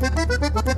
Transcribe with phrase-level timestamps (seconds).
[0.00, 0.77] ピピピピ。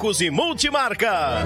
[0.19, 1.45] e multimarcas.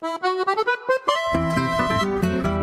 [0.00, 0.06] O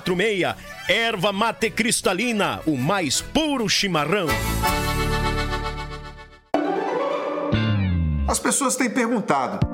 [0.00, 0.56] 54991563146.
[0.88, 4.26] Erva mate cristalina, o mais puro chimarrão.
[8.28, 9.73] As pessoas têm perguntado: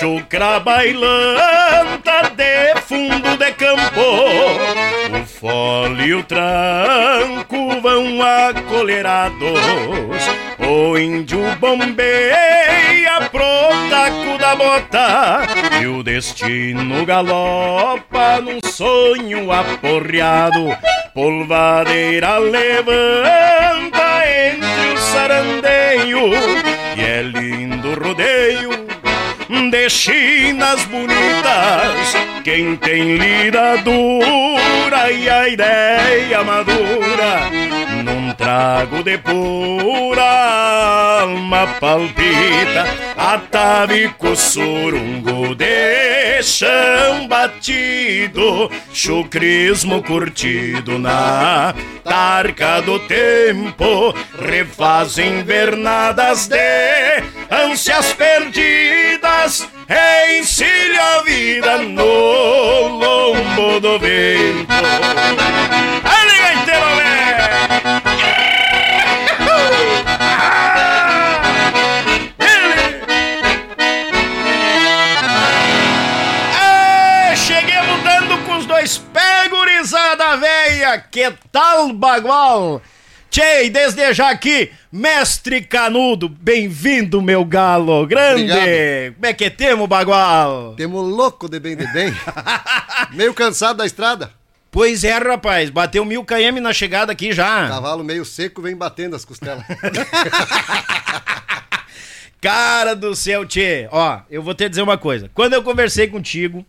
[0.00, 4.00] Enxucra bailanta de fundo de campo.
[5.12, 9.60] O fole e o tranco vão acolerados
[10.58, 15.42] O índio bombeia pro taco da bota.
[15.82, 20.74] E o destino galopa num sonho aporreado.
[21.12, 23.49] Polvadeira levanta
[29.90, 32.16] chinas bonitas.
[32.44, 37.50] Quem tem lida dura e a ideia madura,
[38.02, 40.60] num trago de pura
[41.20, 56.48] alma palpita, atavico surungo de chão batido, chucrismo curtido na tarca do tempo, refaz invernadas
[56.48, 59.68] de ânsias perdidas,
[60.38, 64.72] encilha a vida no lombo do vento.
[66.04, 66.80] Olha, gaiteiro,
[77.36, 82.80] Cheguei mudando com os dois pé, gurizada véia, que tal bagual?
[83.30, 88.50] Tchê, desde já aqui, mestre Canudo, bem-vindo, meu galo grande.
[88.50, 89.14] Obrigado.
[89.14, 90.74] Como é que temos, bagual?
[90.74, 92.12] Temos louco de bem de bem.
[93.14, 94.32] meio cansado da estrada.
[94.68, 97.68] Pois é, rapaz, bateu mil km na chegada aqui já.
[97.68, 99.62] Cavalo meio seco vem batendo as costelas.
[102.42, 103.86] Cara do céu, Tchê.
[103.92, 105.30] Ó, eu vou te dizer uma coisa.
[105.32, 106.66] Quando eu conversei contigo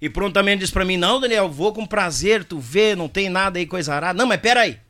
[0.00, 3.60] e prontamente disse pra mim, não, Daniel, vou com prazer, tu vê, não tem nada
[3.60, 4.18] aí, coisa arada.
[4.18, 4.82] Não, mas pera aí.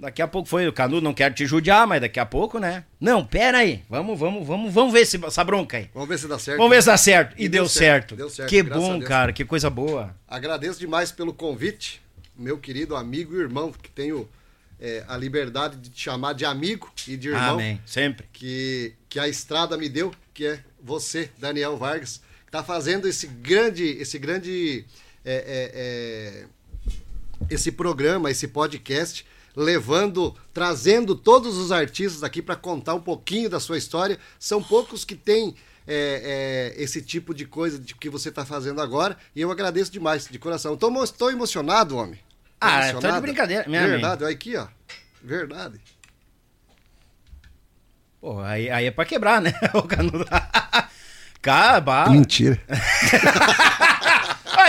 [0.00, 2.84] Daqui a pouco foi o Canudo, não quero te judiar, mas daqui a pouco, né?
[2.98, 3.82] Não, pera aí.
[3.86, 5.90] Vamos, vamos, vamos, vamos ver se, essa bronca aí.
[5.92, 6.56] Vamos ver se dá certo.
[6.56, 7.34] Vamos ver se dá certo.
[7.36, 8.08] E, E deu, deu certo.
[8.08, 10.16] certo, deu certo, Que bom, cara, que coisa boa.
[10.26, 12.00] Agradeço demais pelo convite,
[12.34, 14.26] meu querido amigo e irmão, que tenho
[14.80, 17.54] é, a liberdade de te chamar de amigo e de irmão.
[17.54, 17.78] Amém.
[17.84, 18.26] Sempre.
[18.32, 23.26] Que, que a estrada me deu, que é você, Daniel Vargas, que está fazendo esse
[23.26, 24.86] grande, esse grande,
[25.22, 32.94] é, é, é, esse programa, esse podcast, levando, trazendo todos os artistas aqui para contar
[32.94, 34.18] um pouquinho da sua história.
[34.38, 35.54] São poucos que têm
[35.86, 39.90] é, é, esse tipo de coisa de que você está fazendo agora e eu agradeço
[39.90, 40.74] demais, de coração.
[40.74, 42.18] Estou emocionado, homem.
[42.60, 44.66] Tô Ah, tá de brincadeira, minha Verdade, olha aqui, ó.
[45.22, 45.80] Verdade.
[48.20, 50.26] Pô, aí, aí é pra quebrar, né, o Canudo?
[51.40, 52.10] Cara, bah.
[52.10, 52.60] Mentira.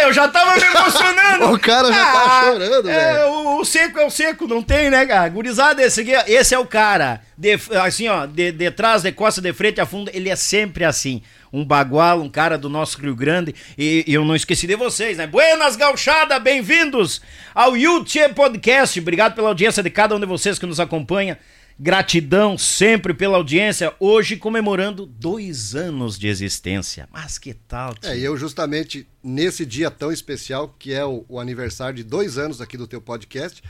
[0.01, 1.21] Ah, eu já tava me emocionando.
[1.53, 3.29] O cara já tá chorando, é, velho.
[3.29, 5.27] O, o seco é o seco, não tem, né, cara?
[5.29, 7.21] Gurizada, esse aqui, esse é o cara.
[7.37, 10.83] De- assim, ó, de, de trás, de costa, de frente, a fundo, ele é sempre
[10.83, 11.21] assim.
[11.51, 13.53] Um bagual, um cara do nosso Rio Grande.
[13.77, 15.27] E, e eu não esqueci de vocês, né?
[15.27, 17.21] Buenas gauchada, bem-vindos
[17.53, 18.99] ao YouTube Podcast.
[18.99, 21.37] Obrigado pela audiência de cada um de vocês que nos acompanha.
[21.85, 23.91] Gratidão sempre pela audiência.
[23.99, 27.09] Hoje comemorando dois anos de existência.
[27.11, 28.07] Mas que tal, tio?
[28.07, 32.61] É, eu justamente nesse dia tão especial, que é o, o aniversário de dois anos
[32.61, 33.63] aqui do teu podcast,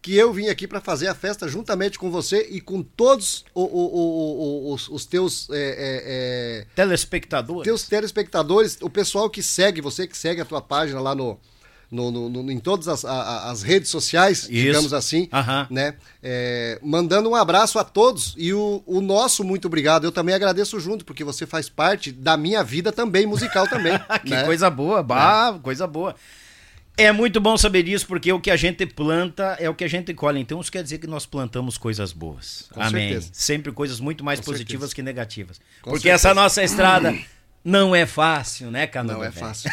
[0.00, 3.60] que eu vim aqui para fazer a festa juntamente com você e com todos o-
[3.64, 7.60] o- o- os, os teus, é, é, Telespectadores.
[7.60, 11.38] é, teus telespectadores, o pessoal que segue, você que segue a tua página lá no,
[11.90, 15.66] no- no- no- em todas as, a- as redes sociais, digamos assim, Aham.
[15.70, 15.94] né?
[16.22, 20.04] É, mandando um abraço a todos e o, o nosso muito obrigado.
[20.04, 23.92] Eu também agradeço junto, porque você faz parte da minha vida também, musical também.
[24.24, 24.44] que né?
[24.44, 26.14] coisa boa, bah, coisa boa.
[27.00, 29.88] É muito bom saber disso, porque o que a gente planta é o que a
[29.88, 30.40] gente colhe.
[30.40, 32.68] Então isso quer dizer que nós plantamos coisas boas.
[32.74, 33.10] Com Amém.
[33.10, 33.30] certeza.
[33.32, 34.94] Sempre coisas muito mais Com positivas certeza.
[34.96, 35.60] que negativas.
[35.80, 36.28] Com porque certeza.
[36.30, 37.16] essa nossa estrada
[37.68, 39.14] não é fácil, né, Canudo?
[39.18, 39.46] Não é velho?
[39.46, 39.70] fácil.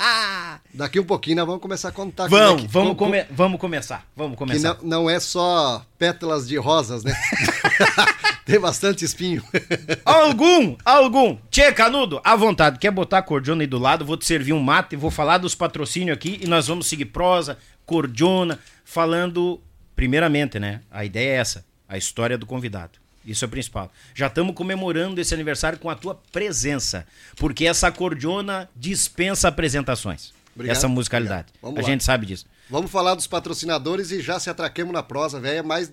[0.72, 2.28] Daqui um pouquinho nós vamos começar a contar.
[2.28, 4.06] Vamos, é que- vamos, como- come- vamos começar.
[4.16, 4.76] Vamos Que começar.
[4.82, 7.14] não, não é só pétalas de rosas, né?
[8.46, 9.42] Tem bastante espinho.
[10.04, 11.36] Algum, algum.
[11.50, 12.78] Tchê, Canudo, à vontade.
[12.78, 14.04] Quer botar a cordiona aí do lado?
[14.04, 17.58] Vou te servir um mate, vou falar dos patrocínios aqui e nós vamos seguir prosa,
[17.84, 19.60] cordiona, falando,
[19.94, 20.80] primeiramente, né?
[20.90, 22.92] A ideia é essa, a história do convidado.
[23.30, 23.92] Isso é o principal.
[24.14, 27.06] Já estamos comemorando esse aniversário com a tua presença,
[27.36, 30.32] porque essa cordiona dispensa apresentações.
[30.54, 31.48] Obrigado, essa musicalidade.
[31.62, 31.82] a lá.
[31.82, 32.46] gente sabe disso.
[32.68, 35.64] Vamos falar dos patrocinadores e já se atraquemos na prosa, velho.
[35.64, 35.92] Mas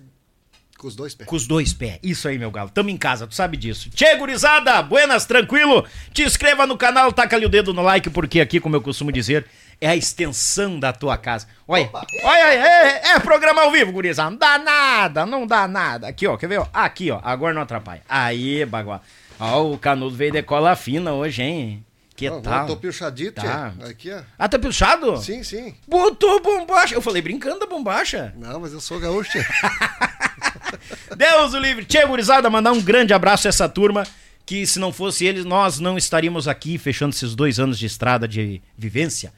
[0.76, 1.28] Com os dois pés.
[1.28, 1.98] Com os dois pés.
[2.02, 2.68] Isso aí, meu galo.
[2.70, 3.88] Tamo em casa, tu sabe disso.
[3.90, 5.86] Tchê, gurizada, buenas, tranquilo?
[6.12, 9.12] Te inscreva no canal, taca ali o dedo no like, porque aqui, como eu costumo
[9.12, 9.46] dizer,
[9.80, 11.46] é a extensão da tua casa.
[11.68, 14.30] Olha, olha aí, é, é programa ao vivo, gurizada.
[14.30, 16.08] Não dá nada, não dá nada.
[16.08, 16.60] Aqui, ó, quer ver?
[16.60, 16.66] ó?
[16.72, 18.02] Aqui, ó, agora não atrapalha.
[18.08, 19.02] Aí, bagual.
[19.38, 21.84] Ó, o canudo veio de cola fina hoje, hein?
[22.14, 22.62] Que tal?
[22.62, 23.72] Eu tô pilchadito, Tá.
[23.78, 23.90] tchê.
[23.90, 24.20] Aqui, ó.
[24.38, 25.18] Ah, tá pilchado?
[25.18, 25.74] Sim, sim.
[25.86, 26.94] Botou bombacha.
[26.94, 28.32] Eu falei brincando da bombacha.
[28.38, 29.36] Não, mas eu sou gaúcho.
[31.14, 31.84] Deus o livre.
[31.84, 34.06] Tchê, gurizada, mandar um grande abraço a essa turma.
[34.46, 38.26] Que se não fosse eles, nós não estaríamos aqui fechando esses dois anos de estrada
[38.28, 39.32] de vivência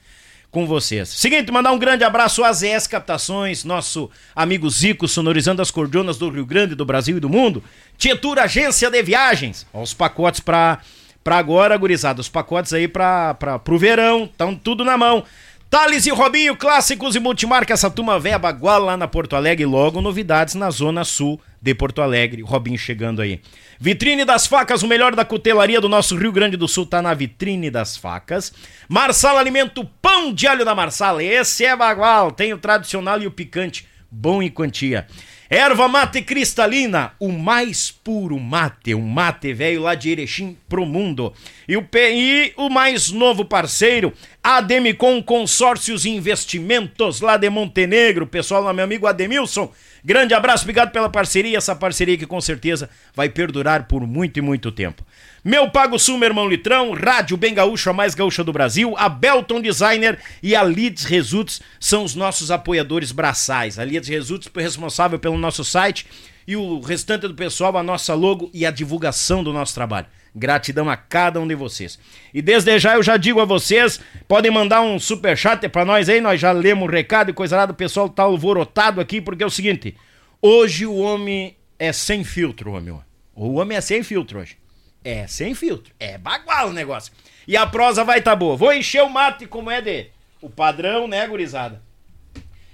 [0.59, 1.09] com vocês.
[1.09, 6.29] Seguinte, mandar um grande abraço às ES Captações, nosso amigo Zico, sonorizando as cordionas do
[6.29, 7.63] Rio Grande, do Brasil e do mundo.
[7.97, 9.65] Tietur Agência de Viagens.
[9.73, 10.81] Ó, os pacotes pra,
[11.23, 12.21] pra agora, gurizada.
[12.21, 14.25] Os pacotes aí pra, pra, pro verão.
[14.25, 15.25] Estão tudo na mão.
[15.71, 19.65] Thales e Robinho, clássicos e multimarca, essa turma véia bagual lá na Porto Alegre.
[19.65, 22.43] Logo, novidades na zona sul de Porto Alegre.
[22.43, 23.41] Robinho chegando aí.
[23.81, 27.15] Vitrine das Facas, o melhor da cutelaria do nosso Rio Grande do Sul tá na
[27.15, 28.53] Vitrine das Facas.
[28.89, 31.23] Marsala Alimento, pão de alho da Marsala.
[31.23, 35.07] Esse é bagual, tem o tradicional e o picante, bom em quantia.
[35.51, 41.33] Erva mate cristalina, o mais puro mate, um mate velho lá de Erechim pro mundo.
[41.67, 48.27] E o, P- e o mais novo parceiro, Ademicon Consórcios Investimentos lá de Montenegro.
[48.27, 49.73] Pessoal, meu amigo Ademilson,
[50.09, 54.41] grande abraço, obrigado pela parceria, essa parceria que com certeza vai perdurar por muito e
[54.41, 55.05] muito tempo.
[55.45, 59.07] Meu Pago Sul, meu irmão Litrão, Rádio Bem Gaúcho, a mais gaúcha do Brasil, a
[59.07, 63.79] Belton Designer e a Leads Results são os nossos apoiadores braçais.
[63.79, 66.07] A Leads Results responsável pelo nosso site
[66.47, 70.07] e o restante do pessoal, a nossa logo e a divulgação do nosso trabalho.
[70.35, 71.99] Gratidão a cada um de vocês.
[72.33, 76.21] E desde já eu já digo a vocês, podem mandar um superchat pra nós aí,
[76.21, 79.47] nós já lemos o recado e coisa lá, o pessoal tá alvorotado aqui, porque é
[79.47, 79.97] o seguinte,
[80.41, 82.99] hoje o homem é sem filtro, homem.
[83.35, 84.59] O homem é sem filtro hoje.
[85.05, 85.93] É, sem filtro.
[85.99, 87.13] É bagual o negócio.
[87.47, 88.57] E a prosa vai tá boa.
[88.57, 90.07] Vou encher o mate como é de
[90.43, 91.83] o padrão, né, gurizada?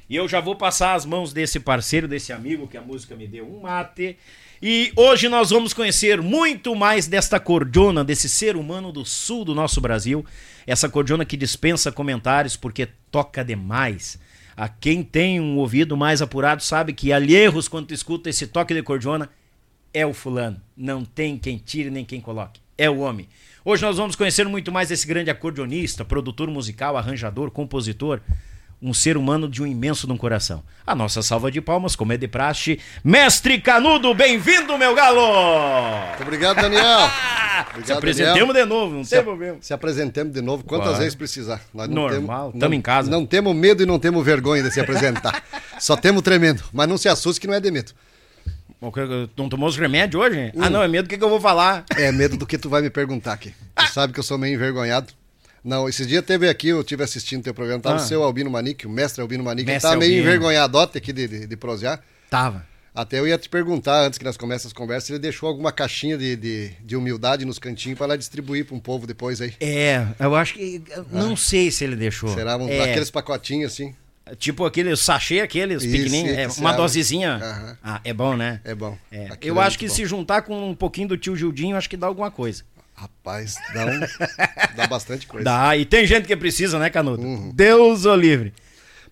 [0.08, 3.26] E eu já vou passar as mãos desse parceiro, desse amigo que a música me
[3.26, 4.18] deu um mate.
[4.62, 9.54] E hoje nós vamos conhecer muito mais desta cordiona, desse ser humano do sul do
[9.54, 10.24] nosso Brasil.
[10.66, 14.18] Essa cordiona que dispensa comentários porque toca demais.
[14.56, 18.82] A quem tem um ouvido mais apurado sabe que alheios quando escuta esse toque de
[18.82, 19.28] cordiona
[19.92, 20.60] é o fulano.
[20.76, 22.60] Não tem quem tire nem quem coloque.
[22.78, 23.28] É o homem.
[23.64, 28.20] Hoje nós vamos conhecer muito mais desse grande acordeonista, produtor musical, arranjador, compositor,
[28.84, 30.62] um ser humano de um imenso de um coração.
[30.86, 36.08] A nossa salva de palmas, como é de praxe, Mestre Canudo, bem-vindo, meu galo!
[36.08, 36.82] Muito obrigado, Daniel.
[37.82, 39.56] Se apresentemos de novo, não Se, tem problema.
[39.60, 40.98] se apresentemos de novo quantas Vai.
[40.98, 41.62] vezes precisar.
[41.72, 43.10] Nós Normal, tamo em casa.
[43.10, 45.42] Não temos medo e não temos vergonha de se apresentar.
[45.78, 46.62] Só temos tremendo.
[46.72, 47.92] Mas não se assuste que não é de medo.
[49.36, 50.52] Não tomou os remédios hoje?
[50.58, 51.84] Ah, não, é medo do que, que eu vou falar.
[51.96, 53.54] É medo do que tu vai me perguntar aqui.
[53.76, 55.12] Tu sabe que eu sou meio envergonhado.
[55.64, 58.04] Não, esse dia teve aqui, eu tive assistindo teu programa, tava Ah.
[58.04, 60.28] o seu Albino Manique, o mestre Albino Manique, Mestre tava meio Albino.
[60.28, 62.00] envergonhadote aqui de, de, de prosear.
[62.28, 62.66] Tava.
[62.94, 66.16] Até eu ia te perguntar, antes que nós começamos as conversas, ele deixou alguma caixinha
[66.16, 69.52] de, de, de humildade nos cantinhos para lá distribuir para um povo depois aí.
[69.58, 70.80] É, eu acho que.
[70.90, 72.32] eu Não sei se ele deixou.
[72.32, 73.94] Será um, é, aqueles pacotinhos assim?
[74.38, 76.36] Tipo aquele sachê, aqueles pequenininhos.
[76.36, 77.34] É, uma dosezinha.
[77.34, 77.78] Aham.
[77.82, 78.60] Ah, é bom, né?
[78.64, 78.96] É bom.
[79.10, 79.28] É.
[79.42, 79.94] Eu é acho que bom.
[79.94, 82.62] se juntar com um pouquinho do tio Gildinho, acho que dá alguma coisa.
[82.94, 84.00] Rapaz, dá, um,
[84.76, 85.44] dá bastante coisa.
[85.44, 87.22] Dá, e tem gente que precisa, né, Canudo?
[87.22, 87.50] Uhum.
[87.52, 88.54] Deus o livre.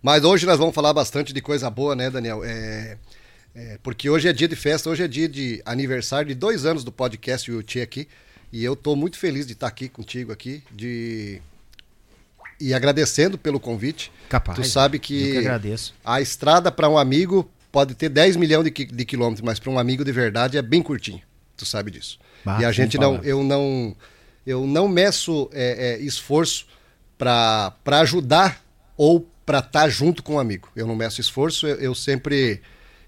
[0.01, 2.43] Mas hoje nós vamos falar bastante de coisa boa, né, Daniel?
[2.45, 2.97] É,
[3.55, 6.85] é, porque hoje é dia de festa, hoje é dia de aniversário de dois anos
[6.85, 8.09] do podcast Tchê aqui.
[8.53, 11.41] E eu tô muito feliz de estar aqui contigo aqui, de
[12.61, 14.13] e agradecendo pelo convite.
[14.29, 15.95] Capaz, Tu sabe eu que que agradeço.
[16.05, 19.79] a estrada para um amigo pode ter 10 milhões de, de quilômetros, mas para um
[19.79, 21.23] amigo de verdade é bem curtinho.
[21.57, 22.19] Tu sabe disso.
[22.45, 23.29] Bah, e a gente não, palavras.
[23.29, 23.97] eu não,
[24.47, 26.67] eu não meço é, é, esforço
[27.17, 28.63] para ajudar
[28.97, 30.69] ou para estar junto com um amigo.
[30.75, 31.67] Eu não meço esforço.
[31.67, 32.61] Eu, eu sempre,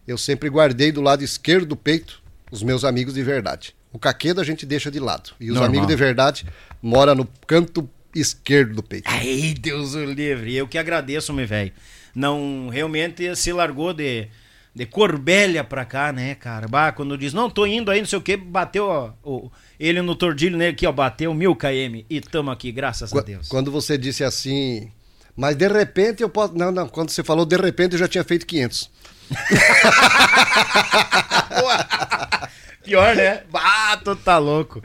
[0.06, 3.74] eu sempre guardei do lado esquerdo do peito os meus amigos de verdade.
[3.92, 5.68] O caquedo a gente deixa de lado e os Normal.
[5.68, 6.46] amigos de verdade
[6.82, 9.08] mora no canto esquerdo do peito.
[9.08, 10.54] Ai, Deus o livre.
[10.54, 11.72] Eu que agradeço, meu velho.
[12.14, 14.28] Não, realmente se largou de,
[14.74, 16.66] de Corbélia pra cá, né, cara?
[16.66, 20.02] Bah, quando diz, não, tô indo aí, não sei o que, bateu ó, o, ele
[20.02, 23.48] no tordilho nele aqui, ó, bateu mil km e tamo aqui, graças a Qu- Deus.
[23.48, 24.90] Quando você disse assim,
[25.36, 26.54] mas de repente eu posso.
[26.56, 28.90] Não, não, quando você falou de repente eu já tinha feito 500.
[32.82, 33.42] Pior, né?
[33.50, 34.82] Bah, tu tá louco.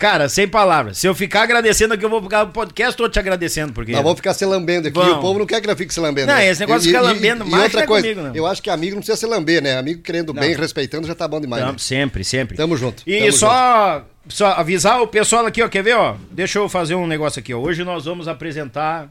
[0.00, 0.98] Cara, sem palavras.
[0.98, 3.92] Se eu ficar agradecendo aqui, eu vou ficar no podcast, tô te agradecendo, porque.
[3.92, 4.98] Nós vamos ficar se lambendo aqui.
[4.98, 5.18] Vamos.
[5.18, 6.26] O povo não quer que nós fique se lambendo.
[6.26, 6.48] Não, né?
[6.48, 8.34] esse negócio de ficar lambendo e, mais outra não é coisa, comigo, não.
[8.34, 9.78] eu acho que amigo não precisa se lamber, né?
[9.78, 10.40] Amigo querendo Não.
[10.42, 11.62] bem, respeitando, já tá bom demais.
[11.62, 11.78] Tamo- né?
[11.78, 12.56] sempre, sempre.
[12.56, 15.68] Tamo junto, E tamo só, só avisar o pessoal aqui, ó.
[15.68, 16.16] Quer ver, ó?
[16.32, 17.58] Deixa eu fazer um negócio aqui, ó.
[17.58, 19.08] Hoje nós vamos apresentar.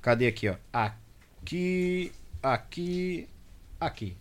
[0.00, 0.54] Cadê aqui, ó?
[0.72, 3.26] Aqui, aqui,
[3.80, 4.16] aqui.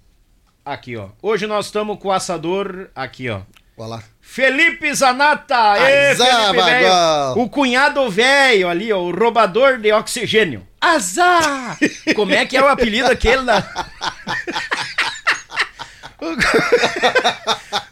[0.65, 1.09] Aqui, ó.
[1.21, 3.41] Hoje nós estamos com o assador aqui, ó.
[3.77, 4.03] Olha lá.
[4.27, 5.55] Felipe Zanata!
[5.55, 7.39] Azar, Felipe bagual!
[7.39, 10.67] O cunhado velho ali, ó, o roubador de oxigênio.
[10.81, 11.77] Azar!
[12.13, 13.63] Como é que é o apelido aquele da...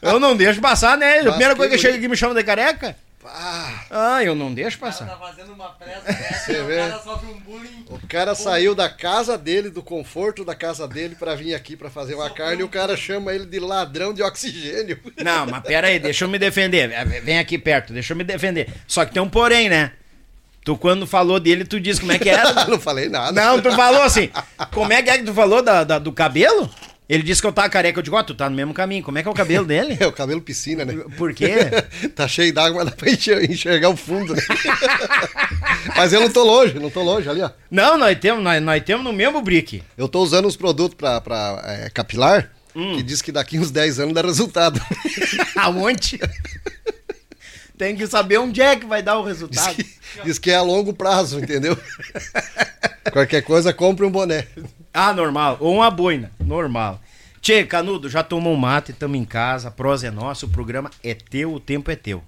[0.01, 1.19] Eu não deixo passar, né?
[1.19, 1.81] A primeira coisa que bonito.
[1.81, 2.95] chega aqui me chama de careca.
[3.25, 5.05] Ah, Ah, eu não deixo Tá passar.
[5.17, 6.77] fazendo uma pressa dessa, Você o vê?
[6.77, 7.85] cara sofre um bullying.
[7.89, 11.89] o cara saiu da casa dele, do conforto da casa dele, pra vir aqui pra
[11.89, 14.99] fazer uma carne e o cara chama ele de ladrão de oxigênio.
[15.23, 16.89] Não, mas pera aí, deixa eu me defender.
[17.23, 18.69] Vem aqui perto, deixa eu me defender.
[18.87, 19.91] Só que tem um porém, né?
[20.65, 22.53] Tu quando falou dele, tu disse como é que era.
[22.67, 23.31] não falei nada.
[23.33, 24.29] Não, tu falou assim.
[24.71, 26.69] Como é que é que tu falou da, da- do cabelo?
[27.07, 27.99] Ele disse que eu tava careca.
[27.99, 29.03] Eu digo, ó, tu tá no mesmo caminho.
[29.03, 29.97] Como é que é o cabelo dele?
[30.01, 30.93] É o cabelo piscina, né?
[31.17, 31.55] Por quê?
[32.15, 34.41] tá cheio d'água, mas dá pra enxer- enxergar o fundo, né?
[35.95, 37.51] mas eu não tô longe, não tô longe ali, ó.
[37.69, 39.83] Não, nós temos, nós, nós temos no mesmo brick.
[39.97, 42.95] Eu tô usando uns produtos pra, pra é, capilar Hum.
[42.95, 44.81] que diz que daqui uns 10 anos dá resultado.
[45.55, 46.19] Aonde?
[47.77, 49.75] Tem que saber onde é que vai dar o Diz resultado.
[49.75, 49.85] que,
[50.25, 51.77] diz que é a longo prazo, entendeu?
[53.11, 54.47] Qualquer coisa, compre um boné.
[54.91, 55.57] Ah, normal.
[55.59, 56.31] Ou uma boina.
[56.39, 56.99] Normal.
[57.43, 60.89] Tchê, Canudo, já tomou um mate, tamo em casa, a prosa é nossa, o programa
[61.03, 62.23] é teu, o tempo é teu.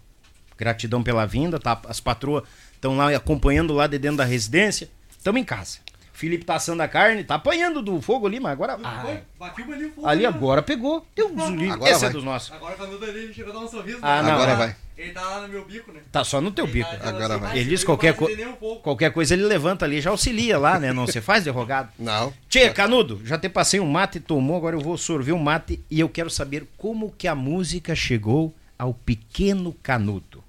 [0.57, 1.81] Gratidão pela vinda, tá?
[1.87, 4.89] As patroas estão lá acompanhando lá de dentro da residência.
[5.23, 5.77] Tamo em casa.
[6.15, 8.79] Felipe tá assando a carne, tá apanhando do fogo ali, mas agora.
[8.81, 10.07] Ah, Foi, bateu ali o fogo.
[10.07, 10.27] ali né?
[10.29, 11.05] agora pegou.
[11.13, 11.71] Deus o livre.
[11.71, 12.09] Agora Esse vai.
[12.09, 12.51] é dos nossos.
[12.53, 13.99] Agora o canudo ali, ele chegou a dar um sorriso.
[14.01, 14.29] Ah, né?
[14.29, 14.35] não.
[14.35, 14.75] Agora tá- vai.
[14.97, 15.99] Ele tá lá no meu bico, né?
[16.09, 16.89] Tá só no teu bico.
[16.89, 17.57] Tá- Agora vai.
[17.59, 18.81] Ele diz não qualquer, vai co acender nem um pouco.
[18.81, 20.93] qualquer coisa ele levanta ali, já auxilia lá, né?
[20.93, 21.89] Não se faz derrogado.
[21.99, 22.33] Não.
[22.47, 25.99] Tchê, Canudo, já te passei um mate, tomou, agora eu vou sorver um mate e
[25.99, 30.41] eu quero saber como que a música chegou ao pequeno Canudo.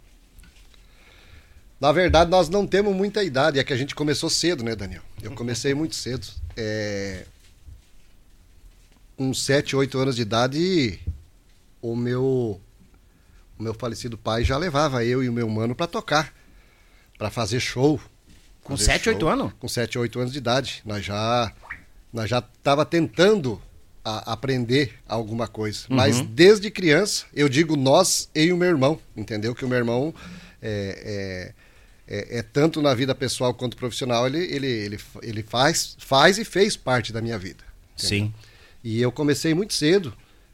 [1.80, 5.02] Na verdade, nós não temos muita idade, é que a gente começou cedo, né, Daniel?
[5.22, 6.26] Eu comecei muito cedo.
[6.56, 7.24] É...
[9.16, 11.00] Com 7, 8 anos de idade,
[11.80, 12.60] o meu,
[13.58, 16.34] o meu falecido pai já levava eu e o meu mano pra tocar,
[17.16, 18.00] pra fazer show.
[18.62, 19.12] Com Fazer 7, show.
[19.14, 19.52] 8 anos?
[19.58, 20.82] Com 7, 8 anos de idade.
[20.84, 21.52] Nós já,
[22.12, 23.60] nós já tava tentando
[24.04, 25.86] aprender alguma coisa.
[25.90, 25.96] Uhum.
[25.96, 29.54] Mas desde criança, eu digo nós e o meu irmão, entendeu?
[29.54, 30.14] Que o meu irmão
[30.62, 31.54] é, é,
[32.08, 36.44] é- é tanto na vida pessoal quanto profissional, ele, ele, ele, ele faz, faz e
[36.44, 37.64] fez parte da minha vida.
[37.96, 38.32] Sim.
[38.84, 40.12] E eu comecei muito cedo.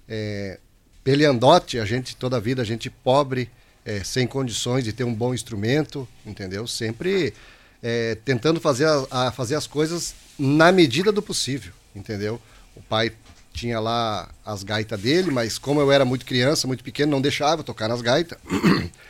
[0.08, 0.58] É,
[1.04, 3.50] peleandote, a gente, toda a vida, a gente pobre,
[3.84, 6.66] é, sem condições de ter um bom instrumento, entendeu?
[6.66, 7.34] Sempre
[7.82, 12.40] é, tentando fazer, a, a- fazer as coisas na medida do possível, entendeu?
[12.76, 13.12] O pai
[13.52, 17.62] tinha lá as gaitas dele, mas como eu era muito criança, muito pequeno, não deixava
[17.64, 18.38] tocar nas gaitas.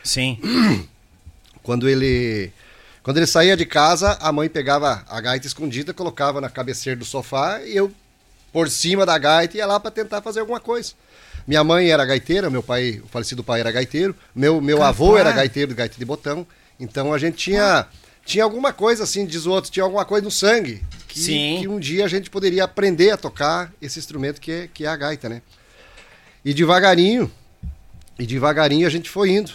[0.03, 0.39] Sim.
[1.63, 2.51] Quando ele
[3.01, 7.03] quando ele saía de casa, a mãe pegava a gaita escondida, colocava na cabeceira do
[7.03, 7.91] sofá e eu
[8.51, 10.93] por cima da gaita ia lá para tentar fazer alguma coisa.
[11.45, 15.31] Minha mãe era gaiteira, meu pai, o falecido pai era gaiteiro, meu meu avô era
[15.31, 16.45] gaiteiro, gaita de botão.
[16.79, 17.87] Então a gente tinha
[18.25, 20.81] tinha alguma coisa assim, diz o outro, tinha alguma coisa no sangue
[21.13, 21.57] que, Sim.
[21.61, 24.87] que um dia a gente poderia aprender a tocar esse instrumento que é, que é
[24.87, 25.41] a gaita, né?
[26.43, 27.31] E devagarinho,
[28.17, 29.51] e devagarinho a gente foi indo.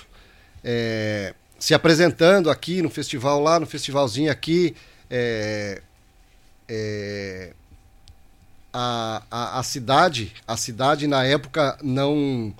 [0.63, 4.75] É, se apresentando aqui no festival lá, no festivalzinho aqui.
[5.11, 5.83] é,
[6.69, 7.53] é,
[8.73, 12.55] a, a, a cidade, a cidade na época não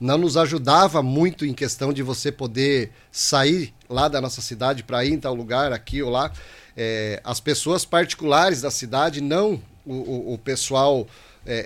[0.00, 5.04] não nos ajudava muito em questão de você poder sair lá da nossa cidade para
[5.04, 6.30] ir em tal lugar, aqui ou lá.
[6.76, 11.06] É, as pessoas particulares da cidade, não o, o, o pessoal
[11.46, 11.64] é, é,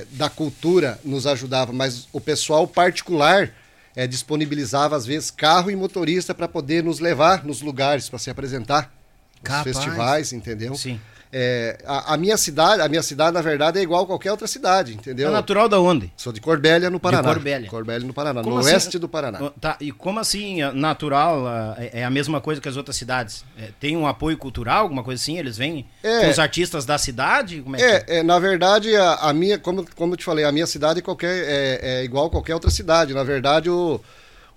[0.00, 3.54] é, da cultura nos ajudava, mas o pessoal particular
[3.94, 8.30] é, disponibilizava às vezes carro e motorista para poder nos levar nos lugares para se
[8.30, 8.92] apresentar
[9.34, 9.64] nos Capaz.
[9.64, 10.74] festivais, entendeu?
[10.74, 11.00] Sim.
[11.32, 14.48] É, a, a minha cidade, a minha cidade na verdade é igual a qualquer outra
[14.48, 15.28] cidade, entendeu?
[15.28, 16.12] É natural da onde?
[16.16, 17.28] Sou de Corbélia, no Paraná.
[17.28, 17.70] Corbélia.
[17.70, 18.72] Corbélia, no Paraná, Como no assim?
[18.72, 19.50] oeste do Paraná.
[19.60, 21.44] Tá, e como assim, ah, natural,
[21.78, 23.44] é é a mesma coisa que as outras cidades?
[23.58, 25.38] É, tem um apoio cultural, alguma coisa assim?
[25.38, 26.20] Eles vêm É.
[26.24, 27.60] com os artistas da cidade?
[27.62, 30.44] Como é, que É, é, na verdade, a, a minha, como, como eu te falei,
[30.44, 33.14] a minha cidade é, qualquer, é, é igual a qualquer outra cidade.
[33.14, 34.00] Na verdade, o,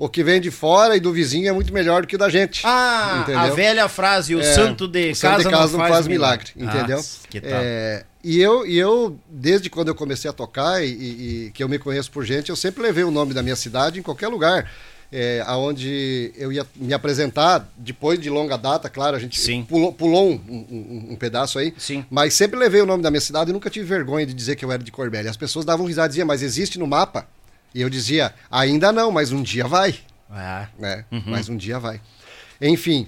[0.06, 2.30] o que vem de fora e do vizinho é muito melhor do que o da
[2.30, 2.62] gente.
[2.66, 3.56] Ah, a entendeu?
[3.56, 6.63] velha frase, o É, santo de o santo casa, de casa não faz, milagre, Ah,
[6.63, 7.04] entendeu?
[7.30, 7.52] que tal?
[7.62, 10.88] É, e, eu, e eu, desde quando eu comecei a tocar e,
[11.48, 14.00] e- que eu me conheço por gente, eu sempre levei o nome da minha cidade
[14.00, 14.70] em qualquer lugar.
[15.16, 19.63] é, aonde eu ia me apresentar depois de longa data, claro, a gente Sim.
[19.63, 21.72] pulou, pulou um, um- um pedaço aí.
[21.78, 22.04] Sim.
[22.10, 24.66] Mas sempre levei o nome da minha cidade e nunca tive vergonha de dizer que
[24.66, 25.30] eu era de Corbélia.
[25.30, 27.28] As pessoas davam risada e diziam, mas existe no mapa?
[27.73, 29.95] E eu dizia, ainda não, mas um dia vai,
[30.31, 30.67] Ah.
[30.77, 31.05] né?
[31.25, 31.99] Mas um dia vai.
[32.62, 33.07] Enfim,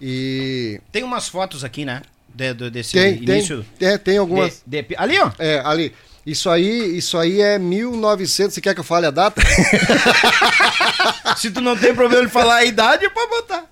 [0.00, 2.02] e Tem umas fotos aqui, né?
[2.34, 3.64] De- do- desse tem, início.
[3.78, 4.62] tem, é, tem algumas...
[4.66, 5.30] de- de- ali, ó.
[5.38, 5.92] É, ali.
[6.26, 8.54] Isso aí, isso aí é 1900.
[8.54, 9.40] Você quer que eu fale a data?
[11.36, 13.64] Se tu não tem problema de falar a idade, pode botar.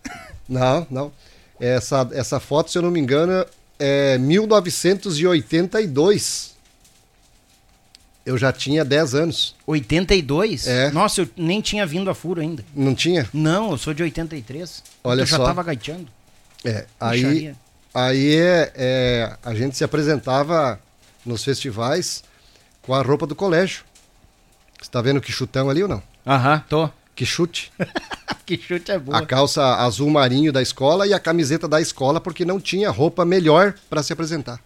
[0.48, 1.12] não, não.
[1.60, 3.44] Essa, essa foto, se eu não me engano,
[3.78, 6.51] é 1982.
[8.24, 9.56] Eu já tinha 10 anos.
[9.66, 10.66] 82?
[10.66, 10.90] É.
[10.92, 12.64] Nossa, eu nem tinha vindo a furo ainda.
[12.74, 13.28] Não tinha?
[13.32, 14.82] Não, eu sou de 83.
[15.02, 15.44] Olha eu já só.
[15.44, 16.06] tava gaiteando.
[16.64, 16.86] É.
[17.00, 17.56] Aí, Puxaria.
[17.92, 20.78] aí é, é, a gente se apresentava
[21.26, 22.22] nos festivais
[22.82, 23.84] com a roupa do colégio.
[24.80, 26.02] Você tá vendo que chutão ali ou não?
[26.26, 26.88] Aham, tô.
[27.14, 27.72] Que chute.
[28.46, 29.18] que chute é boa.
[29.18, 33.24] a calça azul marinho da escola e a camiseta da escola, porque não tinha roupa
[33.24, 34.60] melhor para se apresentar.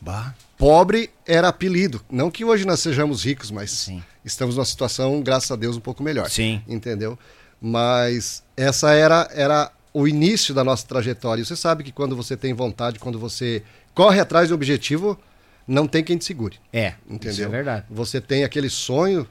[0.00, 0.34] Bah.
[0.58, 2.04] Pobre era apelido.
[2.10, 4.02] Não que hoje nós sejamos ricos, mas Sim.
[4.24, 6.28] estamos numa situação, graças a Deus, um pouco melhor.
[6.28, 6.60] Sim.
[6.66, 7.16] Entendeu?
[7.60, 11.42] Mas essa era, era o início da nossa trajetória.
[11.42, 13.62] E você sabe que quando você tem vontade, quando você
[13.94, 15.18] corre atrás do objetivo,
[15.66, 16.58] não tem quem te segure.
[16.72, 17.30] É, Entendeu?
[17.30, 17.86] isso é verdade.
[17.88, 19.28] Você tem aquele sonho.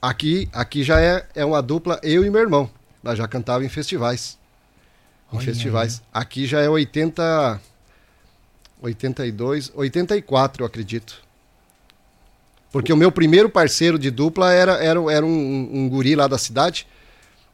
[0.00, 2.68] Aqui, aqui já é, é uma dupla, eu e meu irmão.
[3.02, 4.36] Nós já cantava em festivais.
[5.32, 6.02] Em Olha festivais.
[6.12, 7.60] Aqui já é 80.
[8.82, 11.22] 82, 84, eu acredito.
[12.70, 16.38] Porque o meu primeiro parceiro de dupla era, era, era um, um guri lá da
[16.38, 16.86] cidade,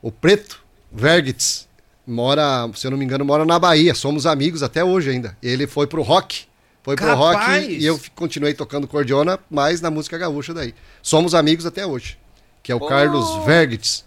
[0.00, 1.68] o Preto Vergitz.
[2.06, 3.94] Mora, se eu não me engano, mora na Bahia.
[3.94, 5.36] Somos amigos até hoje ainda.
[5.42, 6.46] Ele foi pro rock.
[6.82, 7.66] Foi pro rock Capaz!
[7.68, 10.74] e eu continuei tocando cordiona, mas na música gaúcha daí.
[11.02, 12.16] Somos amigos até hoje.
[12.62, 14.04] Que é o Carlos Vergitz.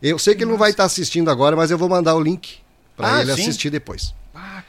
[0.00, 2.58] Eu sei que ele não vai estar assistindo agora, mas eu vou mandar o link
[2.96, 3.42] para Ah, ele sim?
[3.42, 4.14] assistir depois.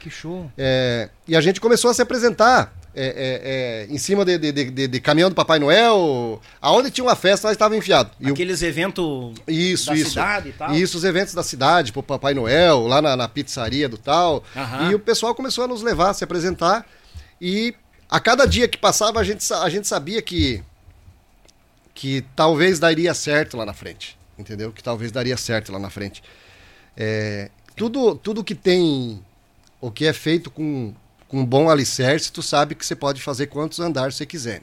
[0.02, 0.50] Que show.
[0.58, 4.52] É, e a gente começou a se apresentar é, é, é, em cima de, de-
[4.52, 6.40] de- de- caminhão do Papai Noel.
[6.60, 8.12] Aonde tinha uma festa, nós estávamos enfiados.
[8.20, 10.08] E o- Aqueles eventos isso, da isso.
[10.10, 10.74] cidade e tal.
[10.74, 14.42] Isso, os eventos da cidade, pro Papai Noel, lá na, na pizzaria do tal.
[14.56, 14.90] Aham.
[14.90, 16.84] E o pessoal começou a nos levar, a se apresentar.
[17.40, 17.74] E
[18.10, 20.62] a cada dia que passava, a gente, a gente sabia que,
[21.94, 24.18] que talvez daria certo lá na frente.
[24.38, 24.72] Entendeu?
[24.72, 26.22] Que talvez daria certo lá na frente.
[26.96, 29.22] É, tudo, tudo que tem,
[29.82, 30.94] o que é feito com,
[31.26, 34.62] com um bom alicerce, tu sabe que você pode fazer quantos andares você quiser.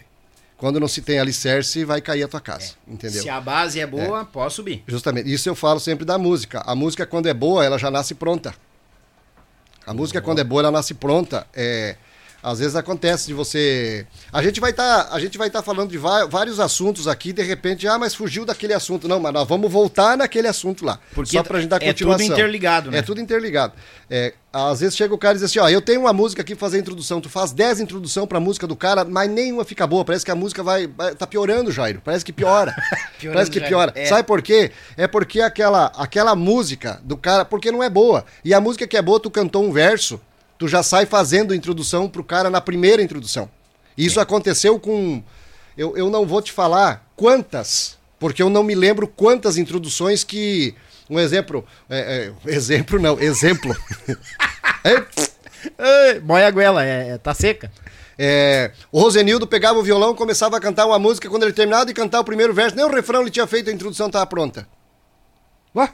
[0.57, 2.73] Quando não se tem alicerce, vai cair a tua casa.
[2.87, 3.21] Entendeu?
[3.21, 4.83] Se a base é boa, pode subir.
[4.87, 5.31] Justamente.
[5.31, 6.61] Isso eu falo sempre da música.
[6.65, 8.53] A música, quando é boa, ela já nasce pronta.
[9.85, 11.45] A música, quando é boa, ela nasce pronta.
[11.53, 11.95] É,
[12.41, 14.05] às vezes acontece de você.
[14.31, 17.87] A gente vai estar, a gente vai estar falando de vários assuntos aqui, de repente,
[17.87, 19.07] ah, mas fugiu daquele assunto.
[19.07, 20.99] Não, mas nós vamos voltar naquele assunto lá.
[21.13, 22.25] Porque só pra gente dar é tudo continuação.
[22.27, 22.99] interligado, né?
[22.99, 23.73] É tudo interligado.
[24.09, 26.55] É, às vezes chega o cara e diz assim, ó, eu tenho uma música aqui
[26.55, 27.21] pra fazer introdução.
[27.21, 30.03] Tu faz 10 introdução pra música do cara, mas nenhuma fica boa.
[30.03, 32.01] Parece que a música vai, vai- tá piorando, Jairo.
[32.03, 32.75] Parece que piora.
[33.33, 33.91] Parece que piora.
[33.95, 34.05] É.
[34.05, 34.71] Sabe por quê?
[34.97, 38.25] É porque aquela, aquela música do cara, porque não é boa.
[38.43, 40.19] E a música que é boa, tu cantou um verso,
[40.59, 43.49] tu já sai fazendo introdução pro cara na primeira introdução.
[43.97, 44.03] É.
[44.03, 45.23] Isso aconteceu com.
[45.75, 50.75] Eu, eu não vou te falar quantas, porque eu não me lembro quantas introduções que.
[51.09, 51.65] Um exemplo.
[51.89, 53.75] é, é, exemplo não, exemplo.
[55.77, 57.69] É, Moia a goela, é, tá seca.
[58.17, 61.93] é, o Rosenildo pegava o violão, começava a cantar uma música, quando ele terminava de
[61.93, 64.65] cantar o primeiro verso, nem o refrão ele tinha feito, a introdução estava pronta.
[65.75, 65.93] Ué?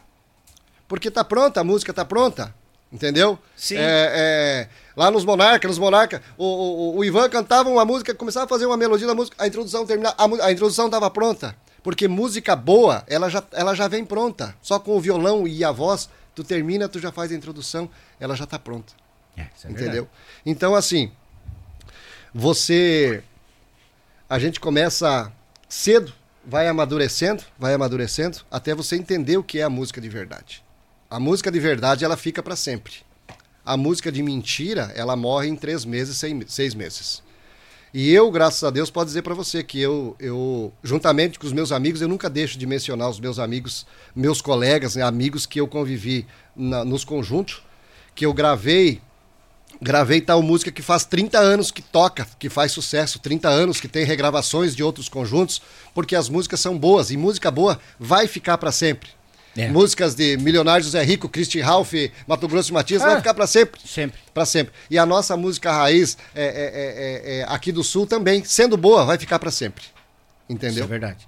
[0.88, 2.54] Porque tá pronta, a música tá pronta.
[2.95, 3.38] Entendeu?
[3.58, 3.75] Sim.
[3.75, 8.45] É, é, lá nos Monarca, nos Monarca, o, o, o Ivan cantava uma música, começava
[8.45, 11.53] a fazer uma melodia da música, a introdução terminava, a, a introdução estava pronta.
[11.84, 14.55] Porque música boa, ela já, ela já vem pronta.
[14.62, 18.34] Só com o violão e a voz, tu termina, tu já faz a introdução, ela
[18.34, 18.93] já tá pronta.
[19.36, 20.08] É, isso é Entendeu?
[20.45, 21.12] Então, assim,
[22.34, 23.21] você.
[24.29, 25.31] A gente começa
[25.67, 26.13] cedo,
[26.45, 30.64] vai amadurecendo, vai amadurecendo, até você entender o que é a música de verdade.
[31.15, 32.91] A música de verdade, ela fica para sempre.
[33.65, 37.23] A música de mentira, ela morre em três meses, seis, meses.
[37.93, 41.54] E eu, graças a Deus, posso dizer para você que eu, eu, juntamente com os
[41.54, 45.58] meus amigos, eu nunca deixo de mencionar os meus amigos, meus colegas, né, amigos que
[45.58, 47.63] eu convivi na- nos conjuntos,
[48.13, 49.01] que eu gravei
[49.82, 53.88] gravei tal música que faz 30 anos que toca, que faz sucesso, 30 anos que
[53.88, 55.62] tem regravações de outros conjuntos,
[55.93, 59.10] porque as músicas são boas e música boa vai ficar para sempre.
[59.58, 59.70] É.
[59.70, 61.94] Músicas de Milionário José Rico, Christian Ralph,
[62.28, 63.18] Mato Grosso e Matias, vai Ah.
[63.18, 63.80] ficar para sempre.
[63.88, 64.20] Sempre.
[64.34, 64.74] Para sempre.
[64.89, 68.76] E a nossa música raiz é, é- é- é- é aqui do Sul também, sendo
[68.76, 69.84] boa, vai ficar para sempre.
[69.86, 69.94] Isso
[70.50, 70.84] Entendeu?
[70.84, 71.28] é verdade.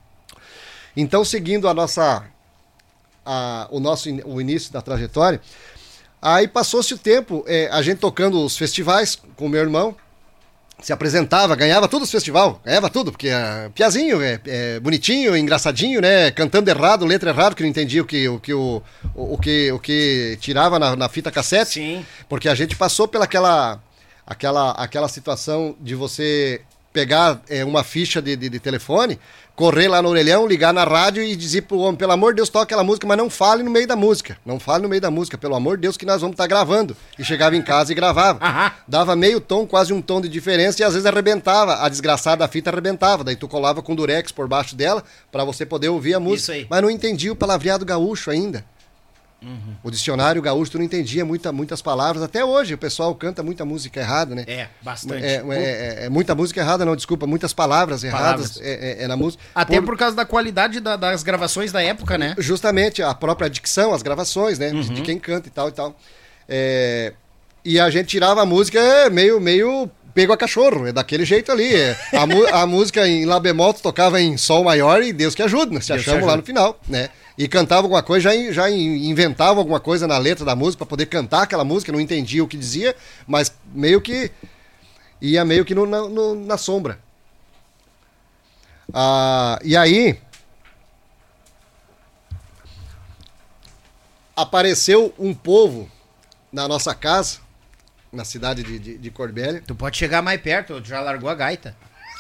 [0.96, 2.26] Então, seguindo a nossa,
[3.26, 5.40] a- o nosso o início da trajetória.
[6.22, 9.96] Aí passou-se o tempo, a gente tocando os festivais com o meu irmão,
[10.80, 16.00] se apresentava, ganhava todos os festivais, ganhava tudo, porque é piazinho, é, é bonitinho, engraçadinho,
[16.00, 16.30] né?
[16.32, 18.82] Cantando errado, letra errado, que não entendia o que o, que, o,
[19.16, 21.74] o, o que, o que tirava na, na fita cassete.
[21.74, 22.06] Sim.
[22.30, 23.82] Porque a gente passou pela aquela,
[24.26, 26.62] aquela, aquela situação de você
[26.98, 29.20] pegar é, uma ficha de, de, de telefone,
[29.56, 32.50] correr lá no orelhão, ligar na rádio e dizer pro homem, pelo amor de Deus,
[32.50, 34.36] toca aquela música, mas não fale no meio da música.
[34.44, 36.98] Não fale no meio da música, pelo amor de Deus, que nós vamos estar gravando.
[37.20, 38.44] E chegava em casa e gravava.
[38.44, 38.72] Aham.
[38.88, 41.84] Dava meio tom, quase um tom de diferença, e às vezes arrebentava.
[41.84, 43.24] A desgraçada da fita arrebentava.
[43.24, 46.42] Daí tu colava com durex por baixo dela para você poder ouvir a música.
[46.42, 46.68] Isso aí.
[46.68, 48.66] Mas não entendia o palavreado gaúcho ainda.
[49.84, 52.24] O dicionário gaúcho tu não entendia muita, muitas palavras.
[52.24, 54.44] Até hoje o pessoal canta muita música errada, né?
[54.48, 55.24] É, bastante.
[55.24, 59.08] É, é- é- é muita música errada, não, desculpa, muitas palavras erradas é, é- é
[59.08, 59.42] na música.
[59.54, 62.34] Até por causa da qualidade da- das gravações da época, né?
[62.40, 64.72] Justamente, a própria dicção, as gravações, né?
[64.72, 65.96] De, de quem canta e tal e tal.
[66.50, 67.14] É,
[67.64, 71.52] e a gente tirava a música é, meio, meio pego a cachorro, é daquele jeito
[71.52, 71.76] ali.
[71.76, 71.96] é.
[72.52, 75.80] A, a música em Lá bemol tocava em Sol maior e Deus que ajuda, né?
[75.82, 77.10] Se achamos lá no final, né?
[77.38, 80.90] E cantava alguma coisa, já, já in- inventava alguma coisa na letra da música para
[80.90, 82.96] poder cantar aquela música, não entendia o que dizia,
[83.28, 84.32] mas meio que
[85.22, 87.00] ia meio que no- na, no- na sombra.
[88.94, 90.20] Ah, e aí,
[94.36, 95.90] apareceu um povo
[96.52, 97.40] na nossa casa,
[98.12, 99.62] na cidade de, de, de Corbélia.
[99.66, 101.76] Tu pode chegar mais perto, tu já largou a gaita.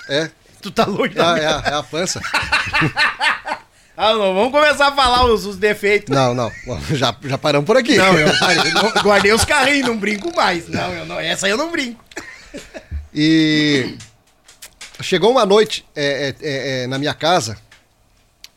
[0.09, 0.29] É,
[0.61, 2.19] Tu tá longe é, a- da é, a- é a pança.
[3.99, 6.15] Ah, não, vamos começar a falar os, os defeitos.
[6.15, 6.51] Não, não,
[6.93, 7.95] já, já paramos por aqui.
[7.97, 8.29] Não, eu
[9.01, 10.67] guardei os carrinhos, não brinco mais.
[10.69, 12.03] Não, eu não, essa eu não brinco.
[13.13, 13.97] E
[15.01, 17.57] chegou uma noite é, é, é, é, na minha casa.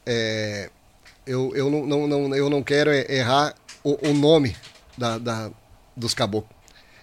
[0.07, 0.68] é,
[1.26, 4.57] eu, eu, não, não, não- eu não quero é, errar o, o nome
[4.98, 5.50] da, da-
[5.96, 6.59] dos caboclos.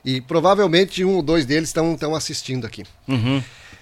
[0.05, 2.83] E provavelmente um ou dois deles estão assistindo aqui.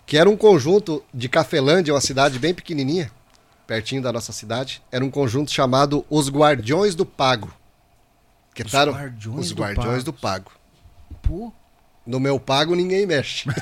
[0.06, 3.12] Que era um conjunto de Cafelândia, uma cidade bem pequenininha,
[3.68, 4.82] pertinho da nossa cidade.
[4.92, 7.52] Era um conjunto chamado Os Guardiões do Pago.
[8.54, 10.04] Que Os taram- Guardiões Os do Guardiões Pago.
[10.04, 10.52] do Pago.
[11.22, 11.52] Pô,
[12.06, 13.50] No meu pago ninguém mexe.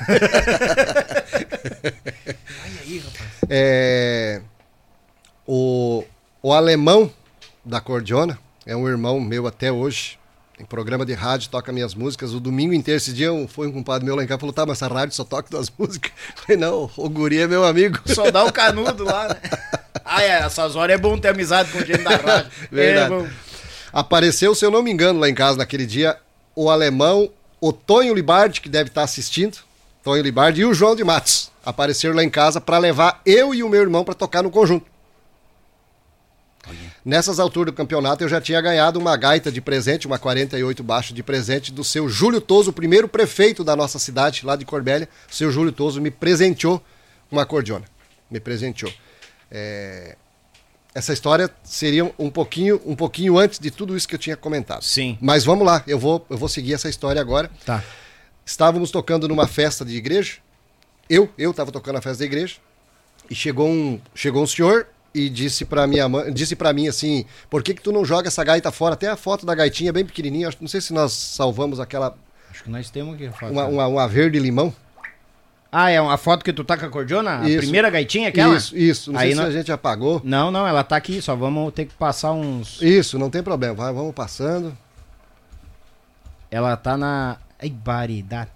[2.82, 3.30] aí, rapaz.
[3.48, 4.40] É,
[5.46, 6.04] o,
[6.42, 7.10] o alemão
[7.64, 10.18] da Cordiona é um irmão meu até hoje.
[10.58, 12.32] Em programa de rádio, toca minhas músicas.
[12.32, 14.64] O domingo inteiro, esse dia, foi um compadre meu lá em casa e falou: tá,
[14.64, 16.12] mas essa rádio só toca tuas músicas.
[16.36, 17.98] Eu falei: não, o guri é meu amigo.
[18.06, 19.40] Só dá o canudo lá, né?
[20.04, 22.50] Ah, é, essas horas é bom ter amizade com gente da rádio.
[22.70, 23.12] Verdade.
[23.12, 23.28] É bom.
[23.92, 26.18] Apareceu, se eu não me engano, lá em casa naquele dia,
[26.54, 29.58] o alemão, o Tonho Libardi, que deve estar assistindo,
[30.02, 31.50] Tonho Libardi, e o João de Matos.
[31.64, 34.94] Apareceram lá em casa para levar eu e o meu irmão para tocar no conjunto.
[37.04, 41.12] Nessas alturas do campeonato, eu já tinha ganhado uma gaita de presente, uma 48 baixo
[41.12, 45.08] de presente do seu Júlio Toso, o primeiro prefeito da nossa cidade, lá de Corbélia.
[45.30, 46.82] O seu Júlio Toso me presenteou
[47.30, 47.84] uma acordeona.
[48.30, 48.90] Me presenteou.
[49.56, 50.16] É,
[50.94, 54.82] Essa história seria um pouquinho, um pouquinho antes de tudo isso que eu tinha comentado.
[54.82, 55.16] Sim.
[55.20, 57.50] Mas vamos lá, eu vou, eu vou seguir essa história agora.
[57.64, 57.82] Tá.
[58.44, 60.34] Estávamos tocando numa festa de igreja.
[61.08, 62.56] Eu, eu estava tocando na festa da igreja.
[63.30, 67.24] E chegou um, chegou um senhor e disse para minha mãe, disse para mim assim:
[67.48, 70.04] "Por que que tu não joga essa gaita fora?" Até a foto da gaitinha bem
[70.04, 72.16] pequenininha, acho- não sei se nós salvamos aquela
[72.50, 73.30] Acho que nós temos aqui.
[73.50, 74.74] uma, uma, uma verde limão.
[75.76, 77.40] Ah, é uma foto que tu tá com a cordiona?
[77.40, 77.58] A Isso.
[77.58, 78.56] primeira gaitinha aquela?
[78.56, 79.10] Isso, isso.
[79.12, 80.20] Não Aí sei não- se a gente apagou.
[80.22, 82.80] Não, não, ela tá aqui, só vamos ter que passar uns...
[82.80, 83.74] Isso, não tem problema.
[83.74, 84.76] Vai, vamos passando.
[86.48, 87.38] Ela tá na...
[87.60, 88.50] Ai, baridade.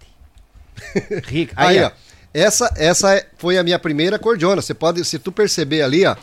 [1.27, 1.55] Rica.
[1.57, 1.91] Aí, Aí, ó.
[2.33, 4.63] Essa, essa é- foi a minha primeira cordiona.
[4.63, 6.15] Você pode, se tu perceber ali, ó,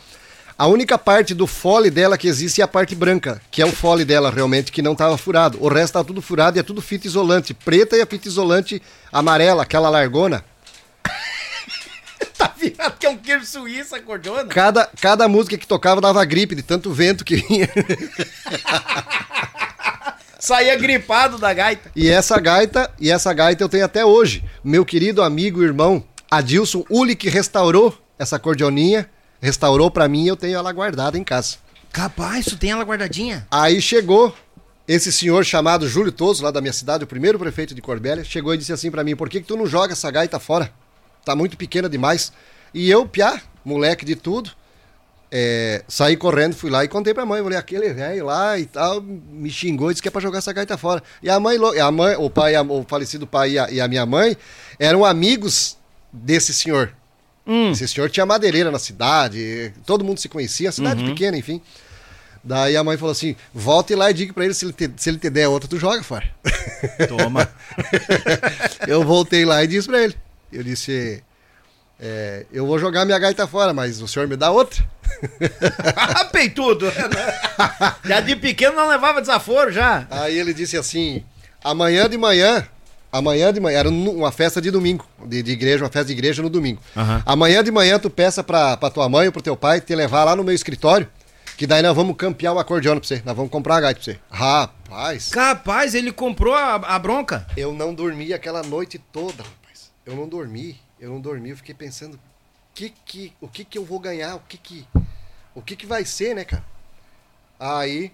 [0.56, 3.72] a única parte do fole dela que existe é a parte branca, que é o
[3.72, 5.58] fole dela realmente que não estava furado.
[5.62, 8.80] O resto tá tudo furado e é tudo fita isolante, preta e a fita isolante
[9.12, 10.42] amarela, aquela largona.
[12.56, 14.46] Virado que é um queijo suíço a cordona.
[14.46, 17.68] Cada, cada música que tocava dava gripe de tanto vento que vinha.
[20.38, 21.90] Saía gripado da gaita.
[21.96, 24.44] E essa gaita, e essa gaita eu tenho até hoje.
[24.62, 29.08] Meu querido amigo e irmão Adilson Uli que restaurou essa cordioninha,
[29.40, 31.56] restaurou pra mim e eu tenho ela guardada em casa.
[31.92, 33.46] Capaz, tu tem ela guardadinha?
[33.50, 34.34] Aí chegou
[34.86, 38.54] esse senhor chamado Júlio Toso, lá da minha cidade, o primeiro prefeito de Corbélia, chegou
[38.54, 40.70] e disse assim pra mim: "Por que que tu não joga essa gaita fora?
[41.26, 42.32] Tá muito pequena demais".
[42.72, 44.50] E eu, piá, moleque de tudo,
[45.30, 49.02] é, saí correndo, fui lá e contei pra mãe, falei, aquele velho lá e tal,
[49.02, 51.02] me xingou e disse que é pra jogar essa gaita fora.
[51.22, 54.06] E a mãe, a mãe o pai, o falecido pai e a, e a minha
[54.06, 54.36] mãe
[54.78, 55.76] eram amigos
[56.12, 56.92] desse senhor.
[57.72, 61.60] Esse senhor tinha madeireira na cidade, todo mundo se conhecia, cidade pequena, enfim.
[62.42, 65.10] Daí a mãe falou assim: volte lá e diga pra ele se ele te, se
[65.10, 66.28] ele te der outra, tu joga fora.
[67.08, 67.48] Toma.
[68.86, 70.14] eu voltei lá e disse pra ele.
[70.52, 71.22] Eu disse:
[72.00, 74.84] é, eu vou jogar minha gaita fora, mas o senhor me dá outra?
[76.32, 76.86] Peitudo.
[78.04, 80.06] Já de pequeno não levava desaforo já.
[80.10, 81.24] Aí ele disse assim:
[81.62, 82.66] amanhã de manhã,
[83.10, 86.42] amanhã de manhã, era uma festa de domingo, de, de igreja, uma festa de igreja
[86.42, 86.80] no domingo.
[86.96, 87.22] Aham.
[87.24, 90.24] Amanhã de manhã tu peça pra, pra tua mãe ou pro teu pai te levar
[90.24, 91.08] lá no meu escritório,
[91.56, 94.12] que daí nós vamos campear o acordeão pra você, nós vamos comprar a gaita pra
[94.12, 94.18] você.
[94.30, 97.46] Rapaz, Capaz, ele comprou a, a bronca.
[97.56, 99.42] eu não dormi aquela noite toda.
[100.06, 102.18] Eu não dormi, eu não dormi, eu fiquei pensando,
[102.72, 104.86] que que, o que que eu vou ganhar, o que que,
[105.52, 106.64] o que que vai ser, né, cara?
[107.58, 108.12] Aí,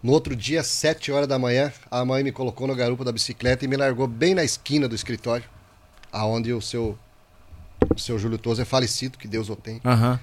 [0.00, 3.64] no outro dia, sete horas da manhã, a mãe me colocou no garupa da bicicleta
[3.64, 5.48] e me largou bem na esquina do escritório,
[6.12, 6.96] aonde o seu,
[7.92, 9.80] o seu Júlio Toso é falecido, que Deus o tenha.
[9.84, 10.20] Aham.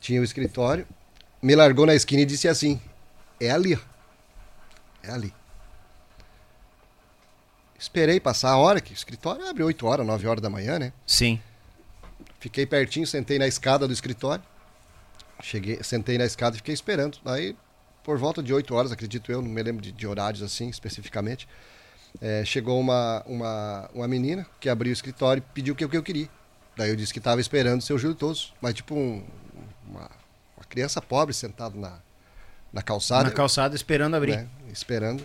[0.00, 0.86] Tinha o escritório,
[1.40, 2.78] me largou na esquina e disse assim:
[3.40, 3.78] É ali, ó.
[5.02, 5.32] É ali.
[7.86, 10.92] Esperei passar a hora, que o escritório abre 8 horas, 9 horas da manhã, né?
[11.06, 11.40] Sim.
[12.40, 14.42] Fiquei pertinho, sentei na escada do escritório.
[15.40, 17.18] Cheguei, sentei na escada e fiquei esperando.
[17.24, 17.56] Aí,
[18.02, 21.46] por volta de 8 horas, acredito eu, não me lembro de, de horários assim especificamente.
[22.20, 25.88] é, chegou uma, uma, uma menina que abriu o escritório e pediu o que, o
[25.88, 26.28] que eu queria.
[26.76, 28.52] Daí eu disse que estava esperando o seu Júlio Toso.
[28.60, 29.24] Mas tipo um-
[29.88, 30.10] uma,
[30.56, 31.98] uma criança pobre sentada na,
[32.72, 33.24] na calçada.
[33.24, 34.36] Na calçada esperando abrir.
[34.38, 35.22] né, esperando.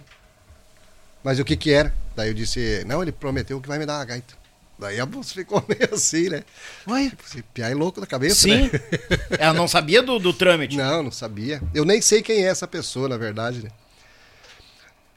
[1.24, 1.94] Mas o que que era?
[2.16, 4.34] Daí eu disse, não, ele prometeu que vai me dar uma gaita.
[4.80, 6.44] Daí a moça ficou meio assim, né?
[6.88, 7.12] Ué?
[7.26, 8.64] Esse piá é louco da cabeça, Sim.
[8.64, 8.70] né?
[9.40, 10.76] Ela não sabia do, do trâmite.
[10.76, 11.62] Não, não sabia.
[11.74, 13.70] Eu nem sei quem é essa pessoa, na verdade, né?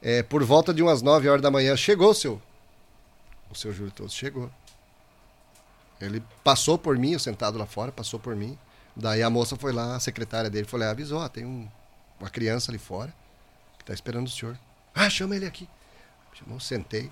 [0.01, 2.39] É, por volta de umas 9 horas da manhã, chegou o seu.
[3.49, 4.51] O seu Júlio Toso chegou.
[5.99, 8.57] Ele passou por mim, eu sentado lá fora, passou por mim.
[8.95, 11.67] Daí a moça foi lá, a secretária dele foi lá e avisou: ó, tem um-
[12.19, 13.13] uma criança ali fora
[13.79, 14.57] que tá esperando o senhor.
[14.93, 15.67] Ah, chama ele aqui.
[16.37, 17.09] Chamou, sentei.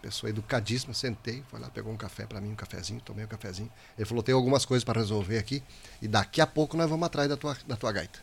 [0.00, 3.70] Pessoa educadíssima, sentei, foi lá, pegou um café pra mim, um cafezinho, tomei um cafezinho.
[3.96, 5.62] Ele falou: tem algumas coisas pra resolver aqui
[6.00, 8.18] e daqui a pouco nós vamos atrás da tua, da tua gaita.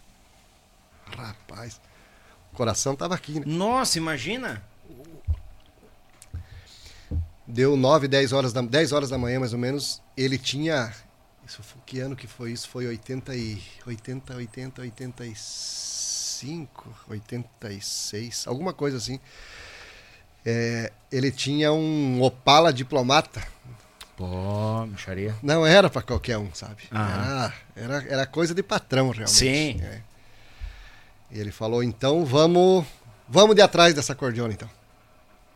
[1.06, 1.80] Rapaz,
[2.52, 3.46] o coração tava aqui, né?
[3.46, 4.62] Nossa, imagina.
[7.48, 10.02] Deu 9, 10 horas da, 10 horas da manhã, mais ou menos.
[10.18, 10.94] Ele tinha.
[11.48, 12.68] Isso foi, que ano que foi isso?
[12.68, 13.62] Foi 80 e.
[13.88, 19.20] 80, 80, 85, 86, alguma coisa assim.
[20.52, 23.42] É, ele tinha um Opala diplomata.
[24.18, 25.36] Pô, micharia.
[25.44, 26.84] Não era pra qualquer um, sabe?
[26.92, 27.54] Aham.
[27.76, 29.30] Era, era, era coisa de patrão, realmente.
[29.32, 29.80] Sim.
[29.82, 30.02] É.
[31.32, 32.84] E ele falou, então vamos.
[33.28, 34.68] Vamos de atrás dessa cordiona, então.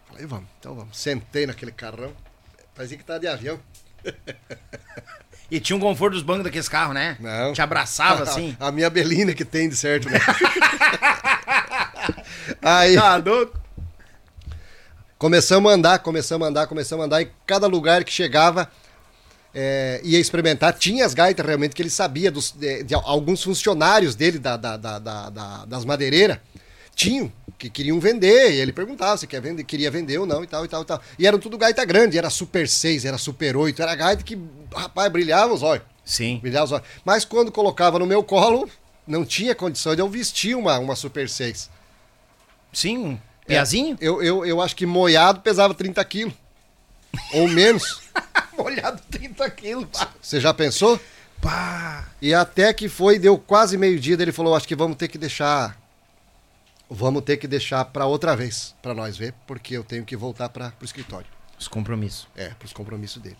[0.08, 0.96] Falei, vamos, então vamos.
[0.96, 2.14] Sentei naquele carrão.
[2.76, 3.60] Parecia que tava de avião.
[5.50, 7.18] E tinha um conforto dos bancos daqueles carros, né?
[7.20, 7.52] Não.
[7.52, 8.56] Te abraçava assim.
[8.60, 10.20] A minha Belina que tem de certo, né?
[12.62, 13.63] Aí Tá louco?
[15.24, 17.22] Começamos a andar, começamos a andar, começamos a andar.
[17.22, 18.70] E cada lugar que chegava
[19.56, 20.74] é, ia experimentar.
[20.74, 24.76] Tinha as gaitas realmente que ele sabia dos, de, de alguns funcionários dele da, da-
[24.76, 26.40] da- da- da- das madeireiras.
[26.94, 28.52] Tinham, que queriam vender.
[28.52, 30.86] E ele perguntava se quer vender, queria vender ou não e tal, e tal, e
[30.86, 31.02] tal.
[31.18, 34.38] E eram tudo gaita grande, era Super 6, era Super 8, era gaita que,
[34.76, 35.86] rapaz, brilhava os olhos.
[36.04, 36.40] Sim.
[36.42, 36.88] Brilhava os olhos.
[37.06, 38.70] Mas quando colocava no meu colo,
[39.08, 41.70] não tinha condição de eu vestir uma, uma Super 6.
[42.74, 43.98] Sim, um piazinho?
[44.00, 46.34] Eu, eu, eu acho que moiado pesava 30 quilos.
[47.34, 48.02] Ou menos.
[48.58, 49.88] Molhado 30 quilos.
[50.22, 51.00] Você já pensou?
[51.42, 52.08] Pá.
[52.22, 55.78] E até que foi, deu quase meio-dia, ele falou, acho que vamos ter que deixar...
[56.90, 60.50] Vamos ter que deixar para outra vez, para nós ver, porque eu tenho que voltar
[60.50, 61.26] para o escritório.
[61.58, 62.28] Os compromissos.
[62.36, 63.38] É, para os compromissos dele.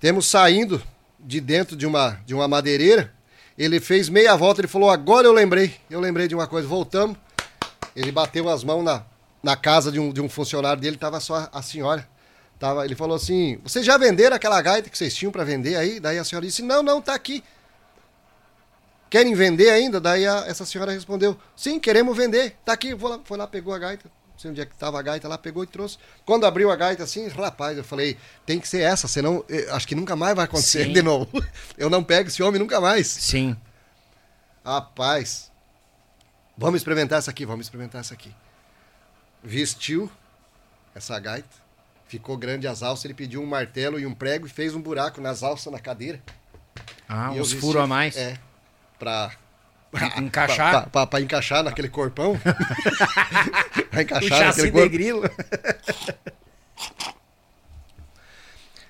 [0.00, 0.82] Temos saindo
[1.18, 3.12] de dentro de uma, de uma madeireira.
[3.56, 6.66] Ele fez meia volta, ele falou: Agora eu lembrei, eu lembrei de uma coisa.
[6.66, 7.16] Voltamos.
[7.94, 9.02] Ele bateu as mãos na,
[9.42, 12.06] na casa de um, de um funcionário dele, tava só a senhora.
[12.58, 15.98] Tava, ele falou assim: Vocês já venderam aquela gaita que vocês tinham para vender aí?
[15.98, 17.42] Daí a senhora disse: Não, não, tá aqui.
[19.08, 20.00] Querem vender ainda?
[20.00, 22.56] Daí a- essa senhora respondeu: Sim, queremos vender.
[22.64, 22.94] Tá aqui.
[22.94, 24.04] Vou lá, foi lá, pegou a gaita.
[24.32, 25.98] Não sei onde é que tava a gaita lá, pegou e trouxe.
[26.24, 28.16] Quando abriu a gaita assim, rapaz, eu falei:
[28.46, 30.92] Tem que ser essa, senão eh, acho que nunca mais vai acontecer Sim.
[30.92, 31.28] de novo.
[31.76, 33.06] Eu não pego esse homem nunca mais.
[33.06, 33.56] Sim.
[34.64, 35.49] Rapaz,
[36.56, 38.34] vamos experimentar essa aqui, vamos experimentar essa aqui.
[39.42, 40.10] Vestiu
[40.94, 41.48] essa gaita,
[42.06, 45.20] ficou grande as alças, ele pediu um martelo e um prego e fez um buraco
[45.20, 46.20] nas alças na cadeira.
[47.08, 48.16] Ah, E uns furos a mais.
[48.16, 48.38] É,
[48.98, 49.32] pra...
[50.18, 50.70] Encaixar.
[50.70, 52.38] Pra, pra- pra encaixar naquele corpão.
[53.90, 54.88] pra encaixar naquele de corpo.
[54.90, 55.22] grilo.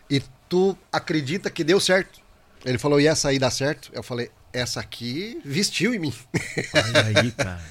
[0.08, 2.20] E tu acredita que deu certo.
[2.64, 3.90] Ele falou, e essa aí dá certo?
[3.92, 6.14] Eu falei, essa aqui vestiu em mim.
[6.74, 7.62] Olha aí, cara.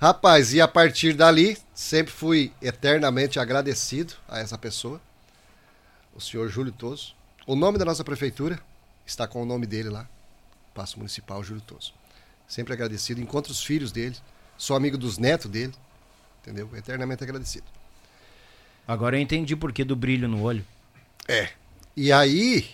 [0.00, 5.00] Rapaz, e a partir dali, sempre fui eternamente agradecido a essa pessoa,
[6.14, 7.16] o senhor Júlio Toso.
[7.46, 8.60] O nome da nossa prefeitura
[9.04, 10.08] está com o nome dele lá,
[10.72, 11.92] Passo Municipal Júlio Toso.
[12.46, 14.16] Sempre agradecido, encontro os filhos dele,
[14.56, 15.74] sou amigo dos netos dele,
[16.42, 16.70] entendeu?
[16.76, 17.66] Eternamente agradecido.
[18.86, 20.64] Agora eu entendi por que do brilho no olho.
[21.26, 21.50] É.
[21.96, 22.70] E aí.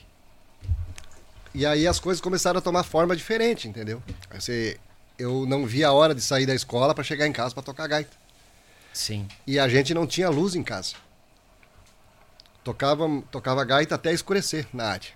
[1.55, 4.02] E aí as coisas começaram a tomar forma diferente, entendeu?
[4.32, 4.78] Você,
[5.16, 7.86] eu não via a hora de sair da escola para chegar em casa para tocar
[7.86, 8.16] gaita.
[8.92, 9.28] Sim.
[9.46, 10.94] E a gente não tinha luz em casa.
[12.64, 15.11] Tocava, tocava gaita até escurecer na área.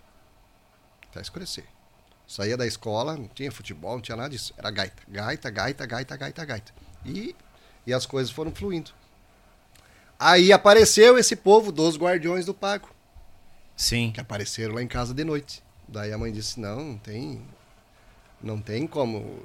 [1.11, 1.65] Até escurecer.
[2.27, 4.55] Saía da escola, não tinha futebol, não tinha nada disso.
[4.57, 5.03] Era gaita.
[5.09, 6.73] Gaita, gaita, gaita, gaita, gaita.
[7.05, 7.35] E,
[7.87, 8.93] e as coisas foram fluindo.
[10.19, 12.91] Aí apareceu esse povo dos guardiões do pago,
[13.77, 14.11] Sim.
[14.13, 15.63] que apareceram lá em casa de noite.
[15.89, 17.41] Daí a mãe disse: "Não, não tem
[18.41, 19.43] não tem como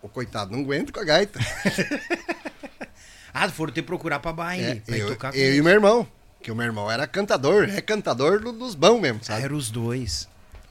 [0.00, 1.38] o coitado não aguenta com a gaita".
[3.36, 4.64] Ah, foram te procurar pra baile.
[4.64, 6.06] É, pra eu, tocar com eu e meu irmão,
[6.40, 9.42] que o meu irmão era cantador, é cantador do- dos bons mesmo, Ah, sabe?
[9.42, 10.28] eram os dois.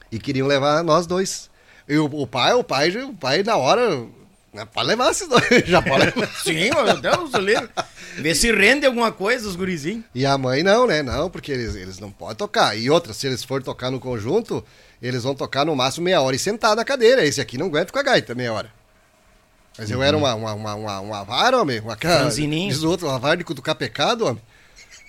[0.10, 1.50] E queriam levar nós dois.
[1.90, 4.08] E o, o pai, o pai, o pai na hora,
[4.54, 6.28] né, pode levar esses dois, já pode levar.
[6.42, 7.32] Sim, meu Deus.
[8.16, 10.06] Vê se rende alguma coisa os gurizinhos.
[10.16, 11.04] E a mãe não, né?
[11.04, 12.78] Não, porque eles, eles não podem tocar.
[12.78, 14.64] E outra, se eles forem tocar no conjunto,
[15.08, 17.26] eles vão tocar no máximo meia hora e sentar na cadeira.
[17.26, 18.72] Esse aqui não aguenta com a gaita meia hora.
[19.78, 21.80] Mas eu era uma, uma, uma, uma, uma vara, homem.
[21.80, 22.30] Uma cara.
[22.30, 24.42] Diz outro, uma vara de cutucar pecado, homem.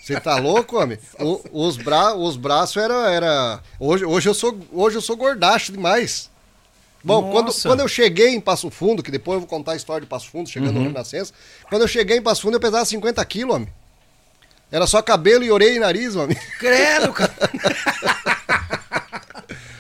[0.02, 0.98] Você tá louco, homem?
[1.18, 3.10] O- os, bra, os braços era.
[3.10, 3.60] era...
[3.78, 6.30] Hoje, hoje, eu sou, hoje eu sou gordacho demais.
[7.02, 7.68] Bom, quando, Nossa.
[7.68, 10.30] quando eu cheguei em Passo Fundo, que depois eu vou contar a história de Passo
[10.30, 11.32] Fundo, chegando no Renascença,
[11.68, 13.68] quando eu cheguei em Passo Fundo eu pesava 50 quilos, homem.
[14.72, 16.36] Era só cabelo e orelha e nariz, homem.
[16.58, 17.34] Credo, cara.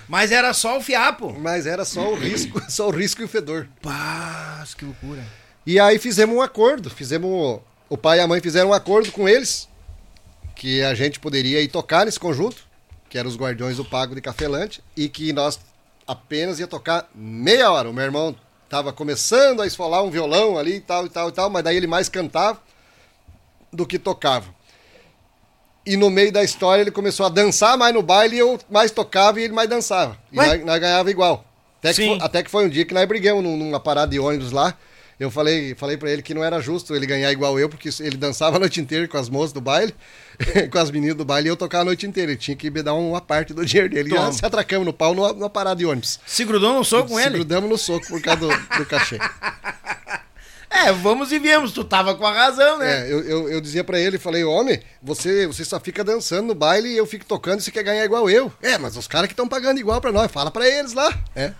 [0.08, 1.32] Mas era só o fiapo.
[1.38, 3.68] Mas era só o risco, só o risco e o fedor.
[3.80, 5.24] Paz, que loucura.
[5.66, 9.28] E aí fizemos um acordo, fizemos o pai e a mãe fizeram um acordo com
[9.28, 9.68] eles
[10.54, 12.64] que a gente poderia ir tocar nesse conjunto,
[13.08, 15.58] que eram os Guardiões do Pago de Cafelante, e que nós
[16.06, 17.88] apenas ia tocar meia hora.
[17.88, 21.32] O meu irmão estava começando a esfolar um violão ali e tal e tal e
[21.32, 22.60] tal, mas daí ele mais cantava
[23.72, 24.46] do que tocava.
[25.86, 28.90] E no meio da história ele começou a dançar mais no baile e eu mais
[28.90, 30.16] tocava e ele mais dançava.
[30.32, 30.46] E Ué?
[30.56, 31.44] nós, nós ganhava igual.
[31.80, 34.18] Até que, foi, até que foi um dia que nós brigamos num- numa parada de
[34.18, 34.74] ônibus lá.
[35.20, 38.16] Eu falei, falei para ele que não era justo ele ganhar igual eu, porque ele
[38.16, 39.94] dançava a noite inteira com as moças do baile,
[40.72, 42.32] com as meninas do baile, e eu tocava a noite inteira.
[42.32, 44.08] Ele tinha que me dar uma parte do dinheiro dele.
[44.08, 44.24] E Toma.
[44.26, 46.18] nós se atracamos no pau numa, numa parada de ônibus.
[46.26, 47.34] Se grudou no soco com se ele?
[47.34, 49.18] grudamos no soco por causa do, do cachê.
[50.74, 51.70] É, vamos e viemos.
[51.70, 53.06] Tu tava com a razão, né?
[53.06, 56.54] É, eu, eu, eu dizia pra ele, falei, homem, você, você só fica dançando no
[56.54, 58.52] baile e eu fico tocando e você quer ganhar igual eu.
[58.60, 61.16] É, mas os caras que estão pagando igual pra nós, fala pra eles lá.
[61.36, 61.52] É.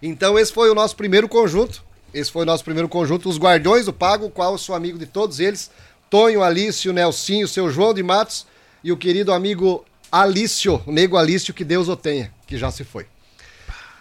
[0.00, 1.84] Então esse foi o nosso primeiro conjunto.
[2.14, 4.98] Esse foi o nosso primeiro conjunto, os Guardiões do Pago, o qual eu sou amigo
[4.98, 5.70] de todos eles.
[6.08, 8.46] Tonho, Alício, Nelsinho, seu João de Matos
[8.82, 12.84] e o querido amigo Alício, o nego Alício, que Deus o tenha, que já se
[12.84, 13.06] foi.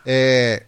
[0.05, 0.63] É,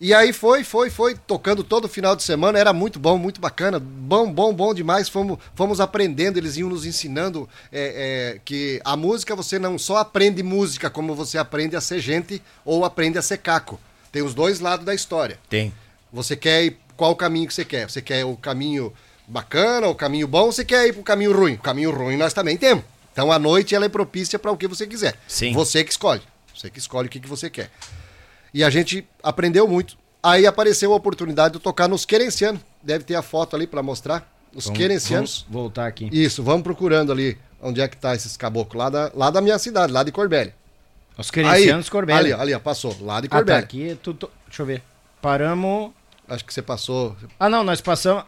[0.00, 3.78] e aí foi, foi, foi, tocando todo final de semana, era muito bom, muito bacana,
[3.78, 8.96] bom, bom, bom demais, fomos, fomos aprendendo, eles iam nos ensinando é, é, que a
[8.96, 13.22] música você não só aprende música, como você aprende a ser gente ou aprende a
[13.22, 13.80] ser caco.
[14.10, 15.38] Tem os dois lados da história.
[15.48, 15.72] Tem.
[16.12, 17.88] Você quer ir, qual o caminho que você quer?
[17.88, 18.92] Você quer o caminho
[19.26, 21.54] bacana, o caminho bom, ou você quer ir pro caminho ruim?
[21.54, 22.84] O caminho ruim nós também temos.
[23.12, 25.14] Então a noite ela é propícia para o que você quiser.
[25.26, 25.52] Sim.
[25.52, 26.22] Você que escolhe.
[26.54, 27.70] Você que escolhe o que, que você quer.
[28.54, 29.96] E a gente aprendeu muito.
[30.22, 32.60] Aí apareceu a oportunidade de tocar nos Querencianos.
[32.82, 34.32] Deve ter a foto ali para mostrar.
[34.54, 35.44] Os Querencianos.
[35.48, 36.08] Vamos voltar aqui.
[36.12, 38.78] Isso, vamos procurando ali onde é que tá esses caboclos.
[38.82, 40.54] Lá da, lá da minha cidade, lá de Corbélia.
[41.18, 42.34] Os querencianos Corbélia.
[42.34, 42.96] Ali, ali, ó, passou.
[43.00, 43.98] Lá de Ah, tá aqui.
[44.02, 44.82] Tu, tu- deixa eu ver.
[45.22, 45.92] Paramos.
[46.28, 47.16] Acho que você passou.
[47.38, 48.24] Ah, não, nós passamos.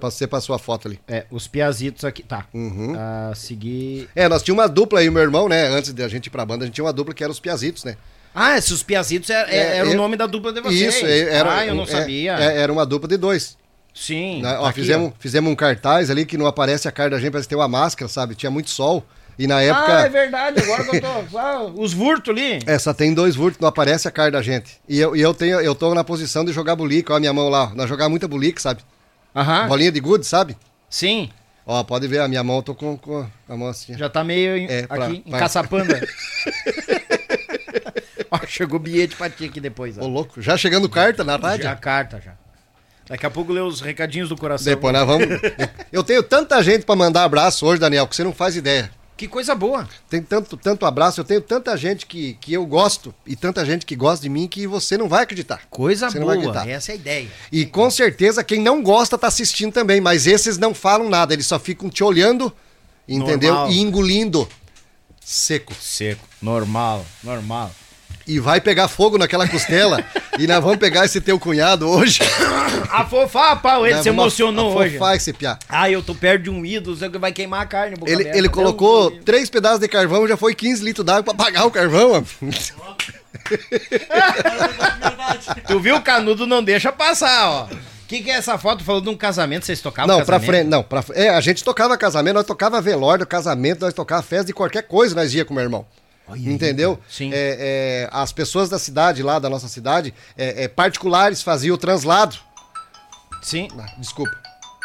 [0.00, 1.00] Você passou a foto ali.
[1.06, 2.22] É, os piazitos aqui.
[2.24, 2.46] Tá.
[2.52, 2.94] Uhum.
[2.98, 4.08] A seguir.
[4.14, 5.68] É, nós tínhamos uma dupla aí, meu irmão, né?
[5.68, 7.84] Antes da gente ir pra banda, a gente tinha uma dupla que era os Piazitos,
[7.84, 7.96] né?
[8.38, 10.94] Ah, esses piazitos é, é- É, era eu- o nome da dupla de vocês.
[10.94, 11.56] Isso, é- era.
[11.58, 12.32] Ah, eu não é- sabia.
[12.34, 13.56] é- era uma dupla de dois.
[13.94, 14.42] Sim.
[14.42, 14.52] né?
[14.52, 15.12] tá Ó, aqui, fizemos, ó.
[15.18, 18.06] fizemos um cartaz ali que não aparece a cara da gente, parece ter uma máscara,
[18.10, 18.34] sabe?
[18.34, 19.02] Tinha muito sol.
[19.38, 20.08] E na Ah, é época.
[20.10, 20.60] verdade.
[20.60, 21.06] Agora que eu tô.
[21.38, 22.58] Ah, os vurtos ali.
[22.66, 24.78] É, só tem dois vurtos, não aparece a cara da gente.
[24.86, 27.32] E eu, e eu tenho, eu tô na posição de jogar bulica, ó, a minha
[27.32, 27.72] mão lá.
[27.74, 28.82] Nós jogar muita bulica, sabe?
[29.34, 29.66] Aham.
[29.66, 30.56] Bolinha de gude, sabe?
[30.90, 31.30] Sim.
[31.66, 33.96] Ó, pode ver, a minha mão, eu tô com, com a mão assim.
[33.96, 36.00] Já tá meio em- É, aqui, pra- caçapanda.
[38.30, 39.96] ó, chegou bilhete pra ti aqui depois.
[39.98, 40.02] Ó.
[40.02, 41.64] Ô, louco, já chegando carta na rádio?
[41.64, 42.32] Já carta já.
[43.08, 44.64] Daqui a pouco lê os recadinhos do coração.
[44.64, 45.28] Depois nós vamos.
[45.92, 48.90] Eu tenho tanta gente pra mandar abraço hoje, Daniel, que você não faz ideia.
[49.16, 49.88] Que coisa boa.
[50.10, 53.86] Tem tanto, tanto abraço, eu tenho tanta gente que, que eu gosto e tanta gente
[53.86, 55.62] que gosta de mim que você não vai acreditar.
[55.70, 56.34] Coisa Você boa.
[56.34, 56.68] acreditar.
[56.68, 57.28] Essa é a ideia.
[57.50, 61.46] E com certeza quem não gosta tá assistindo também, mas esses não falam nada, eles
[61.46, 62.52] só ficam te olhando,
[63.08, 63.54] entendeu?
[63.54, 63.72] Normal.
[63.72, 64.46] E engolindo
[65.24, 65.72] seco.
[65.80, 66.22] Seco.
[66.42, 67.70] Normal, normal.
[68.26, 70.04] E vai pegar fogo naquela costela
[70.36, 72.18] e nós vamos pegar esse teu cunhado hoje.
[72.90, 74.96] Afofar, pau, ele Nós se emocionou hoje.
[74.96, 75.56] afofar esse piá.
[75.68, 77.94] Ah, eu tô perto de um ídolo, que vai queimar a carne.
[77.96, 78.38] boca Ele, aberta.
[78.38, 82.24] ele colocou três pedaços de carvão, já foi 15 litros d'água pra apagar o carvão.
[85.66, 85.96] Tu viu?
[85.96, 87.64] O canudo não deixa passar, ó.
[87.64, 88.84] O que, que é essa foto?
[88.84, 90.46] Falou de um casamento, vocês tocavam Não, pra casamento?
[90.50, 90.82] frente, não.
[90.82, 94.82] Pra, é, a gente tocava casamento, nós tocava velório, casamento, nós tocava festa de qualquer
[94.82, 95.84] coisa, nós ia com meu irmão.
[96.34, 96.98] Entendeu?
[97.08, 97.30] Sim.
[97.32, 101.78] É, é, as pessoas da cidade, lá da nossa cidade, é, é, particulares, faziam o
[101.78, 102.36] translado.
[103.42, 103.68] Sim.
[103.78, 104.36] Ah, desculpa.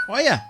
[0.07, 0.41] Olha.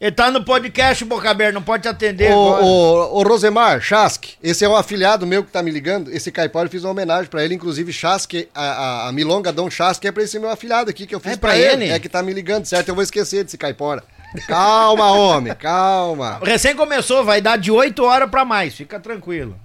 [0.00, 2.64] Ele tá no podcast, Boca Aberta, não pode te atender Ô, agora.
[2.64, 6.08] ô, ô, Rosemar, Chask, esse é um afiliado meu que tá me ligando.
[6.12, 9.68] Esse caipora eu fiz uma homenagem pra ele, inclusive Chask, a, a, a Milonga Dom
[9.68, 11.84] Chask é pra esse meu afiliado aqui que eu fiz É pra, pra ele.
[11.86, 11.92] ele?
[11.92, 12.88] É que tá me ligando, certo?
[12.90, 14.04] Eu vou esquecer desse caipora.
[14.46, 16.40] Calma, homem, calma.
[16.42, 19.58] Recém começou, vai dar de 8 horas pra mais, fica tranquilo.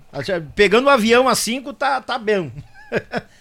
[0.55, 2.51] Pegando o avião às 5, tá, tá bem.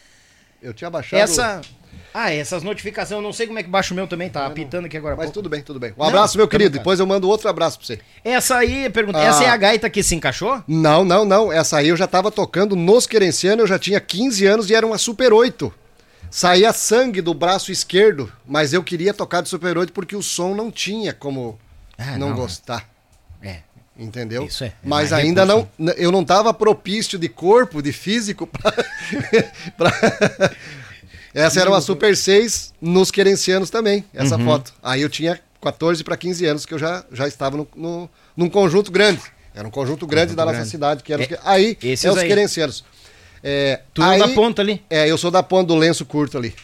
[0.63, 1.21] Eu tinha baixado.
[1.21, 1.61] Essa.
[2.15, 4.85] Ah, essas notificações, eu não sei como é que baixa o meu também, tá apitando
[4.85, 5.17] aqui agora.
[5.17, 5.35] Mas pouco.
[5.35, 5.95] tudo bem, tudo bem.
[5.97, 6.77] Um abraço, meu tamo querido.
[6.77, 8.01] Depois eu mando outro abraço pra você.
[8.23, 9.25] Essa aí, pergunta, Ah.
[9.25, 10.63] essa é a gaita que se encaixou?
[10.69, 11.51] Não, não, não.
[11.51, 14.87] Essa aí eu já tava tocando nos Querencianos, eu já tinha 15 anos e era
[14.87, 15.73] uma Super 8.
[16.35, 20.55] Saía sangue do braço esquerdo, mas eu queria tocar de Super 8 porque o som
[20.55, 21.59] não tinha como
[21.99, 22.89] Ah, não, não, gostar.
[23.43, 23.59] É.
[23.99, 24.45] Entendeu?
[24.47, 25.93] Isso é, é Mas ainda recurso, não.
[25.93, 28.73] Eu não tava propício de corpo, de físico pra.
[29.77, 30.51] pra-
[31.35, 34.45] Essa era uma Super 6 nos Querencianos também, essa Uhum.
[34.47, 34.73] foto.
[34.83, 38.49] Aí eu tinha 14 para 15 anos, que eu já, já estava no, no- num
[38.49, 39.21] conjunto grande.
[39.55, 40.71] Era um conjunto grande da nossa grande.
[40.71, 42.27] cidade, que era os É, que- aí esses é os aí.
[42.27, 42.83] Querencianos.
[43.43, 44.83] É, Tu é da ponta ali?
[44.89, 46.55] É, eu sou da ponta do lenço curto ali.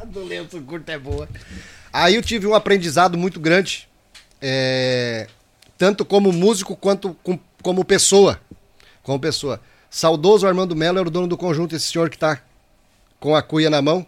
[0.00, 1.28] A do lenço curto é boa.
[1.92, 3.88] Aí eu tive um aprendizado muito grande,
[4.40, 5.26] é,
[5.76, 8.40] tanto como músico quanto com- como pessoa.
[9.02, 9.60] Como pessoa.
[9.90, 12.40] Saudoso Armando Melo era o dono do conjunto, esse senhor que está
[13.18, 14.06] com a cuia na mão.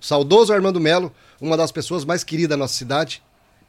[0.00, 3.22] Saudoso Armando Melo, uma das pessoas mais queridas da nossa cidade.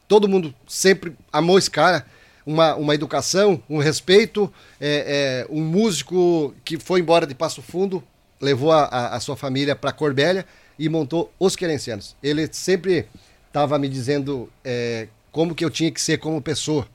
[0.08, 2.06] Todo mundo sempre amou esse cara.
[2.46, 8.04] Uma, uma educação, um respeito, é, é, um músico que foi embora de Passo Fundo,
[8.40, 10.46] levou a, a- a sua família para Corbélia
[10.80, 12.16] e montou os Querencianos.
[12.24, 13.06] Ele sempre
[13.48, 16.88] estava me dizendo é, como que eu tinha que ser como pessoa.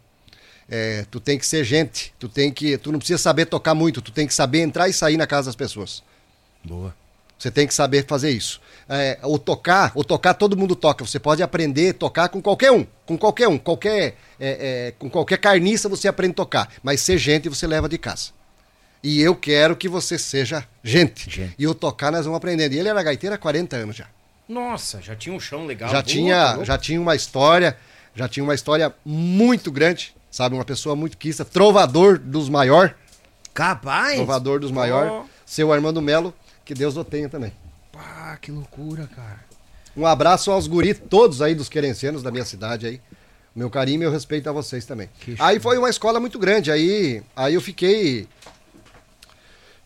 [0.68, 4.02] É, tu tem que ser gente, tu tem que, tu não precisa saber tocar muito,
[4.02, 6.02] tu tem que saber entrar e sair na casa das pessoas.
[6.64, 6.92] Boa.
[7.38, 8.60] Você tem que saber fazer isso.
[8.88, 11.04] É, o tocar, o tocar todo mundo toca.
[11.04, 15.10] Você pode aprender a tocar com qualquer um, com qualquer um, qualquer, é, é, com
[15.10, 16.72] qualquer carniça você aprende a tocar.
[16.82, 18.30] Mas ser gente você leva de casa.
[19.02, 21.28] E eu quero que você seja gente.
[21.30, 21.54] Gente.
[21.58, 22.72] E o tocar nós vamos aprendendo.
[22.72, 24.06] E ele era gaiteiro há 40 anos já.
[24.48, 25.88] Nossa, já tinha um chão legal.
[25.88, 27.76] já Boa, tinha, já tinha uma história,
[28.14, 32.94] já tinha uma história muito grande, sabe, uma pessoa muito quista, trovador dos maior,
[33.52, 34.14] Capaz.
[34.14, 35.28] trovador dos maior, Oh.
[35.44, 36.32] seu Armando Melo,
[36.66, 37.52] que Deus o tenha também.
[37.92, 39.40] Pá, que loucura, cara.
[39.96, 43.00] Um abraço aos guri todos aí dos querencianos da minha cidade aí.
[43.54, 45.08] Meu carinho e meu respeito a vocês também.
[45.20, 48.28] Que Aí foi uma escola muito grande, aí, aí eu fiquei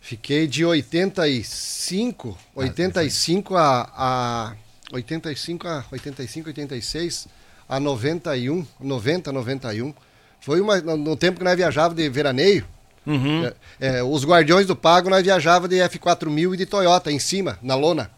[0.01, 4.55] fiquei de 85, 85 a, a
[4.91, 7.27] 85 a 85, 86
[7.69, 9.93] a 91, 90, 91.
[10.41, 12.65] Foi uma, no, no tempo que nós viajava de veraneio.
[13.05, 13.45] Uhum.
[13.45, 13.53] É,
[13.99, 17.75] é, os Guardiões do Pago nós viajava de F4000 e de Toyota em cima, na
[17.75, 18.11] lona.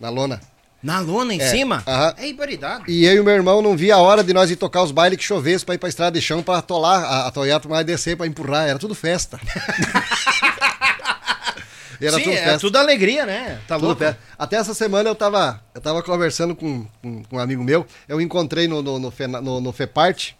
[0.00, 0.40] Na lona.
[0.82, 1.82] Na lona em É, cima?
[1.86, 2.14] aham.
[2.18, 2.84] É ibaridade.
[2.88, 5.18] E eu e meu irmão não via a hora de nós ir tocar os bailes
[5.18, 8.16] que chovesse pra ir pra estrada de chão pra atolar a, a Toyota, mas descer
[8.16, 8.68] pra empurrar.
[8.68, 9.40] Era tudo festa.
[12.00, 12.58] Era Sim, tudo é festa.
[12.58, 13.58] tudo alegria, né?
[13.68, 14.04] Tá Tudo louco?
[14.38, 17.86] Até essa semana eu tava, eu tava conversando com, com, com um amigo meu.
[18.08, 20.32] Eu encontrei no, no, no, no, no FEPART.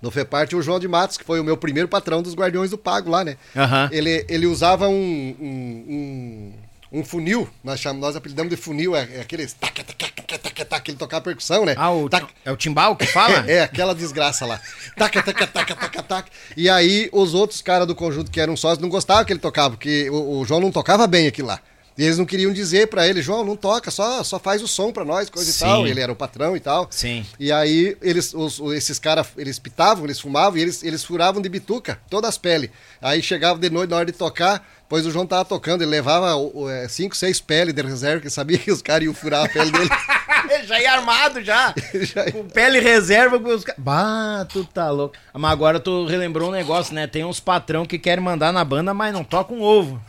[0.00, 2.78] No FEPART o João de Matos, que foi o meu primeiro patrão dos Guardiões do
[2.78, 3.36] Pago lá, né?
[3.54, 3.88] Aham.
[3.92, 6.52] Ele, ele usava um, um,
[6.92, 10.12] um, um funil, nós, chamamos, nós apelidamos de funil, é, é aqueles tac, tac, tac,
[10.26, 11.74] tac, tac, tac, que ele tocava percussão, né?
[11.76, 13.44] Ah, o, Tac, é o timbal que fala?
[13.50, 14.60] é, aquela desgraça lá.
[14.96, 16.30] Taca, taca, taca, taca, taca.
[16.56, 19.70] E aí os outros caras do conjunto que eram sócios não gostavam que ele tocava,
[19.70, 21.60] porque o, o João não tocava bem aquilo lá.
[21.98, 24.90] E eles não queriam dizer pra ele, João, não toca, só, só faz o som
[24.90, 25.64] pra nós, coisa Sim.
[25.64, 25.86] e tal.
[25.86, 26.86] Ele era o patrão e tal.
[26.90, 27.26] Sim.
[27.38, 31.48] E aí eles, os- esses caras, eles pitavam, eles fumavam e eles, eles furavam de
[31.48, 32.70] bituca, todas as peles.
[33.02, 36.34] Aí chegava de noite na hora de tocar, pois o João tava tocando, ele levava
[36.72, 39.70] é, cinco, seis peles de reserva, que sabia que os caras iam furar a pele
[39.70, 39.90] dele.
[40.66, 41.74] já ia armado já.
[42.00, 43.38] Já- Com pele reserva.
[43.38, 43.62] Com os...
[43.76, 45.14] Bah, tu tá louco.
[45.34, 47.06] Mas agora tu relembrou um negócio, né?
[47.06, 50.00] Tem uns patrão que querem mandar na banda, mas não tocam ovo.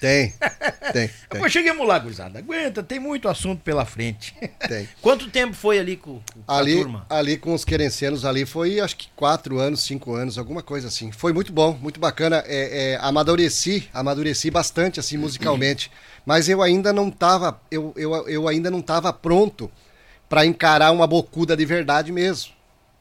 [0.00, 0.32] Tem,
[0.92, 1.40] tem, tem.
[1.40, 2.38] Pô, cheguemos lá, gurizada.
[2.38, 4.34] Aguenta, tem muito assunto pela frente.
[4.66, 4.88] Tem.
[5.02, 7.06] Quanto tempo foi ali com, com a Ali, turma?
[7.10, 11.12] ali com os querencianos ali foi acho que quatro anos, cinco anos, alguma coisa assim.
[11.12, 12.42] Foi muito bom, muito bacana.
[12.46, 15.90] É, é, amadureci, amadureci bastante assim musicalmente.
[16.24, 19.70] Mas eu ainda não tava, eu, eu, eu ainda não tava pronto
[20.28, 22.52] para encarar uma bocuda de verdade mesmo.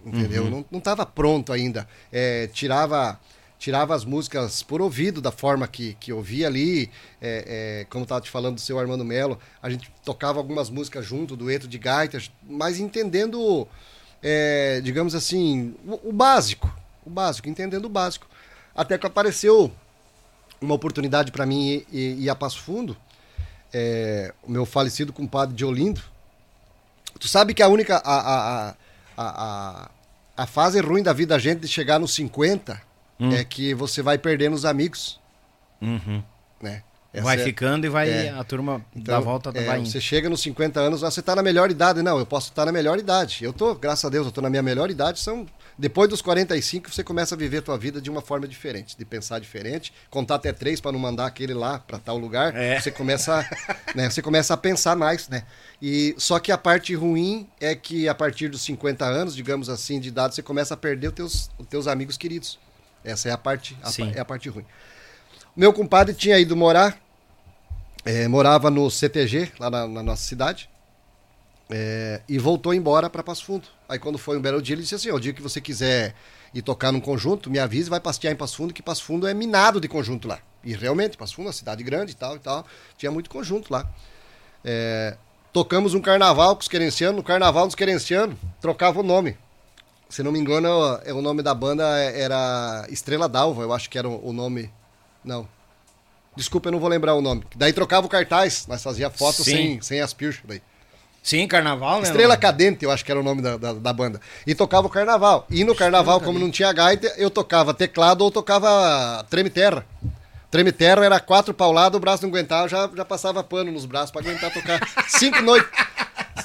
[0.06, 0.50] Entendeu?
[0.50, 1.88] Não, não tava pronto ainda.
[2.12, 3.20] É, tirava
[3.60, 6.90] tirava as músicas por ouvido da forma que, que eu via ali,
[7.22, 11.06] é, é, como estava te falando do seu Armando Melo, a gente tocava algumas músicas
[11.06, 13.68] junto, dueto de gaitas, mas entendendo,
[14.24, 16.74] é, digamos assim, o, o básico,
[17.06, 18.26] o básico, entendendo o básico.
[18.74, 19.70] Até que apareceu
[20.62, 22.96] uma oportunidade para mim ir, ir, a Passo Fundo,
[23.74, 26.02] é, o meu falecido compadre de Olindo.
[27.20, 28.76] Tu sabe que a única, a, a, a,
[29.18, 29.92] a,
[30.38, 32.89] a fase ruim da vida da gente de chegar nos 50
[33.20, 35.20] é que você vai perdendo os amigos,
[35.82, 36.24] Uhum.
[36.62, 36.84] né?
[37.12, 38.30] Essa Vai é- ficando e vai é.
[38.30, 39.80] a turma então, volta, é, vai.
[39.84, 42.04] Você chega nos 50 anos, você tá na melhor idade.
[42.04, 43.44] Não, eu posso estar na melhor idade.
[43.44, 45.20] Eu tô, graças a Deus, eu tô na minha melhor idade.
[45.20, 48.96] São depois dos 45 você começa a viver a tua vida de uma forma diferente,
[48.96, 52.56] de pensar diferente, contar até três para não mandar aquele lá para tal lugar.
[52.56, 52.80] É.
[52.80, 53.44] Você começa,
[53.96, 55.46] né, você começa a pensar mais, né?
[55.82, 60.00] E só que a parte ruim é que a partir dos 50 anos, digamos assim,
[60.00, 62.60] de idade, você começa a perder os teus, os teus amigos queridos.
[63.04, 64.66] Essa é a parte, a, é a parte ruim.
[65.56, 67.00] Meu compadre tinha ido morar
[68.06, 70.70] é, morava no CTG, lá na, na nossa cidade,
[71.70, 73.68] é, e voltou embora para Passo Fundo.
[73.88, 76.16] Aí quando foi um belo dia, ele disse assim, o dia que você quiser
[76.54, 79.28] ir tocar num conjunto, me avise e vai passear em Passo Fundo, que Passo Fundo
[79.28, 80.40] é minado de conjunto lá.
[80.64, 82.66] E realmente, Passo Fundo é uma cidade grande e tal e tal,
[82.98, 83.88] tinha muito conjunto lá.
[84.64, 85.18] É,
[85.54, 89.38] tocamos um carnaval com os querencianos, no carnaval dos querencianos, trocava o nome.
[90.10, 90.68] Se não me engano,
[91.06, 94.72] é o nome da banda era Estrela d'Alva, eu acho que era o nome.
[95.24, 95.48] Não.
[96.36, 97.44] Desculpa, eu não vou lembrar o nome.
[97.56, 99.52] Daí trocava o cartaz, nós fazia foto Sim.
[99.52, 100.62] sem, sem as pirchas daí.
[101.22, 102.08] Sim, carnaval, né?
[102.08, 104.20] Estrela Não- Cadente, eu acho que era o nome da, da, da banda.
[104.48, 105.46] E tocava o carnaval.
[105.50, 109.86] E no carnaval, como não tinha gaita, eu tocava teclado ou tocava treme terra.
[110.50, 114.10] Treme terra era quatro pauladas, o braço não aguentava, já, já passava pano nos braços
[114.12, 114.80] pra aguentar tocar.
[115.08, 115.70] Cinco noites.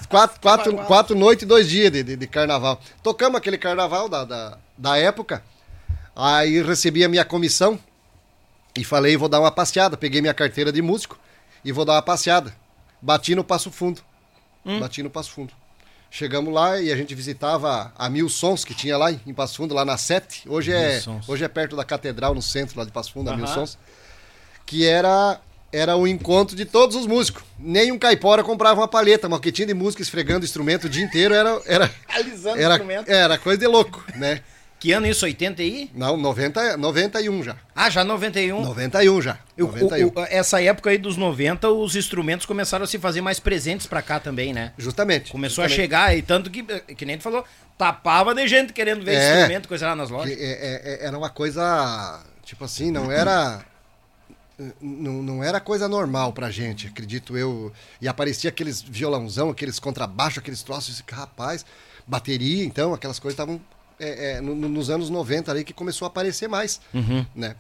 [0.08, 2.80] Quatro, quatro, quatro noites e dois dias de, de, de carnaval.
[3.02, 5.42] Tocamos aquele carnaval da, da, da época.
[6.14, 7.78] Aí recebi a minha comissão
[8.76, 9.96] e falei, vou dar uma passeada.
[9.96, 11.18] Peguei minha carteira de músico
[11.64, 12.54] e vou dar uma passeada.
[13.00, 14.00] Bati no Passo Fundo.
[14.80, 15.52] Bati no Passo Fundo.
[16.10, 19.74] Chegamos lá e a gente visitava a Mil Sons que tinha lá em Passo Fundo,
[19.74, 20.48] lá na Sete.
[20.48, 23.48] Hoje é, hoje é perto da Catedral, no centro lá de Passo Fundo, a Mil.
[23.48, 23.76] Sons.
[24.64, 25.40] Que era,
[25.74, 27.42] era o encontro de todos os músicos.
[27.58, 30.88] Nem um caipora comprava uma palheta, mas o que tinha de música esfregando instrumento o
[30.88, 33.08] dia inteiro era, era, Alisando o era, instrumento.
[33.08, 34.40] era coisa de louco, né?
[34.78, 35.24] Que ano isso?
[35.24, 35.90] 80 aí?
[35.94, 37.56] Não, 90, 91 já.
[37.74, 38.60] Ah, já 91.
[38.60, 39.38] 91 já.
[39.56, 40.08] Eu- 91.
[40.08, 43.86] o- o- essa época aí dos 90, os instrumentos começaram a se fazer mais presentes
[43.86, 44.72] pra cá também, né?
[44.76, 45.32] Justamente.
[45.32, 45.72] Começou justamente.
[45.80, 46.62] a chegar, e tanto que,
[46.94, 47.42] que nem tu falou,
[47.78, 49.36] tapava de gente querendo ver É.
[49.38, 50.36] instrumento, coisa lá nas Que lojas.
[50.38, 53.64] é- é- é- era uma coisa, tipo assim, não era.
[54.80, 57.72] Não, não era coisa normal pra gente, acredito eu.
[58.00, 61.66] E aparecia aqueles violãozão, aqueles contrabaixo, aqueles troços, rapaz,
[62.06, 63.60] bateria, então, aquelas coisas estavam
[63.98, 66.80] é, é, no- no- nos anos 90 ali que começou a aparecer mais,
[67.34, 67.54] né?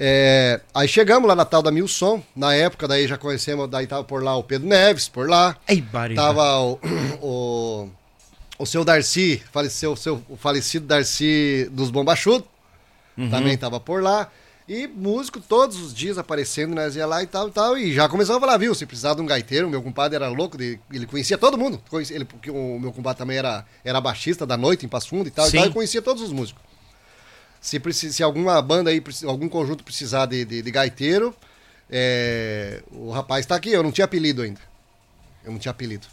[0.00, 4.04] É, aí chegamos lá na tal da Milson, na época daí já conhecemos, daí tava
[4.04, 5.56] por lá o Pedro Neves, por lá.
[5.66, 5.82] Ei.
[6.14, 6.78] Tava o,
[7.20, 7.88] o,
[8.60, 12.46] o seu Darcy, faleceu, o, seu, o falecido Darcy dos Bombachudos,
[13.30, 14.30] também tava por lá.
[14.68, 17.78] E músico todos os dias aparecendo, nós ia lá e tal e tal.
[17.78, 18.74] E já começamos a falar, viu?
[18.74, 21.80] Se precisar de um gaiteiro, meu compadre era louco, de- ele conhecia todo mundo.
[22.10, 25.30] Ele, porque o meu compadre também era, era baixista da noite em Passo Fundo e
[25.30, 25.70] tal, e tal.
[25.70, 26.62] E conhecia todos os músicos.
[27.62, 27.80] Se,
[28.12, 31.34] se alguma banda aí, algum conjunto precisar de, de, de gaiteiro,
[31.90, 33.70] é, o rapaz tá aqui.
[33.70, 34.60] Eu não tinha apelido ainda.
[35.42, 36.06] Eu não tinha apelido.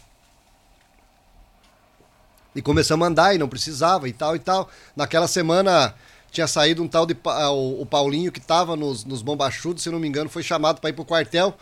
[2.54, 4.70] E começamos a andar e não precisava e tal e tal.
[4.96, 5.94] Naquela semana
[6.36, 7.16] tinha saído um tal de.
[7.24, 10.80] Ah, O, o Paulinho que tava nos, nos bombachudos, se não me engano, foi chamado
[10.80, 11.56] para ir pro quartel.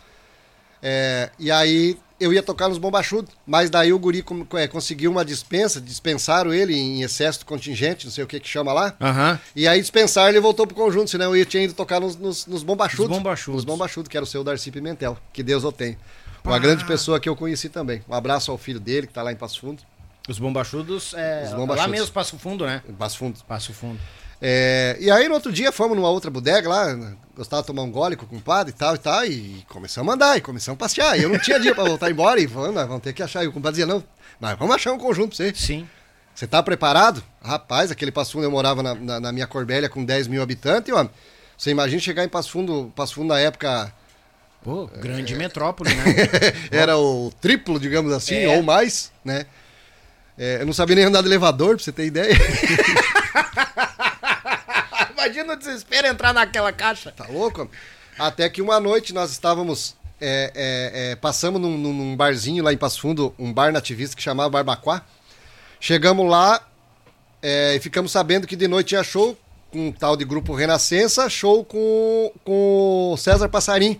[0.83, 3.33] É, e aí eu ia tocar nos bombachudos.
[3.47, 4.23] Mas daí o Guri
[4.55, 8.47] é, conseguiu uma dispensa, dispensaram ele em excesso de contingente, não sei o que que
[8.49, 8.93] chama lá.
[8.99, 9.39] Aham.
[9.55, 12.61] E aí dispensaram ele voltou pro conjunto, senão eu tinha ido tocar nos, nos, nos
[12.61, 13.07] bombachudos.
[13.09, 13.55] Nos bombachudos.
[13.55, 15.17] Nos bombachudos, que era o seu Darcy Pimentel.
[15.31, 15.97] Que Deus o tenha.
[16.43, 18.03] Uma grande pessoa que eu conheci também.
[18.07, 19.81] Um abraço ao filho dele, que tá lá em Passo Fundo.
[20.27, 21.91] Os bombachudos, é, Os lá bombachudos.
[21.91, 22.83] mesmo, Passo Fundo, né?
[22.99, 23.39] Passo Fundo.
[23.47, 23.99] Passo Fundo.
[24.41, 26.93] É, e aí no outro dia fomos numa outra bodega lá,
[27.35, 30.15] gostava de tomar um gole com o compadre e tal e tal, e começamos a
[30.15, 31.17] andar, e começamos a passear.
[31.17, 33.43] E eu não tinha dia pra voltar embora, e vamos, nós vamos ter que achar.
[33.43, 34.03] E o compadre dizia, não,
[34.39, 35.53] mas vamos achar um conjunto pra você.
[35.55, 35.87] Sim.
[36.33, 37.23] Você tá preparado?
[37.41, 40.93] Rapaz, aquele Passo Fundo eu morava na, na, na minha Corbélia com 10 mil habitantes,
[40.93, 41.07] ó.
[41.57, 43.93] Você imagina chegar em Passo Fundo, Passo Fundo na época
[44.61, 46.03] Pô, grande metrópole, né?
[46.71, 48.57] era o triplo, digamos assim, É.
[48.57, 49.45] ou mais, né?
[50.37, 52.35] É, eu não sabia nem andar de elevador, pra você ter ideia.
[55.25, 57.11] Imagina o desespero entrar naquela caixa.
[57.11, 57.69] Tá louco?
[58.17, 59.95] Até que uma noite nós estávamos.
[60.21, 64.15] é, é, é, passamos num, num- num barzinho lá em Passo Fundo, um bar nativista
[64.15, 65.01] que chamava Barbacoa.
[65.79, 66.65] Chegamos lá
[67.41, 69.37] é, e ficamos sabendo que de noite tinha show
[69.71, 73.99] com um tal de grupo Renascença, show com, com o César Passarim.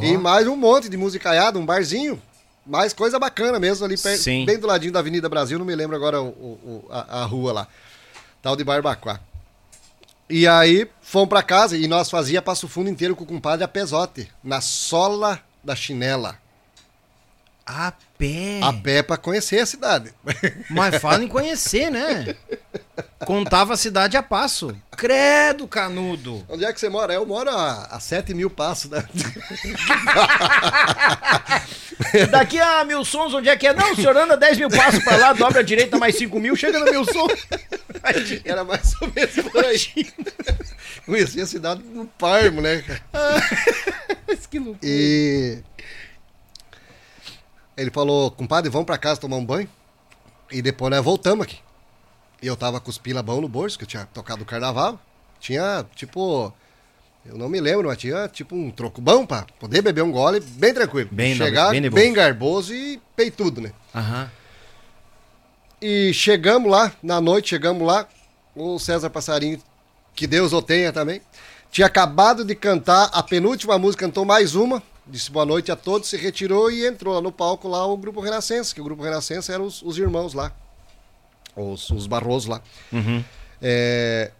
[0.00, 2.22] E mais um monte de musicaiada, um barzinho.
[2.64, 4.46] Mais coisa bacana mesmo ali perto, Sim.
[4.46, 7.24] bem do ladinho da Avenida Brasil, não me lembro agora o- o- o- a, a
[7.24, 7.68] rua lá.
[8.40, 9.20] Tal de Barbacoa.
[10.34, 13.68] E aí fomos pra casa e nós fazia Passo Fundo inteiro com o compadre a
[13.68, 16.38] pesote, na sola da chinela.
[17.64, 18.60] A pé.
[18.62, 20.12] A pé pra conhecer a cidade.
[20.68, 22.34] Mas fala em conhecer, né?
[23.24, 24.76] Contava a cidade a passo.
[24.96, 26.44] Credo, canudo.
[26.48, 27.14] Onde é que você mora?
[27.14, 28.90] Eu moro a, a 7 mil passos.
[28.90, 29.04] Né?
[32.30, 33.72] Daqui a mil sons, onde é que é?
[33.72, 36.56] Não, o senhor anda 10 mil passos pra lá, dobra a direita mais 5 mil,
[36.56, 37.46] chega no mil sons.
[38.44, 40.10] Era mais ou menos por aí.
[41.06, 43.02] Conheci a cidade no Parmo, né, cara?
[44.50, 44.78] que loucura.
[44.82, 45.60] E
[47.82, 49.68] ele falou, compadre, vamos pra casa tomar um banho.
[50.50, 51.58] E depois nós voltamos aqui.
[52.40, 55.00] E eu tava com os pila bom no bolso, que eu tinha tocado o carnaval.
[55.40, 56.52] Tinha, tipo,
[57.26, 60.40] eu não me lembro, mas tinha tipo um troco bom pra poder beber um gole
[60.40, 61.08] bem tranquilo.
[61.10, 63.72] Bem, Chegar bem bem, garboso e peitudo, né?
[63.94, 64.30] Aham.
[65.80, 68.06] E chegamos lá, na noite chegamos lá,
[68.54, 69.60] o César Passarinho,
[70.14, 71.20] que Deus o tenha também,
[71.72, 74.80] tinha acabado de cantar a penúltima música, cantou mais uma,
[75.12, 78.20] disse boa noite a todos, se retirou e entrou lá no palco lá o Grupo
[78.20, 80.50] Renascença, que o Grupo Renascença eram os, os irmãos lá,
[81.54, 82.06] os, os
[82.46, 82.62] lá.
[83.60, 84.30] É,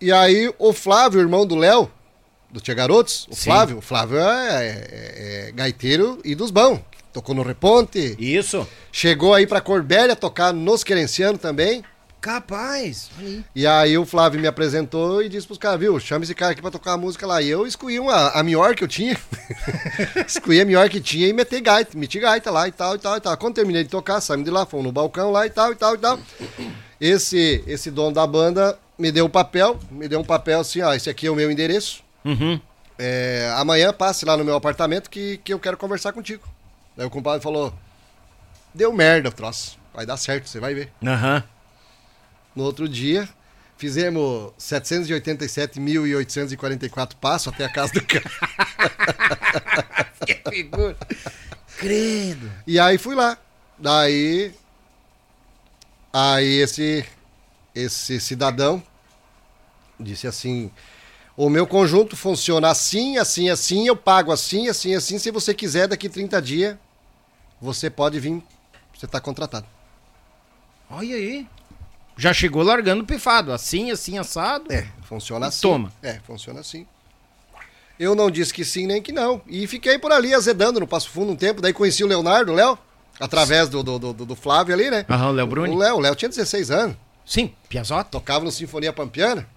[0.00, 1.90] e aí o Flávio, irmão do Léo,
[2.50, 3.44] do Tia Garotos, o Sim.
[3.50, 6.80] Flávio, o Flávio é, é- é gaiteiro e dos bons,
[7.12, 8.66] tocou no Reponte, Isso.
[8.92, 11.84] Chegou aí pra Corbélia tocar nos Querenciano também.
[12.20, 13.10] Capaz.
[13.18, 13.44] Aí.
[13.54, 16.60] E aí o Flávio me apresentou e disse pros caras, viu, chama esse cara aqui
[16.60, 17.40] pra tocar a música lá.
[17.40, 19.18] E eu escolhi uma, a melhor que eu tinha.
[20.26, 23.16] escolhi a melhor que tinha e meti gaita, meti gaita lá e tal, e tal,
[23.16, 23.36] e tal.
[23.38, 25.94] Quando terminei de tocar, saímos de lá, fomos no balcão lá e tal, e tal,
[25.94, 26.18] e tal.
[27.00, 30.92] Esse, esse dono da banda me deu um papel, me deu um papel assim, ó,
[30.92, 32.02] esse aqui é o meu endereço.
[32.22, 32.60] Uhum.
[32.98, 36.46] É, amanhã passe lá no meu apartamento que, que eu quero conversar contigo.
[36.94, 37.72] Daí o compadre falou,
[38.74, 40.92] deu merda o troço, vai dar certo, você vai ver.
[41.02, 41.42] Aham.
[42.54, 43.28] No outro dia,
[43.76, 48.24] fizemos 787.844 passos até a casa do cara.
[50.26, 50.96] Que figura.
[51.78, 52.50] Credo.
[52.66, 53.38] E aí fui lá.
[53.78, 54.52] Daí.
[56.12, 57.04] Aí esse.
[57.74, 58.82] Esse cidadão
[59.98, 60.70] disse assim:
[61.36, 65.18] O meu conjunto funciona assim, assim, assim, eu pago assim, assim, assim.
[65.18, 66.76] Se você quiser, daqui 30 dias,
[67.60, 68.42] você pode vir.
[68.94, 69.66] Você está contratado.
[70.90, 71.46] Olha aí.
[72.20, 73.50] Já chegou largando pifado.
[73.50, 74.70] Assim, assim, assado.
[74.70, 75.62] É, funciona assim.
[75.62, 75.90] toma.
[76.02, 76.86] É, funciona assim.
[77.98, 79.40] Eu não disse que sim nem que não.
[79.46, 81.62] E fiquei por ali azedando no Passo Fundo um tempo.
[81.62, 82.78] Daí conheci o Leonardo, o Léo,
[83.18, 85.06] através do, do, do, do Flávio ali, né?
[85.08, 85.74] Aham, o Léo Bruni.
[85.74, 86.96] O Léo, o Léo tinha 16 anos.
[87.24, 88.10] Sim, Piazotto.
[88.10, 89.48] Tocava no Sinfonia Pampiana.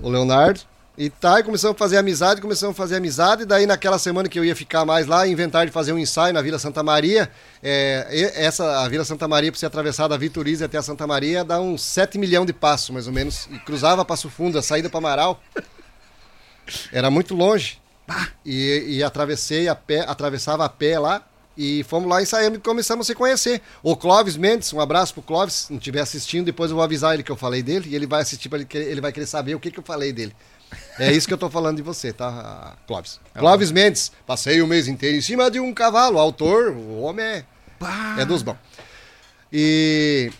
[0.00, 0.62] O Leonardo.
[0.98, 3.44] E tá, e começamos a fazer amizade, começamos a fazer amizade.
[3.44, 6.34] E daí, naquela semana que eu ia ficar mais lá, inventar de fazer um ensaio
[6.34, 7.30] na Vila Santa Maria.
[7.62, 11.44] É, essa, a Vila Santa Maria, para ser atravessar da Viturize até a Santa Maria,
[11.44, 13.48] dá uns 7 milhões de passos, mais ou menos.
[13.52, 15.40] E cruzava Passo Fundo, a saída para Amaral.
[16.92, 17.80] Era muito longe.
[18.44, 21.24] E, e atravessei a pé, atravessava a pé lá.
[21.56, 23.62] E fomos lá ensaiando e começamos a se conhecer.
[23.84, 27.14] O Clóvis Mendes, um abraço pro Clóvis, se não estiver assistindo, depois eu vou avisar
[27.14, 27.88] ele que eu falei dele.
[27.88, 30.34] E ele vai assistir, ele, ele vai querer saber o que, que eu falei dele.
[30.98, 33.20] É isso que eu tô falando de você, tá, Clóvis?
[33.38, 36.18] Clóvis Mendes, passei o mês inteiro em cima de um cavalo.
[36.18, 37.44] Autor, o homem é,
[38.18, 38.56] é dos bons.
[39.52, 40.30] E.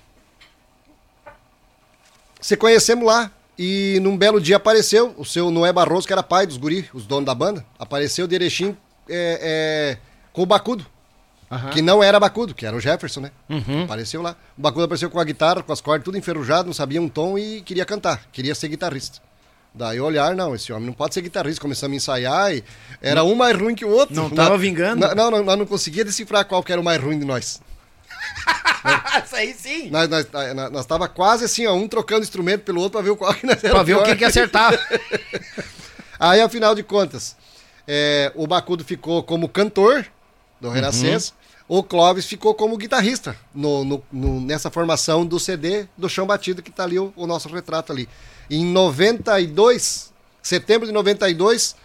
[2.41, 3.31] Se conhecemos lá.
[3.61, 7.05] E num belo dia apareceu o seu Noé Barroso, que era pai dos guri, os
[7.07, 7.64] donos da banda.
[7.76, 8.76] Apareceu o Derechim
[9.09, 9.99] é, é,
[10.33, 10.87] com o Bacudo.
[11.72, 13.33] Que não era Bacudo, que era o Jefferson, né?
[13.85, 14.37] Apareceu lá.
[14.57, 17.37] O Bacudo apareceu com a guitarra, com as cordas tudo enferrujado, não sabia um tom
[17.37, 19.18] e queria cantar, queria ser guitarrista.
[19.75, 21.61] Daí olhar, não, esse homem não pode ser guitarrista.
[21.61, 22.64] Começamos a ensaiar e
[23.01, 24.14] era um mais ruim que o outro.
[24.14, 25.07] Não tava Nós- vingando?
[25.07, 27.61] Não, não, não, nós não conseguia decifrar qual que era o mais ruim de nós.
[29.25, 29.91] Isso aí sim.
[29.91, 33.11] Nós, nós, nós, nós tava quase assim, ó, um trocando instrumento pelo outro pra ver
[33.11, 34.79] o qual que nós era Pra ver o que que acertava.
[36.19, 37.37] Aí, afinal de contas,
[37.87, 40.05] é, o Bacudo ficou como cantor
[40.61, 41.33] do Renascença,
[41.69, 46.62] o Clóvis ficou como guitarrista no, no- no- nessa formação do CD do Chão Batido,
[46.62, 48.09] que tá ali o, o nosso retrato ali.
[48.51, 51.76] Em 92, setembro de 92,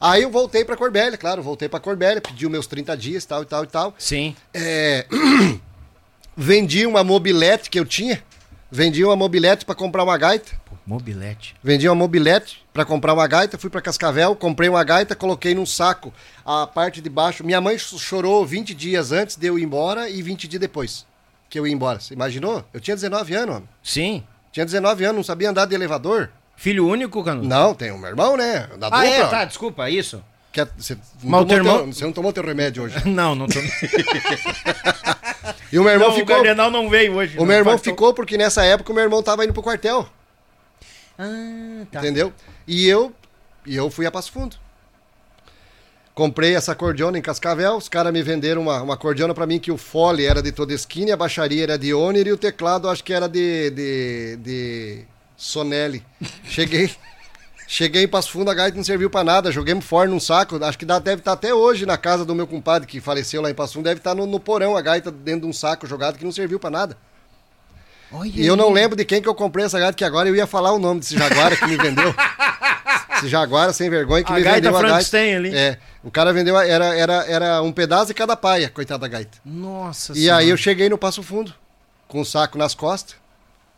[0.00, 3.42] aí eu voltei pra Corbélia, claro, voltei pra Corbélia, pedi os meus 30 dias, tal
[3.42, 3.94] e tal e tal.
[3.98, 4.34] Sim.
[4.52, 5.06] É,
[6.36, 8.22] vendi uma mobilete que eu tinha,
[8.70, 10.52] vendi uma mobilete pra comprar uma gaita.
[10.64, 11.54] Pô, mobilete.
[11.62, 15.66] Vendi uma mobilete pra comprar uma gaita, fui pra Cascavel, comprei uma gaita, coloquei num
[15.66, 16.12] saco
[16.44, 17.44] a parte de baixo.
[17.44, 21.06] Minha mãe ch- chorou 20 dias antes de eu ir embora e 20 dias depois
[21.48, 21.98] que eu ia embora.
[21.98, 22.64] Você imaginou?
[22.72, 23.68] Eu tinha 19 anos, homem.
[23.82, 24.22] Sim.
[24.52, 26.30] Tinha 19 anos, não sabia andar de elevador.
[26.56, 27.46] Filho único, Canudo?
[27.48, 28.68] Não, tem o meu irmão, né?
[28.78, 29.28] Da Ah, é, dupla.
[29.30, 30.22] tá, desculpa, isso.
[30.52, 32.96] Que é- você, não o tomou teu irmão- teu- você não tomou teu remédio hoje.
[33.08, 33.58] Não, não tô.
[35.72, 36.34] E o meu irmão Não, o ficou.
[36.34, 37.38] Cardenal não veio hoje.
[37.38, 40.08] O meu irmão ficou porque nessa época o meu irmão tava indo pro quartel.
[41.16, 42.00] Ah, tá.
[42.00, 42.32] Entendeu?
[42.66, 43.12] E eu,
[43.64, 44.56] e eu fui a Passo Fundo.
[46.20, 49.72] Comprei essa cordiona em Cascavel, os caras me venderam uma, uma cordiona pra mim que
[49.72, 53.14] o fole era de Todeskine, a baixaria era de Oner e o teclado acho que
[53.14, 55.04] era de, de, de
[55.34, 56.04] Sonelli.
[56.44, 56.90] Cheguei,
[57.66, 60.76] cheguei em Passo Fundo, a gaita não serviu pra nada, joguei fora num saco, acho
[60.78, 63.54] que dá- deve estar até hoje na casa do meu compadre que faleceu lá em
[63.54, 66.24] Passo Fundo, deve estar no, no porão a gaita dentro de um saco jogado que
[66.26, 66.98] não serviu pra nada.
[68.12, 70.36] Olha E eu não lembro de quem que eu comprei essa gaita, que agora eu
[70.36, 72.12] ia falar o nome desse jaguara que me vendeu.
[73.20, 75.16] Esse jaguara sem vergonha que A me gaita vendeu a gaita.
[75.36, 75.54] Ali.
[75.54, 79.08] É, o cara vendeu, a- era, era, era um pedaço de cada paia, coitada da
[79.08, 79.38] gaita.
[79.44, 81.54] Nossa E aí eu cheguei no Passo Fundo,
[82.08, 83.16] com o saco nas costas,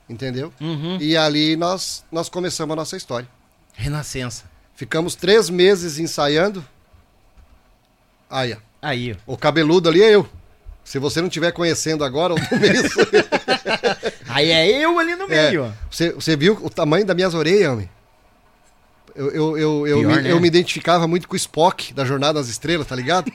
[0.08, 0.52] entendeu?
[0.60, 0.96] Uhum.
[1.00, 3.28] E ali nós, nós começamos a nossa história.
[3.74, 4.44] Renascença.
[4.74, 6.64] Ficamos três meses ensaiando.
[8.30, 8.56] Aí, ó.
[8.80, 9.32] Aí, ó.
[9.32, 10.28] O cabeludo ali é eu.
[10.84, 12.82] Se você não estiver conhecendo agora, eu meio...
[14.28, 15.70] Aí é eu ali no É, meio, ó.
[15.90, 17.88] você, você viu o tamanho das minhas orelhas, homem?
[19.14, 20.32] Eu, eu, eu, eu, Pior, me, né?
[20.32, 23.30] eu me identificava muito com o Spock da Jornada das Estrelas, tá ligado?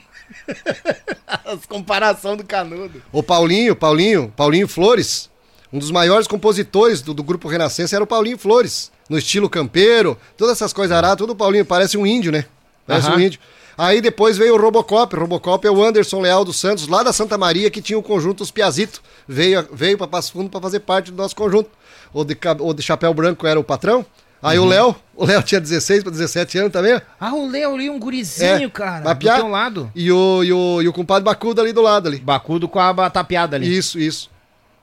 [1.27, 3.01] As comparação do canudo.
[3.11, 5.29] O Paulinho, Paulinho, Paulinho Flores,
[5.71, 10.17] um dos maiores compositores do, do grupo Renascença era o Paulinho Flores, no estilo campeiro,
[10.35, 12.45] todas essas coisas aradas, tudo o Paulinho, parece um índio, né?
[12.85, 13.17] Parece Aham.
[13.17, 13.39] um índio.
[13.77, 17.13] Aí depois veio o Robocop, o Robocop é o Anderson Leal dos Santos, lá da
[17.13, 20.79] Santa Maria, que tinha o conjunto Os Piazito, veio, veio para Passo Fundo para fazer
[20.79, 21.69] parte do nosso conjunto.
[22.11, 24.03] O de, o de chapéu branco era o patrão,
[24.41, 24.65] aí Uhum.
[24.65, 27.99] o Léo, o Léo tinha 16 para 17 anos também, Ah, o Léo ali, um
[27.99, 28.99] gurizinho, cara.
[29.01, 29.37] Do mapear.
[29.37, 29.91] teu lado.
[29.95, 32.19] E o, e, o, e o compadre Bacudo ali do lado ali.
[32.19, 33.75] Bacudo com a tapeada ali.
[33.77, 34.29] Isso, isso.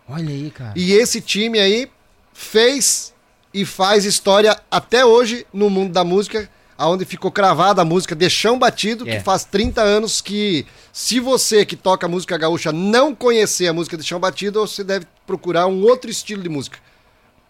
[0.09, 0.73] Olha aí, cara.
[0.77, 1.89] E esse time aí
[2.33, 3.15] fez
[3.53, 8.29] e faz história até hoje no mundo da música, aonde ficou cravada a música de
[8.29, 9.17] chão batido, É.
[9.19, 13.97] que faz 30 anos que se você que toca música gaúcha não conhecer a música
[13.97, 16.79] de chão batido, você deve procurar um outro estilo de música.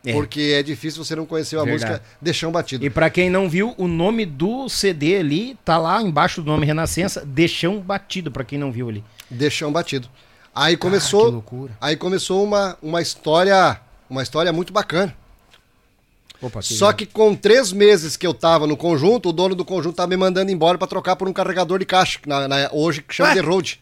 [0.04, 0.12] É.
[0.12, 1.92] Porque é difícil você não conhecer a Verdade.
[1.92, 2.84] música de chão batido.
[2.84, 6.66] E pra quem não viu, o nome do CD ali tá lá embaixo do nome
[6.66, 9.02] Renascença, Deixão Batido, pra quem não viu ali.
[9.30, 10.06] De chão batido.
[10.54, 11.72] Aí que começou, loucura.
[11.80, 15.16] aí começou uma, uma história, uma história muito bacana.
[16.40, 19.96] Opa, Só que com três meses que eu tava no conjunto, o dono do conjunto
[19.96, 23.00] tava me mandando embora pra trocar por um carregador de caixa, que na, na- hoje
[23.02, 23.34] que chama Ué?
[23.36, 23.80] de road.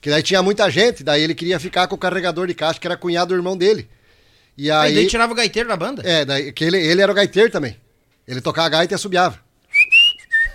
[0.00, 2.86] Que daí tinha muita gente, daí ele queria ficar com o carregador de caixa, que
[2.86, 3.88] era cunhado do irmão dele.
[4.60, 4.94] E Aí, aí.
[4.94, 6.02] daí tirava o gaiteiro da banda?
[6.04, 7.78] É, daí, que ele, ele era o gaiteiro também.
[8.28, 9.40] Ele tocava a gaita e assobiava.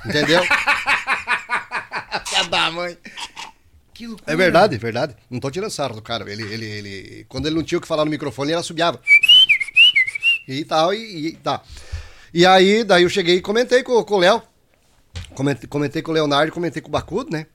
[0.05, 0.43] Entendeu?
[2.51, 2.95] da mãe.
[3.95, 4.31] Que loucura.
[4.31, 5.15] É verdade, verdade.
[5.27, 6.31] Não tô tirando sarro do cara.
[6.31, 9.01] Ele, ele, ele, quando ele não tinha o que falar no microfone, ele assobiava.
[10.47, 11.63] E tal, e, e tá.
[12.31, 14.39] E aí, daí eu cheguei e comentei com, com o Léo.
[15.33, 17.47] Comentei, comentei com o Leonardo, comentei com o Bacudo, né?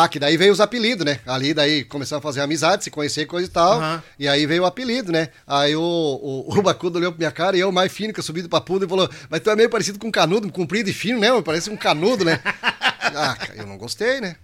[0.00, 1.18] Ah, que daí veio os apelidos, né?
[1.26, 3.80] Ali daí começamos a fazer amizade, se conhecer, coisa e tal.
[3.80, 4.02] Aham.
[4.16, 5.30] E aí veio o apelido, né?
[5.44, 8.24] Aí o, o, o Bacudo olhou pra minha cara e eu, mais fino que eu
[8.24, 10.92] subi do papudo, e falou: Mas tu é meio parecido com um canudo, comprido e
[10.92, 11.28] fino, né?
[11.42, 12.40] Parece um canudo, né?
[12.46, 14.36] ah, eu não gostei, né?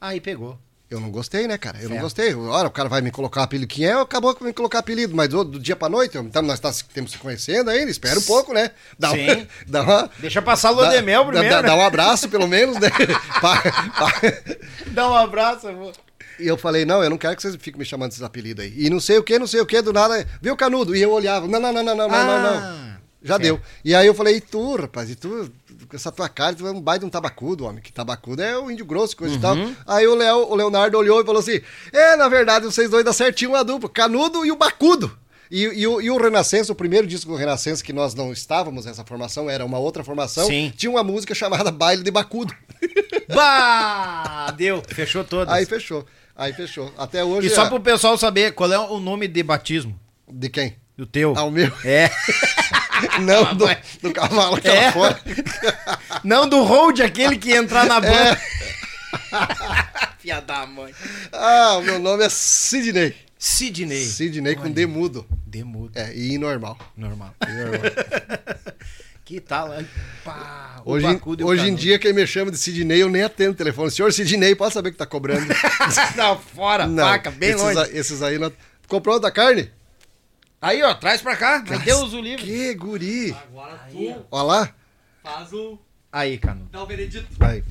[0.00, 0.56] Aí pegou.
[0.92, 1.78] Eu não gostei, né, cara?
[1.78, 1.94] Eu certo.
[1.94, 2.34] não gostei.
[2.34, 3.66] Ora, o cara vai me colocar apelido.
[3.66, 3.94] Quem é?
[3.94, 7.12] Acabou com me colocar apelido, mas do, do dia pra noite, então nós tá, estamos
[7.12, 8.72] se conhecendo ainda, espera um pouco, né?
[8.98, 9.46] Dá Sim.
[9.66, 11.48] Dá uma, Deixa passar o Lodemel primeiro.
[11.48, 11.86] Dá, dá, um né?
[11.86, 12.90] abraço, pelo menos, né?
[14.88, 15.92] dá um abraço, amor.
[16.38, 18.74] E eu falei, não, eu não quero que vocês fiquem me chamando desses apelidos aí.
[18.76, 20.26] E não sei o que, não sei o que, do nada.
[20.42, 20.94] Viu, Canudo?
[20.94, 22.58] E eu olhava, não, não, não, não, não, ah, não, não.
[22.58, 23.42] Ah, Já certo.
[23.42, 23.60] deu.
[23.82, 25.50] E aí eu falei, e tu, rapaz, e tu
[25.92, 27.82] essa tua cara, tu é um baita de um tabacudo, homem.
[27.82, 29.56] Que tabacudo é o índio grosso, coisa e tal.
[29.86, 31.60] Aí o, Léo, o Leonardo olhou e falou assim:
[31.92, 35.16] é, na verdade, vocês dois dão certinho uma dupla, canudo e o bacudo.
[35.50, 38.86] E, e o, e o Renascença, o primeiro disco do Renascença que nós não estávamos
[38.86, 40.72] nessa formação, era uma outra formação, Sim.
[40.74, 42.54] tinha uma música chamada Baile de Bacudo.
[43.28, 44.50] Bah!
[44.56, 45.52] Deu, fechou todas.
[45.52, 46.06] Aí fechou.
[46.34, 46.90] Aí fechou.
[46.96, 47.48] Até hoje.
[47.48, 49.98] e só é- pro pessoal saber, qual é o nome de batismo?
[50.26, 50.76] De quem?
[50.96, 51.34] Do teu?
[51.36, 51.70] Ah, o meu?
[51.84, 52.10] É.
[53.22, 53.66] Não, do,
[54.02, 54.86] do cavalo que É.
[54.86, 55.20] lá fora.
[56.24, 57.88] Não do hold, aquele que ia entrar É.
[57.88, 58.40] na banda.
[60.18, 60.94] Filha da mãe.
[61.32, 63.14] Ah, o meu nome é Sidney.
[63.38, 64.04] Sidney.
[64.04, 65.26] Sidney com D mudo.
[65.46, 65.90] Demudo.
[65.98, 66.78] É, e normal.
[66.96, 67.34] Normal.
[69.24, 69.74] que tal?
[69.74, 69.86] hein?
[70.24, 71.06] Pá, Hoje,
[71.38, 73.90] e hoje em dia, quem me chama de Sidney, eu nem atendo o telefone.
[73.90, 75.46] Senhor Sidney, pode saber que tá cobrando.
[76.16, 77.78] Não, fora, faca, bem esses, longe.
[77.78, 78.52] a- esses aí não.
[78.88, 79.70] Comprou da carne?
[80.62, 81.62] Aí, ó, traz pra cá.
[81.68, 82.44] Mas Deus o livre.
[82.46, 83.32] Que guri.
[83.32, 84.74] Agora tu Olha lá.
[85.22, 85.76] faz o.
[86.12, 86.68] Aí, Canudo.
[86.70, 87.26] dá o veredito.
[87.44, 87.64] Aí.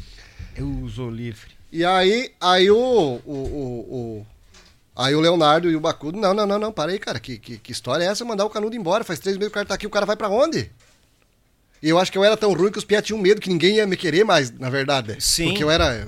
[0.55, 1.51] Eu uso livre.
[1.71, 4.27] E aí, aí o, o, o, o-
[4.93, 7.17] Aí o Leonardo e o Bacudo, não, não, não, não, para aí, cara.
[7.17, 8.25] Que, que, que história é essa?
[8.25, 9.05] Mandar o canudo embora.
[9.05, 10.69] Faz três meses que o cara tá aqui, o cara vai pra onde?
[11.81, 13.77] E eu acho que eu era tão ruim que os piá tinham medo que ninguém
[13.77, 15.15] ia me querer mais, na verdade.
[15.19, 15.45] Sim.
[15.45, 16.05] Porque eu era.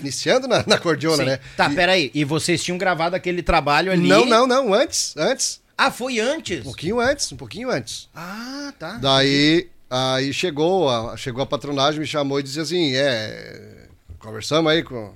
[0.00, 1.24] Iniciando na, na cordiona, Sim.
[1.30, 1.40] né?
[1.56, 2.10] Tá, E- peraí.
[2.14, 4.08] E vocês tinham gravado aquele trabalho ali?
[4.08, 5.60] Não, não, não, antes, antes.
[5.76, 6.60] Ah, foi antes?
[6.60, 8.08] Um pouquinho antes, um pouquinho antes.
[8.14, 8.92] Ah, tá.
[8.98, 13.86] Daí, aí chegou a, chegou a patronagem, me chamou e disse assim, é,
[14.18, 15.14] conversamos aí com,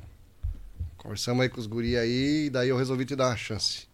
[0.96, 3.88] conversamos aí com os guri aí, e daí eu resolvi te dar uma chance.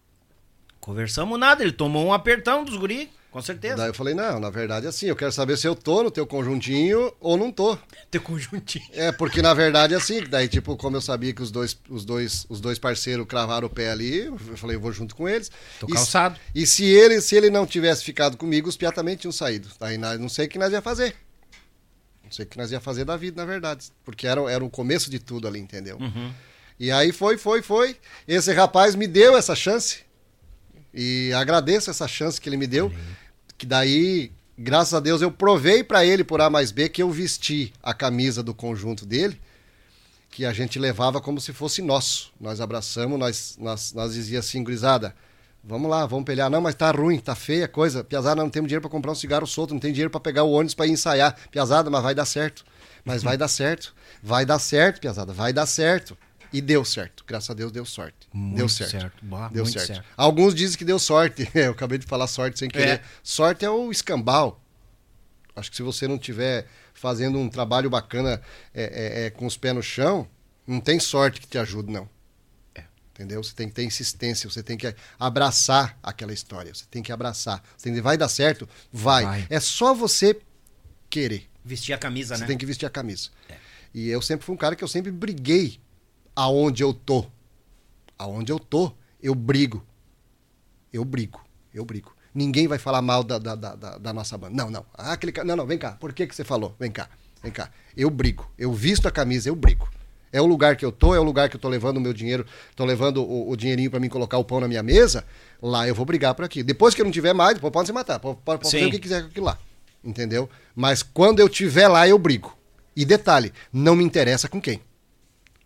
[0.81, 3.77] Conversamos nada, ele tomou um apertão dos guri, com certeza.
[3.77, 6.11] Daí eu falei, não, na verdade é assim, eu quero saber se eu tô no
[6.11, 7.79] teu conjuntinho ou não tô.
[8.11, 8.85] Teu conjuntinho.
[8.93, 12.05] É, porque na verdade é assim, daí tipo, como eu sabia que os dois, os
[12.05, 15.51] dois, os dois parceiros cravaram o pé ali, eu falei, eu vou junto com eles.
[15.79, 16.39] Tô E calçado.
[16.55, 19.69] E se ele, se ele não tivesse ficado comigo, os piá também tinham saído.
[19.79, 21.15] Daí nós não sei o que nós ia fazer.
[22.25, 23.87] Não sei o que nós ia fazer da vida, na verdade.
[24.05, 25.99] Porque era, era o começo de tudo ali, entendeu?
[26.81, 27.97] E aí foi, foi, foi.
[28.27, 30.01] Esse rapaz me deu essa chance.
[30.93, 32.93] E agradeço essa chance que ele me deu.
[33.59, 37.11] Que daí, graças a Deus, eu provei pra ele por A mais B que eu
[37.11, 39.39] vesti a camisa do conjunto dele.
[40.31, 42.33] Que a gente levava como se fosse nosso.
[42.41, 45.13] Nós abraçamos, nós, nós, nós dizia assim, gurizada,
[45.65, 46.49] vamos lá, vamos pelear.
[46.49, 48.05] Não, mas tá ruim, tá feia a coisa.
[48.05, 50.53] Piazada, não temos dinheiro pra comprar um cigarro solto, não tem dinheiro pra pegar o
[50.53, 51.37] ônibus ir ensaiar.
[51.51, 52.65] Piazada, mas vai dar certo.
[53.05, 53.93] Mas vai dar certo.
[54.23, 56.17] Vai dar certo, Piazada, vai dar certo.
[56.53, 57.25] E deu certo.
[57.27, 58.29] Graças a Deus deu sorte.
[58.33, 58.91] Muito deu certo.
[58.91, 59.25] certo.
[59.25, 59.95] Bah, deu muito certo.
[59.95, 60.05] certo.
[60.17, 61.49] Alguns dizem que deu sorte.
[61.55, 62.89] Eu acabei de falar sorte sem querer.
[62.89, 63.03] É.
[63.23, 64.61] Sorte é o escambau.
[65.55, 68.41] Acho que se você não tiver fazendo um trabalho bacana
[68.73, 70.29] é, é, é, com os pés no chão,
[70.67, 72.09] não tem sorte que te ajude, não.
[73.19, 73.43] Entendeu?
[73.43, 76.73] Você tem que ter insistência, você tem que abraçar aquela história.
[76.73, 77.61] Você tem que abraçar.
[77.77, 78.69] Você tem que, vai dar certo?
[78.93, 79.25] Vai.
[79.25, 79.47] Vai.
[79.51, 80.41] É só você
[81.11, 81.49] querer.
[81.65, 82.47] Vestir a camisa, Você né?
[82.47, 83.31] tem que vestir a camisa.
[83.93, 85.81] E eu sempre fui um cara que eu sempre briguei
[86.39, 87.27] aonde eu tô.
[88.17, 89.85] Aonde eu tô, eu brigo.
[90.93, 91.41] Eu brigo.
[91.75, 92.15] Eu brigo.
[92.33, 94.55] Ninguém vai falar mal da, da, da, da- nossa banda.
[94.55, 94.87] Não, não.
[94.95, 95.47] Ah, aquele cara.
[95.47, 95.93] Não, não, vem cá.
[95.93, 96.77] Por que, que você falou?
[96.79, 97.09] Vem cá.
[97.43, 97.71] Vem cá.
[97.97, 98.49] Eu brigo.
[98.57, 99.89] Eu visto a camisa, eu brigo.
[100.33, 102.13] É o lugar que eu tô, é o lugar que eu tô levando o meu
[102.13, 105.25] dinheiro, tô levando o, o dinheirinho pra mim colocar o pão na minha mesa.
[105.61, 106.63] Lá eu vou brigar por aqui.
[106.63, 108.21] Depois que eu não tiver mais, pode se matar.
[108.21, 109.59] Pode, pode fazer o que quiser com aquilo lá.
[110.05, 110.49] Entendeu?
[110.77, 112.57] Mas quando eu tiver lá, eu brigo.
[112.95, 114.81] E detalhe, não me interessa com quem.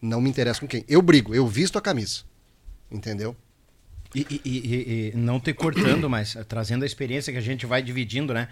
[0.03, 0.85] Não me interessa com quem.
[0.89, 2.25] Eu brigo, eu visto a camisa.
[2.91, 3.35] Entendeu?
[4.15, 7.65] E, e- e- e não te cortando, mas eh, trazendo a experiência que a gente
[7.65, 8.49] vai dividindo, né?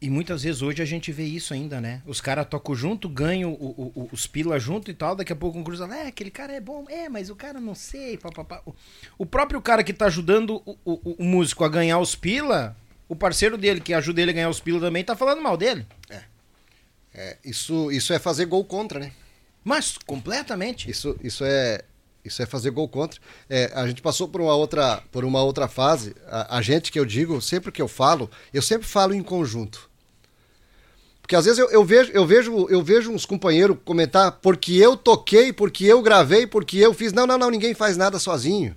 [0.00, 2.02] E muitas vezes hoje a gente vê isso ainda, né?
[2.06, 5.58] Os caras tocam junto, ganham o- o- os pila junto e tal, daqui a pouco
[5.58, 8.60] um cruza, é, aquele cara é bom, é, mas o cara não sei, papapá.
[8.66, 8.74] O-
[9.18, 12.76] O próprio cara que tá ajudando o, o- músico a ganhar os pila,
[13.08, 15.86] o parceiro dele que ajuda ele a ganhar os pila também tá falando mal dele.
[17.14, 19.12] É, isso, isso é fazer gol contra, né?
[19.64, 20.90] Mas completamente.
[20.90, 21.84] Isso, isso é
[22.24, 23.20] isso é fazer gol contra.
[23.48, 26.14] É, a gente passou por uma outra por uma outra fase.
[26.26, 29.90] A, a gente que eu digo, sempre que eu falo, eu sempre falo em conjunto.
[31.20, 34.96] Porque às vezes eu, eu vejo eu vejo eu vejo uns companheiros comentar porque eu
[34.96, 37.12] toquei, porque eu gravei, porque eu fiz.
[37.12, 38.76] Não, não, não, ninguém faz nada sozinho.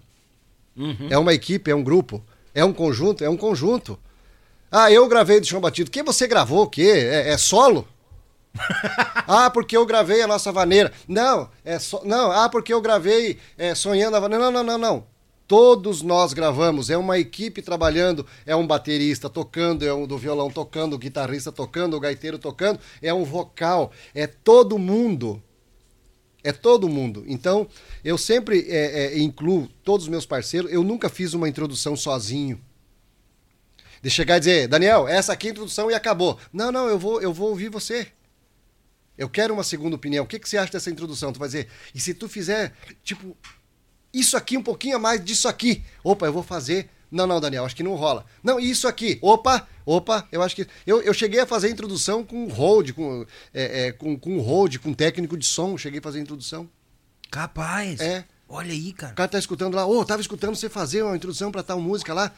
[1.10, 2.24] É uma equipe, é um grupo,
[2.54, 3.98] é um conjunto, é um conjunto.
[4.72, 5.90] Ah, eu gravei do chão batido.
[5.90, 6.92] Que você gravou o quê?
[6.96, 7.88] É, é solo?
[9.28, 10.92] ah, porque eu gravei a nossa vaneira.
[11.08, 12.04] Não, é só.
[12.04, 14.46] Não, ah, porque eu gravei é, sonhando a vaneira.
[14.46, 15.08] Não, não, não, não.
[15.48, 16.90] Todos nós gravamos.
[16.90, 18.26] É uma equipe trabalhando.
[18.46, 22.80] É um baterista tocando, é um do violão tocando, o guitarrista tocando, o gaiteiro tocando.
[23.02, 23.92] É um vocal.
[24.14, 25.42] É todo mundo.
[26.44, 27.24] É todo mundo.
[27.28, 27.68] Então,
[28.04, 30.72] eu sempre é, é, incluo todos os meus parceiros.
[30.72, 32.62] Eu nunca fiz uma introdução sozinho.
[34.02, 36.38] De chegar e dizer, Daniel, essa aqui é a introdução e acabou.
[36.54, 38.08] Não, não, eu vou, eu vou ouvir você.
[39.18, 40.26] Eu quero uma segunda opinião.
[40.26, 41.32] O que, que você acha dessa introdução?
[41.32, 43.36] Tu vai dizer, e se tu fizer, tipo,
[44.14, 45.84] isso aqui um pouquinho a mais disso aqui?
[46.04, 48.26] Opa, eu vou fazer Não, não, Daniel, acho que não rola.
[48.44, 49.20] Não, isso aqui.
[49.22, 50.68] Opa, opa, eu acho que.
[50.86, 54.78] Eu, eu cheguei a fazer a introdução com hold, com, é, é, com, com hold,
[54.78, 55.78] com técnico de som.
[55.78, 56.70] Cheguei a fazer a introdução.
[57.30, 58.00] Capaz.
[58.00, 58.26] É.
[58.48, 59.14] Olha aí, cara.
[59.14, 62.14] O cara tá escutando lá, ô, tava escutando você fazer uma introdução pra tal música
[62.14, 62.32] lá.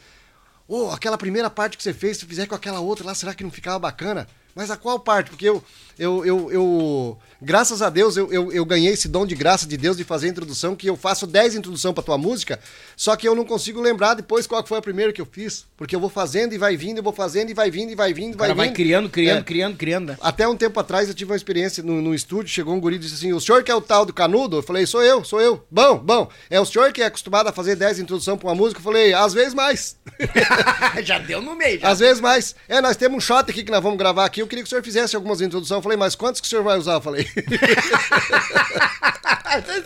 [0.66, 3.42] Ô, aquela primeira parte que você fez, se fizer com aquela outra lá, será que
[3.42, 4.26] não ficava bacana?
[4.58, 5.30] Mas a qual parte?
[5.30, 5.62] Porque eu,
[5.96, 9.76] eu, eu, eu graças a Deus, eu, eu, eu ganhei esse dom de graça de
[9.76, 12.58] Deus de fazer a introdução, que eu faço 10 introdução pra tua música,
[12.96, 15.64] só que eu não consigo lembrar depois qual foi a primeira que eu fiz.
[15.76, 18.12] Porque eu vou fazendo e vai vindo, eu vou fazendo e vai vindo e vai
[18.12, 18.56] vindo, O vai vindo.
[18.56, 19.42] vai criando, criando, É.
[19.44, 20.06] criando, criando.
[20.08, 20.18] né?
[20.20, 22.98] Até um tempo atrás eu tive uma experiência no, no estúdio, chegou um guri e
[22.98, 24.56] disse assim, o senhor que é o tal do canudo?
[24.56, 25.64] Eu falei, sou eu, sou eu.
[25.70, 28.80] Bom, bom, é o senhor que é acostumado a fazer 10 introdução pra uma música?
[28.80, 29.96] Eu falei, às vezes mais.
[31.04, 31.88] já deu no meio, já.
[31.88, 32.56] Às vezes mais.
[32.68, 34.82] É, nós temos um shot aqui que nós vamos gravar aqui, queria que o senhor
[34.82, 35.78] fizesse algumas introduções.
[35.78, 36.94] Eu falei, mas quantos que o senhor vai usar?
[36.94, 37.26] Eu falei,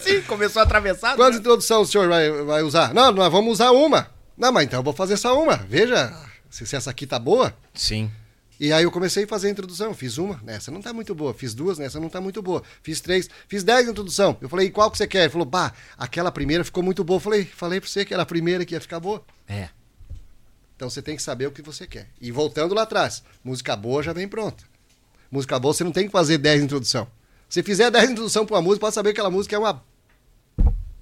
[0.01, 1.17] Sim, começou a atravessar.
[1.17, 2.93] quantas introduções o senhor vai, vai usar?
[2.95, 4.11] Não, nós vamos usar uma.
[4.37, 5.57] Não, mas então eu vou fazer só uma.
[5.57, 6.13] Veja
[6.51, 7.55] se, se essa aqui tá boa.
[7.75, 8.11] Sim.
[8.61, 11.35] E aí eu comecei a fazer a introdução, fiz uma, nessa não tá muito boa,
[11.35, 14.37] fiz duas, nessa não tá muito boa, fiz três, fiz dez introdução.
[14.41, 15.23] Eu falei, e qual que você quer?
[15.23, 17.17] Ele falou, bah, aquela primeira ficou muito boa.
[17.17, 19.25] Eu falei, falei pra você que era a primeira que ia ficar boa.
[19.49, 19.69] É.
[20.83, 22.09] Então você tem que saber o que você quer.
[22.21, 24.65] E voltando lá atrás, música boa já vem pronta.
[25.31, 27.07] Música boa você não tem que fazer 10 introdução.
[27.49, 29.81] Se fizer 10 introdução pra uma música, pode saber que aquela música é uma.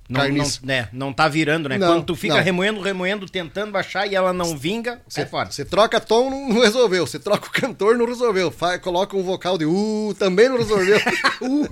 [0.07, 1.79] Não, não, né, não tá virando, né?
[1.79, 2.43] Não, Quando tu fica não.
[2.43, 5.51] remoendo, remoendo, tentando baixar e ela não vinga, Você, sai fora.
[5.51, 7.07] você troca tom, não não resolveu.
[7.07, 8.51] Você troca o cantor, não resolveu.
[8.51, 10.99] Fa- coloca um vocal de uh, também não resolveu.
[11.41, 11.67] uh,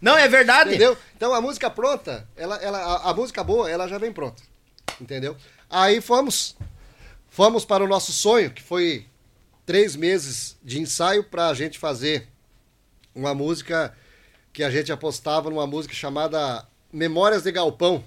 [0.00, 0.70] Não, é verdade.
[0.70, 0.96] entendeu?
[1.16, 4.40] Então a música pronta, ela, ela, a, a música boa, ela já vem pronta.
[5.00, 5.36] Entendeu?
[5.70, 6.56] Aí fomos.
[7.28, 9.06] Fomos para o nosso sonho, que foi
[9.64, 12.26] três meses de ensaio para a gente fazer
[13.14, 13.96] uma música
[14.52, 18.02] que a gente apostava numa música chamada Memórias de Galpão.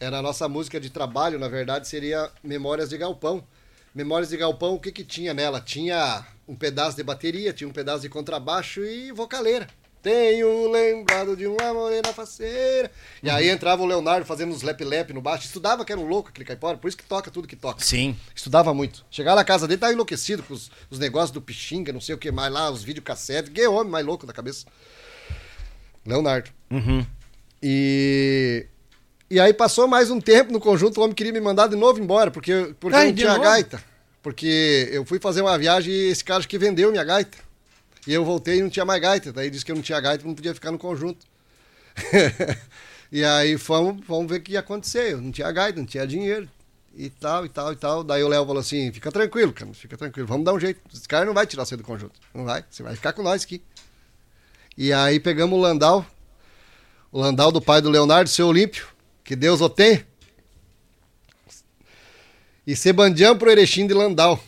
[0.00, 3.46] Era a nossa música de trabalho, na verdade, seria Memórias de Galpão.
[3.94, 5.60] Memórias de Galpão, o que que tinha nela?
[5.60, 9.68] Tinha um pedaço de bateria, tinha um pedaço de contrabaixo e vocaleira.
[10.02, 12.90] Tenho lembrado de uma morena faceira.
[13.22, 15.46] E aí entrava o Leonardo fazendo uns lep-lep no baixo.
[15.46, 17.84] Estudava que era um louco aquele caipora, por isso que toca tudo que toca.
[17.84, 18.16] Sim.
[18.34, 19.04] Estudava muito.
[19.08, 22.18] Chegar na casa dele, tava enlouquecido com os, os negócios do Pixinga, não sei o
[22.18, 23.52] que mais lá, os videocassetes.
[23.52, 24.66] Que homem mais louco da cabeça.
[26.04, 26.50] Leonardo.
[26.68, 27.06] Uhum.
[27.62, 28.66] E.
[29.30, 31.98] E aí passou mais um tempo no conjunto, o homem queria me mandar de novo
[31.98, 33.42] embora, porque, porque Ai, não tinha novo?
[33.42, 33.82] gaita.
[34.22, 37.38] Porque eu fui fazer uma viagem e esse cara que vendeu minha gaita.
[38.06, 39.32] E eu voltei e não tinha mais gaita.
[39.32, 41.26] Daí disse que eu não tinha gaita não podia ficar no conjunto.
[43.12, 45.12] e aí fomos, fomos ver o que ia acontecer.
[45.12, 46.48] Eu não tinha gaita, não tinha dinheiro.
[46.94, 48.04] E tal, e tal, e tal.
[48.04, 50.80] Daí o Léo falou assim: fica tranquilo, cara, fica tranquilo, vamos dar um jeito.
[50.92, 52.20] Esse cara não vai tirar você do conjunto.
[52.34, 53.62] Não vai, você vai ficar com nós aqui.
[54.76, 56.04] E aí pegamos o Landau,
[57.10, 58.88] o Landau do pai do Leonardo, seu Olímpio,
[59.22, 60.06] que Deus o tenha.
[62.66, 64.42] E Sebandião pro Erechim de Landau.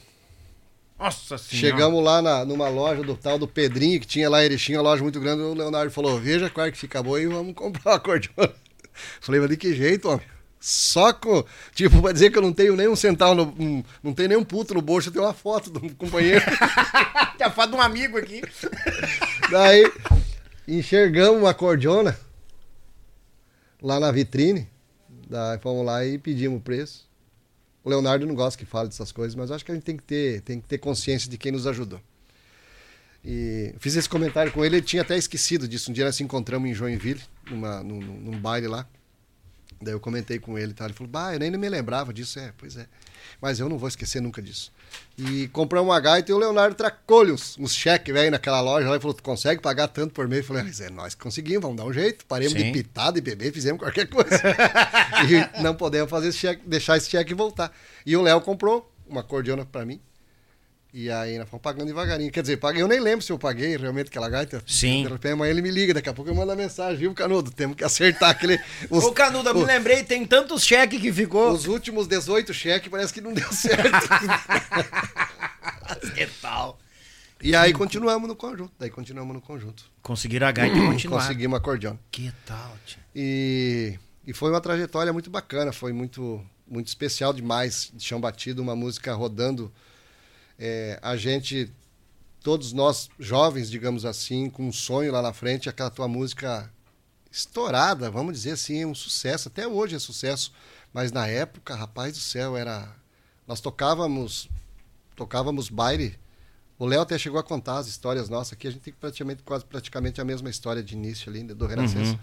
[0.98, 1.68] Nossa senhora.
[1.76, 4.82] Chegamos lá na, numa loja do tal do Pedrinho, que tinha lá em Erechim, uma
[4.82, 5.42] loja muito grande.
[5.42, 8.52] O Leonardo falou: Veja qual é que fica boa e vamos comprar uma acordeona.
[9.20, 10.24] Falei, mas de que jeito, homem?
[10.60, 11.44] Só com.
[11.74, 14.38] Tipo, pra dizer que eu não tenho nem um centavo, no, um- não tenho nem
[14.38, 16.42] um puto no bolso, eu tenho uma foto do companheiro.
[17.36, 18.40] Tem a foto de um amigo aqui.
[19.50, 19.90] Daí
[20.68, 22.16] enxergamos uma acordeona
[23.82, 24.68] lá na vitrine.
[25.28, 27.08] Daí fomos lá e pedimos o preço.
[27.84, 30.02] O Leonardo não gosta que fale dessas coisas, mas acho que a gente tem que
[30.02, 32.00] ter, tem que ter consciência de quem nos ajudou.
[33.22, 35.90] E fiz esse comentário com ele, ele tinha até esquecido disso.
[35.90, 37.20] Um dia nós se encontramos em Joinville,
[37.50, 38.88] numa, num, num num baile lá.
[39.84, 40.84] Daí eu comentei com ele, tá?
[40.84, 42.38] ele falou, bah, eu nem me lembrava disso.
[42.38, 42.86] É, pois é.
[43.40, 44.72] Mas eu não vou esquecer nunca disso.
[45.16, 49.00] E compramos uma gaita e o Leonardo tracou-lhe uns, cheques, velho, naquela loja lá e
[49.00, 50.40] falou, tu consegue pagar tanto por mês?
[50.42, 52.24] Eu falei, mas é nós conseguimos, vamos dar um jeito.
[52.26, 52.64] Paremos Sim.
[52.64, 54.40] de pitar, de beber, fizemos qualquer coisa.
[55.58, 57.72] e não podemos fazer esse cheque, deixar esse cheque voltar.
[58.04, 60.00] E o Léo comprou uma cordiona pra mim.
[60.96, 62.30] E aí nós fomos pagando devagarinho.
[62.30, 64.62] Quer dizer, paguei, eu nem lembro se eu paguei realmente aquela gaita.
[64.64, 65.04] Sim.
[65.32, 67.50] Amanhã ele me liga, daqui a pouco eu mando a mensagem, viu, Canudo?
[67.50, 68.60] Temos que acertar aquele.
[68.88, 71.50] os- Ô, Canudo, eu me lembrei, tem tantos cheques que ficou.
[71.50, 73.82] os últimos 18 cheques parece que não deu certo.
[76.14, 76.78] Que tal?
[77.42, 78.72] e aí continuamos no conjunto.
[78.78, 79.84] Daí continuamos no conjunto.
[80.00, 81.20] Conseguiram a gaita e continuar.
[81.22, 81.96] Conseguimos acordeon.
[82.10, 82.98] Que tal, tio?
[83.14, 87.90] E, e foi uma trajetória muito bacana, foi muito, muito especial demais.
[87.92, 89.72] De chão batido, uma música rodando.
[90.58, 91.70] É, a gente,
[92.42, 96.70] todos nós jovens, digamos assim, com um sonho lá na frente, aquela tua música
[97.30, 99.48] estourada, vamos dizer assim, um sucesso.
[99.48, 100.52] Até hoje é sucesso.
[100.92, 102.88] Mas na época, rapaz do céu, era.
[103.46, 104.48] Nós tocávamos,
[105.16, 106.16] tocávamos baile.
[106.78, 108.68] O Léo até chegou a contar as histórias nossas aqui.
[108.68, 112.18] A gente tem praticamente, quase praticamente a mesma história de início ali, do Renascença.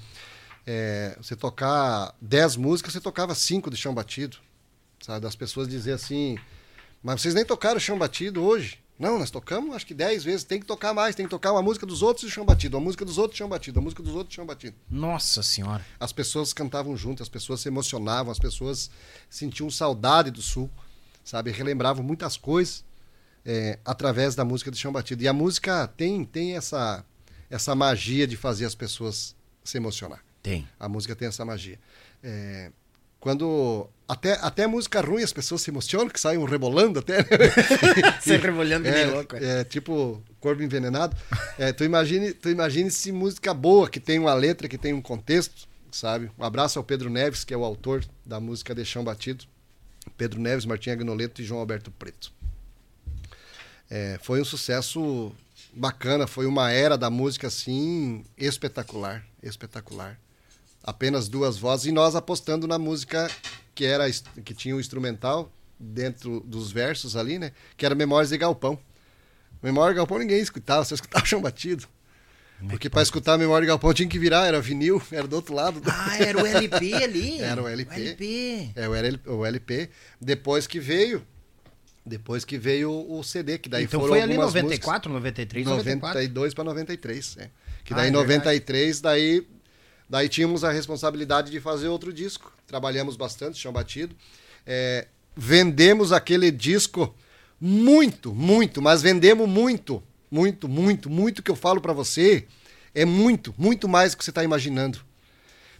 [0.65, 4.37] é, você tocar 10 músicas, você tocava 5 de chão batido.
[5.01, 5.19] Sabe?
[5.19, 6.37] Das pessoas dizer assim,
[7.03, 8.79] mas vocês nem tocaram chão batido hoje.
[8.97, 11.61] Não, nós tocamos acho que 10 vezes, tem que tocar mais, tem que tocar uma
[11.63, 14.13] música dos outros e chão batido, uma música dos outros chão batido, a música dos
[14.13, 14.75] outros chão batido.
[14.87, 15.83] Nossa senhora.
[15.99, 18.91] As pessoas cantavam junto, as pessoas se emocionavam, as pessoas
[19.27, 20.69] sentiam saudade do sul,
[21.23, 21.49] sabe?
[21.49, 22.85] Relembravam muitas coisas
[23.43, 25.23] é, através da música de chão batido.
[25.23, 27.03] E a música tem, tem essa,
[27.49, 30.23] essa magia de fazer as pessoas se emocionar.
[30.43, 30.67] Tem.
[30.79, 31.79] A música tem essa magia.
[32.23, 32.71] É,
[33.21, 37.19] quando até, até música ruim as pessoas se emocionam, que saem rebolando até.
[38.79, 38.91] né?
[38.91, 39.35] Que é, louco.
[39.37, 39.61] é.
[39.61, 41.15] é, tipo corpo envenenado.
[41.57, 45.01] É, tu, imagine, tu imagine se música boa, que tem uma letra, que tem um
[45.01, 46.29] contexto, sabe?
[46.37, 49.45] Um abraço ao Pedro Neves, que é o autor da música De Chão Batido.
[50.17, 52.33] Pedro Neves, Martim Agnoleto e João Alberto Preto.
[53.89, 55.31] É, foi um sucesso
[55.73, 60.19] bacana, foi uma era da música assim espetacular, espetacular.
[60.83, 63.29] Apenas duas vozes e nós apostando na música
[63.75, 64.09] que era
[64.43, 67.51] que tinha o instrumental dentro dos versos ali, né?
[67.77, 68.77] Que era Memórias de Galpão.
[69.61, 71.87] Memória de Galpão ninguém escutava, só escutava chão batido.
[72.69, 75.81] Porque para escutar Memória de Galpão tinha que virar, era vinil, era do outro lado.
[75.85, 77.41] Ah, era o LP ali.
[77.41, 77.91] Era o LP.
[77.91, 78.71] O LP.
[78.75, 79.89] É o LP, o LP.
[80.19, 81.25] Depois que veio,
[82.05, 86.19] depois que veio o CD, que daí então foram foi ali algumas 94, 93, 94.
[86.19, 87.49] 92 para 93, é.
[87.83, 88.37] Que Ah, daí é em verdade.
[88.39, 89.47] 93, daí
[90.11, 92.51] daí tínhamos a responsabilidade de fazer outro disco.
[92.67, 94.13] Trabalhamos bastante, chão batido.
[94.67, 97.15] É, vendemos aquele disco
[97.59, 102.45] muito, muito, mas vendemos muito, muito, muito, muito que eu falo para você
[102.93, 104.99] é muito, muito mais do que você está imaginando.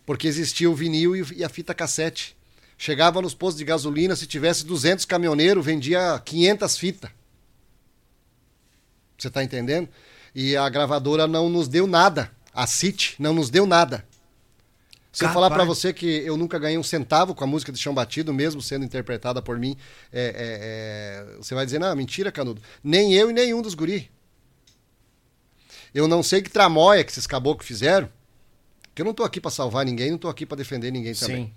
[0.06, 2.34] Porque existia o vinil e a fita cassete.
[2.78, 7.12] Chegava nos postos de gasolina, se tivesse 200 caminhoneiros, vendia 500 fitas.
[9.18, 9.90] Você está entendendo?
[10.34, 12.32] E a gravadora não nos deu nada.
[12.54, 14.10] A City não nos deu nada.
[15.12, 15.34] Se eu Capaz.
[15.34, 18.34] falar pra você que eu nunca ganhei um centavo com a música de chão batido,
[18.34, 19.76] mesmo sendo interpretada por mim,
[20.12, 22.62] é, é, é, você vai dizer, não, mentira, Canudo.
[22.82, 24.10] Nem eu e nenhum dos guri.
[25.94, 28.10] Eu não sei que tramóia que esses caboclos fizeram,
[28.96, 31.46] que eu não tô aqui pra salvar ninguém, não tô aqui pra defender ninguém também.
[31.48, 31.54] Sim.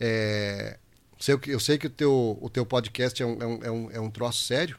[0.00, 0.76] É,
[1.20, 3.70] sei que- eu sei que o teu, o teu podcast é um, é, um, é,
[3.70, 4.76] um, é um troço sério.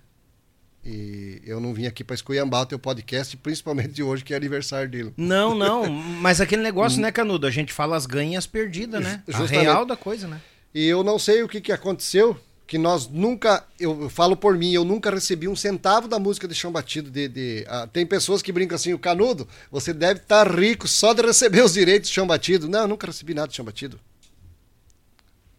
[0.91, 4.37] E eu não vim aqui para esculhambar o teu podcast, principalmente de hoje, que é
[4.37, 5.13] aniversário dele.
[5.15, 5.87] Não, não,
[6.19, 7.45] mas aquele negócio, né, Canudo?
[7.45, 9.21] A gente fala as ganhas perdidas, né?
[9.27, 9.61] A Justamente.
[9.65, 10.41] real da coisa, né?
[10.73, 12.35] E eu não sei o que, que aconteceu,
[12.65, 16.47] que nós nunca, eu, eu falo por mim, eu nunca recebi um centavo da música
[16.47, 17.11] de chão batido.
[17.11, 21.13] De, de- ah, tem pessoas que brincam assim, o Canudo, você deve estar rico só
[21.13, 22.67] de receber os direitos de chão batido.
[22.67, 23.99] Não, eu nunca recebi nada de chão batido.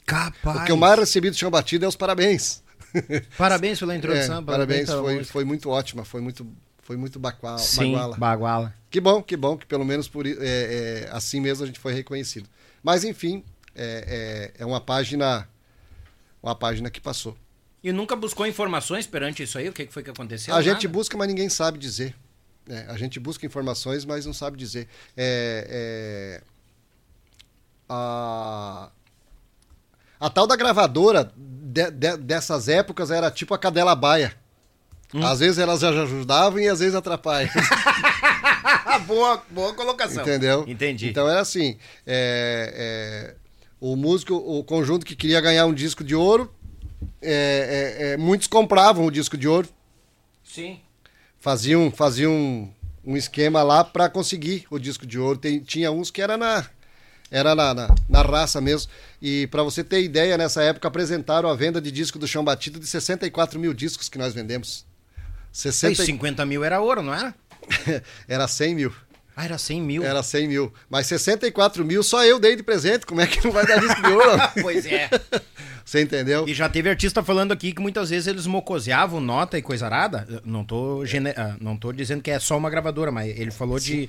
[0.04, 0.60] Capaz.
[0.60, 2.62] O que eu mais recebi de chão batido é os parabéns.
[3.36, 4.40] Parabéns pela introdução.
[4.40, 6.46] É, parabéns, pela foi, foi muito ótima, foi muito,
[6.82, 8.16] foi muito bacua- Sim, baguala.
[8.16, 8.74] baguala.
[8.90, 11.92] Que bom, que bom que pelo menos por, é, é, assim mesmo a gente foi
[11.92, 12.48] reconhecido.
[12.82, 13.44] Mas enfim,
[13.74, 15.48] é, é, é uma página,
[16.42, 17.36] uma página que passou.
[17.82, 19.68] E nunca buscou informações perante isso aí?
[19.68, 20.54] O que foi que aconteceu?
[20.54, 20.88] a gente Nada?
[20.88, 22.14] busca, mas ninguém sabe dizer.
[22.68, 24.86] É, a gente busca informações, mas não sabe dizer.
[25.16, 26.42] É, é,
[27.88, 28.90] a,
[30.20, 31.32] a tal da gravadora
[31.70, 34.34] de- de- dessas épocas era tipo a cadela baia.
[35.14, 35.24] Hum.
[35.26, 37.50] Às vezes elas já ajudavam e às vezes atrapalham.
[39.06, 40.22] boa, boa colocação.
[40.22, 40.64] Entendeu?
[40.68, 41.08] Entendi.
[41.08, 41.76] Então era assim:
[42.06, 43.34] é, é,
[43.80, 46.52] o músico, o conjunto que queria ganhar um disco de ouro,
[47.20, 49.68] é, é, é, muitos compravam o disco de ouro,
[50.44, 50.78] Sim.
[51.38, 52.72] faziam, faziam
[53.04, 55.38] um esquema lá para conseguir o disco de ouro.
[55.38, 56.64] Tem- tinha uns que era na
[57.30, 58.90] era na, na, na raça mesmo.
[59.22, 62.80] E para você ter ideia, nessa época apresentaram a venda de disco do Chão Batido
[62.80, 64.84] de 64 mil discos que nós vendemos.
[65.52, 66.04] E 60...
[66.04, 67.34] 50 mil era ouro, não era?
[68.26, 68.92] era 100 mil.
[69.36, 70.02] Ah, era 100 mil.
[70.02, 70.72] Era 100 mil.
[70.88, 73.06] Mas 64 mil só eu dei de presente.
[73.06, 74.38] Como é que não vai dar disco de ouro?
[74.60, 75.08] pois é.
[75.84, 76.46] Você entendeu?
[76.46, 80.26] E já teve artista falando aqui que muitas vezes eles mocoseavam nota e coisa arada.
[80.44, 83.78] Não tô, gene- ah, não tô dizendo que é só uma gravadora, mas ele falou
[83.78, 84.08] de,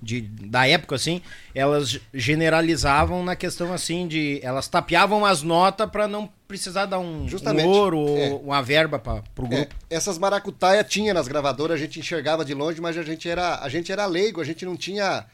[0.00, 0.20] de.
[0.22, 1.20] Da época, assim,
[1.54, 4.40] elas generalizavam na questão assim de.
[4.42, 7.66] Elas tapeavam as notas pra não precisar dar um, um Justamente.
[7.66, 8.28] ouro ou É.
[8.34, 9.74] uma verba pra, pro É, grupo.
[9.90, 13.68] essas maracutaia tinha nas gravadoras, a gente enxergava de longe, mas a gente era, a
[13.68, 15.26] gente era leigo, a gente não tinha,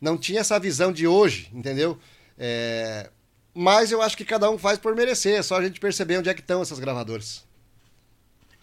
[0.00, 1.98] não tinha essa visão de hoje, entendeu?
[2.38, 3.10] É,
[3.54, 6.30] mas eu acho que cada um faz por merecer, é só a gente perceber onde
[6.30, 7.44] é que estão essas gravadoras.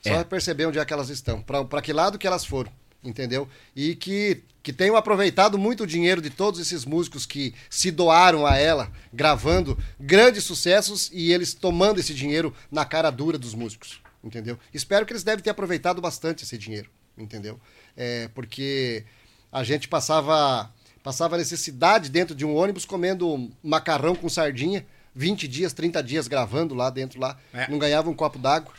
[0.01, 0.23] Só É.
[0.23, 2.71] perceber onde é que elas estão, para que lado que elas foram,
[3.03, 3.47] entendeu?
[3.75, 8.45] E que, que tenham aproveitado muito o dinheiro de todos esses músicos que se doaram
[8.45, 13.99] a ela, gravando grandes sucessos e eles tomando esse dinheiro na cara dura dos músicos,
[14.23, 14.59] entendeu?
[14.71, 16.87] Espero que eles devem ter aproveitado bastante esse dinheiro,
[17.17, 17.59] entendeu?
[17.97, 19.05] É, porque
[19.51, 20.71] a gente passava
[21.01, 24.85] Passava necessidade dentro de um ônibus comendo macarrão com sardinha,
[25.15, 27.37] 20 dias, 30 dias gravando lá dentro lá.
[27.53, 27.67] É.
[27.71, 28.73] Não ganhava um copo d'água,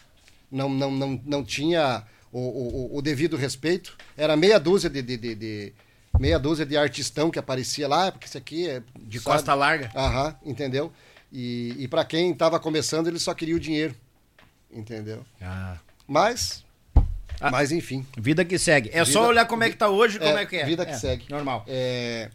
[0.52, 2.38] não, não, não, não tinha o,
[2.94, 3.96] o, o devido respeito.
[4.16, 5.72] Era meia dúzia de, de, de- de-
[6.18, 9.90] meia dúzia de artistão que aparecia lá, porque isso aqui é De costa larga.
[9.94, 10.92] Aham, entendeu?
[11.32, 13.94] E, e para quem tava começando, ele só queria o dinheiro.
[14.72, 15.24] Entendeu?
[15.40, 15.76] Ah.
[16.06, 16.64] Mas.
[17.40, 17.50] Ah.
[17.50, 18.04] Mas enfim.
[18.18, 18.88] Vida que segue.
[18.90, 20.64] É Vida- só olhar como é que tá hoje e como É, é que é.
[20.66, 21.24] vida que É, segue.
[21.30, 21.64] Normal.
[21.66, 22.30] É...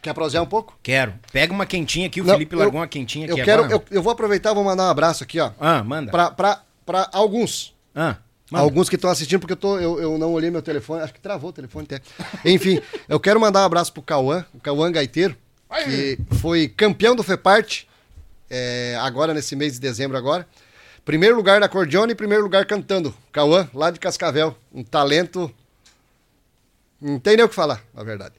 [0.00, 0.76] Quer prosear um pouco?
[0.82, 1.14] Quero.
[1.32, 3.64] Pega uma quentinha aqui, o Não, Felipe eu- largou uma quentinha aqui Eu quero.
[3.64, 3.74] agora.
[3.90, 5.52] Eu, eu vou aproveitar e vou mandar um abraço aqui, ó.
[5.60, 6.10] Ah, manda.
[6.10, 7.72] Pra, pra, pra alguns.
[7.94, 8.16] Ah,
[8.52, 8.64] manda.
[8.64, 11.20] Alguns que estão assistindo, porque eu, tô, eu, eu não olhei meu telefone, acho que
[11.20, 12.02] travou o telefone até.
[12.44, 15.36] Enfim, eu quero mandar um abraço pro Cauã, o Cauã Gaiteiro,
[15.84, 17.84] que foi campeão do FEPART,
[18.50, 20.46] é, agora nesse mês de dezembro agora.
[21.04, 23.12] Primeiro lugar na cordiona e primeiro lugar cantando.
[23.32, 24.56] Cauã, lá de Cascavel.
[24.72, 25.52] Um talento.
[27.00, 28.34] Não tem nem o que falar, na verdade.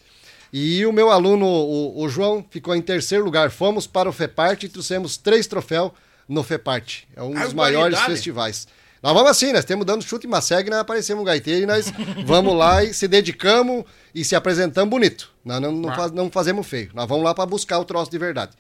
[0.54, 3.50] E o meu aluno, o, o João, ficou em terceiro lugar.
[3.50, 5.92] Fomos para o FEPART e trouxemos três troféus
[6.30, 7.04] no FEPART.
[7.16, 8.68] É um dos maiores festivais.
[9.04, 11.92] Nós vamos assim, nós temos dando chute e massegue, nós aparecemos um gaiteiro e nós
[12.26, 13.84] vamos lá e se dedicamos
[14.16, 15.30] e se apresentamos bonito.
[15.44, 16.90] Nós não, não, faz- não fazemos feio.
[16.94, 18.54] Nós vamos lá para buscar o troço de verdade.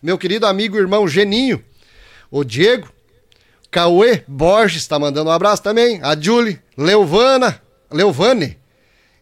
[0.00, 1.60] Meu querido amigo e irmão Geninho,
[2.30, 2.88] o Diego,
[3.70, 6.00] Cauê Borges está mandando um abraço também.
[6.02, 7.60] A Julie, Leovana,
[7.90, 8.56] Leovane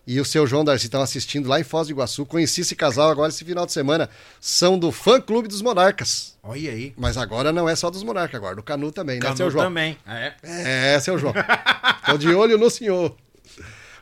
[0.06, 2.24] e o seu João Darcy estão assistindo lá em Foz do Iguaçu.
[2.24, 4.08] Conheci esse casal agora esse final de semana.
[4.40, 6.36] São do fã clube dos Monarcas.
[6.42, 6.94] Olha aí.
[6.96, 9.64] Mas agora não é só dos Monarcas, agora do Canu também, né, Canu seu João?
[9.64, 9.98] também.
[10.06, 10.32] É.
[10.94, 11.34] É, seu João.
[12.06, 13.16] Tô de olho no senhor.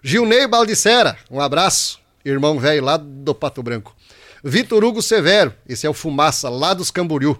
[0.03, 1.99] Gilney Baldicera, um abraço.
[2.25, 3.95] Irmão velho lá do Pato Branco.
[4.43, 7.37] Vitor Hugo Severo, esse é o Fumaça, lá dos Camboriú.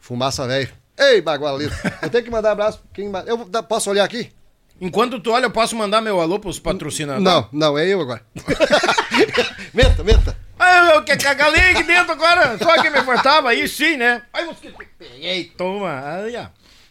[0.00, 0.70] Fumaça velho.
[0.98, 1.74] Ei, bagualito.
[2.00, 2.80] Eu tenho que mandar abraço.
[2.94, 3.10] Quem...
[3.10, 4.32] ma- Eu posso olhar aqui?
[4.80, 7.24] Enquanto tu olha, eu posso mandar meu alô pros patrocinadores?
[7.24, 8.22] Não, não, é eu agora.
[9.72, 10.36] meta, meta.
[10.58, 12.58] Ah, eu quero cagar ali aqui dentro agora.
[12.58, 14.22] Só que me faltava aí sim, né?
[14.32, 14.74] Ai, mosquito.
[14.98, 16.02] Peguei, toma.
[16.04, 16.46] Aí, ó.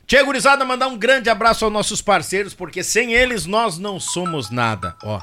[0.07, 4.51] Tia Gurizada, mandar um grande abraço aos nossos parceiros, porque sem eles nós não somos
[4.51, 4.95] nada.
[5.03, 5.19] Ó.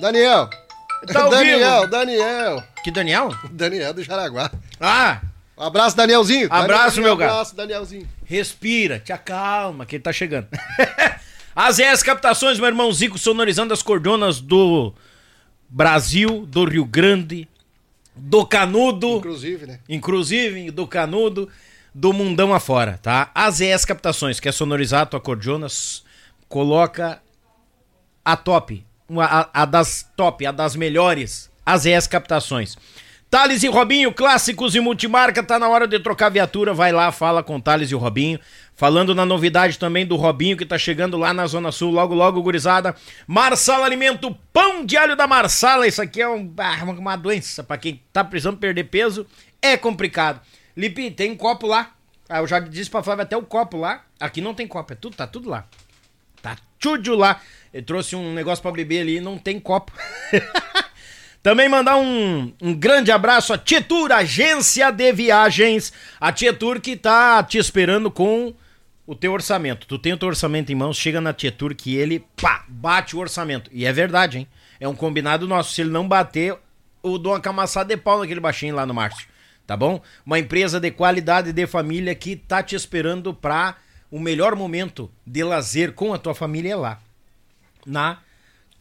[0.00, 0.48] Daniel.
[1.06, 1.86] Tá Daniel.
[1.88, 2.64] Daniel.
[2.82, 3.30] Que Daniel?
[3.50, 4.50] Daniel do Jaraguá.
[4.80, 5.20] Ah,
[5.62, 6.48] abraço, Danielzinho.
[6.50, 7.30] Abraço, Daniel, meu gato.
[7.32, 8.08] Abraço, Danielzinho.
[8.24, 10.48] respira, te acalma, que ele tá chegando.
[11.54, 14.94] As ES Captações, meu irmão Zico, sonorizando as cordonas do
[15.68, 17.46] Brasil, do Rio Grande,
[18.16, 19.18] do Canudo.
[19.18, 19.78] Inclusive, né?
[19.88, 21.48] inclusive do Canudo,
[21.94, 23.30] do mundão afora, tá?
[23.34, 26.00] As ES Captações, quer sonorizar a tua cordiona, s-
[26.48, 27.20] coloca
[28.24, 28.82] a top,
[29.18, 32.78] a, a das top, a das melhores, as ES Captações.
[33.32, 37.42] Thales e Robinho, clássicos e multimarca, tá na hora de trocar viatura, vai lá, fala
[37.42, 38.38] com Thales e Robinho.
[38.76, 42.42] Falando na novidade também do Robinho, que tá chegando lá na Zona Sul, logo, logo,
[42.42, 42.94] gurizada.
[43.26, 47.78] Marsala Alimento, pão de alho da Marsala, isso aqui é um- ah, uma, doença pra
[47.78, 49.26] quem tá precisando perder peso,
[49.62, 50.38] é complicado.
[50.76, 51.90] Lipe, tem copo lá.
[52.28, 54.02] Ah, eu já disse pra Flávia até o copo lá.
[54.20, 55.64] Aqui não tem copo, é tudo, tá tudo lá.
[56.42, 57.40] Tá tudo lá.
[57.72, 59.90] Eu trouxe um negócio pra beber ali e não tem copo.
[61.42, 65.92] Também mandar um, um grande abraço à Tietur, agência de viagens.
[66.20, 68.54] A Tietur que tá te esperando com
[69.04, 69.86] o teu orçamento.
[69.86, 73.18] Tu tem o teu orçamento em mãos, chega na Tietur que ele, pá, bate o
[73.18, 73.68] orçamento.
[73.72, 74.48] E é verdade, hein?
[74.78, 75.74] É um combinado nosso.
[75.74, 76.56] Se ele não bater,
[77.02, 79.26] eu dou uma camaçada de pau naquele baixinho lá no Márcio.
[79.66, 80.00] Tá bom?
[80.24, 83.76] Uma empresa de qualidade de família que tá te esperando pra
[84.12, 87.00] o melhor momento de lazer com a tua família é lá
[87.84, 88.18] na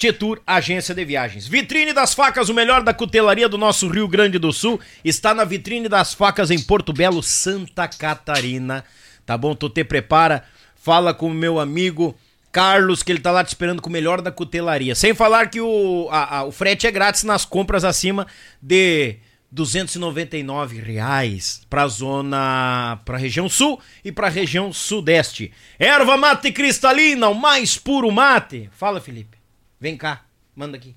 [0.01, 1.47] Tietur Agência de Viagens.
[1.47, 5.43] Vitrine das Facas, o melhor da cutelaria do nosso Rio Grande do Sul, está na
[5.43, 8.83] Vitrine das Facas em Porto Belo, Santa Catarina.
[9.27, 9.53] Tá bom?
[9.53, 10.43] Tu te prepara,
[10.75, 12.17] fala com o meu amigo
[12.51, 14.95] Carlos, que ele tá lá te esperando com o melhor da cutelaria.
[14.95, 18.25] Sem falar que o, a- a- o frete é grátis nas compras acima
[18.59, 19.17] de
[19.51, 25.51] 299 reais para zona, para região sul e para região sudeste.
[25.77, 28.67] Erva mate cristalina, o mais puro mate.
[28.71, 29.40] Fala, Felipe.
[29.81, 30.23] Vem cá,
[30.55, 30.95] manda aqui.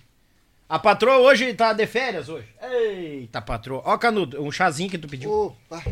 [0.68, 2.46] A patroa hoje tá de férias hoje.
[2.60, 3.80] Eita, patroa.
[3.82, 5.32] Ó, Canudo, um chazinho que tu pediu.
[5.32, 5.82] Opa,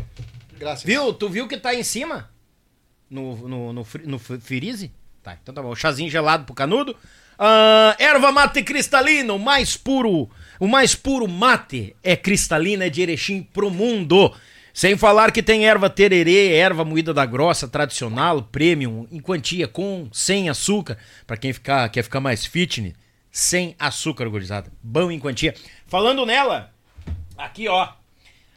[0.59, 0.83] graças.
[0.83, 1.11] Viu?
[1.11, 2.29] Tu viu que tá em cima?
[3.09, 4.91] No, no, no, no Firize?
[5.23, 5.73] Tá, então tá bom.
[5.73, 6.95] Chazinho gelado pro canudo.
[7.39, 10.29] Ah, erva mate cristalina, o mais puro,
[10.59, 14.31] o mais puro mate é cristalina, é de Erechim pro mundo.
[14.73, 20.09] Sem falar que tem erva tererê, erva moída da grossa, tradicional, premium, em quantia, com,
[20.11, 20.97] sem açúcar,
[21.27, 22.95] pra quem ficar, quer ficar mais fitness,
[23.31, 24.71] sem açúcar, gurizada.
[24.81, 25.53] Bom em quantia.
[25.85, 26.71] Falando nela,
[27.37, 27.87] aqui ó,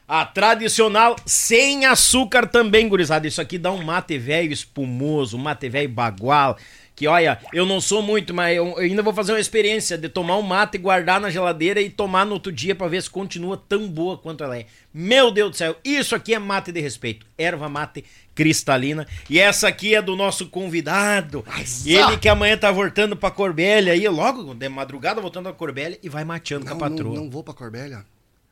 [0.08, 3.26] a tradicional sem açúcar também, gurizada.
[3.26, 6.56] Isso aqui dá um mate velho espumoso, um mate velho bagual,
[6.96, 10.38] Que olha, eu não sou muito, mas eu, ainda vou fazer uma experiência de tomar
[10.38, 13.54] um mate e guardar na geladeira e tomar no outro dia pra ver se continua
[13.68, 14.64] tão boa quanto ela é.
[14.94, 17.26] Meu Deus do céu, isso aqui é mate de respeito.
[17.36, 18.02] Erva mate
[18.34, 19.06] cristalina.
[19.28, 21.44] E essa aqui é do nosso convidado.
[21.84, 26.08] Ele que amanhã tá voltando pra Corbélia aí, logo de madrugada voltando pra Corbélia e
[26.08, 27.14] vai mateando Não, com a não, patroa.
[27.14, 28.06] não vou pra Corbélia.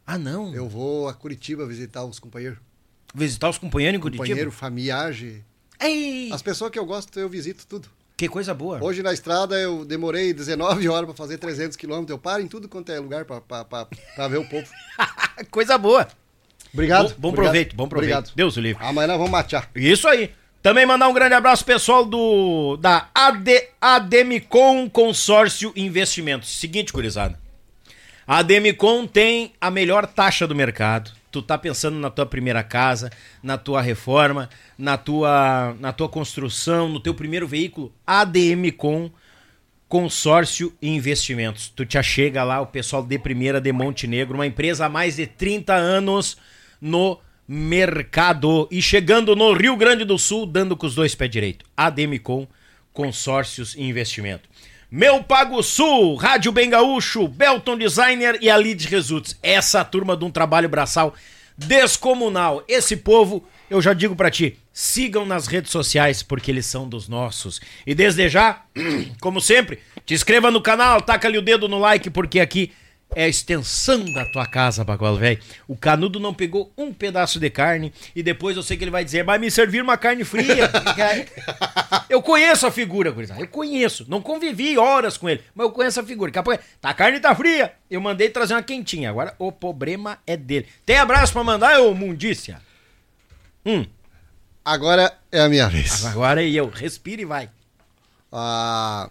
[0.06, 0.54] Ah, não?
[0.54, 2.58] Eu vou a Curitiba visitar os companheiros.
[3.14, 4.24] Visitar os companheiros em Curitiba?
[4.24, 5.42] Companheiro, familiagem.
[5.80, 7.88] Ei, As pessoas que eu gosto, eu visito tudo.
[8.16, 8.82] Que coisa boa.
[8.82, 12.10] Hoje na estrada eu demorei 19 horas pra fazer 300 quilômetros.
[12.10, 14.66] Eu paro em tudo quanto é lugar pra ver o povo.
[15.50, 16.06] coisa boa.
[16.72, 17.10] Obrigado.
[17.10, 18.12] Bom, bom obrigado, proveito, bom proveito.
[18.12, 18.36] Obrigado.
[18.36, 18.84] Deus o livre.
[18.84, 19.70] Amanhã nós vamos matear.
[19.74, 20.30] Isso aí.
[20.62, 26.58] Também mandar um grande abraço pessoal do da AD, Ademicon Consórcio Investimentos.
[26.58, 27.38] Seguinte, gurizada.
[28.26, 31.10] A Ademicon tem a melhor taxa do mercado.
[31.34, 33.10] Tu tá pensando na tua primeira casa,
[33.42, 34.48] na tua reforma,
[34.78, 37.92] na tua, na tua construção, no teu primeiro veículo.
[38.06, 39.10] Ademicon
[39.88, 41.72] Consórcio Investimentos.
[41.74, 45.26] Tu te achega lá, o pessoal de primeira de Montenegro, uma empresa há mais de
[45.26, 46.36] 30 anos
[46.80, 51.64] no mercado e chegando no Rio Grande do Sul, dando com os dois pés direito.
[51.76, 52.46] Ademicon
[52.92, 54.48] Consórcios e Investimento.
[54.96, 59.36] Meu Pago Sul, Rádio Bem Gaúcho, Belton Designer e a Lead Results.
[59.42, 61.16] Essa turma de um trabalho braçal
[61.58, 62.62] descomunal.
[62.68, 67.08] Esse povo, eu já digo pra ti, sigam nas redes sociais porque eles são dos
[67.08, 67.60] nossos.
[67.84, 68.62] E desde já,
[69.20, 72.70] como sempre, te inscreva no canal, taca ali o dedo no like porque aqui
[73.14, 75.40] é a extensão da tua casa, Bagual velho.
[75.66, 79.04] O canudo não pegou um pedaço de carne e depois eu sei que ele vai
[79.04, 80.70] dizer, vai me servir uma carne fria.
[82.08, 83.40] eu conheço a figura, gurizada.
[83.40, 84.04] Eu conheço.
[84.08, 86.30] Não convivi horas com ele, mas eu conheço a figura.
[86.30, 87.72] Daqui a pouco, tá, a carne tá fria.
[87.90, 89.10] Eu mandei trazer uma quentinha.
[89.10, 90.66] Agora o problema é dele.
[90.84, 92.60] Tem abraço pra mandar, ô mundícia?
[93.66, 93.86] Hum,
[94.64, 96.06] Agora é a minha vez.
[96.06, 96.70] agora é eu.
[96.70, 97.50] Respira e vai.
[98.32, 99.10] Ah,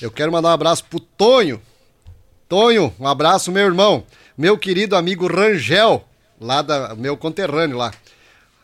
[0.00, 1.62] eu quero mandar um abraço pro Tonho.
[2.48, 4.04] Tonho, um abraço, meu irmão.
[4.36, 6.06] Meu querido amigo Rangel,
[6.40, 7.92] lá da meu conterrâneo lá.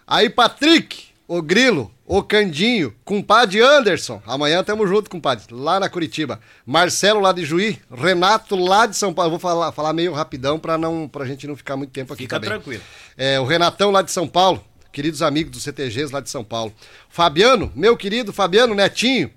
[0.06, 4.20] Aí, Patrick, o Grilo, o Candinho, compadre Anderson.
[4.26, 6.40] Amanhã tamo junto, compadre, lá na Curitiba.
[6.66, 9.30] Marcelo lá de Juí, Renato lá de São Paulo.
[9.30, 12.36] Vou falar, falar meio rapidão pra, não, pra gente não ficar muito tempo aqui Fica
[12.36, 12.50] também.
[12.50, 12.82] tranquilo.
[13.16, 16.74] É, o Renatão lá de São Paulo, queridos amigos dos CTGs lá de São Paulo.
[17.08, 19.30] Fabiano, meu querido Fabiano Netinho.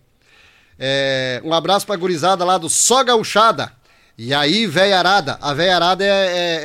[0.79, 3.71] É, um abraço pra gurizada lá do Só Gauchada.
[4.15, 5.37] E aí, veiarada.
[5.41, 6.61] A veiarada é, é,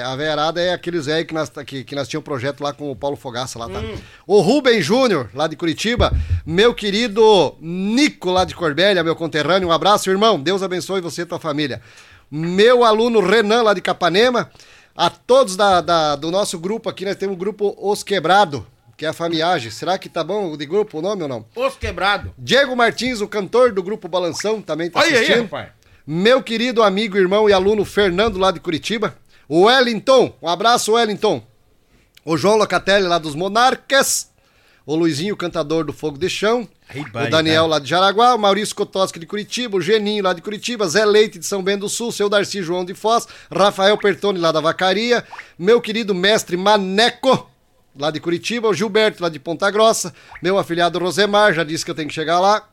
[0.00, 2.74] é- a veiarada é aqueles velhos que nós, que, que nós tínhamos um projeto lá
[2.74, 3.80] com o Paulo Fogaça lá, tá?
[4.26, 6.12] O Rubem Júnior, lá de Curitiba.
[6.44, 9.68] Meu querido Nico, lá de Corbélia, meu conterrâneo.
[9.68, 10.38] Um abraço, irmão.
[10.38, 11.80] Deus abençoe você e tua família.
[12.30, 14.50] Meu aluno Renan, lá de Capanema.
[14.94, 18.66] A todos da, da- do nosso grupo aqui, nós temos o grupo Os Quebrado,
[18.98, 19.70] que é a famiagem.
[19.70, 21.46] Será que tá bom de grupo o nome ou não?
[21.56, 22.34] Os quebrado.
[22.36, 25.42] Diego Martins, o cantor do grupo Balanção, também tá Olha aí, assistindo.
[25.44, 25.68] rapaz.
[26.12, 29.14] Meu querido amigo, irmão e aluno Fernando, lá de Curitiba.
[29.48, 31.40] O Wellington, um abraço, Wellington.
[32.24, 34.28] O João Locatelli, lá dos Monarcas.
[34.84, 36.68] O Luizinho, cantador do Fogo de Chão.
[36.96, 38.34] O Daniel, lá de Jaraguá.
[38.34, 39.76] O Maurício Kotoski, de Curitiba.
[39.76, 40.88] O Geninho, lá de Curitiba.
[40.88, 42.10] Zé Leite, de São Bento do Sul.
[42.10, 43.28] Seu Darcy João de Foz.
[43.48, 45.24] Rafael Pertoni, lá da Vacaria.
[45.56, 47.48] Meu querido mestre Maneco,
[47.96, 48.66] lá de Curitiba.
[48.66, 50.12] O Gilberto, lá de Ponta Grossa.
[50.42, 52.68] Meu afilhado Rosemar, já disse que eu tenho que chegar lá.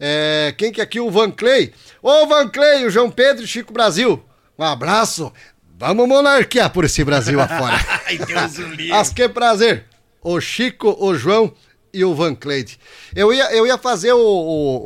[0.00, 0.98] É, quem que é aqui?
[0.98, 1.72] O Van Clay.
[2.02, 4.24] Ô Van Clay, o João Pedro e Chico Brasil.
[4.58, 5.30] Um abraço.
[5.78, 7.76] Vamos monarquear por esse Brasil afora.
[8.06, 8.92] Ai, Deus o livre.
[8.92, 9.84] As que prazer.
[10.22, 11.52] O Chico, o João
[11.92, 12.66] e o Van Clay.
[13.14, 14.76] Eu ia, eu ia fazer o, o,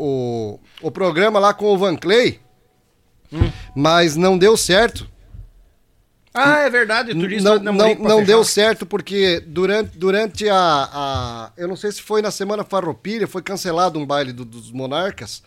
[0.53, 2.41] o, o programa lá com o Van Clay,
[3.75, 5.09] mas não deu certo.
[6.37, 7.13] Ah, é verdade.
[7.13, 8.25] O turista Não, não, não fechar.
[8.27, 10.57] deu certo porque durante, durante a,
[10.93, 11.53] a.
[11.57, 15.43] Eu não sei se foi na Semana Farroupilha, foi cancelado um baile do- dos Monarcas.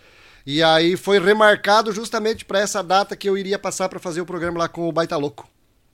[0.45, 4.26] E aí foi remarcado justamente para essa data que eu iria passar para fazer o
[4.26, 5.45] programa lá com o Baita Louco,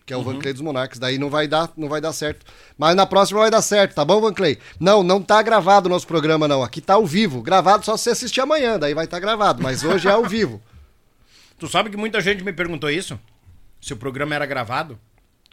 [0.06, 0.26] que é o Uhum.
[0.34, 1.00] Van Clay dos Monarcas.
[1.00, 2.46] Daí não vai dar, não vai dar certo.
[2.78, 4.60] Mas na próxima vai dar certo, tá bom, Van Clay?
[4.80, 6.62] Não, não tá gravado o nosso programa não.
[6.62, 7.42] Aqui tá ao vivo.
[7.42, 10.62] Gravado só se você assistir amanhã, daí vai estar gravado, mas hoje é ao vivo.
[11.58, 13.18] Tu sabe que muita gente me perguntou isso?
[13.84, 14.98] Se o programa era gravado?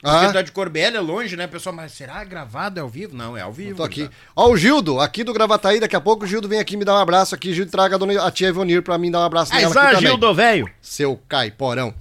[0.02, 0.20] Ah.
[0.20, 1.74] Porque tá de Corbélia, é longe, né, pessoal?
[1.74, 2.78] Mas será gravado?
[2.78, 3.14] É ao vivo?
[3.16, 3.76] Não, é ao vivo.
[3.78, 4.02] Tô aqui.
[4.02, 4.16] gurizada.
[4.36, 6.94] Ó, o Gildo, aqui do Gravataí, daqui a pouco o Gildo vem aqui me dar
[6.94, 7.52] um abraço aqui.
[7.52, 9.94] Gildo, traga a, dona, a tia Ivonir pra mim dar um abraço Aí, nela aqui
[9.96, 10.10] também.
[10.10, 10.70] Gildo, velho.
[10.80, 11.92] Seu caiporão.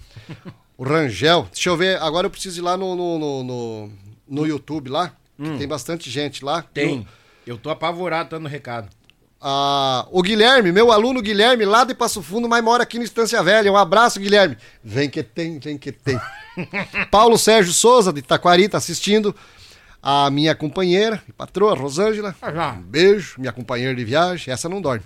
[0.78, 1.48] o Rangel.
[1.52, 3.92] Deixa eu ver, agora eu preciso ir lá no, no, no, no-
[4.30, 6.60] no YouTube lá, que tem bastante gente lá.
[6.60, 6.64] Hum.
[6.74, 6.98] Tem.
[7.00, 7.08] No-
[7.48, 8.88] Eu tô apavorado dando recado.
[9.42, 13.42] Ah, o Guilherme, meu aluno Guilherme, lá de Passo Fundo, mas mora aqui no Estância
[13.42, 13.72] Velha.
[13.72, 14.58] Um abraço, Guilherme.
[14.84, 16.20] Vem que tem, vem que tem.
[17.10, 19.34] Paulo Sérgio Souza, de Taquari, tá assistindo.
[20.02, 22.36] A minha companheira e patroa, Rosângela.
[22.42, 22.76] Ah.
[22.78, 24.54] Um beijo, minha companheira de viagem.
[24.54, 25.06] Essa não dorme.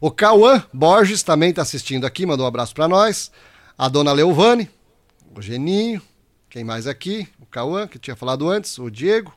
[0.00, 3.30] O Cauã Borges também está assistindo aqui, mandou um abraço para nós.
[3.78, 4.68] A dona Leovane,
[5.34, 6.02] o Geninho,
[6.50, 7.28] quem mais aqui?
[7.40, 9.32] O Cauã, que eu tinha falado antes, o Diego.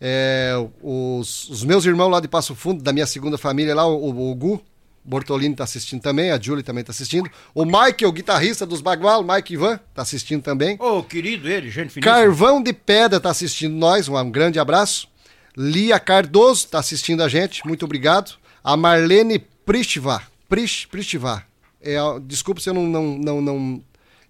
[0.00, 4.30] É, os, os meus irmãos lá de Passo Fundo, da minha segunda família lá, o,
[4.30, 4.62] o Gu
[5.04, 7.30] Bortolini tá assistindo também, a Julie também tá assistindo.
[7.54, 10.76] O Mike, o guitarrista dos Bagual, Mike Ivan, tá assistindo também.
[10.78, 12.14] Ô, querido ele, gente finíssima.
[12.14, 15.08] Carvão de Pedra tá assistindo nós, um grande abraço.
[15.56, 18.34] Lia Cardoso tá assistindo a gente, muito obrigado.
[18.62, 21.42] A Marlene Pristiva, Prish, Pristiva.
[21.82, 23.82] É, desculpa se eu não, não, não, não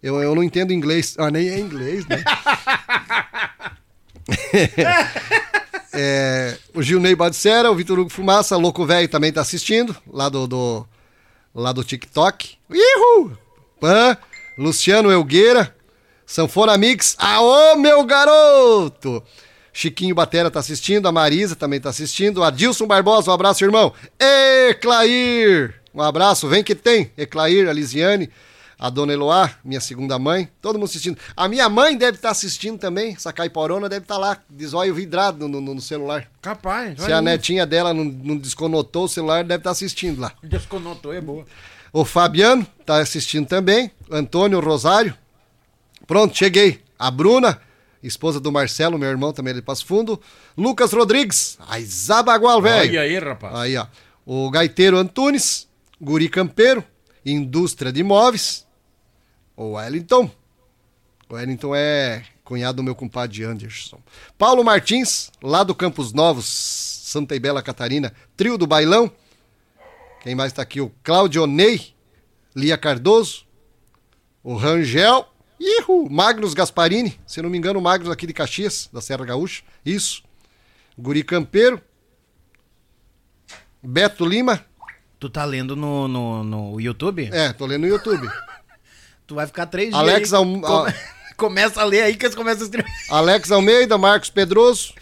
[0.02, 1.16] eu, eu não entendo inglês.
[1.18, 2.22] Ah, nem é inglês, né?
[5.92, 10.46] É, o Gilney Badicera, o Vitor Hugo Fumaça, Louco Velho também tá assistindo, lá do,
[10.46, 10.86] do,
[11.54, 12.56] lá do TikTok.
[12.70, 13.36] Ihu!
[13.80, 14.16] Pan,
[14.56, 15.74] Luciano Elgueira,
[16.24, 19.22] Sanfona Mix, aô meu garoto!
[19.72, 23.92] Chiquinho Batera tá assistindo, a Marisa também tá assistindo, Adilson Barbosa, um abraço, irmão.
[24.68, 27.10] Eclair, um abraço, vem que tem.
[27.16, 28.30] Eclair, a Lisiane,
[28.82, 31.18] a Dona Eloá, minha segunda mãe, todo mundo assistindo.
[31.36, 35.46] A minha mãe deve estar assistindo também, essa caiporona deve estar lá, de zóio vidrado
[35.46, 36.26] no, no- no celular.
[36.40, 37.00] Capaz.
[37.02, 40.32] Se a netinha dela não, não desconotou o celular, deve estar assistindo lá.
[40.42, 41.44] Desconotou, é boa.
[41.92, 43.90] O Fabiano tá assistindo também.
[44.10, 45.14] Antônio Rosário.
[46.06, 46.80] Pronto, cheguei.
[46.98, 47.60] A Bruna,
[48.02, 50.20] esposa do Marcelo, meu irmão também de Passo Fundo.
[50.56, 51.58] Lucas Rodrigues.
[51.84, 52.90] Zabagual, velho.
[52.90, 53.54] Olha aí, rapaz.
[53.56, 53.86] Aí, ó.
[54.24, 55.68] O Gaiteiro Antunes.
[56.00, 56.82] Guri Campeiro.
[57.26, 58.66] Indústria de Imóveis.
[59.60, 60.30] O Wellington.
[61.28, 64.00] O Wellington é cunhado do meu compadre Anderson.
[64.38, 68.10] Paulo Martins, lá do Campos Novos, Santa Ibela Catarina.
[68.38, 69.12] Trio do Bailão.
[70.22, 70.80] Quem mais tá aqui?
[70.80, 71.94] O Claudio Ney,
[72.56, 73.44] Lia Cardoso,
[74.42, 75.28] o Rangel,
[75.60, 79.62] Ihu, Magnus Gasparini, se não me engano, o Magnus aqui de Caxias, da Serra Gaúcha.
[79.84, 80.22] Isso.
[80.96, 81.82] Guri Campeiro.
[83.82, 84.64] Beto Lima.
[85.18, 87.28] Tu tá lendo no, no, no YouTube?
[87.30, 88.26] É, tô lendo no YouTube.
[89.30, 90.32] Tu vai ficar três Alex dias.
[90.32, 90.38] aí.
[90.40, 90.94] Alm- Come-
[91.38, 92.90] Começa a ler aí que eles começam a escrever.
[93.08, 94.92] Alex Almeida, Marcos Pedroso.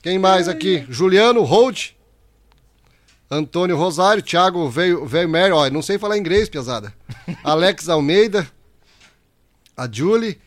[0.00, 0.86] Quem mais aqui?
[0.88, 1.90] Juliano Hold.
[3.28, 6.94] Antônio Rosário, Thiago Veio Veio Mary, ó, não sei falar inglês, pesada.
[7.42, 8.48] Alex Almeida,
[9.76, 10.40] a Julie.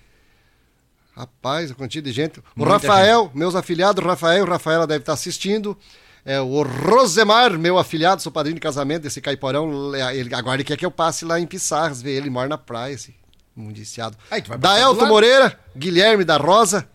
[1.13, 2.39] Rapaz, a quantia de gente.
[2.39, 5.77] O Muita Rafael, meus afiliados, Rafael, Rafaela deve estar assistindo.
[6.27, 9.95] É, o Rosemar, meu afiliado, sou padrinho de casamento desse caiporão.
[10.11, 12.93] Ele, agora ele quer que eu passe lá em Pissarras, ver ele, mora na praia,
[12.93, 13.15] esse
[13.55, 14.17] mundiciado.
[14.29, 14.41] Aí,
[15.03, 15.09] lado.
[15.09, 16.85] Moreira, Guilherme da Rosa.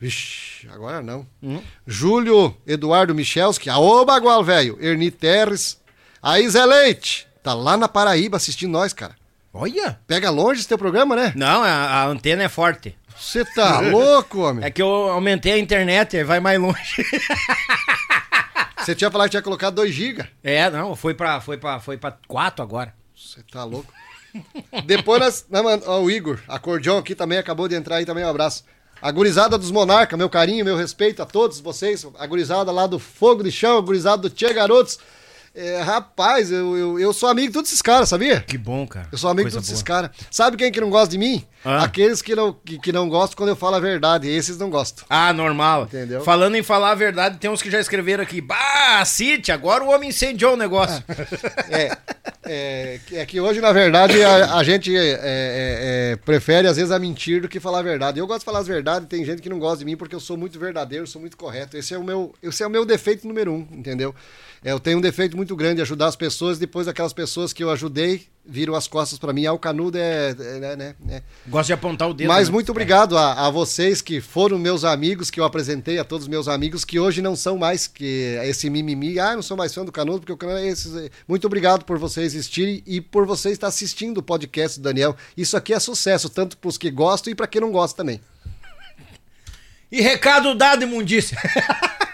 [0.00, 1.26] Vixe, agora não.
[1.42, 1.60] Hum.
[1.86, 4.78] Júlio Eduardo Michelski, aô Bagual, velho.
[4.80, 5.78] Erni Terres.
[6.22, 9.14] A Isa Leite, tá lá na Paraíba assistindo nós, cara.
[9.52, 10.00] Olha!
[10.06, 11.34] Pega longe esse teu programa, né?
[11.36, 12.97] Não, a, a antena é forte.
[13.18, 14.64] Você tá louco, homem.
[14.64, 17.04] É que eu aumentei a internet, aí vai mais longe.
[18.78, 20.24] Você tinha falado que tinha colocado 2 GB.
[20.42, 22.94] É, não, foi pra, foi pra, foi pra quatro agora.
[23.14, 23.92] Você tá louco.
[24.86, 25.46] Depois nós.
[25.50, 28.64] Não, mano, ó, o Igor, acordeão aqui também acabou de entrar aí também, um abraço.
[29.00, 32.06] A gurizada dos Monarca, meu carinho, meu respeito a todos vocês.
[32.18, 34.98] A gurizada lá do Fogo de Chão, a gurizada do Tia Garotos.
[35.60, 38.40] É, rapaz, eu, eu, eu sou amigo de todos esses caras, sabia?
[38.42, 39.08] Que bom, cara.
[39.10, 39.86] Eu sou amigo de todos esses boa.
[40.02, 40.10] caras.
[40.30, 41.44] Sabe quem que não gosta de mim?
[41.64, 41.82] Ah.
[41.82, 44.28] Aqueles que não, que, que não gostam quando eu falo a verdade.
[44.28, 45.04] Esses não gostam.
[45.10, 45.82] Ah, normal.
[45.84, 46.20] Entendeu?
[46.22, 48.40] Falando em falar a verdade, tem uns que já escreveram aqui.
[48.40, 51.02] Bah, City, agora o homem incendiou o negócio.
[51.70, 51.96] É,
[52.44, 56.76] é, que- é que hoje, na verdade, a, a gente é, é, é, prefere, às
[56.76, 58.18] vezes, a mentir do que falar a verdade.
[58.18, 60.20] Eu gosto de falar as verdades, tem gente que não gosta de mim porque eu
[60.20, 61.76] sou muito verdadeiro, sou muito correto.
[61.76, 64.14] Esse é o meu, esse é o meu defeito número um, entendeu?
[64.64, 67.62] É, eu tenho um defeito muito grande de ajudar as pessoas, depois aquelas pessoas que
[67.62, 69.44] eu ajudei viram as costas pra mim.
[69.44, 70.30] Ah, o canudo é.
[70.30, 71.22] é, né, né, né.
[71.46, 72.28] Gosto de apontar o dedo.
[72.28, 72.54] Mas né?
[72.54, 76.28] muito obrigado a, a vocês que foram meus amigos, que eu apresentei a todos os
[76.28, 79.20] meus amigos, que hoje não são mais que esse mimimi.
[79.20, 81.10] Ah, não sou mais fã do Canudo, porque o Canudo é esse.
[81.28, 85.14] Muito obrigado por vocês existirem e por você estar assistindo o podcast do Daniel.
[85.36, 88.20] Isso aqui é sucesso, tanto para os que gostam e para quem não gosta também.
[89.90, 91.38] E recado dado, imundícia.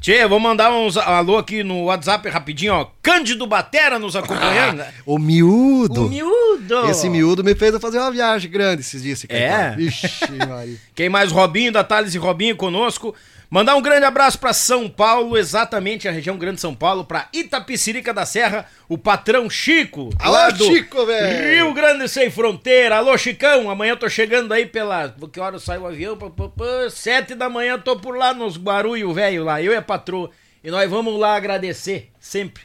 [0.00, 2.86] Tchê, vou mandar uns alô aqui no WhatsApp rapidinho, ó.
[3.02, 4.82] Cândido Batera nos acompanhando.
[5.04, 6.06] O miúdo.
[6.06, 6.86] o miúdo.
[6.88, 9.18] Esse miúdo me fez fazer uma viagem grande esses dias.
[9.18, 9.76] esse É?
[9.78, 10.76] Ixi, Maria.
[10.96, 11.30] Quem mais?
[11.30, 13.14] Robinho da Thales e Robinho conosco.
[13.52, 18.14] Mandar um grande abraço pra São Paulo, exatamente a região Grande São Paulo, pra Itapicirica
[18.14, 20.10] da Serra, o patrão Chico.
[20.20, 21.64] Alô, do Chico, velho!
[21.64, 22.98] Rio Grande Sem Fronteira.
[22.98, 25.12] Alô, Chicão, amanhã eu tô chegando aí pela.
[25.32, 26.16] Que hora sai o avião?
[26.16, 29.72] Pá, pá, pá, Sete da manhã eu tô por lá nos Guarulhos, velho, lá, eu
[29.72, 30.30] e a patroa.
[30.62, 32.62] E nós vamos lá agradecer, sempre.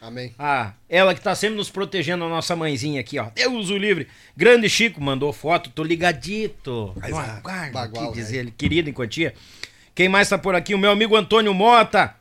[0.00, 0.34] Amém.
[0.38, 3.26] Ah, ela que tá sempre nos protegendo, a nossa mãezinha aqui, ó.
[3.34, 4.08] Deus o livre.
[4.34, 6.94] Grande Chico mandou foto, tô ligadito.
[6.96, 8.40] Mas, ah, guarda, bagual, aqui, diz velho.
[8.40, 9.34] ele, querido em quantia.
[9.94, 10.74] Quem mais tá por aqui?
[10.74, 12.14] O meu amigo Antônio Mota.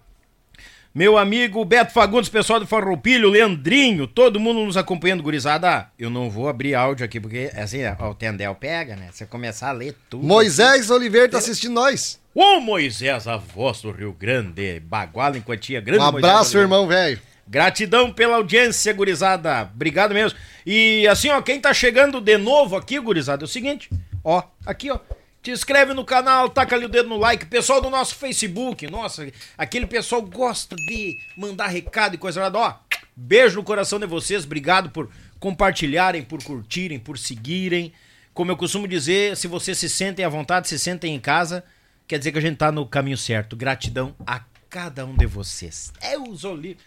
[0.94, 5.88] Meu amigo Beto Fagundes, pessoal do Farroupilho, Leandrinho, todo mundo nos acompanhando, gurizada.
[5.98, 9.08] Eu não vou abrir áudio aqui, porque assim, ó, o Tendel pega, né?
[9.10, 10.28] Você começar a ler tudo.
[10.28, 12.20] Moisés Oliveira tá assistindo nós.
[12.36, 16.04] Ô Moisés, a voz do Rio Grande, Baguala em quantia grande.
[16.04, 17.22] Um abraço, irmão velho.
[17.48, 19.70] Gratidão pela audiência, gurizada.
[19.74, 20.38] Obrigado mesmo.
[20.66, 23.90] E assim, ó, quem tá chegando de novo aqui, gurizada, é o seguinte,
[24.26, 25.00] ó, aqui, ó.
[25.42, 27.48] Te inscreve no canal, taca ali o dedo no like.
[27.48, 29.28] Pessoal do nosso Facebook, nossa,
[29.58, 32.52] aquele pessoal gosta de mandar recado e coisa lá.
[32.54, 32.74] Ó,
[33.16, 34.46] beijo no coração de vocês.
[34.46, 35.10] Obrigado por
[35.40, 37.92] compartilharem, por curtirem, por seguirem.
[38.36, 41.64] Como eu costumo dizer, se vocês se sentem à vontade, se sentem em casa,
[42.08, 43.56] quer dizer que a gente tá no caminho certo.
[43.56, 45.92] Gratidão a cada um de vocês.
[46.00, 46.84] É os olivos.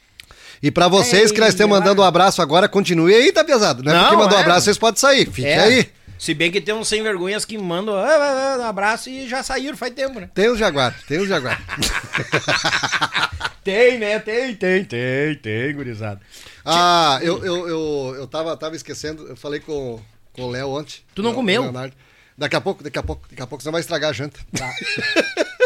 [0.62, 3.82] E pra vocês que nós estamos mandando um abraço agora, continue aí, tá pesado?
[3.82, 4.44] Não é Não, porque mandou um é.
[4.44, 5.26] abraço, vocês podem sair.
[5.30, 5.58] Fique É.
[5.58, 5.90] aí.
[6.24, 9.28] Se bem que tem uns sem vergonhas que mandam ah, ah, ah, um abraço e
[9.28, 10.30] já saíram faz tempo, né?
[10.32, 11.62] Tem os jaguar, tem os jaguar.
[13.62, 14.18] Tem, né?
[14.18, 16.20] Tem, tem, tem, tem, gurizada.
[16.64, 20.00] ah, eu, eu, eu, eu tava, tava esquecendo, eu falei com,
[20.32, 20.96] com o Léo ontem.
[21.14, 21.62] Tu não o comeu?
[21.62, 21.94] Leonardo.
[22.36, 24.40] Daqui a pouco, daqui a pouco, daqui a pouco, senão vai estragar a janta.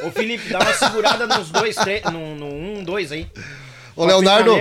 [0.04, 3.28] Ô Felipe, dá uma segurada nos dois, três, no, no um, dois aí.
[3.94, 4.52] Ô Leonardo,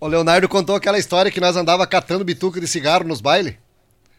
[0.00, 3.54] o Leonardo contou aquela história que nós andava catando bituca de cigarro nos bailes.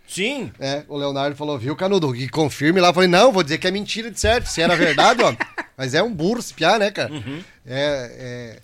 [0.10, 0.52] Sim.
[0.60, 2.15] É, o Leonardo falou, viu, Canudo?
[2.15, 2.88] E confirme lá.
[2.90, 5.34] Eu falei, não, vou dizer que é mentira de certo, se era verdade, ó.
[5.77, 7.11] Mas é um burro esse piá, né, cara?
[7.65, 8.11] É,
[8.57, 8.60] é...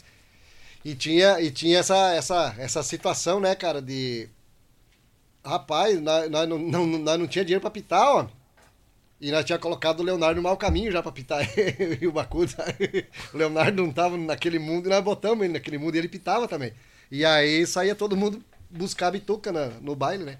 [0.83, 4.27] E tinha, e tinha essa, essa, essa situação, né, cara, de...
[5.43, 8.27] Rapaz, nós, nós, não, não, nós não tinha dinheiro pra pitar, ó.
[9.21, 11.41] E nós tinha colocado o Leonardo no mau caminho já pra pitar
[12.01, 12.53] e o Bacuda.
[13.33, 16.47] O Leonardo não tava naquele mundo e nós botamos ele naquele mundo e ele pitava
[16.47, 16.73] também.
[17.11, 20.37] E aí saía todo mundo buscar bituca na- no baile, né?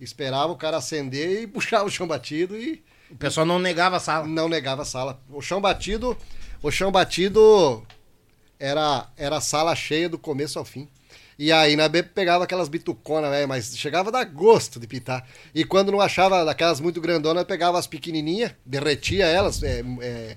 [0.00, 4.00] Esperava o cara acender e puxava o chão batido e O pessoal não negava a
[4.00, 4.26] sala.
[4.26, 5.20] não negava a sala.
[5.28, 6.16] O chão batido,
[6.62, 7.84] o chão batido
[8.58, 10.88] era era a sala cheia do começo ao fim.
[11.38, 15.26] E aí na B pegava aquelas bituconas, velho, mas chegava a dar gosto de pitar.
[15.54, 20.36] E quando não achava daquelas muito grandonas, pegava as pequenininhas, derretia elas, é, é, é,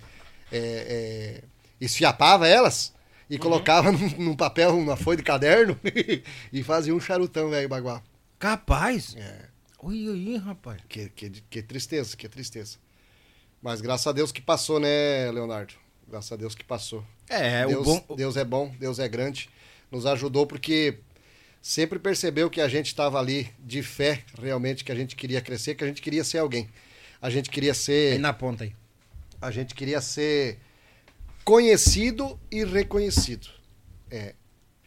[0.52, 1.44] é,
[1.80, 2.94] esfiapava elas
[3.28, 5.80] e colocava num, num papel, numa folha de caderno
[6.54, 8.04] e fazia um charutão, velho, bagual.
[8.38, 9.16] Capaz.
[9.18, 9.51] É.
[9.84, 10.80] Ui, ui, rapaz.
[10.88, 12.78] Que, que, que tristeza, que tristeza.
[13.62, 15.74] Mas graças a Deus que passou, né, Leonardo?
[16.08, 17.06] Graças a Deus que passou.
[17.30, 18.16] É, Deus, o bom...
[18.16, 19.50] Deus é bom, Deus é grande.
[19.90, 21.00] Nos ajudou porque
[21.62, 25.76] sempre percebeu que a gente estava ali de fé, realmente, que a gente queria crescer,
[25.76, 26.70] que a gente queria ser alguém.
[27.22, 28.20] A gente queria Aí ser.
[28.20, 28.76] na ponta aí.
[29.42, 30.60] A gente queria ser
[31.44, 33.48] conhecido e reconhecido.
[34.10, 34.36] É.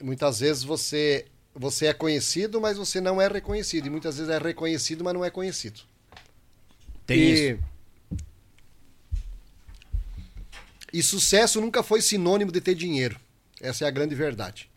[0.01, 3.87] Muitas vezes você, você é conhecido, mas você não é reconhecido.
[3.87, 5.81] E muitas vezes é reconhecido, mas não é conhecido.
[7.07, 7.33] Tem e...
[7.33, 7.63] isso.
[10.93, 13.19] E sucesso nunca foi sinônimo de ter dinheiro.
[13.61, 14.71] Essa é a grande verdade.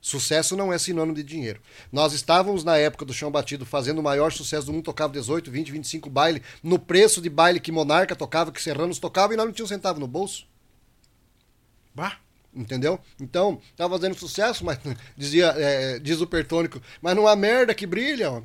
[0.00, 1.60] Sucesso não é sinônimo de dinheiro.
[1.90, 5.50] Nós estávamos na época do chão batido fazendo o maior sucesso do mundo, tocava 18,
[5.50, 9.46] 20, 25 baile, no preço de baile que Monarca tocava, que Serranos tocava e nós
[9.46, 10.46] não tínhamos um centavo no bolso.
[11.94, 12.18] Bah.
[12.54, 13.00] Entendeu?
[13.20, 14.78] Então, tava fazendo sucesso, mas
[15.16, 18.30] dizia, é, diz o Pertônico, mas não há merda que brilha.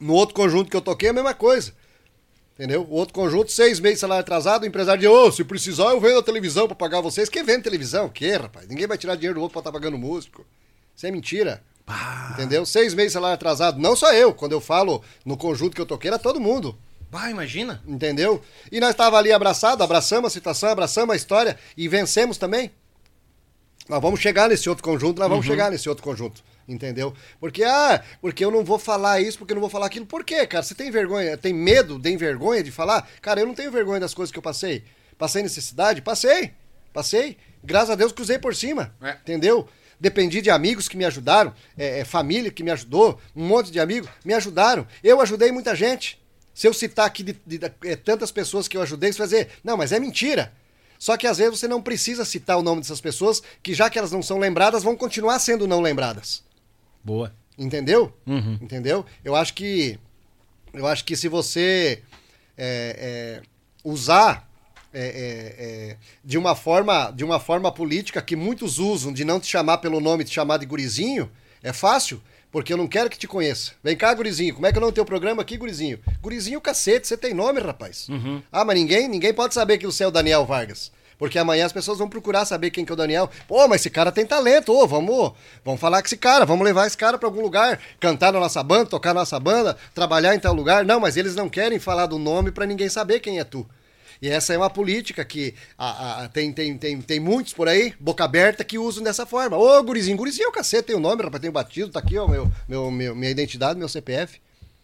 [0.00, 1.72] no outro conjunto que eu toquei, a mesma coisa.
[2.54, 2.82] Entendeu?
[2.82, 6.00] O outro conjunto, seis meses de salário atrasado, o empresário diz, ô, se precisar eu
[6.00, 7.28] vendo a televisão pra pagar vocês.
[7.28, 8.08] Quem vende televisão?
[8.08, 8.68] Que, rapaz?
[8.68, 10.46] Ninguém vai tirar dinheiro do outro pra estar pagando músico.
[10.94, 11.62] Isso é mentira.
[12.32, 12.64] Entendeu?
[12.64, 13.80] Seis meses de salário atrasado.
[13.80, 14.32] Não só eu.
[14.32, 16.78] Quando eu falo no conjunto que eu toquei, era todo mundo.
[17.14, 17.80] Bah, imagina.
[17.86, 18.42] Entendeu?
[18.72, 22.72] E nós estávamos ali abraçados, abraçamos a situação, abraçamos a história e vencemos também.
[23.88, 26.42] Nós vamos chegar nesse outro conjunto, nós vamos chegar nesse outro conjunto.
[26.66, 27.14] Entendeu?
[27.38, 30.04] Porque, ah, porque eu não vou falar isso, porque eu não vou falar aquilo.
[30.04, 30.64] Por quê, cara?
[30.64, 33.08] Você tem vergonha, tem medo, tem vergonha de falar?
[33.22, 34.82] Cara, eu não tenho vergonha das coisas que eu passei.
[35.16, 36.02] Passei necessidade?
[36.02, 36.50] Passei.
[36.92, 37.36] Passei.
[37.62, 38.92] Graças a Deus cruzei por cima.
[39.00, 39.12] É.
[39.12, 39.68] Entendeu?
[40.00, 43.78] Dependi de amigos que me ajudaram, é, é, família que me ajudou, um monte de
[43.78, 44.84] amigos me ajudaram.
[45.00, 46.23] Eu ajudei muita gente.
[46.54, 49.26] Se eu citar aqui de, de- de- é, tantas pessoas que eu ajudei, você vai
[49.26, 50.52] dizer, não, mas é mentira.
[50.98, 53.98] Só que às vezes você não precisa citar o nome dessas pessoas, que já que
[53.98, 56.42] elas não são lembradas, vão continuar sendo não lembradas.
[57.02, 57.34] Boa.
[57.58, 58.12] Entendeu?
[58.26, 58.58] Uhum.
[58.60, 59.04] Entendeu?
[59.24, 59.98] Eu acho que.
[60.72, 62.02] Eu acho que se você
[62.56, 63.42] é, é,
[63.84, 64.48] usar
[64.92, 69.38] é, é, é, de uma forma de uma forma política que muitos usam de não
[69.38, 71.30] te chamar pelo nome, te chamar de gurizinho,
[71.62, 72.20] é fácil,
[72.54, 73.72] porque eu não quero que te conheça.
[73.82, 74.54] Vem cá, gurizinho.
[74.54, 75.98] Como é que o nome do teu programa aqui, gurizinho?
[76.22, 78.06] Gurizinho cacete, você tem nome, rapaz.
[78.52, 80.92] Ah, mas ninguém, ninguém pode saber que você é o Daniel Vargas.
[81.18, 83.28] Porque amanhã as pessoas vão procurar saber quem que é o Daniel.
[83.48, 84.72] Pô, mas esse cara tem talento.
[84.72, 85.32] Ô, vamos,
[85.64, 88.62] vamos falar com esse cara, vamos levar esse cara pra algum lugar, cantar na nossa
[88.62, 90.84] banda, tocar na nossa banda, trabalhar em tal lugar.
[90.84, 93.66] Não, mas eles não querem falar do nome pra ninguém saber quem é tu.
[94.22, 97.94] E essa é uma política que a- a- tem, tem, tem, tem muitos por aí,
[98.00, 99.56] boca aberta, que usam dessa forma.
[99.56, 102.16] Ô, gurizinho, gurizinho é o cacete, tem o nome, rapaz, tem o batido, tá aqui,
[102.18, 104.40] ó, meu, meu, meu- minha identidade, meu CPF.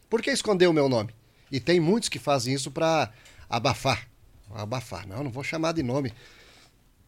[0.08, 1.10] Por que esconder o meu nome?
[1.50, 3.10] E tem muitos que fazem isso pra
[3.48, 4.06] abafar.
[4.54, 5.06] Abafar.
[5.06, 6.12] Não, não vou chamar de nome.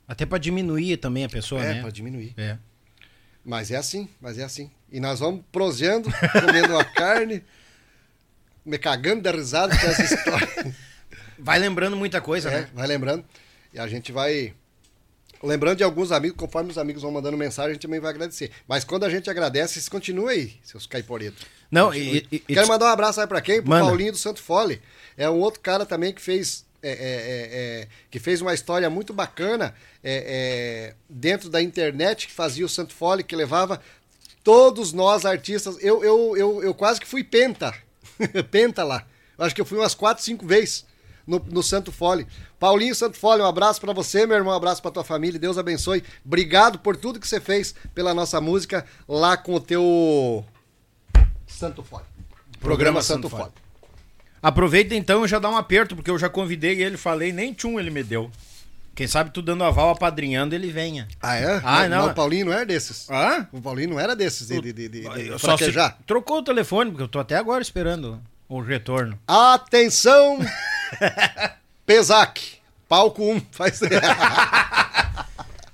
[0.06, 1.80] Até pra diminuir também a pessoa, é, né?
[1.80, 2.34] pra diminuir.
[2.36, 2.56] É.
[3.44, 4.70] Mas é assim, mas é assim.
[4.90, 7.42] E nós vamos proseando, comendo uma carne,
[8.64, 10.48] me cagando da risada com essa história.
[11.42, 12.70] Vai lembrando muita coisa, É, né?
[12.72, 13.24] vai lembrando.
[13.74, 14.54] E a gente vai
[15.42, 18.50] lembrando de alguns amigos, conforme os amigos vão mandando mensagem, a gente também vai agradecer.
[18.68, 21.44] Mas quando a gente agradece, vocês continuem aí, seus caiporetos.
[21.70, 23.60] Não, e- e- Quero mandar um abraço aí pra quem?
[23.60, 23.86] Pro Manda.
[23.86, 24.80] Paulinho do Santo Fole.
[25.16, 26.64] É um outro cara também que fez.
[26.84, 27.48] é, é, é,
[27.82, 32.68] é, que fez uma história muito bacana é, é, dentro da internet, que fazia o
[32.68, 33.80] Santo Fole, que levava
[34.42, 35.76] todos nós artistas.
[35.80, 37.72] Eu, eu, eu, eu quase que fui penta.
[38.50, 39.06] penta lá.
[39.38, 40.84] Eu acho que eu fui umas quatro, cinco vezes
[41.32, 42.26] no, no Santo Fole.
[42.60, 45.56] Paulinho Santo Fole, um abraço pra você, meu irmão, um abraço pra tua família, Deus
[45.56, 46.04] abençoe.
[46.24, 50.44] Obrigado por tudo que você fez pela nossa música lá com o teu
[51.46, 52.04] Santo Fole.
[52.60, 53.52] Programa, Santo, Santo Fole.
[54.42, 57.80] Aproveita então e já dá um aperto, porque eu já convidei ele, falei, nem tchum
[57.80, 58.30] ele me deu.
[58.94, 61.08] Quem sabe tu dando aval, apadrinhando, ele venha.
[61.20, 61.60] Ah, é?
[61.64, 62.08] Ah, não.
[62.08, 63.08] O Paulinho não era desses.
[63.08, 63.48] Hã?
[63.50, 65.96] O Paulinho não era desses de, de, de, de, Só se fraquejar.
[66.06, 69.18] trocou o telefone, porque eu tô até agora esperando o retorno.
[69.26, 70.38] Atenção!
[71.86, 72.40] Pesac.
[72.88, 73.40] Palco 1.
[73.52, 73.80] Faz...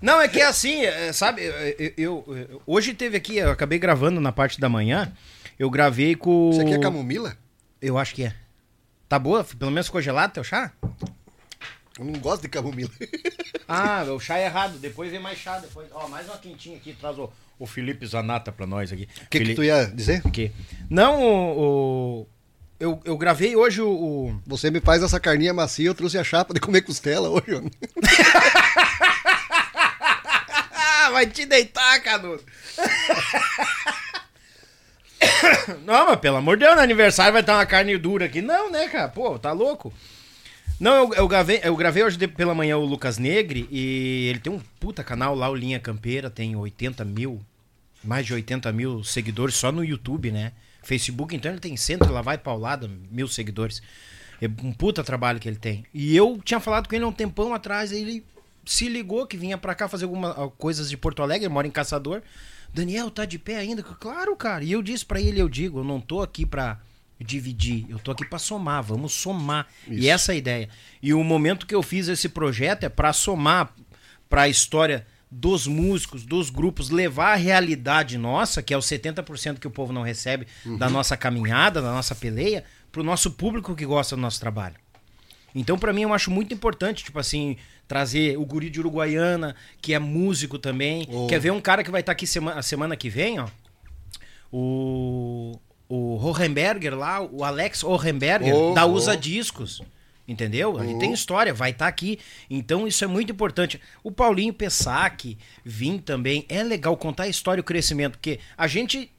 [0.01, 1.53] Não, é que é assim, é, sabe, eu,
[1.97, 5.12] eu- eu- hoje teve aqui, eu acabei gravando na parte da manhã,
[5.59, 6.51] eu gravei com...
[6.51, 7.36] Isso aqui é camomila?
[7.82, 8.32] Eu acho que é.
[9.09, 9.43] Tá boa?
[9.43, 10.70] Pelo menos ficou gelado teu chá?
[11.99, 12.90] Eu não gosto de camomila.
[13.70, 15.86] Ah, o chá é errado, depois vem mais chá, depois...
[15.93, 19.07] Ó, mais uma quentinha aqui, traz o, o Felipe Zanata pra nós aqui.
[19.24, 20.23] O que, que tu ia dizer?
[20.24, 20.51] Aqui.
[20.89, 21.59] Não, o...
[22.23, 22.27] o-
[22.81, 23.89] eu, eu gravei hoje o...
[23.91, 27.55] o- Você me faz essa carninha macia, eu trouxe a chapa de comer costela hoje.
[27.55, 27.71] homem.
[31.13, 32.43] Vai te deitar, Canudo.
[35.85, 38.41] Não, mas pelo amor de Deus, no aniversário vai estar uma carne dura aqui.
[38.41, 39.09] Não, né, cara?
[39.09, 39.93] Pô, tá louco?
[40.79, 44.39] Não, eu, eu gravei, eu gravei hoje de- pela manhã o Lucas Negre e ele
[44.39, 47.41] tem um puta canal lá, o Linha Campeira, tem 80 mil,
[48.05, 50.53] mais de 80 mil seguidores só no YouTube, né?
[50.89, 53.82] Facebook, então ele tem centro, lá vai paulada, mil seguidores.
[54.40, 55.85] É um puta trabalho que ele tem.
[55.93, 58.24] E eu tinha falado com ele há um tempão atrás, ele
[58.65, 61.66] se ligou que vinha pra cá fazer algumas ah, coisas de Porto Alegre, ele mora
[61.66, 62.23] em Caçador.
[62.73, 63.82] Daniel, tá de pé ainda?
[63.82, 64.65] Claro, cara.
[64.65, 66.81] E eu disse pra ele, eu digo, eu não tô aqui pra
[67.20, 69.66] dividir, eu tô aqui pra somar, vamos somar.
[69.89, 70.69] E essa é a ideia.
[71.02, 73.74] E o momento que eu fiz esse projeto é pra somar
[74.28, 79.67] pra história dos músicos, dos grupos, levar a realidade nossa, que é os 70% que
[79.67, 80.47] o povo não recebe
[80.79, 84.77] da nossa caminhada, da nossa peleia, pro nosso público que gosta do nosso trabalho.
[85.55, 87.57] Então, pra mim, eu acho muito importante, tipo assim,
[87.87, 91.07] trazer o guri de Uruguaiana, que é músico também.
[91.11, 91.27] Oh.
[91.27, 93.49] Quer ver um cara que vai estar aqui semana, a semana que vem, ó?
[94.53, 98.93] O, o Hohenberger lá, o Alex Hohenberger, Oh, da oh.
[98.93, 99.83] Usa Discos.
[100.29, 100.79] Entendeu?
[100.79, 100.99] Ele Oh.
[100.99, 102.19] tem história, vai estar aqui.
[102.51, 103.81] Então isso é muito importante.
[104.05, 106.45] O Paulinho Pessac, Vim também.
[106.51, 109.11] É legal contar a história e o crescimento, porque a gente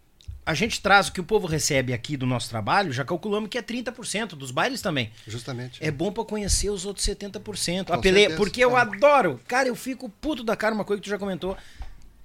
[0.45, 3.57] a gente traz o que o povo recebe aqui do nosso trabalho, já calculamos que
[3.57, 5.11] é 30% dos bailes também.
[5.27, 5.77] Justamente.
[5.80, 7.91] É bom pra conhecer os outros 70%.
[7.91, 8.81] A Com peleia, certeza, porque eu é.
[8.81, 9.40] adoro.
[9.48, 11.56] Cara, eu fico puto da cara, uma coisa que tu já comentou.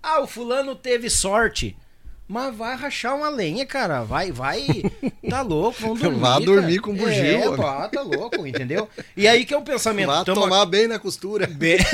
[0.02, 1.76] Ah, o fulano teve sorte.
[2.26, 4.02] Mas vai rachar uma lenha, cara.
[4.02, 4.66] Vai, vai.
[5.28, 6.20] Tá louco, vamos dormir.
[6.20, 6.44] Vá cara.
[6.44, 7.56] dormir com bugio, É, homem.
[7.60, 8.88] pá, tá louco, entendeu?
[9.16, 10.06] E aí que é o pensamento.
[10.06, 11.46] Vá Tamo tomar bem na costura.
[11.46, 11.78] Bem...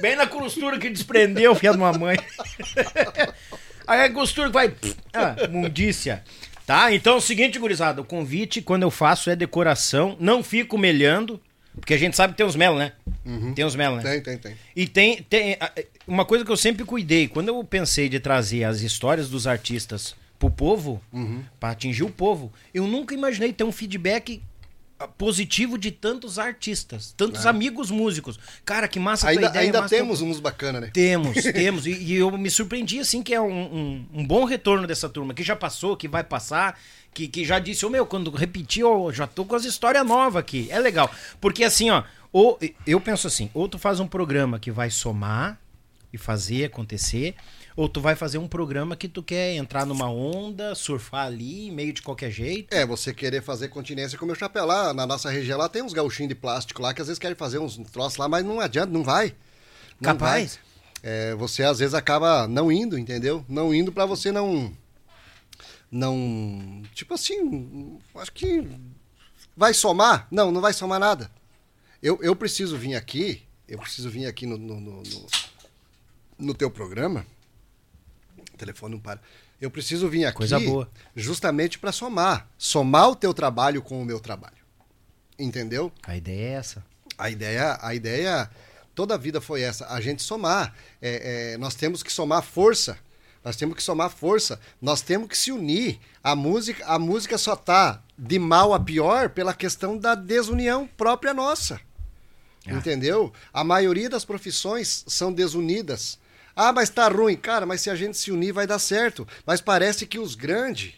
[0.00, 2.16] Bem na costura que desprendeu, filha de uma mãe.
[3.86, 4.72] Aí a costura vai.
[5.12, 6.22] Ah, mundícia.
[6.66, 6.92] Tá?
[6.92, 8.00] Então é o seguinte, gurizada.
[8.00, 10.16] O convite, quando eu faço, é decoração.
[10.20, 11.40] Não fico melhando.
[11.78, 12.92] Porque a gente sabe que tem os mel, né?
[13.54, 14.02] Tem os mel, né?
[14.02, 14.54] Tem, tem, tem.
[14.74, 15.56] E tem, tem
[16.06, 20.14] uma coisa que eu sempre cuidei, quando eu pensei de trazer as histórias dos artistas
[20.38, 21.00] pro povo,
[21.60, 24.42] pra atingir o povo, eu nunca imaginei ter um feedback
[25.18, 28.38] positivo de tantos artistas, tantos amigos músicos.
[28.64, 30.90] Cara, que massa Ainda, ideia, ainda temos uns bacana, né?
[30.92, 31.86] Temos, temos.
[31.86, 35.34] E, e eu me surpreendi, assim, que é um, um, um bom retorno dessa turma,
[35.34, 36.78] que já passou, que vai passar,
[37.12, 40.40] que, que já disse, ô meu, quando repetir, eu já tô com as histórias novas
[40.40, 40.66] aqui.
[40.70, 41.10] É legal.
[41.40, 42.02] Porque assim, ó,
[42.32, 45.60] ou, eu penso assim, ou tu faz um programa que vai somar
[46.12, 47.34] e fazer acontecer,
[47.76, 51.92] ou tu vai fazer um programa que tu quer entrar numa onda, surfar ali, meio
[51.92, 52.74] de qualquer jeito.
[52.74, 55.82] É, você querer fazer continência com o meu chapéu lá, na nossa região lá tem
[55.82, 58.58] uns gauchinhos de plástico lá que às vezes querem fazer uns troços lá, mas não
[58.58, 59.34] adianta, não vai.
[60.00, 60.56] Não Capaz.
[60.56, 60.66] vai.
[61.02, 63.44] É, você às vezes acaba não indo, entendeu?
[63.48, 64.72] Não indo pra você não
[65.92, 68.66] não tipo assim, acho que
[69.56, 70.28] Vai somar?
[70.30, 71.30] Não, não vai somar nada.
[72.02, 75.26] Eu, eu preciso vir aqui, eu preciso vir aqui no, no, no, no,
[76.38, 77.26] no teu programa.
[78.56, 79.20] O telefone não para.
[79.60, 80.90] Eu preciso vir aqui Coisa boa.
[81.14, 82.48] justamente para somar.
[82.56, 84.56] Somar o teu trabalho com o meu trabalho.
[85.38, 85.92] Entendeu?
[86.02, 86.84] A ideia é essa.
[87.18, 88.50] A ideia, a ideia
[88.94, 90.74] toda a vida foi essa, a gente somar.
[91.02, 92.98] É, é, nós temos que somar força.
[93.44, 94.58] Nós temos que somar força.
[94.80, 96.00] Nós temos que se unir.
[96.24, 101.34] A música, a música só tá de mal a pior pela questão da desunião própria
[101.34, 101.78] nossa.
[102.66, 103.32] Entendeu?
[103.52, 106.18] A maioria das profissões são desunidas.
[106.56, 107.36] Ah, mas tá ruim.
[107.36, 109.28] Cara, mas se a gente se unir vai dar certo.
[109.44, 110.94] Mas parece que os grandes,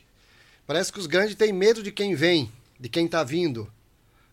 [0.64, 3.68] parece que os grandes têm medo de quem vem, de quem tá vindo.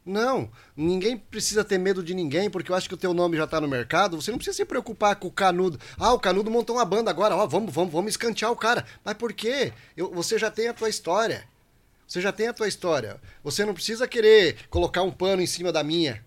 [0.05, 3.47] Não, ninguém precisa ter medo de ninguém, porque eu acho que o teu nome já
[3.47, 4.21] tá no mercado.
[4.21, 5.79] Você não precisa se preocupar com o Canudo.
[5.97, 8.85] Ah, o Canudo montou uma banda agora, ó, vamos, vamos, vamos escantear o cara.
[9.03, 9.73] Mas por quê?
[9.97, 11.43] Eu, você já tem a tua história.
[12.07, 13.19] Você já tem a tua história.
[13.43, 16.23] Você não precisa querer colocar um pano em cima da minha.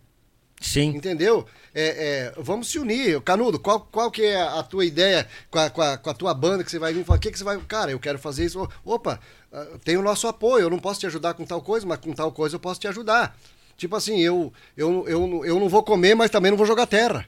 [0.61, 0.89] Sim.
[0.89, 1.47] Entendeu?
[1.75, 3.21] É, é, vamos se unir.
[3.21, 6.35] Canudo, qual, qual que é a tua ideia com a, com a, com a tua
[6.35, 7.19] banda que você vai vir falar?
[7.19, 7.59] O que, que você vai.
[7.61, 8.69] Cara, eu quero fazer isso.
[8.85, 9.21] Opa,
[9.53, 10.65] ah, tem o nosso apoio.
[10.65, 12.89] Eu não posso te ajudar com tal coisa, mas com tal coisa eu posso te
[12.89, 13.39] ajudar.
[13.77, 17.25] Tipo assim, eu, eu, eu, eu não vou comer, mas também não vou jogar terra.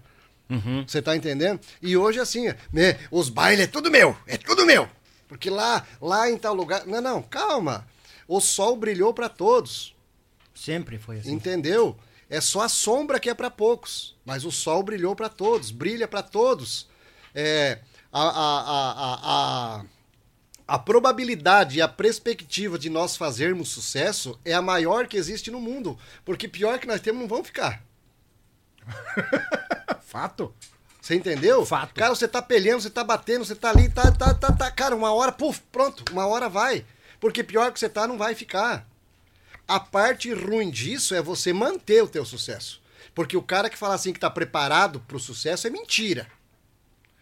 [0.85, 1.61] Você tá entendendo?
[1.81, 4.89] E hoje, assim, né, os bailes é tudo meu, é tudo meu.
[5.29, 6.85] Porque lá, lá em tal lugar.
[6.87, 7.87] Não, não, calma.
[8.27, 9.95] O sol brilhou para todos.
[10.53, 11.31] Sempre foi assim.
[11.31, 11.97] Entendeu?
[12.31, 16.07] É só a sombra que é para poucos, mas o sol brilhou para todos, brilha
[16.07, 16.89] para todos.
[17.35, 17.81] É,
[18.13, 19.85] a, a, a, a,
[20.69, 25.61] a, probabilidade e a perspectiva de nós fazermos sucesso é a maior que existe no
[25.61, 27.83] mundo, porque pior que nós temos não vão ficar.
[30.03, 30.55] Fato.
[31.01, 31.67] Você entendeu?
[31.67, 31.95] Fato.
[31.95, 34.71] Cara, você tá pelhando, você tá batendo, você tá ali, tá, tá, tá, tá.
[34.71, 36.85] Cara, uma hora, puf, pronto, uma hora vai.
[37.19, 38.87] Porque pior que você tá, não vai ficar.
[39.71, 42.83] A parte ruim disso é você manter o teu sucesso.
[43.15, 46.27] Porque o cara que fala assim que tá preparado pro sucesso é mentira.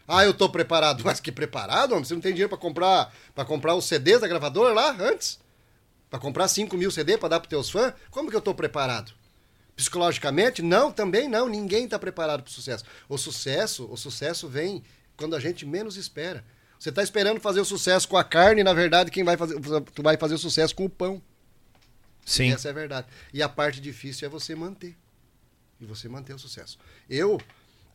[0.07, 1.03] Ah, eu tô preparado.
[1.05, 2.03] Mas que preparado, homem?
[2.03, 5.39] Você não tem dinheiro pra comprar para comprar os CDs da gravadora lá antes?
[6.09, 7.93] Pra comprar 5 mil CD pra dar pros teus fãs?
[8.09, 9.11] Como que eu tô preparado?
[9.75, 10.63] Psicologicamente?
[10.63, 11.47] Não, também não.
[11.47, 12.83] Ninguém tá preparado pro sucesso.
[13.07, 14.83] O sucesso, o sucesso vem
[15.15, 16.43] quando a gente menos espera.
[16.79, 19.61] Você tá esperando fazer o sucesso com a carne, na verdade, quem vai fazer,
[19.93, 21.21] tu vai fazer o sucesso com o pão.
[22.29, 22.53] Sim.
[22.53, 23.07] Essa é a verdade.
[23.33, 24.95] E a parte difícil é você manter.
[25.81, 26.77] E você manter o sucesso.
[27.09, 27.41] Eu,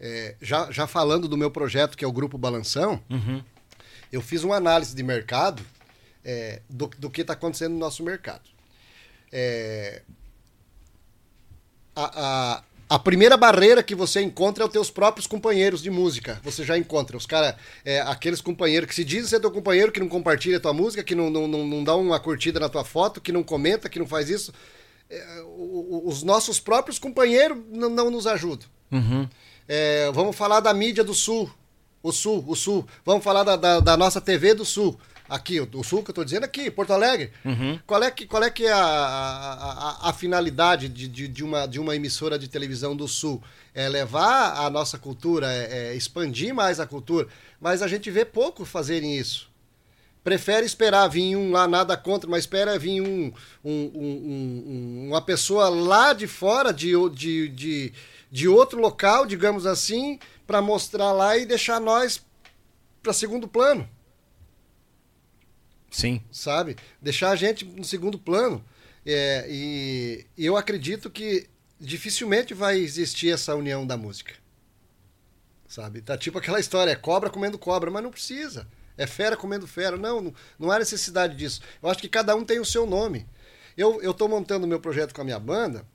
[0.01, 3.01] é, já, já falando do meu projeto, que é o Grupo Balanção,
[4.11, 5.65] eu fiz uma análise de mercado
[6.25, 8.51] é, do, do que está acontecendo no nosso mercado.
[9.31, 10.03] É,
[11.95, 16.41] a, a, a primeira barreira que você encontra é os teus próprios companheiros de música.
[16.45, 17.17] Você já encontra.
[17.17, 17.55] Os caras,
[17.85, 21.03] é, aqueles companheiros que se dizem ser teu companheiro, que não compartilha a tua música,
[21.03, 23.99] que não, não, não, não dá uma curtida na tua foto, que não comenta, que
[23.99, 24.53] não faz isso.
[25.09, 25.43] É,
[26.05, 28.69] os nossos próprios companheiros não, não nos ajudam.
[29.67, 31.51] É, vamos falar da mídia do Sul.
[32.03, 32.87] O Sul, o Sul.
[33.05, 34.99] Vamos falar da, da, da nossa TV do Sul.
[35.29, 37.33] Aqui, o, o Sul que eu tô dizendo aqui, Porto Alegre.
[37.87, 41.67] Qual é que, qual é, que é a, a, a- finalidade de, de, de uma,
[41.67, 43.43] de uma emissora de televisão do Sul?
[43.75, 47.27] É levar a nossa cultura, é, é expandir mais a cultura.
[47.61, 49.53] Mas a gente vê pouco fazerem isso
[50.23, 53.31] prefere esperar vir um lá, nada contra, mas espera vir um,
[53.63, 54.65] um- um-
[55.05, 57.93] um- uma pessoa lá de fora, de, de, de,
[58.33, 62.25] de outro local, digamos assim, para mostrar lá e deixar nós
[63.03, 63.87] para segundo plano,
[65.95, 66.21] Sim.
[66.33, 66.77] sabe?
[67.01, 68.65] Deixar a gente no segundo plano.
[69.07, 71.47] É, e, eu acredito que
[71.79, 74.35] dificilmente vai existir essa união da música.
[75.69, 76.03] Sabe?
[76.03, 78.67] Tá tipo aquela história, é cobra comendo cobra, mas não precisa.
[78.99, 79.97] É fera comendo fera.
[79.97, 81.61] Não, não, não há necessidade disso.
[81.81, 83.25] Eu acho que cada um tem o seu nome.
[83.77, 85.87] Eu, eu tô montando meu projeto com a minha banda,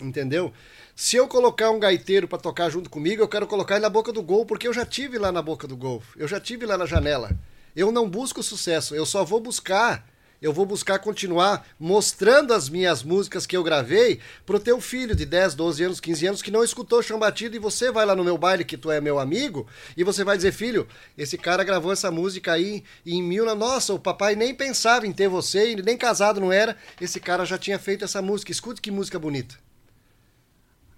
[0.00, 0.52] entendeu?
[0.94, 4.12] Se eu colocar um gaiteiro para tocar junto comigo, eu quero colocar ele na boca
[4.12, 6.00] do gol, porque eu já tive lá na boca do gol.
[6.16, 7.36] Eu já tive lá na janela.
[7.74, 10.06] Eu não busco sucesso, eu só vou buscar
[10.44, 15.24] eu vou buscar continuar mostrando as minhas músicas que eu gravei pro teu filho de
[15.24, 18.22] 10, 12 anos, 15 anos que não escutou chão batido e você vai lá no
[18.22, 20.86] meu baile que tu é meu amigo e você vai dizer, filho,
[21.16, 25.28] esse cara gravou essa música aí em mil, nossa, o papai nem pensava em ter
[25.28, 28.52] você, ele nem casado não era, esse cara já tinha feito essa música.
[28.52, 29.54] Escute que música bonita.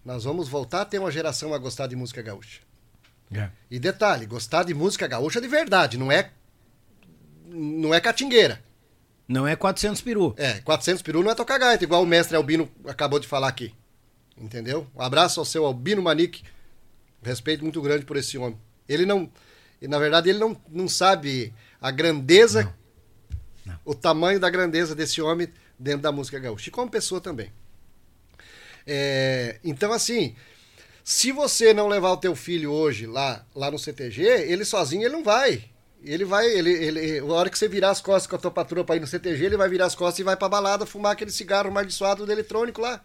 [0.05, 2.62] Nós vamos voltar a ter uma geração a gostar de música gaúcha.
[3.32, 3.51] É.
[3.70, 6.32] E detalhe, gostar de música gaúcha de verdade, não é
[7.47, 8.62] não é catingueira.
[9.28, 10.35] Não é 400 peru.
[10.36, 13.74] É, 400 peru não é tocar gaita, igual o mestre Albino acabou de falar aqui.
[14.39, 14.86] Entendeu?
[14.94, 16.44] Um abraço ao seu Albino Manique.
[17.23, 18.59] Respeito muito grande por esse homem.
[18.89, 19.31] Ele não.
[19.81, 22.73] Na verdade, ele não, não sabe a grandeza,
[23.85, 25.48] o tamanho da grandeza desse homem
[25.78, 26.68] dentro da música gaúcha.
[26.68, 27.51] E como pessoa também.
[28.86, 30.36] É, então, assim,
[31.02, 35.14] se você não levar o teu filho hoje lá, lá no CTG, ele sozinho ele
[35.14, 35.64] não vai.
[36.07, 38.85] Ele vai, ele, ele, a hora que você virar as costas com a tua patroa
[38.85, 41.33] pra ir no CTG, ele vai virar as costas e vai pra balada fumar aquele
[41.33, 43.01] cigarro amaldiçoado do eletrônico lá.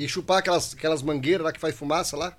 [0.00, 2.34] E chupar aquelas, aquelas mangueiras lá que faz fumaça lá.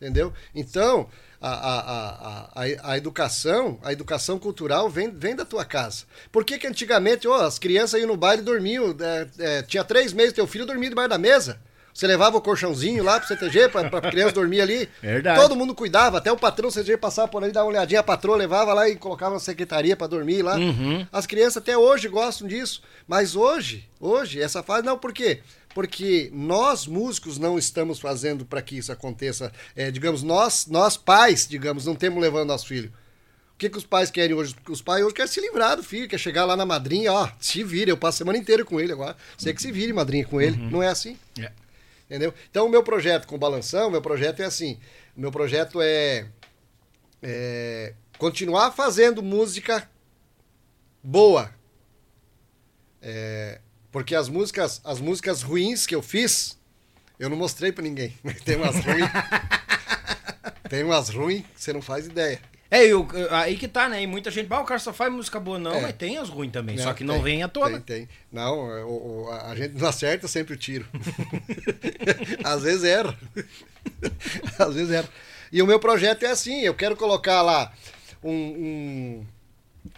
[0.00, 0.32] Entendeu?
[0.54, 1.08] Então,
[1.40, 6.04] a, a, a, a, a educação, a educação cultural vem, vem da tua casa.
[6.32, 8.96] Por que, que antigamente, ó, as crianças iam no baile e dormiam?
[8.98, 11.60] é, é, tinha três meses, teu filho dormia debaixo da mesa.
[11.98, 14.88] Você levava o colchãozinho lá pro CTG pra, pra criança dormir ali.
[15.02, 15.40] Verdade.
[15.40, 18.36] Todo mundo cuidava, até o patrão CTG passava por ali, dava uma olhadinha, a patroa
[18.36, 20.54] levava lá e colocava na secretaria pra dormir lá.
[21.10, 22.82] As crianças até hoje gostam disso.
[23.04, 25.40] Mas hoje, hoje, essa fase, não, por quê?
[25.74, 29.50] Porque nós, músicos, não estamos fazendo para que isso aconteça.
[29.74, 32.92] É, digamos, nós, nós pais, digamos, não temos levando nosso filho.
[33.54, 34.54] O que, que os pais querem hoje?
[34.68, 37.64] Os pais hoje querem se livrar do filho, quer chegar lá na madrinha, ó, se
[37.64, 39.16] vira, eu passo a semana inteira com ele agora.
[39.36, 40.56] Você que se vire, madrinha, com ele.
[40.56, 41.18] Não é assim?
[41.40, 41.50] É.
[42.08, 42.32] Entendeu?
[42.50, 44.80] Então, o meu projeto com o Balanção, meu projeto é assim.
[45.14, 46.26] O meu projeto é,
[47.22, 49.88] é continuar fazendo música
[51.02, 51.54] boa.
[53.02, 53.60] É,
[53.92, 56.58] porque as músicas, as músicas ruins que eu fiz,
[57.18, 58.16] eu não mostrei pra ninguém.
[58.42, 59.10] Tem umas ruins.
[60.70, 62.40] Tem umas ruins que você não faz ideia.
[62.70, 64.02] É, eu, aí que tá, né?
[64.02, 65.58] E muita gente, ah, o cara só faz música boa.
[65.58, 65.80] Não, É.
[65.80, 67.80] mas tem as ruins também, só que não tem, vem à tona.
[67.80, 68.08] Tem, tem.
[68.30, 70.86] Não, o- o- a a gente não acerta sempre o tiro.
[72.44, 73.16] Às vezes erra.
[74.58, 75.08] Às vezes erra.
[75.50, 77.72] E o meu projeto é assim, eu quero colocar lá
[78.22, 78.30] um...
[78.32, 79.26] um-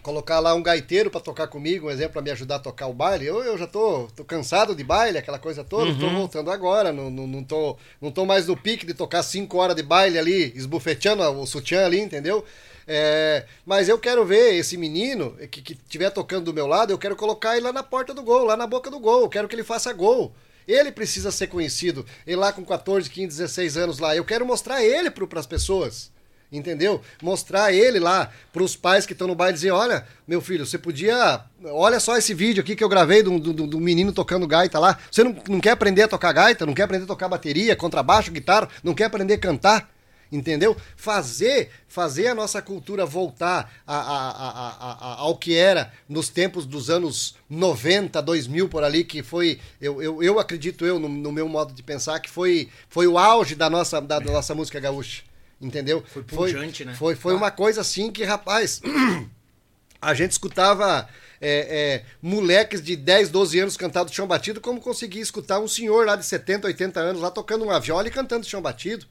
[0.01, 2.93] colocar lá um gaiteiro para tocar comigo, um exemplo, para me ajudar a tocar o
[2.93, 3.25] baile.
[3.25, 7.09] Eu, eu já tô, tô cansado de baile, aquela coisa toda, tô voltando agora, não,
[7.09, 10.51] não, não, tô, não tô mais no pique de tocar cinco horas de baile ali,
[10.55, 12.43] esbufeteando o sutiã ali, entendeu?
[12.87, 16.97] É, mas eu quero ver esse menino que, que tiver tocando do meu lado, eu
[16.97, 19.47] quero colocar ele lá na porta do gol, lá na boca do gol, eu quero
[19.47, 20.33] que ele faça gol.
[20.67, 22.05] Ele precisa ser conhecido.
[22.25, 26.10] Ele lá com 14, 15, 16 anos lá, eu quero mostrar ele para as pessoas.
[26.51, 27.01] Entendeu?
[27.21, 30.77] Mostrar ele lá pros pais que estão no baile e dizer: olha, meu filho, você
[30.77, 31.41] podia.
[31.63, 34.97] Olha só esse vídeo aqui que eu gravei do, do, do menino tocando gaita lá.
[35.09, 38.31] Você não, não quer aprender a tocar gaita, não quer aprender a tocar bateria, contrabaixo,
[38.31, 39.89] guitarra, não quer aprender a cantar?
[40.29, 40.75] Entendeu?
[40.95, 46.89] Fazer, fazer a nossa cultura voltar a, a- a- ao que era nos tempos dos
[46.89, 51.49] anos 90, 2000 por ali, que foi, eu, eu, eu acredito eu, no, no meu
[51.49, 55.23] modo de pensar, que foi, foi o auge da nossa, da, da nossa música gaúcha.
[55.61, 56.03] Entendeu?
[56.07, 56.95] Foi pujante, né?
[56.95, 58.81] Foi, foi uma coisa assim que, rapaz,
[60.01, 61.07] a gente escutava
[61.39, 66.05] é, é, moleques de 10, 12 anos cantando chão batido, como conseguia escutar um senhor
[66.05, 69.05] lá de 70, 80 anos lá tocando uma viola e cantando chão batido.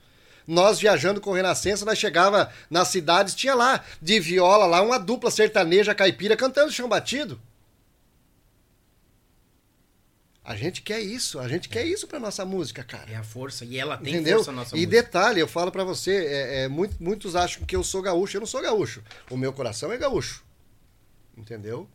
[0.46, 5.30] Nós viajando com Renascença, nós chegava nas cidades, tinha lá de viola lá uma dupla
[5.30, 7.40] sertaneja caipira cantando chão batido.
[10.50, 13.08] A gente quer isso, a gente quer isso pra nossa música, cara.
[13.08, 14.38] É a força, e ela tem Entendeu?
[14.38, 14.90] força nossa e música.
[15.02, 18.36] detalhe, eu falo pra você, é, é, muito- muitos acham que eu sou gaúcho.
[18.36, 19.00] Eu não sou gaúcho.
[19.30, 20.42] O meu coração é gaúcho.
[21.36, 21.88] Entendeu?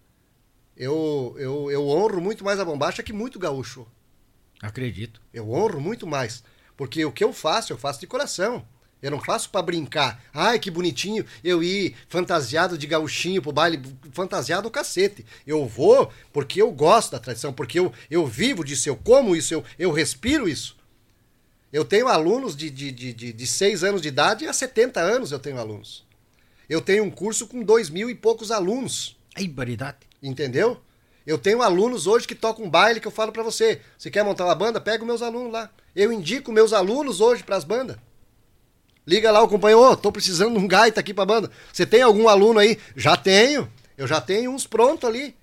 [0.77, 3.85] Eu, eu, eu honro muito mais a bombacha que muito gaúcho.
[4.61, 5.21] Acredito.
[5.33, 6.41] Eu honro muito mais.
[6.77, 8.65] Porque o que eu faço, eu faço de coração.
[9.05, 10.19] Eu não faço pra brincar.
[10.33, 13.79] Ai, que bonitinho eu ir fantasiado de gauchinho pro baile,
[14.11, 15.23] fantasiado o cacete.
[15.45, 19.53] Eu vou porque eu gosto da tradição, porque eu, eu vivo disso, eu como isso,
[19.53, 20.75] eu, eu respiro isso.
[21.71, 25.31] Eu tenho alunos de, de, de, de, de 6 anos de idade a 70 anos
[25.31, 26.03] eu tenho alunos.
[26.67, 29.15] Eu tenho um curso com dois mil e poucos alunos.
[29.35, 29.99] Ai, baridade.
[30.19, 30.81] Entendeu?
[31.27, 33.81] Eu tenho alunos hoje que tocam baile que eu falo pra você.
[33.99, 34.81] Você quer montar uma banda?
[34.81, 35.69] Pega os meus alunos lá.
[35.95, 37.97] Eu indico meus alunos hoje pras bandas.
[39.07, 41.51] Liga lá o companheiro, ô, tô precisando de um gaita aqui pra banda.
[41.71, 42.79] Você tem algum aluno aí?
[42.95, 43.71] Já tenho.
[43.97, 45.35] Eu já tenho uns pronto ali.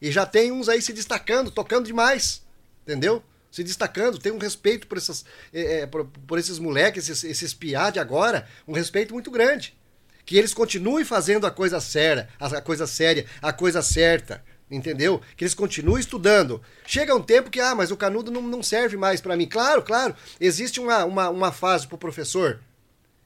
[0.00, 2.42] E já tem uns aí se destacando, tocando demais.
[2.82, 3.22] Entendeu?
[3.50, 7.90] Se destacando, tem um respeito por, essas, é, por, por esses moleques, esses, esses piá
[7.90, 9.76] de agora, um respeito muito grande.
[10.24, 14.42] Que eles continuem fazendo a coisa séria, a coisa séria, a coisa certa.
[14.70, 15.20] Entendeu?
[15.36, 16.62] Que eles continuem estudando.
[16.86, 19.48] Chega um tempo que, ah, mas o canudo não, não serve mais pra mim.
[19.48, 20.14] Claro, claro.
[20.40, 22.60] Existe uma, uma, uma fase pro professor.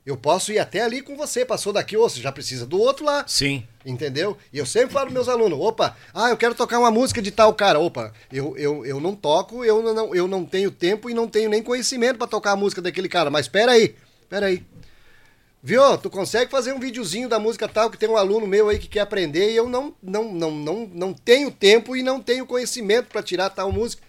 [0.07, 3.07] Eu posso ir até ali com você, passou daqui, ou você já precisa do outro
[3.07, 3.25] lá.
[3.27, 3.67] Sim.
[3.87, 4.37] Entendeu?
[4.53, 7.55] E eu sempre falo meus alunos, opa, ah, eu quero tocar uma música de tal
[7.55, 7.79] cara.
[7.79, 11.49] Opa, eu, eu, eu não toco, eu não, eu não tenho tempo e não tenho
[11.49, 13.31] nem conhecimento pra tocar a música daquele cara.
[13.31, 14.63] Mas espera aí, espera aí.
[15.67, 15.97] Viu?
[15.97, 18.87] Tu consegue fazer um videozinho da música tal que tem um aluno meu aí que
[18.87, 23.09] quer aprender e eu não não não não, não tenho tempo e não tenho conhecimento
[23.09, 24.03] pra tirar tal música.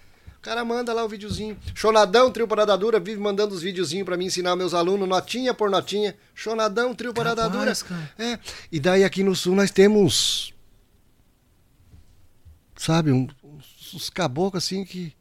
[0.45, 1.57] O cara manda lá o videozinho.
[1.73, 5.71] Chonadão, trio Parada Dura, vive mandando os videozinhos pra mim ensinar meus alunos, notinha por
[5.71, 6.15] notinha.
[6.35, 7.73] Chonadão, trio Parada Dura.
[7.73, 8.13] Cara.
[8.19, 8.37] É.
[8.71, 10.53] E daí aqui no sul nós temos
[12.77, 15.15] sabe, um- uns, uns caboclos assim que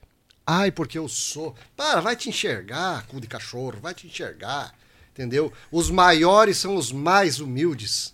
[0.47, 1.55] Ai, porque eu sou.
[1.75, 4.75] Para, vai te enxergar, cu de cachorro, vai te enxergar.
[5.11, 5.51] Entendeu?
[5.73, 8.13] Os maiores são os mais humildes.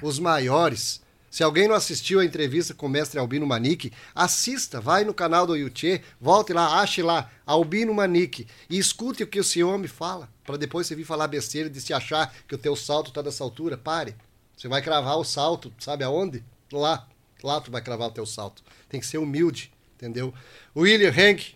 [0.00, 1.02] Os maiores.
[1.30, 5.46] Se alguém não assistiu a entrevista com o mestre Albino Manique, assista, vai no canal
[5.46, 10.28] do YouTube, volte lá, ache lá, Albino Manique, e escute o que esse homem fala,
[10.44, 13.44] para depois você vir falar besteira de se achar que o teu salto tá dessa
[13.44, 13.76] altura.
[13.76, 14.16] Pare.
[14.56, 16.42] Você vai cravar o salto, sabe aonde?
[16.72, 17.06] Lá.
[17.42, 18.62] Lá tu vai cravar o teu salto.
[18.88, 20.34] Tem que ser humilde, entendeu?
[20.74, 21.54] William Hank,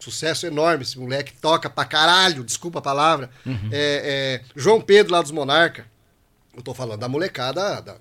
[0.00, 3.30] sucesso enorme, esse moleque toca pra caralho, desculpa a palavra.
[3.70, 5.86] É, é, João Pedro lá dos Monarca.
[6.56, 7.80] Eu tô falando da molecada.
[7.82, 7.98] da-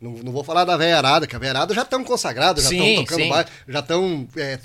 [0.00, 2.70] não, não, vou falar da velha arada, que a velha arada já estão consagrados, já
[2.70, 3.28] estão tocando sim.
[3.28, 4.58] baile, já estão é,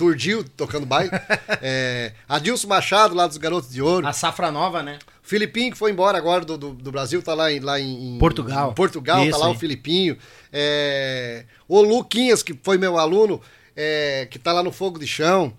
[0.55, 1.11] tocando baile.
[1.61, 4.07] é, Adilson Machado lá dos Garotos de Ouro.
[4.07, 4.97] A safra nova, né?
[5.21, 8.71] Filipinho, que foi embora agora do, do, do Brasil, tá lá em, lá em Portugal.
[8.71, 9.55] em Portugal, Isso tá lá aí.
[9.55, 10.17] o Filipinho.
[10.53, 13.41] É, o Luquinhas, que foi meu aluno,
[13.75, 15.53] é, que tá lá no Fogo de Chão.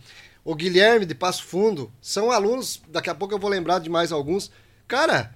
[0.45, 1.93] O Guilherme de Passo Fundo.
[2.01, 4.51] São alunos, daqui a pouco eu vou lembrar de mais alguns.
[4.87, 5.35] Cara,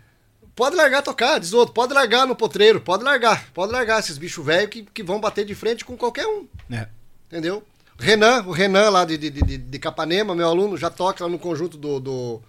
[0.55, 4.45] pode largar tocar, diz outro, pode largar no potreiro, pode largar, pode largar esses bichos
[4.45, 6.47] velhos que, que vão bater de frente com qualquer um.
[6.71, 6.89] É.
[7.27, 7.63] Entendeu?
[7.99, 11.39] Renan, o Renan lá de, de, de, de Capanema, meu aluno, já toca lá no
[11.39, 12.43] conjunto do, do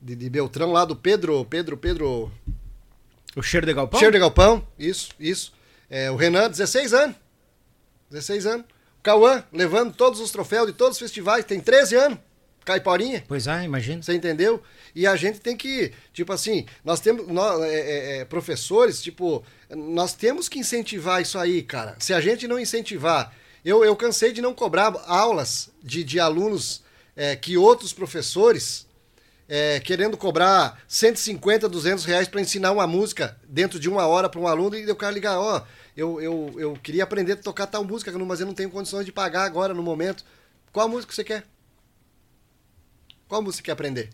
[0.00, 2.30] de, de Beltrão lá do Pedro, Pedro, Pedro,
[3.34, 3.98] O cheiro de galpão?
[3.98, 5.52] Cheiro de Galpão, isso, isso.
[5.88, 7.16] É, o Renan, 16 anos.
[8.10, 8.66] 16 anos.
[8.98, 12.18] O Cauã, levando todos os troféus de todos os festivais, tem 13 anos.
[12.64, 13.24] Caiporinha.
[13.28, 14.02] Pois é, imagina.
[14.02, 14.62] Você entendeu?
[14.94, 19.44] E a gente tem que, tipo assim, nós temos nós, é, é, é, professores, tipo,
[19.70, 21.96] nós temos que incentivar isso aí, cara.
[21.98, 23.34] Se a gente não incentivar,
[23.64, 26.82] eu, eu cansei de não cobrar aulas de, de alunos
[27.16, 28.86] é, que outros professores,
[29.48, 34.40] é, querendo cobrar 150, 200 reais para ensinar uma música dentro de uma hora para
[34.40, 35.62] um aluno e o cara ligar, ó,
[35.96, 39.12] eu, eu, eu queria aprender a tocar tal música, mas eu não tenho condições de
[39.12, 40.24] pagar agora no momento.
[40.72, 41.44] Qual música você quer?
[43.28, 44.10] Qual música quer aprender?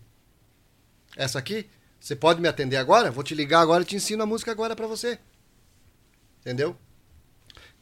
[1.17, 1.69] Essa aqui?
[2.01, 3.11] Você pode me atender agora?
[3.11, 5.19] Vou te ligar agora e te ensino a música agora para você.
[6.41, 6.77] Entendeu?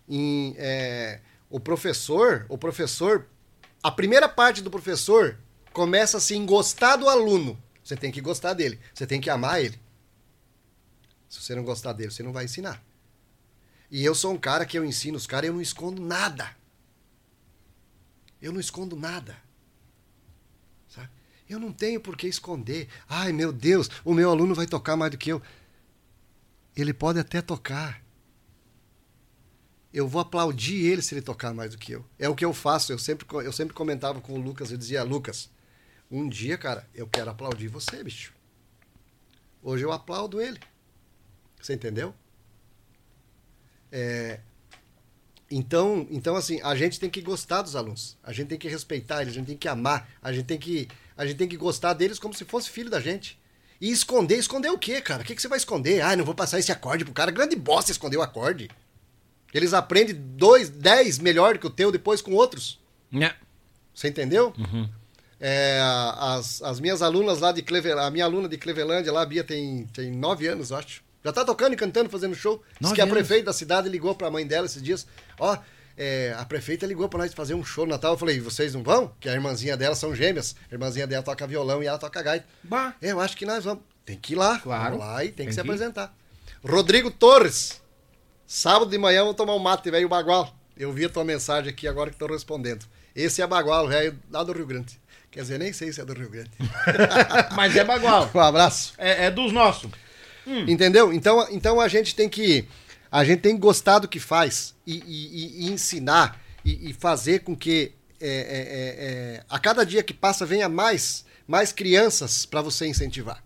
[0.09, 3.27] Em, é, o professor, o professor,
[3.83, 5.39] a primeira parte do professor
[5.73, 7.63] começa assim, gostar do aluno.
[7.85, 9.79] Você tem que gostar dele, você tem que amar ele.
[11.29, 12.83] Se você não gostar dele, você não vai ensinar.
[13.91, 16.57] E eu sou um cara que eu ensino os caras e eu não escondo nada.
[18.41, 19.37] Eu não escondo nada.
[21.49, 22.89] Eu não tenho por que esconder.
[23.09, 25.41] Ai, meu Deus, o meu aluno vai tocar mais do que eu.
[26.77, 28.03] Ele pode até tocar.
[29.93, 32.05] Eu vou aplaudir ele se ele tocar mais do que eu.
[32.19, 32.93] É o que eu faço.
[32.93, 35.51] Eu sempre, eu sempre comentava com o Lucas, eu dizia, Lucas,
[36.11, 38.35] um dia, cara, eu quero aplaudir você, bicho.
[39.63, 40.61] Hoje eu aplaudo ele.
[41.61, 42.15] Você entendeu?
[43.91, 44.41] É,
[45.51, 48.17] então, então, assim, a gente tem que gostar dos alunos.
[48.23, 50.89] A gente tem que respeitar eles, a gente tem que amar, a gente tem que,
[51.19, 53.37] a gente tem que gostar deles como se fosse filho da gente.
[53.81, 55.23] E esconder, esconder o quê, cara?
[55.23, 56.01] O que, que você vai esconder?
[56.01, 57.33] Ah, não vou passar esse acorde pro cara.
[57.33, 58.71] Grande bosta esconder o acorde.
[59.53, 62.79] Eles aprendem dois, dez melhor que o teu depois com outros.
[63.13, 63.35] É.
[63.93, 64.55] Você entendeu?
[65.41, 65.81] É,
[66.19, 69.43] as, as minhas alunas lá de Cleveland, a minha aluna de Clevelândia lá, a Bia,
[69.43, 71.03] tem, tem nove anos, acho.
[71.25, 72.63] Já tá tocando e cantando, fazendo show.
[72.81, 73.15] Diz que a anos?
[73.15, 75.07] prefeita da cidade ligou pra mãe dela esses dias.
[75.39, 75.57] Ó,
[76.01, 78.13] é, a prefeita ligou pra nós fazer um show no Natal.
[78.13, 79.13] Eu falei, vocês não vão?
[79.19, 80.55] Que a irmãzinha dela são gêmeas.
[80.71, 82.47] A irmãzinha dela toca violão e ela toca gaita.
[82.63, 82.95] Bah.
[83.03, 83.83] É, eu acho que nós vamos.
[84.07, 84.61] Tem que ir lá.
[84.61, 84.97] Claro.
[84.97, 85.71] Vamos lá e tem, Tem que se que ir.
[85.71, 86.17] apresentar.
[86.65, 87.81] Rodrigo Torres.
[88.47, 90.57] Sábado de manhã vamos tomar um mate, velho Bagual.
[90.77, 92.87] Eu vi a tua mensagem aqui agora que estou respondendo.
[93.15, 94.99] Esse é Bagual, velho, lá do Rio Grande.
[95.31, 96.51] Quer dizer, nem sei se é do Rio Grande.
[97.55, 98.31] Mas é bagual.
[98.35, 98.95] Um abraço.
[98.97, 99.91] É, é dos nossos.
[100.47, 101.13] Entendeu?
[101.13, 102.67] Então, então a gente tem que
[103.11, 107.41] a gente tem que gostar do que faz e, e- e- ensinar e, e fazer
[107.41, 112.45] com que é, é, é, é, a cada dia que passa venha mais mais crianças
[112.45, 113.43] para você incentivar.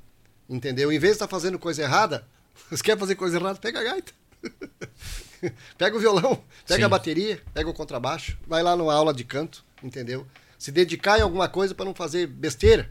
[0.48, 0.90] Entendeu?
[0.90, 2.26] Em vez de estar fazendo coisa errada,
[2.68, 4.12] você quer fazer coisa errada, pega a gaita.
[5.78, 6.84] pega o violão, pega Sim.
[6.84, 10.26] a bateria, pega o contrabaixo, vai lá numa aula de canto, entendeu?
[10.58, 12.90] Se dedicar em alguma coisa para não fazer besteira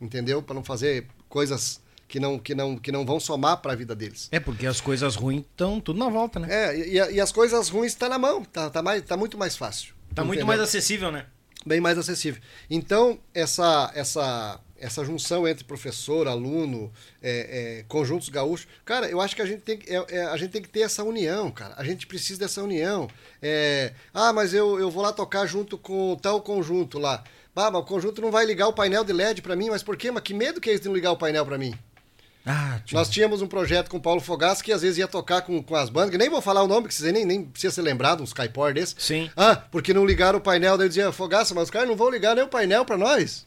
[0.00, 0.42] entendeu?
[0.42, 3.94] Para não fazer coisas que não, que não, que não vão somar para a vida
[3.94, 4.28] deles.
[4.32, 6.48] É porque as coisas ruins estão tudo na volta, né?
[6.50, 9.56] É, e, e as coisas ruins tá na mão, tá, tá, mais, tá muito mais
[9.56, 9.94] fácil.
[10.14, 11.26] Tá muito mais acessível, né?
[11.66, 12.40] bem mais acessível.
[12.70, 16.90] Então, essa, essa, essa junção entre professor, aluno,
[17.20, 20.36] é, é, conjuntos gaúchos, cara, eu acho que a gente, tem, que- é, é, a
[20.38, 21.74] gente tem que ter essa união, cara.
[21.76, 23.06] A gente precisa dessa união.
[23.42, 27.22] É, ah, mas eu, eu vou lá tocar junto com tal conjunto lá.
[27.54, 29.96] Ah, mas o conjunto não vai ligar o painel de LED pra mim, mas por
[29.96, 30.12] quê?
[30.12, 31.74] Mas que medo que é eles de não ligar o painel pra mim?
[32.48, 32.80] Ah.
[32.92, 35.76] Nós tínhamos um projeto com o Paulo Fogaça que às vezes ia tocar com, com
[35.76, 38.22] as bandas, que nem vou falar o nome, que vocês nem, nem precisa ser lembrado,
[38.22, 38.96] uns caipor desses.
[38.98, 39.30] Sim.
[39.36, 42.10] Ah, porque não ligaram o painel, daí eu dizia, Fogaça, mas os caras não vão
[42.10, 43.46] ligar nem o painel pra nós.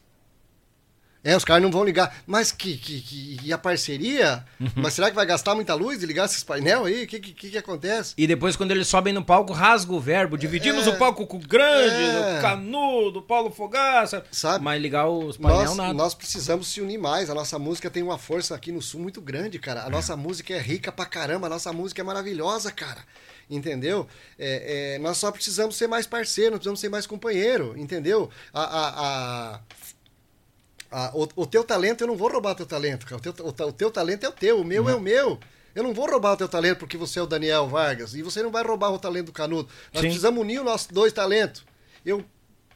[1.24, 2.16] É, os caras não vão ligar.
[2.26, 4.44] Mas que, que, que- e a parceria?
[4.58, 4.68] Uhum.
[4.76, 7.04] Mas será que vai gastar muita luz de ligar esses painel aí?
[7.04, 8.12] O que, que, que acontece?
[8.18, 10.36] E depois, quando eles sobem no palco, rasga o verbo.
[10.36, 10.90] Dividimos É.
[10.90, 12.38] o palco com o grande, É.
[12.38, 14.24] o canudo, o Paulo Fogaça.
[14.32, 14.64] Sabe?
[14.64, 15.92] Mas ligar os painel, Nós, nada.
[15.94, 17.30] nós precisamos se unir mais.
[17.30, 19.84] A nossa música tem uma força aqui no sul muito grande, cara.
[19.84, 23.02] A nossa música é rica pra caramba, a nossa música é maravilhosa, cara.
[23.48, 24.08] Entendeu?
[24.38, 28.28] É, é, nós só precisamos ser mais parceiro, nós precisamos ser mais companheiro, entendeu?
[28.52, 28.88] A, a,
[29.54, 29.60] a-
[30.92, 33.16] a- o, o teu talento, eu não vou roubar teu talento, cara.
[33.16, 35.38] O teu, o, o teu talento é o teu, o meu é o meu.
[35.74, 38.14] Eu não vou roubar o teu talento porque você é o Daniel Vargas.
[38.14, 39.68] E você não vai roubar o talento do Canudo.
[39.92, 40.08] Nós Sim.
[40.08, 41.64] precisamos unir os nossos dois talentos.
[42.04, 42.22] Eu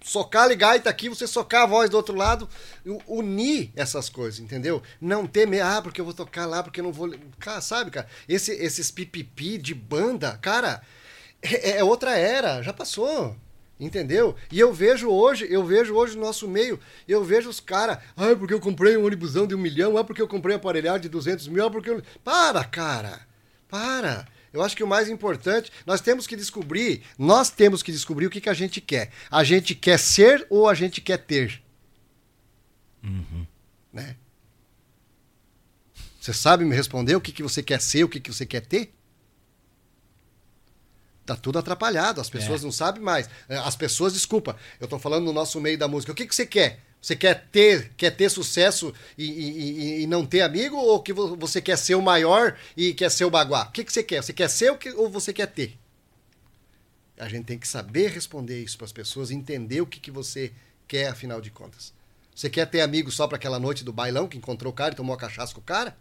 [0.02, 2.48] socar e gaita aqui, você socar a voz do outro lado,
[3.06, 4.80] unir essas coisas, entendeu?
[5.00, 7.12] Não ter medo, ah, porque eu vou tocar lá, porque eu não vou.
[7.38, 8.06] Cara, sabe, cara?
[8.28, 10.80] Esse, esses pipipi de banda, cara,
[11.42, 13.36] é, é outra era, já passou.
[13.78, 14.34] Entendeu?
[14.50, 18.34] E eu vejo hoje, eu vejo hoje no nosso meio, eu vejo os caras, ah,
[18.34, 21.10] porque eu comprei um ônibusão de um milhão, ah, porque eu comprei um aparelhado de
[21.10, 22.02] 200 mil, ah, porque eu...
[22.24, 23.26] Para, cara!
[23.68, 24.26] Para!
[24.50, 28.30] Eu acho que o mais importante, nós temos que descobrir, nós temos que descobrir o
[28.30, 29.10] que, que a gente quer.
[29.30, 31.62] A gente quer ser ou a gente quer ter?
[33.92, 34.16] Né?
[36.18, 38.62] Você sabe me responder o que, que você quer ser, o que, que você quer
[38.62, 38.94] ter?
[41.26, 43.28] Tá tudo atrapalhado, as pessoas não sabem mais.
[43.48, 46.12] É, As pessoas, desculpa, eu tô falando no nosso meio da música.
[46.12, 46.78] O que, que você quer?
[47.02, 50.76] Você quer ter, quer ter sucesso e, e- e- não ter amigo?
[50.76, 53.64] Ou que vo- você quer ser o maior e quer ser o baguá?
[53.64, 54.22] O que, que você quer?
[54.22, 55.76] Você quer ser o que- ou você quer ter?
[57.18, 60.52] A gente tem que saber responder isso para as pessoas, entender o que, que você
[60.86, 61.92] quer, afinal de contas.
[62.34, 64.96] Você quer ter amigo só para aquela noite do bailão que encontrou o cara e
[64.96, 65.96] tomou a cachaça com o cara?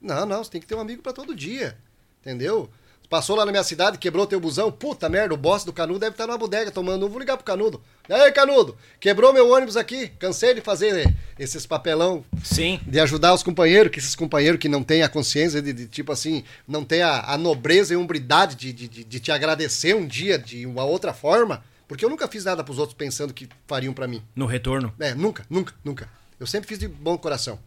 [0.00, 1.78] Não, não, você tem que ter um amigo para todo dia.
[2.20, 2.68] Entendeu?
[3.08, 6.12] Passou lá na minha cidade, quebrou teu busão, puta merda, o boss do Canudo deve
[6.12, 7.06] estar numa bodega tomando.
[7.06, 7.80] um, Vou ligar pro Canudo.
[8.06, 10.08] E aí, Canudo, quebrou meu ônibus aqui.
[10.18, 12.78] Cansei de fazer esses papelão Sim.
[12.86, 16.12] de ajudar os companheiros, que esses companheiros que não têm a consciência de, de, tipo
[16.12, 20.06] assim, não têm a, a nobreza e hombridade de, de, de- de te agradecer um
[20.06, 23.94] dia de uma outra forma, porque eu nunca fiz nada pros outros pensando que fariam
[23.94, 24.22] pra mim.
[24.36, 24.92] No retorno.
[25.00, 26.08] É, nunca, nunca, nunca.
[26.38, 27.58] Eu sempre fiz de bom coração.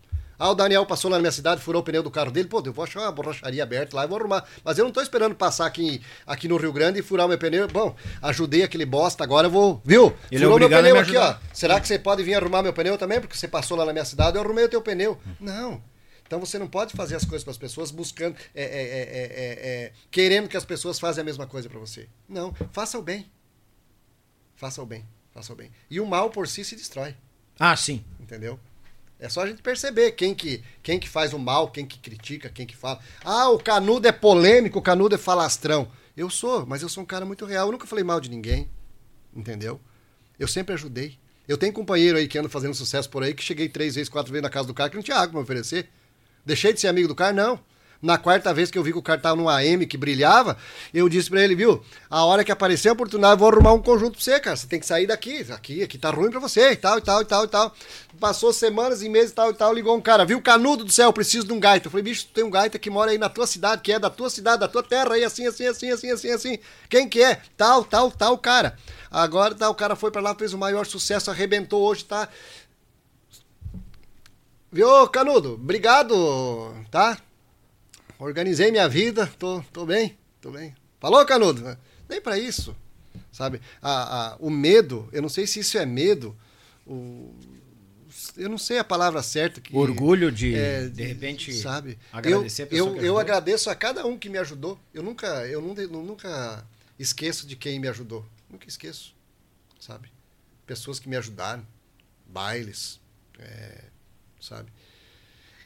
[0.41, 2.47] Ah, o Daniel passou lá na minha cidade, furou o pneu do carro dele.
[2.47, 4.43] Pô, eu vou achar uma borracharia aberta lá e vou arrumar.
[4.63, 7.37] Mas eu não tô esperando passar aqui, aqui no Rio Grande e furar o meu
[7.37, 7.67] pneu.
[7.67, 9.79] Bom, ajudei aquele bosta, agora eu vou.
[9.85, 10.07] Viu?
[10.31, 11.35] Ele é Furou meu obrigado a pneu me aqui, ó.
[11.53, 13.21] Será que você pode vir arrumar meu pneu também?
[13.21, 15.15] Porque você passou lá na minha cidade, eu arrumei o teu pneu.
[15.39, 15.79] Não.
[16.25, 19.23] Então você não pode fazer as coisas para as pessoas buscando, é, é, é, é,
[19.25, 22.09] é, é, querendo que as pessoas façam a mesma coisa para você.
[22.27, 22.51] Não.
[22.71, 23.29] Faça o bem.
[24.55, 25.05] Faça o bem.
[25.31, 25.69] Faça o bem.
[25.87, 27.15] E o mal por si se destrói
[27.59, 28.03] Ah, sim.
[28.19, 28.59] entendeu?
[29.21, 32.49] É só a gente perceber quem que, quem que faz o mal, quem que critica,
[32.49, 32.99] quem que fala.
[33.23, 35.91] Ah, o Canudo é polêmico, o Canudo é falastrão.
[36.17, 37.67] Eu sou, mas eu sou um cara muito real.
[37.67, 38.67] Eu nunca falei mal de ninguém,
[39.31, 39.79] entendeu?
[40.39, 41.19] Eu sempre ajudei.
[41.47, 44.31] Eu tenho companheiro aí que anda fazendo sucesso por aí, que cheguei três vezes, quatro
[44.31, 45.87] vezes na casa do cara que não tinha água pra me oferecer.
[46.43, 47.31] Deixei de ser amigo do cara?
[47.31, 47.59] Não.
[48.01, 50.57] Na quarta vez que eu vi que o cara tava num AM que brilhava,
[50.91, 51.83] eu disse pra ele, viu?
[52.09, 54.55] A hora que aparecer a oportunidade, eu vou arrumar um conjunto pra você, cara.
[54.55, 55.45] Você tem que sair daqui.
[55.51, 57.75] Aqui, aqui tá ruim pra você, e tal, e tal, e tal, e tal.
[58.19, 59.71] Passou semanas e meses tal, e tal.
[59.71, 60.41] Ligou um cara, viu?
[60.41, 61.87] Canudo do céu, preciso de um gaita.
[61.87, 63.99] Eu falei, bicho, tu tem um gaita que mora aí na tua cidade, que é
[63.99, 66.59] da tua cidade, da tua terra, aí assim, assim, assim, assim, assim, assim.
[66.89, 67.39] Quem que é?
[67.55, 68.75] Tal, tal, tal, cara.
[69.11, 72.27] Agora, tá, o cara foi pra lá, fez o maior sucesso, arrebentou hoje, tá?
[74.71, 75.53] Viu, Canudo?
[75.53, 77.17] Obrigado, tá?
[78.25, 80.75] Organizei minha vida, tô, tô bem, tô bem.
[80.99, 81.75] Falou, Canudo?
[82.07, 82.75] Nem pra isso,
[83.31, 83.59] sabe?
[83.81, 86.37] A, a- o medo, eu não sei se isso é medo,
[86.85, 87.33] o-
[88.37, 89.59] eu não sei a palavra certa.
[89.59, 91.97] Que, Orgulho de, é, de repente, sabe?
[92.13, 94.77] agradecer a eu, pessoa eu, que eu agradeço a cada um que me ajudou.
[94.93, 96.63] Eu nunca, eu nunca, eu nunca
[96.99, 98.23] esqueço de quem me ajudou.
[98.47, 99.15] Nunca esqueço,
[99.79, 100.11] sabe?
[100.67, 101.65] Pessoas que me ajudaram,
[102.27, 102.99] bailes,
[103.39, 103.85] é,
[104.39, 104.69] sabe?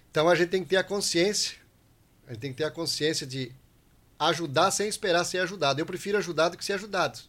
[0.09, 1.57] Então a gente tem que ter a consciência,
[2.27, 3.51] a gente tem que ter a consciência de
[4.19, 5.79] ajudar sem esperar ser ajudado.
[5.79, 7.19] Eu prefiro ajudar do que ser ajudado.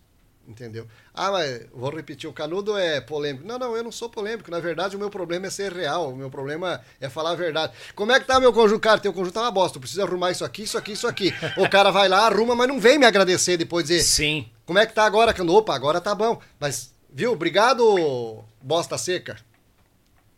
[0.48, 0.86] Entendeu?
[1.12, 3.44] Ah, mas vou repetir, o canudo é polêmico.
[3.44, 4.48] Não, não, eu não sou polêmico.
[4.48, 6.12] Na verdade, o meu problema é ser real.
[6.12, 7.72] O meu problema é falar a verdade.
[7.96, 8.80] Como é que tá meu conjunto?
[8.80, 9.76] Cara, teu conjunto tá uma bosta.
[9.76, 11.34] Eu preciso arrumar isso aqui, isso aqui, isso aqui.
[11.56, 14.04] O cara vai lá, arruma, mas não vem me agradecer depois dizer.
[14.04, 14.48] Sim.
[14.64, 15.52] Como é que tá agora, Cano?
[15.52, 16.40] Opa, agora tá bom.
[16.60, 17.32] Mas, viu?
[17.32, 19.36] Obrigado, bosta seca.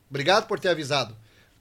[0.09, 1.15] Obrigado por ter avisado.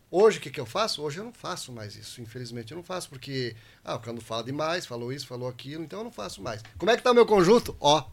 [0.09, 1.01] Hoje, o que, que eu faço?
[1.01, 2.21] Hoje eu não faço mais isso.
[2.21, 3.55] Infelizmente, eu não faço, porque...
[3.83, 6.61] Ah, o Cano fala demais, falou isso, falou aquilo, então eu não faço mais.
[6.77, 7.75] Como é que tá o meu conjunto?
[7.79, 8.03] Ó,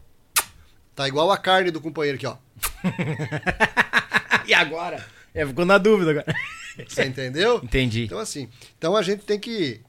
[0.93, 2.37] tá igual a carne do companheiro aqui, ó.
[4.47, 5.03] E agora?
[5.33, 6.35] É, ficou na dúvida agora.
[6.87, 7.59] Você entendeu?
[7.63, 8.03] Entendi.
[8.03, 9.81] Então, assim, então a gente tem que,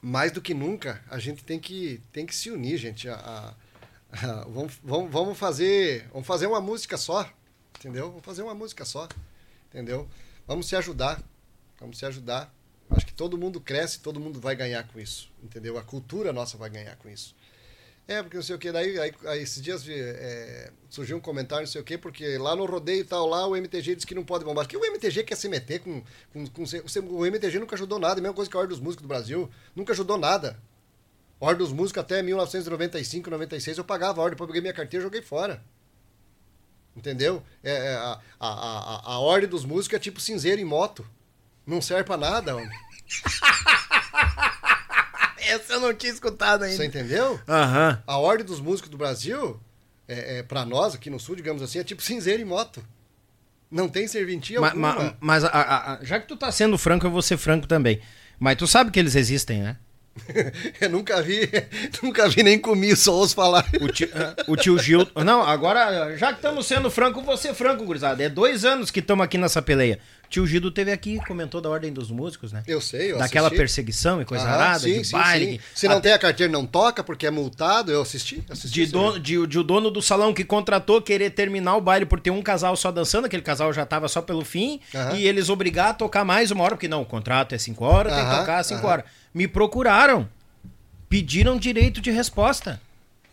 [0.00, 3.08] mais do que nunca, a gente tem que, tem que se unir, gente.
[3.08, 3.54] A- a-
[4.26, 7.28] a- vamos, vamos, vamos fazer, vamos fazer uma música só,
[7.78, 8.08] entendeu?
[8.08, 9.06] Vamos fazer uma música só,
[9.68, 10.08] entendeu?
[10.46, 11.22] Vamos se ajudar,
[11.80, 12.52] vamos se ajudar.
[12.90, 15.78] Acho que todo mundo cresce, todo mundo vai ganhar com isso, entendeu?
[15.78, 17.34] A cultura nossa vai ganhar com isso.
[18.06, 21.64] É, porque não sei o que, daí aí, aí esses dias é, surgiu um comentário,
[21.64, 24.14] não sei o que, porque lá no rodeio e tal, lá o MTG disse que
[24.14, 24.68] não pode bombar.
[24.68, 26.02] Que o MTG quer se meter com.
[26.30, 26.62] com, com
[27.16, 29.50] o- MTG nunca ajudou nada, a mesma coisa que a Ordem dos Músicos do Brasil.
[29.74, 30.60] Nunca ajudou nada.
[31.40, 35.04] Ordem dos Músicos até 1995, 96 eu pagava a ordem, depois peguei minha carteira e
[35.06, 35.64] joguei fora.
[36.96, 37.42] Entendeu?
[37.62, 41.04] É, é, a, a, a, a Ordem dos Músicos é tipo cinzeiro em moto.
[41.66, 42.68] Não serve pra nada, homem.
[45.46, 47.38] Essa eu não tinha escutado Você entendeu?
[47.48, 48.02] Aham.
[48.06, 49.60] A Ordem dos Músicos do Brasil,
[50.08, 52.82] é, é, para nós aqui no sul, digamos assim, é tipo cinzeiro em moto.
[53.70, 54.94] Não tem serventia Ma- alguma.
[54.94, 57.66] ma- mas a- a- a- já que tu tá sendo franco, eu vou ser franco
[57.66, 58.00] também.
[58.38, 59.76] Mas tu sabe que eles existem, né?
[60.80, 61.48] Eu nunca vi,
[62.02, 63.66] nunca vi nem comi, só ouço falar.
[63.80, 64.08] O tio,
[64.48, 65.06] o tio Gil.
[65.24, 68.22] Não, agora, já que estamos sendo franco, ser franco, gurizada.
[68.22, 69.98] É dois anos que estamos aqui nessa peleia.
[70.34, 72.64] Tio Gildo teve aqui, comentou da Ordem dos Músicos, né?
[72.66, 73.56] Eu sei, eu Daquela assisti.
[73.56, 75.46] perseguição e coisa Aham, arada, sim, de sim, baile.
[75.46, 75.60] sim.
[75.72, 77.92] Se não até tem a carteira, não toca porque é multado.
[77.92, 78.42] Eu assisti.
[78.50, 82.04] assisti de, dono, de, de o dono do salão que contratou querer terminar o baile
[82.04, 85.14] por ter um casal só dançando, aquele casal já tava só pelo fim, Aham.
[85.14, 88.12] e eles obrigar a tocar mais uma hora, porque não, o contrato é cinco horas,
[88.12, 88.90] tem que Aham, tocar cinco aham.
[88.90, 89.04] horas.
[89.32, 90.28] Me procuraram.
[91.08, 92.80] Pediram direito de resposta.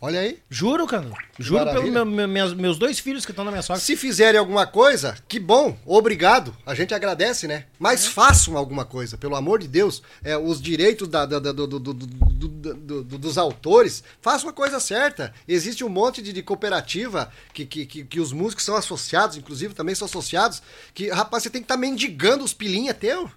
[0.04, 0.42] Olha aí.
[0.50, 1.08] Juro, cara.
[1.38, 3.80] Juro pelos meu, meu, meus dois filhos que estão na minha sogra.
[3.80, 6.52] Se fizerem alguma coisa, que bom, obrigado.
[6.66, 7.66] A gente agradece, né?
[7.78, 8.08] Mas é.
[8.08, 10.02] façam alguma coisa, pelo amor de Deus.
[10.24, 15.32] É, os direitos da, da, da, do, do, do, dos autores, façam a coisa certa.
[15.46, 19.72] Existe um monte de, de cooperativa que, que, que, que, os músicos são associados, inclusive
[19.72, 23.30] também são associados, que, rapaz, você tem que estar tá mendigando os pilinha é teu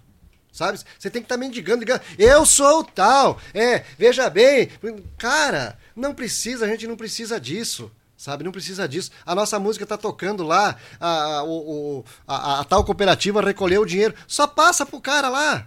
[0.56, 0.78] sabe?
[0.98, 4.70] Você tem que estar tá mendigando, ligando, eu sou o tal, é, veja bem,
[5.18, 7.90] cara, não precisa, a gente não precisa disso.
[8.16, 8.44] Sabe?
[8.44, 9.10] Não precisa disso.
[9.26, 11.08] A nossa música tá tocando lá, a,
[11.38, 14.14] a, o- o- a- a tal cooperativa recolheu o dinheiro.
[14.26, 15.66] Só passa pro cara lá.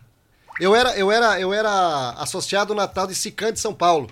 [0.59, 4.09] Eu era, eu era, eu era associado na tal de Sican de São Paulo.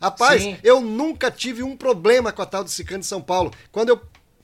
[0.00, 0.58] Rapaz, Sim.
[0.62, 3.50] eu nunca tive um problema com a tal de Sican de São Paulo.
[3.72, 4.00] Quando eu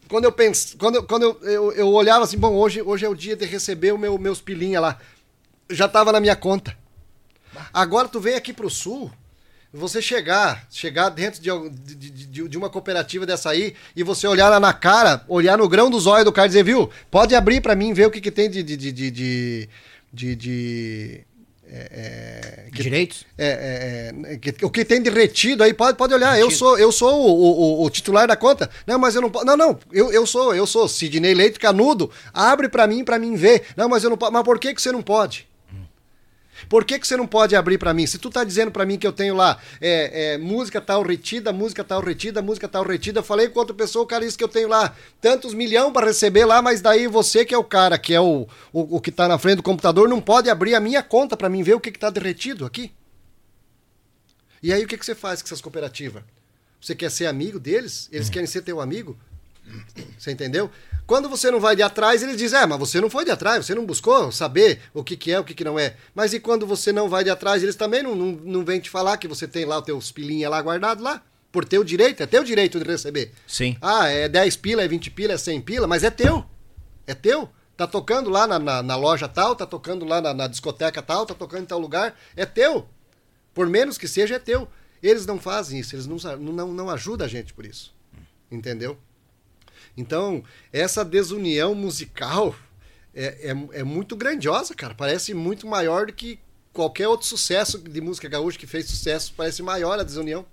[0.09, 3.09] quando eu penso, quando, eu, quando eu, eu, eu olhava assim, bom, hoje, hoje é
[3.09, 4.99] o dia de receber o meu, meus pilinha lá.
[5.69, 6.77] Já tava na minha conta.
[7.75, 9.11] Agora tu vem aqui pro sul,
[9.77, 11.51] você chegar, chegar dentro de,
[11.97, 15.91] de, de- uma cooperativa dessa aí e você olhar lá na cara, olhar no grão
[15.91, 18.31] dos olhos do cara e dizer, viu, pode abrir pra mim ver o que, que
[18.31, 18.63] tem de.
[18.63, 19.69] de, de, de,
[20.37, 21.21] de,
[21.69, 23.27] é, é, que- Direitos?
[23.37, 26.39] é, é, é, que- o que tem de retido aí, pode, pode olhar.
[26.39, 28.71] Eu sou, eu sou o, o- o- titular da conta.
[28.87, 29.45] Não, mas eu não posso.
[29.45, 32.11] Não, não, eu, eu sou, eu sou Sidney Leite Canudo.
[32.33, 33.65] Abre pra mim, pra mim ver.
[33.77, 34.33] Não, mas eu não posso.
[34.33, 35.49] Mas por que, que você não pode?
[36.69, 38.07] Por que, que você não pode abrir pra mim?
[38.07, 41.53] Se tu tá dizendo pra mim que eu tenho lá é, é, música tal retida,
[41.53, 44.45] música tal retida, música tal retida, eu falei com outra pessoa, o cara disse que
[44.45, 47.99] eu tenho lá tantos milhão pra receber lá, mas daí você que é o cara,
[47.99, 50.81] que é o, o, o que tá na frente do computador, não pode abrir a
[50.81, 52.93] minha conta pra mim ver o que, que tá derretido aqui.
[54.63, 56.23] E aí o que, que você faz com essas cooperativas?
[56.81, 58.09] Você quer ser amigo deles?
[58.13, 59.19] Eles querem ser teu amigo?
[60.19, 60.71] Você entendeu?
[61.07, 63.65] Quando você não vai de atrás, eles dizem, é, mas você não foi de atrás,
[63.65, 65.95] você não buscou saber o que, que é, o que, que não é.
[66.15, 68.91] Mas e quando você não vai de atrás, eles também não, não, não vêm te
[68.91, 71.23] falar que você tem lá os teus pilinha lá guardado lá?
[71.53, 73.33] Por teu direito, é teu direito de receber.
[73.47, 73.77] Sim.
[73.81, 76.45] Ah, é 10 pila, é 20 pila, é 100 pila, mas é teu.
[77.07, 77.49] É teu.
[77.77, 81.25] Tá tocando lá na, na, na loja tal, tá tocando lá na, na discoteca tal,
[81.25, 82.89] tá tocando em tal lugar, é teu.
[83.55, 84.69] Por menos que seja, é teu.
[85.03, 87.95] Eles não fazem isso, eles não, não, não ajudam a gente por isso.
[88.51, 88.99] Entendeu?
[89.97, 92.55] Então, essa desunião musical
[93.15, 94.95] é, é, é muito grandiosa, cara.
[94.95, 96.39] Parece muito maior do que
[96.73, 99.33] qualquer outro sucesso de música gaúcha que fez sucesso.
[99.35, 100.45] Parece maior a desunião,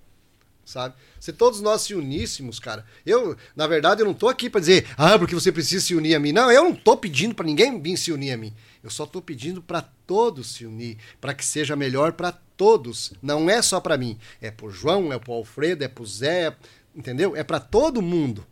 [0.64, 0.96] sabe?
[1.20, 2.86] Se todos nós se uníssemos, cara.
[3.06, 6.16] Eu, na verdade, eu não tô aqui para dizer, ah, porque você precisa se unir
[6.16, 6.32] a mim.
[6.32, 8.54] Não, eu não tô pedindo para ninguém vir se unir a mim.
[8.82, 13.14] Eu só tô pedindo para todos se unir, para que seja melhor para todos.
[13.22, 14.18] Não é só para mim.
[14.42, 16.56] É pro João, é pro Alfredo, é pro Zé,
[16.96, 17.36] entendeu?
[17.36, 18.46] É para todo mundo.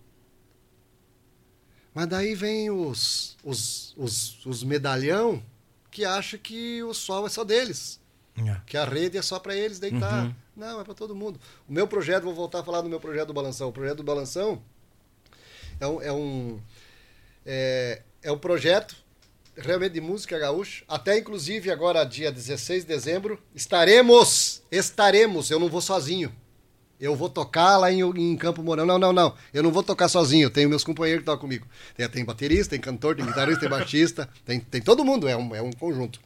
[1.93, 5.43] Mas daí vem os, os, os, os medalhão
[5.89, 7.99] que acham que o sol é só deles.
[8.65, 10.33] Que a rede é só para eles deitar.
[10.55, 11.39] Não, é para todo mundo.
[11.67, 13.69] O meu projeto, vou voltar a falar do meu projeto do Balanção.
[13.69, 14.61] O projeto do Balanção
[15.79, 16.01] é um.
[16.01, 16.59] É um,
[17.45, 18.95] é, é um projeto
[19.55, 20.83] realmente de música gaúcha.
[20.87, 24.61] Até inclusive agora, dia 16 de dezembro, estaremos.
[24.71, 25.51] Estaremos.
[25.51, 26.33] Eu não vou sozinho.
[27.01, 28.85] Eu vou tocar lá em, em Campo Mourão.
[28.85, 29.33] Não, não, não.
[29.51, 30.45] Eu não vou tocar sozinho.
[30.45, 31.65] Eu tenho meus companheiros que tocam comigo.
[31.97, 34.29] Tem, tem baterista, tem cantor, tem guitarrista, tem baixista.
[34.45, 35.27] Tem, tem todo mundo.
[35.27, 36.21] É um, é um conjunto.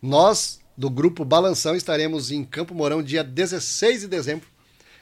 [0.00, 4.46] Nós, do grupo Balanção, estaremos em Campo Mourão dia 16 de dezembro.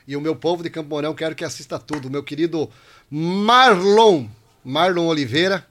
[0.06, 2.08] E o meu povo de Campo Mourão quero que assista tudo.
[2.08, 2.70] Meu querido
[3.10, 4.26] Marlon,
[4.64, 5.66] Marlon Oliveira,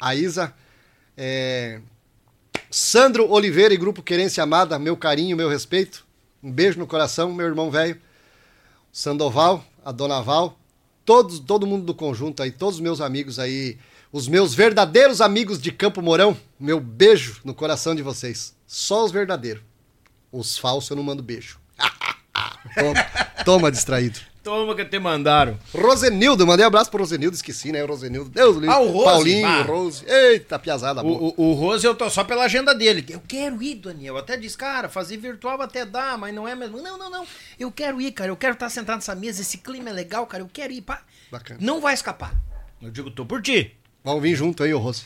[0.00, 0.54] a Isa,
[1.18, 1.82] é,
[2.70, 6.06] Sandro Oliveira e Grupo Querência Amada, meu carinho, meu respeito.
[6.42, 8.00] Um beijo no coração, meu irmão velho.
[8.92, 10.58] Sandoval, a Dona Val,
[11.02, 13.78] todos, todo mundo do conjunto aí, todos os meus amigos aí,
[14.12, 18.54] os meus verdadeiros amigos de Campo Mourão, meu beijo no coração de vocês.
[18.66, 19.62] Só os verdadeiros.
[20.30, 21.58] Os falsos eu não mando beijo.
[22.76, 23.04] toma,
[23.44, 24.20] toma distraído.
[24.42, 25.56] Toma que te mandaram.
[25.72, 27.84] Rosenildo, mandei um abraço pro Rosenildo, esqueci, né?
[27.84, 28.28] O Rosenildo.
[28.28, 28.70] Deus livre.
[28.70, 29.62] Ah, o Rose, Paulinho, bah.
[29.62, 30.04] Rose.
[30.04, 31.16] Eita, piazada boa.
[31.16, 33.06] O, o, o Rose eu tô só pela agenda dele.
[33.08, 34.14] Eu quero ir, Daniel.
[34.14, 36.82] Eu até disse, cara, fazer virtual até dá, mas não é mesmo.
[36.82, 37.24] Não, não, não.
[37.56, 38.32] Eu quero ir, cara.
[38.32, 39.42] Eu quero estar sentado nessa mesa.
[39.42, 40.42] Esse clima é legal, cara.
[40.42, 40.82] Eu quero ir.
[40.82, 41.02] Pá.
[41.30, 41.60] Bacana.
[41.62, 42.34] Não vai escapar.
[42.80, 43.76] Eu digo, tô por ti.
[44.02, 45.04] Vamos vir junto aí, ô Rose.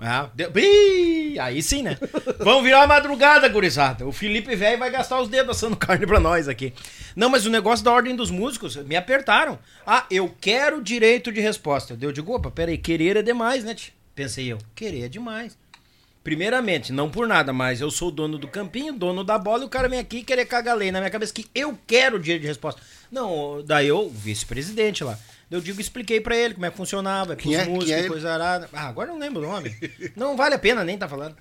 [0.00, 1.98] Ah, deu- Ih, aí sim, né?
[2.38, 4.06] Vamos virar a madrugada, gurizada.
[4.06, 6.72] O Felipe velho vai gastar os dedos assando carne pra nós aqui.
[7.16, 9.58] Não, mas o negócio da ordem dos músicos, me apertaram.
[9.86, 11.98] Ah, eu quero direito de resposta.
[12.00, 13.74] Eu digo, opa, peraí, querer é demais, né?
[13.74, 13.90] tch?
[14.14, 15.56] Pensei eu, querer é demais.
[16.22, 19.68] Primeiramente, não por nada, mas eu sou dono do campinho, dono da bola, e o
[19.70, 22.80] cara vem aqui querer cagar lei na minha cabeça que eu quero direito de resposta.
[23.10, 25.18] Não, daí eu, vice-presidente lá.
[25.50, 27.64] Eu digo, expliquei pra ele como é que funcionava, pros é?
[27.64, 28.68] Músicos, é coisa arada.
[28.72, 29.74] Ah, agora eu não lembro o nome.
[30.14, 31.36] Não vale a pena nem tá falando.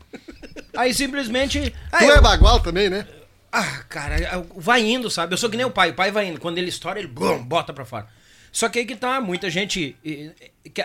[0.76, 1.74] Aí simplesmente.
[1.92, 3.06] Ah, tu eu- é bagual também, né?
[3.52, 5.34] ah, cara, vai indo, sabe?
[5.34, 5.90] Eu sou que nem o pai.
[5.92, 6.40] O pai vai indo.
[6.40, 8.08] Quando ele estoura, ele blum, bota pra fora.
[8.52, 9.96] Só que aí que tá, muita gente.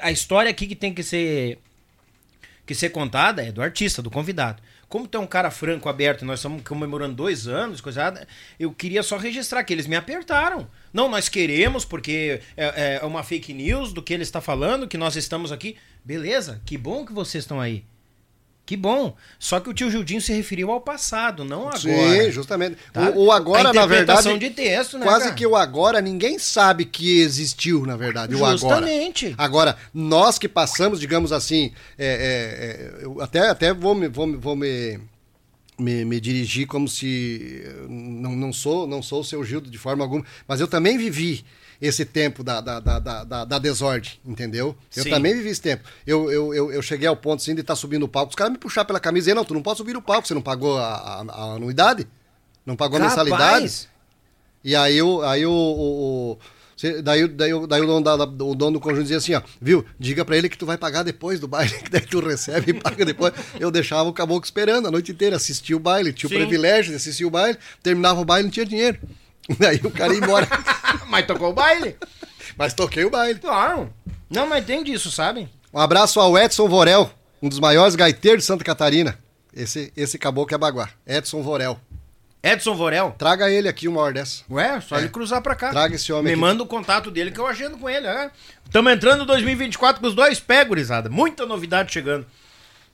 [0.03, 1.59] A história aqui que tem que ser.
[2.66, 4.62] Que ser contada é do artista, do convidado.
[4.93, 8.27] Como tu é um cara franco, aberto, nós estamos comemorando dois anos, coisa
[8.60, 10.69] eu queria só registrar que eles me apertaram.
[10.93, 14.98] Não, nós queremos, porque é, é uma fake news do que ele está falando, que
[14.98, 15.78] nós estamos aqui.
[16.05, 17.86] Beleza, que bom que vocês estão aí.
[18.64, 19.14] Que bom.
[19.40, 21.78] Só que o tio Gildinho se referiu ao passado, não agora.
[21.78, 22.76] Sim, justamente.
[22.93, 23.10] Tá?
[23.10, 24.39] O, o agora, na verdade.
[24.39, 25.34] de texto, né, Quase cara?
[25.34, 28.34] que o agora ninguém sabe que existiu, na verdade.
[28.34, 28.56] O agora.
[28.56, 29.34] Justamente.
[29.36, 34.06] Agora, nós que passamos, digamos assim, é, é, é, eu até, até vou me.
[34.09, 34.98] Vou, me- vou me
[35.78, 39.78] me, me dirigir como se eh, não, não sou não sou o seu Gildo de
[39.78, 41.44] forma alguma, mas eu também vivi
[41.82, 44.76] esse tempo da, da, da, da, da- desordem, entendeu?
[44.96, 45.10] Eu Sim.
[45.10, 45.82] também vivi esse tempo.
[46.06, 48.52] Eu, eu, eu, eu cheguei ao ponto assim, de estar subindo o palco, os caras
[48.52, 50.78] me puxar pela camisa e não, tu não pode subir o palco, você não pagou
[50.78, 52.06] a, a- a anuidade?
[52.64, 53.88] Não pagou a mensalidade?
[54.62, 56.38] E aí, o, aí o, o- o-
[57.02, 59.42] daí, daí, o- daí o, dono da- da- o dono do conjunto dizia assim, ó,
[59.60, 62.70] viu, diga pra ele que tu vai pagar depois do baile, que daí tu recebe
[62.70, 63.32] e paga depois.
[63.59, 66.36] Eu deixava o caboclo esperando a noite inteira, assistia o baile, tinha o Sim.
[66.38, 69.00] privilégio de assistir o baile, terminava o baile e não tinha dinheiro.
[69.59, 70.49] Daí o cara ia embora.
[71.09, 71.97] Mas tocou o baile?
[72.57, 73.39] Mas toquei o baile.
[73.39, 73.93] Claro.
[74.31, 75.49] Não, mas tem disso, sabe?
[75.73, 77.11] Um abraço ao Edson Vorel,
[77.43, 79.19] um dos maiores gaiteiros de Santa Catarina.
[79.55, 80.89] Esse, esse caboclo é baguá.
[81.07, 81.79] Edson Vorel.
[82.43, 83.15] Edson Vorel.
[83.19, 84.43] Traga ele aqui uma hora dessa.
[84.51, 85.01] Ué, só É.
[85.01, 85.70] ele cruzar pra cá.
[85.70, 86.41] Traga esse homem Me aqui.
[86.41, 88.07] manda o contato dele que eu agendo com ele.
[88.07, 88.31] É.
[88.65, 91.09] Estamos entrando em 2024 com os dois pés, gurizada.
[91.11, 92.27] Muita novidade chegando.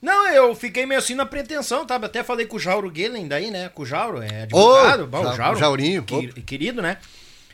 [0.01, 1.95] Não, eu fiquei meio assim na pretensão, tá?
[1.95, 3.69] Até falei com o Jauro Gelen daí, né?
[3.69, 5.03] Com o Jauro, é advogado.
[5.03, 6.97] Ô, Bom, Ja- o Jauro, Jaurinho, que- querido, né?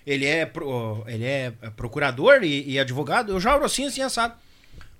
[0.05, 3.35] Ele é, pro- ele é procurador e, e advogado.
[3.35, 4.35] O Jauro assim, assim, assado.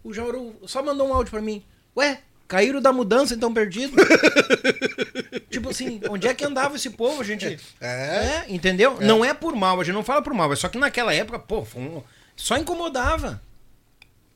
[0.04, 1.64] O Jauro só mandou um áudio pra mim.
[1.96, 3.96] Ué, caíram da mudança, então perdido?
[5.50, 7.60] tipo assim, onde é que andava esse povo, gente?
[7.80, 8.46] É.
[8.50, 8.98] entendeu?
[9.02, 11.38] Não é por mal, a gente não fala por mal, é só que naquela época,
[11.40, 12.04] pô, foi um-
[12.36, 13.42] só incomodava.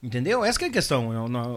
[0.02, 0.46] Entendeu?
[0.46, 1.10] Essa que é a questão.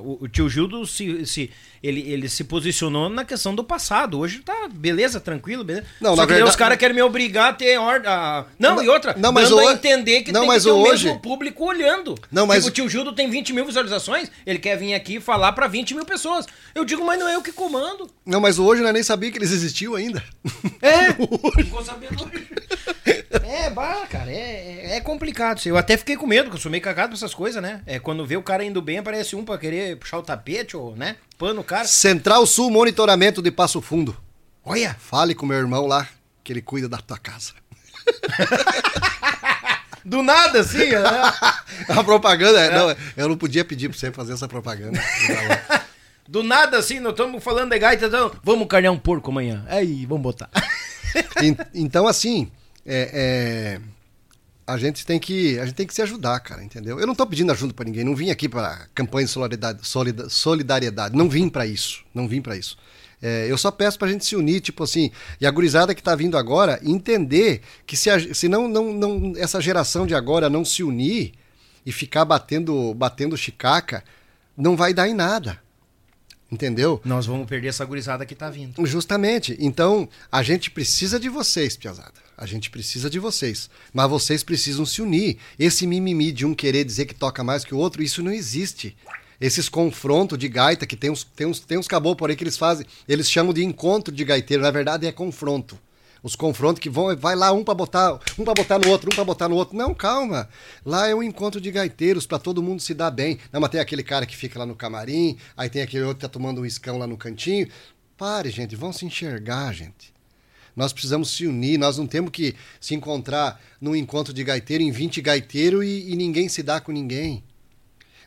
[0.04, 1.50] O, o tio Gildo se, se,
[1.80, 4.18] ele, ele se posicionou na questão do passado.
[4.18, 5.86] Hoje tá beleza, tranquilo, beleza.
[6.00, 8.10] Não, Só na que verdade- os caras querem me obrigar a ter ordem.
[8.10, 10.64] a- Não, Não, e outra, não, mas dando o- a entender que não, tem mas
[10.64, 12.16] que ter o o hoje- mesmo público olhando.
[12.32, 15.52] Não, mas- Tipo, o tio Gildo tem 20 mil visualizações, ele quer vir aqui falar
[15.52, 16.44] pra 20 mil pessoas.
[16.74, 18.10] Eu digo, mas não é eu que comando.
[18.26, 20.20] Não, mas hoje eu nem sabia que eles existiam ainda.
[20.82, 21.12] É,
[21.62, 22.48] ficou sabendo hoje.
[23.52, 24.34] É, bah, cara, é,
[24.92, 25.60] é- é complicado.
[25.66, 27.82] Eu até fiquei com medo, porque eu sou meio cagado pra essas coisas, né?
[27.86, 30.96] É, quando vê o cara indo bem, aparece um pra querer puxar o tapete, ou,
[30.96, 31.16] né?
[31.36, 31.86] Pano o cara.
[31.86, 34.16] Central Sul Monitoramento de Passo Fundo.
[34.64, 36.08] Olha, Fale com meu irmão lá,
[36.42, 37.52] que ele cuida da tua casa.
[40.04, 40.98] do nada, assim, né?
[41.94, 44.98] A propaganda, é, não, eu não podia pedir pra você fazer essa propaganda.
[46.26, 49.66] Do nada, assim, nós estamos falando de gaita, então, vamos carnear um porco amanhã.
[49.68, 50.48] Aí, vamos botar.
[51.42, 52.50] En- então, assim,
[52.84, 53.80] é, é,
[54.66, 56.98] a gente tem que a gente tem que se ajudar, cara, entendeu?
[56.98, 60.28] Eu não tô pedindo ajuda pra ninguém, não vim aqui pra campanha de solidariedade, solida-
[60.28, 62.76] solidariedade, não vim pra isso, não vim pra isso.
[63.20, 65.10] É, eu só peço pra gente se unir, tipo assim,
[65.40, 69.32] e a gurizada que tá vindo agora, entender que se, a- se não, não, não,
[69.36, 71.32] essa geração de agora não se unir
[71.86, 74.02] e ficar batendo, batendo chicaca,
[74.56, 75.60] não vai dar em nada.
[76.50, 77.00] Entendeu?
[77.04, 78.84] Nós vamos perder essa gurizada que tá vindo.
[78.86, 79.56] Justamente.
[79.58, 82.12] Então, a gente precisa de vocês, Piazada.
[82.42, 83.70] A gente precisa de vocês.
[83.94, 85.38] Mas vocês precisam se unir.
[85.56, 88.96] Esse mimimi de um querer dizer que toca mais que o outro, isso não existe.
[89.40, 92.42] Esses confrontos de gaita, que tem uns, tem uns, tem uns caboclos por aí que
[92.42, 94.64] eles fazem, eles chamam de encontro de gaiteiro.
[94.64, 95.78] Na verdade, é confronto.
[96.20, 99.14] Os confrontos que vão, vai lá um pra botar, um para botar no outro, um
[99.14, 99.76] pra botar no outro.
[99.76, 100.48] Não, calma.
[100.84, 103.38] Lá é um encontro de gaiteiros pra todo mundo se dar bem.
[103.52, 106.22] Não, mas tem aquele cara que fica lá no camarim, aí tem aquele outro que
[106.22, 107.68] tá tomando um escão lá no cantinho.
[108.18, 110.11] Pare, gente, vão se enxergar, gente.
[110.74, 114.90] Nós precisamos se unir, nós não temos que se encontrar num encontro de gaiteiro em
[114.90, 117.44] 20 gaiteiros e, e ninguém se dá com ninguém.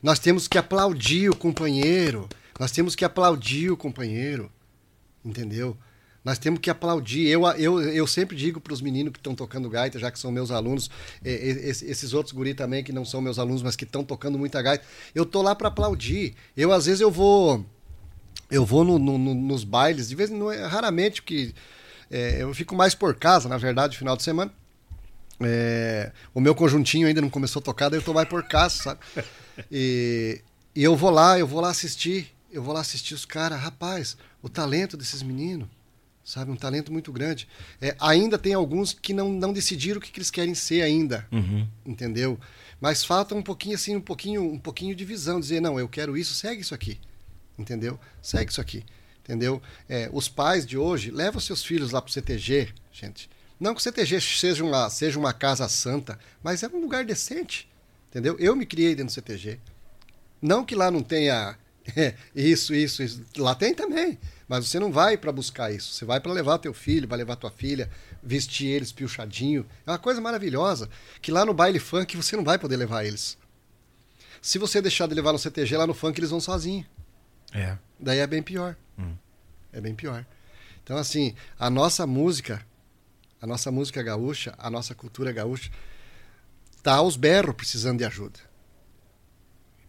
[0.02, 2.30] Nós temos que aplaudir o companheiro.
[2.60, 4.52] Nós temos que aplaudir o companheiro.
[5.24, 5.76] Entendeu?
[6.24, 7.28] Nós temos que aplaudir.
[7.28, 10.32] Eu, eu, eu sempre digo para os meninos que estão tocando gaita, já que são
[10.32, 10.90] meus alunos,
[11.24, 14.62] esse- esses outros guri também que não são meus alunos, mas que estão tocando muita
[14.62, 16.36] gaita, eu tô lá para aplaudir.
[16.56, 17.66] Eu, às vezes, eu vou
[18.52, 21.52] eu vou no- no- no- nos bailes, de vez em raramente, porque
[22.10, 24.52] é, eu fico mais por casa, na verdade, final de semana.
[25.40, 28.76] É, o meu conjuntinho ainda não começou a tocar, daí eu tô mais por casa,
[28.76, 29.00] sabe?
[29.72, 30.42] E,
[30.76, 34.18] e eu vou lá, eu vou lá assistir, eu vou lá assistir os caras, rapaz,
[34.42, 35.68] o talento desses meninos,
[36.24, 36.52] sabe?
[36.52, 37.48] Um talento muito grande.
[37.82, 41.28] É, ainda tem alguns que não, não decidiram o que, que eles querem ser ainda,
[41.86, 42.40] entendeu?
[42.82, 46.18] Mas falta um pouquinho assim, um pouquinho, um pouquinho de visão, dizer, não, eu quero
[46.18, 47.00] isso, segue isso aqui
[47.58, 48.00] entendeu?
[48.22, 48.84] Segue isso aqui,
[49.26, 49.62] entendeu?
[49.90, 53.28] É, os pais de hoje levam seus filhos lá pro CTG, gente.
[53.60, 57.68] Não que o CTG seja uma, seja uma casa santa, mas é um lugar decente,
[58.10, 58.36] entendeu?
[58.38, 59.60] Eu me criei dentro do CTG.
[60.42, 61.58] Não que lá não tenha
[62.36, 63.26] isso, isso, isso.
[63.38, 64.20] Lá tem também.
[64.48, 65.94] Mas você não vai para buscar isso.
[65.94, 67.90] Você vai para levar teu filho, vai levar tua filha,
[68.22, 69.66] vestir eles piochadinho.
[69.88, 70.88] É uma coisa maravilhosa.
[71.22, 73.38] Que lá no baile funk você não vai poder levar eles.
[74.42, 76.86] Se você deixar de levar no CTG, lá no funk eles vão sozinhos.
[77.56, 77.78] É.
[78.00, 78.76] Daí é bem pior.
[79.72, 80.26] É bem pior.
[80.84, 82.66] Então, assim, a nossa música,
[83.42, 85.72] a nossa música gaúcha, a nossa cultura gaúcha,
[86.84, 88.40] tá aos berros precisando de ajuda.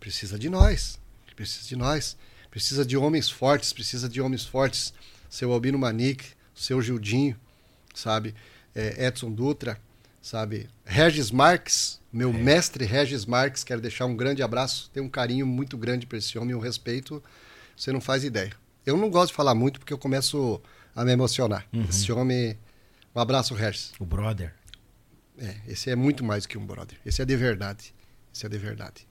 [0.01, 0.98] Precisa de nós.
[1.34, 2.16] Precisa de nós.
[2.51, 4.94] Precisa de homens fortes, precisa de homens fortes.
[5.28, 7.38] Seu Albino Manique, seu Gildinho,
[7.94, 8.34] sabe?
[8.74, 9.78] É, Edson Dutra,
[10.22, 10.68] sabe?
[10.84, 14.90] Regis Marques, meu mestre Regis Marques, quero deixar um grande abraço.
[14.93, 17.22] Tenho um carinho muito grande por esse homem, um respeito,
[17.76, 18.52] você não faz ideia.
[18.84, 20.60] Eu não gosto de falar muito porque eu começo
[20.94, 21.66] a me emocionar.
[21.88, 22.58] Esse homem.
[23.14, 23.92] Um abraço, Regis.
[23.98, 24.54] O brother.
[25.38, 26.98] É, esse é muito mais que um brother.
[27.04, 27.94] Esse é de verdade.
[28.32, 29.06] Esse é de verdade.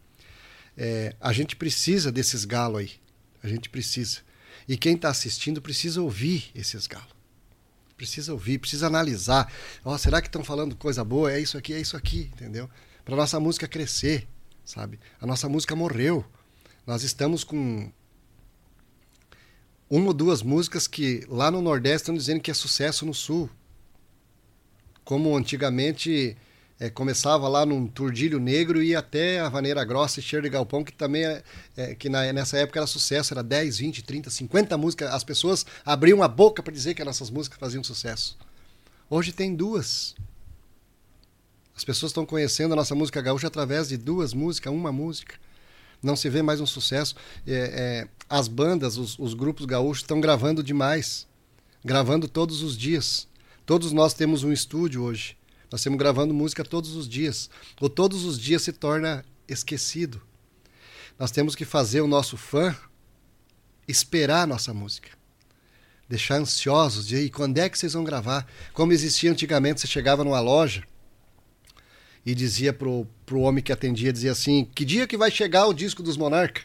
[0.78, 2.92] É, a gente precisa desses galos aí.
[3.44, 4.20] A gente precisa.
[4.68, 7.14] E quem está assistindo precisa ouvir esses galos.
[7.96, 9.52] Precisa ouvir, precisa analisar.
[9.84, 11.32] Ó, será que estão falando coisa boa?
[11.32, 12.70] É isso aqui, é isso aqui, entendeu?
[13.06, 14.28] Para nossa música crescer,
[14.66, 15.00] sabe?
[15.22, 16.26] A nossa música morreu.
[16.86, 17.92] Nós estamos com
[19.90, 23.50] uma ou duas músicas que lá no Nordeste estão dizendo que é sucesso no Sul
[25.04, 26.36] como antigamente
[26.80, 30.50] eh, começava lá num Turdilho Negro e ia até a Vaneira Grossa e Cheiro de
[30.50, 31.44] Galpão, que também é,
[31.78, 35.14] é, que na- nessa época era sucesso, era 10, 20, 30, 50 músicas.
[35.14, 38.36] As pessoas abriam a boca para dizer que as nossas músicas faziam sucesso.
[39.08, 40.16] Hoje tem duas.
[41.76, 45.36] As pessoas estão conhecendo a nossa música gaúcha através de duas músicas, uma música.
[46.02, 47.16] Não se vê mais um sucesso.
[47.46, 51.28] É, é, as bandas, os, os grupos gaúchos estão gravando demais.
[51.84, 53.28] Gravando todos os dias.
[53.66, 55.38] Todos nós temos um estúdio hoje.
[55.72, 57.50] Nós estamos gravando música todos os dias.
[57.80, 60.22] Ou todos os dias se torna esquecido.
[61.18, 62.76] Nós temos que fazer o nosso fã
[63.88, 65.10] esperar a nossa música.
[66.08, 68.48] Deixar ansiosos de "E quando é que vocês vão gravar?
[68.74, 70.84] Como existia antigamente, você chegava numa loja
[72.26, 75.74] e dizia pro, pro homem que atendia, dizia assim, que dia que vai chegar o
[75.74, 76.62] disco dos Monarca?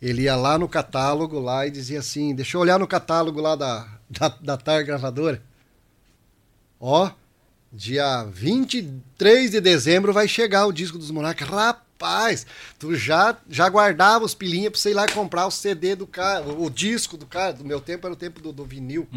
[0.00, 3.54] Ele ia lá no catálogo lá e dizia assim, deixa eu olhar no catálogo lá
[3.54, 5.42] da, da, da TAR gravadora.
[6.80, 7.10] Ó,
[7.72, 11.44] dia 23 de dezembro vai chegar o disco dos Monarca.
[11.44, 12.46] Rapaz,
[12.78, 16.46] tu já, já guardava os pilinhas pra você ir lá comprar o CD do cara,
[16.46, 17.52] o, disco do cara.
[17.52, 19.08] Do meu tempo era o tempo do, do vinil.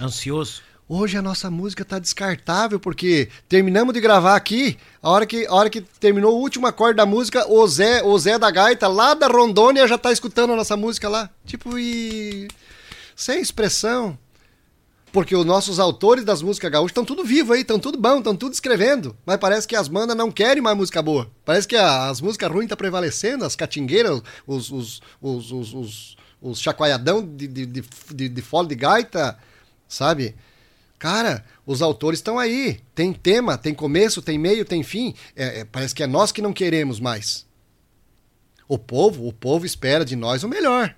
[0.00, 0.62] Ansioso.
[0.90, 5.54] Hoje a nossa música tá descartável, porque terminamos de gravar aqui, a hora que, a
[5.54, 9.12] hora que terminou o último acorde da música, o Zé, o Zé da Gaita, lá
[9.12, 11.28] da Rondônia, já tá escutando a nossa música lá.
[11.44, 12.48] Tipo, e.
[13.14, 14.18] Sem expressão.
[15.12, 18.34] Porque os nossos autores das músicas gaúchas estão tudo vivo aí, estão tudo bom, estão
[18.34, 19.14] tudo escrevendo.
[19.26, 21.30] Mas parece que as bandas não querem mais música boa.
[21.44, 27.46] Parece que as músicas ruins estão prevalecendo, as catingueiras, os, os, os, os, chacoalhadão de,
[27.46, 27.84] de, de,
[28.14, 29.38] de, de gaita,
[29.86, 30.34] sabe?
[30.98, 32.80] Cara, os autores estão aí.
[32.94, 35.14] Tem tema, tem começo, tem meio, tem fim.
[35.36, 37.46] É, é, parece que é nós que não queremos mais.
[38.66, 40.94] O povo, o povo espera de nós o melhor.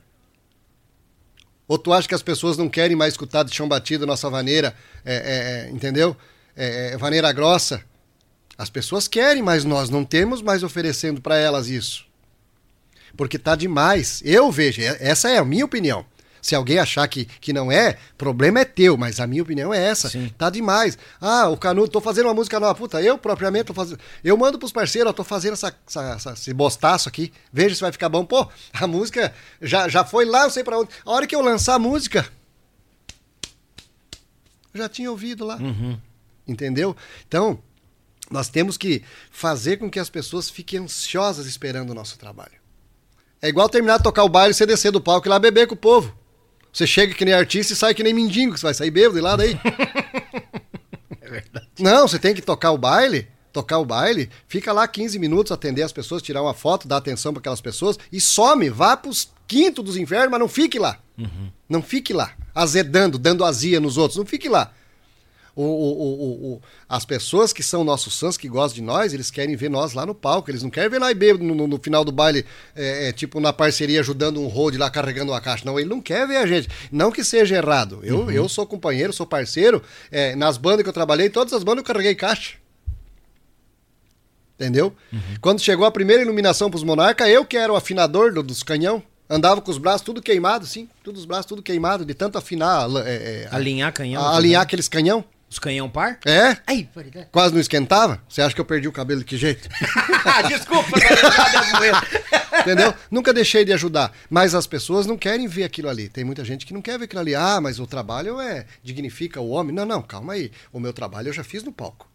[1.69, 4.75] Ou tu acha que as pessoas não querem mais escutar de chão batido nossa vaneira,
[5.05, 6.17] é, é, é, entendeu?
[6.57, 7.85] É, vaneira grossa.
[8.59, 12.07] As pessoas querem, mas nós não temos mais oferecendo para elas isso.
[13.17, 14.21] Porque tá demais.
[14.25, 16.05] Eu vejo, essa é a minha opinião.
[16.43, 19.83] Se alguém achar que, que não é, problema é teu, mas a minha opinião é
[19.83, 20.09] essa.
[20.09, 20.33] Sim.
[20.39, 20.97] Tá demais.
[21.21, 22.75] Ah, o Canudo, tô fazendo uma música nova.
[22.75, 24.01] Puta, eu propriamente tô fazendo.
[24.25, 27.33] Eu mando pros parceiros, ó, tô fazendo essa, essa- essa- esse bostaço aqui.
[27.53, 28.25] Veja se vai ficar bom.
[28.25, 30.91] Pô, a música já, já foi lá, eu sei pra onde.
[31.05, 32.27] A hora que eu lançar a música,
[34.73, 35.59] eu já tinha ouvido lá.
[36.47, 36.97] Entendeu?
[37.29, 37.59] Então,
[38.31, 42.59] nós temos que fazer com que as pessoas fiquem ansiosas esperando o nosso trabalho.
[43.43, 45.67] É igual terminar de tocar o baile, você descer do palco e ir lá beber
[45.67, 46.15] com o povo.
[46.73, 49.21] Você chega que nem artista e sai que nem mendigo, você vai sair bêbado de
[49.21, 49.59] lá daí.
[51.23, 51.69] É verdade.
[51.79, 55.83] Não, você tem que tocar o baile, tocar o baile, fica lá 15 minutos, atender
[55.83, 59.81] as pessoas, tirar uma foto, dar atenção para aquelas pessoas e some, vá pros quinto
[59.81, 60.99] dos infernos, mas não fique lá.
[61.69, 64.73] Não fique lá, azedando, dando azia nos outros, não fique lá.
[65.63, 69.57] O, o- o- as pessoas que são nossos fãs, que gostam de nós, eles querem
[69.57, 70.51] ver nós lá no palco.
[70.51, 73.53] Eles não querem ver nós bêbado no, no- final do baile, é, é, tipo na
[73.53, 75.65] parceria, ajudando um road lá, carregando uma caixa.
[75.65, 76.69] Não, ele não quer ver a gente.
[76.91, 78.01] Não que seja errado.
[78.03, 79.83] Eu, eu sou companheiro, sou parceiro.
[80.11, 82.55] é, nas bandas que eu trabalhei, todas as bandas eu carreguei caixa.
[84.55, 84.95] Entendeu?
[85.41, 89.03] Quando chegou a primeira iluminação pros Monarca, eu que era o afinador do- dos canhão.
[89.29, 90.89] Andava com os braços tudo queimado, sim.
[91.05, 92.87] Todos os braços tudo queimado, de tanto afinar.
[93.07, 94.21] é, é, Alinhar canhão.
[94.23, 95.25] a- alinhar aqueles canhão.
[95.51, 96.21] Os canhão par?
[96.25, 96.55] É,
[96.95, 97.29] paridade.
[97.33, 98.23] quase não esquentava.
[98.29, 99.69] Você acha que eu perdi o cabelo de que jeito?
[100.47, 102.95] Desculpa, tá Entendeu?
[103.11, 104.13] Nunca deixei de ajudar.
[104.31, 106.09] Mas as pessoas não querem ver aquilo ali.
[106.09, 107.35] Tem muita gente que não quer ver aquilo ali.
[107.35, 109.75] Ah, mas o trabalho é dignifica o homem.
[109.75, 110.53] Não, não, calma aí.
[110.73, 112.09] O meu trabalho eu já fiz no palco.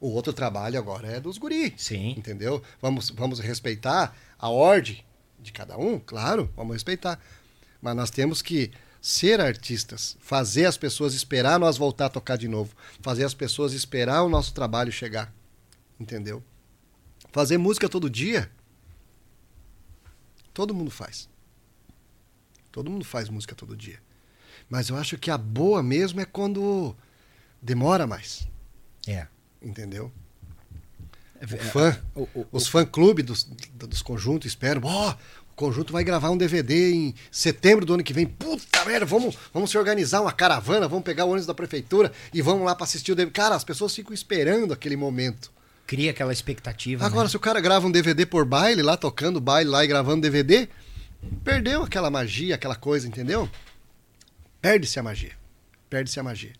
[0.00, 1.72] O outro trabalho agora é dos guri.
[1.76, 2.16] Sim.
[2.18, 2.60] Entendeu?
[2.80, 5.04] Vamos, vamos respeitar a ordem
[5.38, 7.20] de cada um, claro, vamos respeitar.
[7.80, 12.46] Mas nós temos que ser artistas, fazer as pessoas esperar nós voltar a tocar de
[12.46, 15.34] novo, fazer as pessoas esperar o nosso trabalho chegar.
[15.98, 16.42] Entendeu?
[17.32, 18.48] Fazer música todo dia,
[20.54, 21.28] todo mundo faz.
[22.70, 24.00] Todo mundo faz música todo dia.
[24.68, 26.96] Mas eu acho que a boa mesmo é quando
[27.60, 28.46] demora mais,
[29.06, 29.26] É.
[29.60, 30.10] entendeu?
[31.40, 34.80] É, O fã, o- o- os fã-clube dos, dos conjuntos esperam.
[34.84, 35.14] Ó,
[35.52, 38.26] o conjunto vai gravar um DVD em setembro do ano que vem.
[38.26, 42.40] Puta merda, vamos, vamos se organizar uma caravana, vamos pegar o ônibus da prefeitura e
[42.40, 43.32] vamos lá pra assistir o DVD.
[43.32, 45.52] Cara, as pessoas ficam esperando aquele momento.
[45.86, 47.04] Cria aquela expectativa.
[47.04, 47.28] Agora, né?
[47.28, 50.68] se o cara grava um DVD por baile, lá tocando baile lá e gravando DVD,
[51.44, 53.48] perdeu aquela magia, aquela coisa, entendeu?
[54.60, 55.32] Perde-se a magia.
[55.90, 56.52] Perde-se a magia.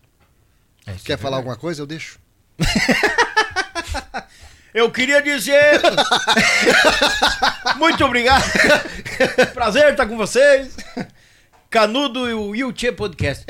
[0.86, 1.50] É, Quer é falar verdade.
[1.50, 1.80] alguma coisa?
[1.80, 2.20] Eu deixo.
[4.74, 5.80] Eu queria dizer.
[7.76, 8.42] Muito obrigado.
[9.52, 10.76] Prazer estar com vocês.
[11.68, 13.44] Canudo e o Yuchê Podcast.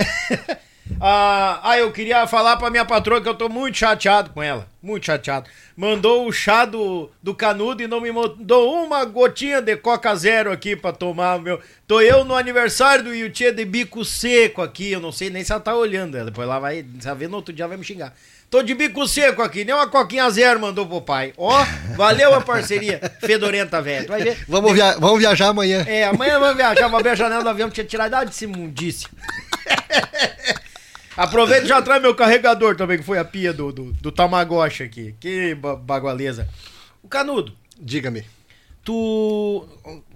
[1.00, 4.68] Ah, ah, eu queria falar pra minha patroa que eu tô muito chateado com ela.
[4.80, 5.48] Muito chateado.
[5.76, 10.52] Mandou o chá do, do canudo e não me mandou uma gotinha de Coca Zero
[10.52, 11.40] aqui pra tomar.
[11.40, 11.60] Meu.
[11.86, 14.92] Tô eu no aniversário do Yuchê de bico seco aqui.
[14.92, 16.16] Eu não sei nem se ela tá olhando.
[16.16, 18.14] Ela Depois ela vai saber no outro dia ela vai me xingar.
[18.52, 21.32] Tô de bico seco aqui, nem uma coquinha zero mandou pro pai.
[21.38, 21.64] Ó,
[21.96, 23.00] valeu a parceria.
[23.18, 24.06] Fedorenta, velho.
[24.06, 24.44] Vai ver.
[24.46, 25.82] Vamos, via vamos viajar amanhã.
[25.88, 29.08] É, amanhã vamos viajar, vou abrir a janela do avião pra tirar idade desse imundício.
[31.16, 34.82] Aproveita e já traz meu carregador também, que foi a pia do, do, do Tamagotchi
[34.82, 35.14] aqui.
[35.18, 36.46] Que ba- bagualeza.
[37.02, 38.22] O Canudo, Diga-me.
[38.84, 39.66] tu.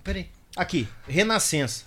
[0.05, 0.29] Peraí.
[0.55, 1.85] Aqui, Renascença.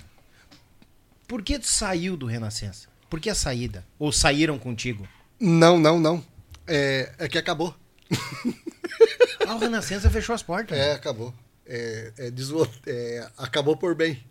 [1.28, 2.88] Por que tu saiu do Renascença?
[3.08, 3.86] Por que a saída?
[4.00, 5.08] Ou saíram contigo?
[5.40, 6.24] Não, não, não.
[6.69, 7.75] É, é que acabou.
[9.48, 10.77] Ah, o Renascença fechou as portas.
[10.77, 11.33] É, acabou.
[11.65, 14.23] É, é, desvo- é, acabou por bem.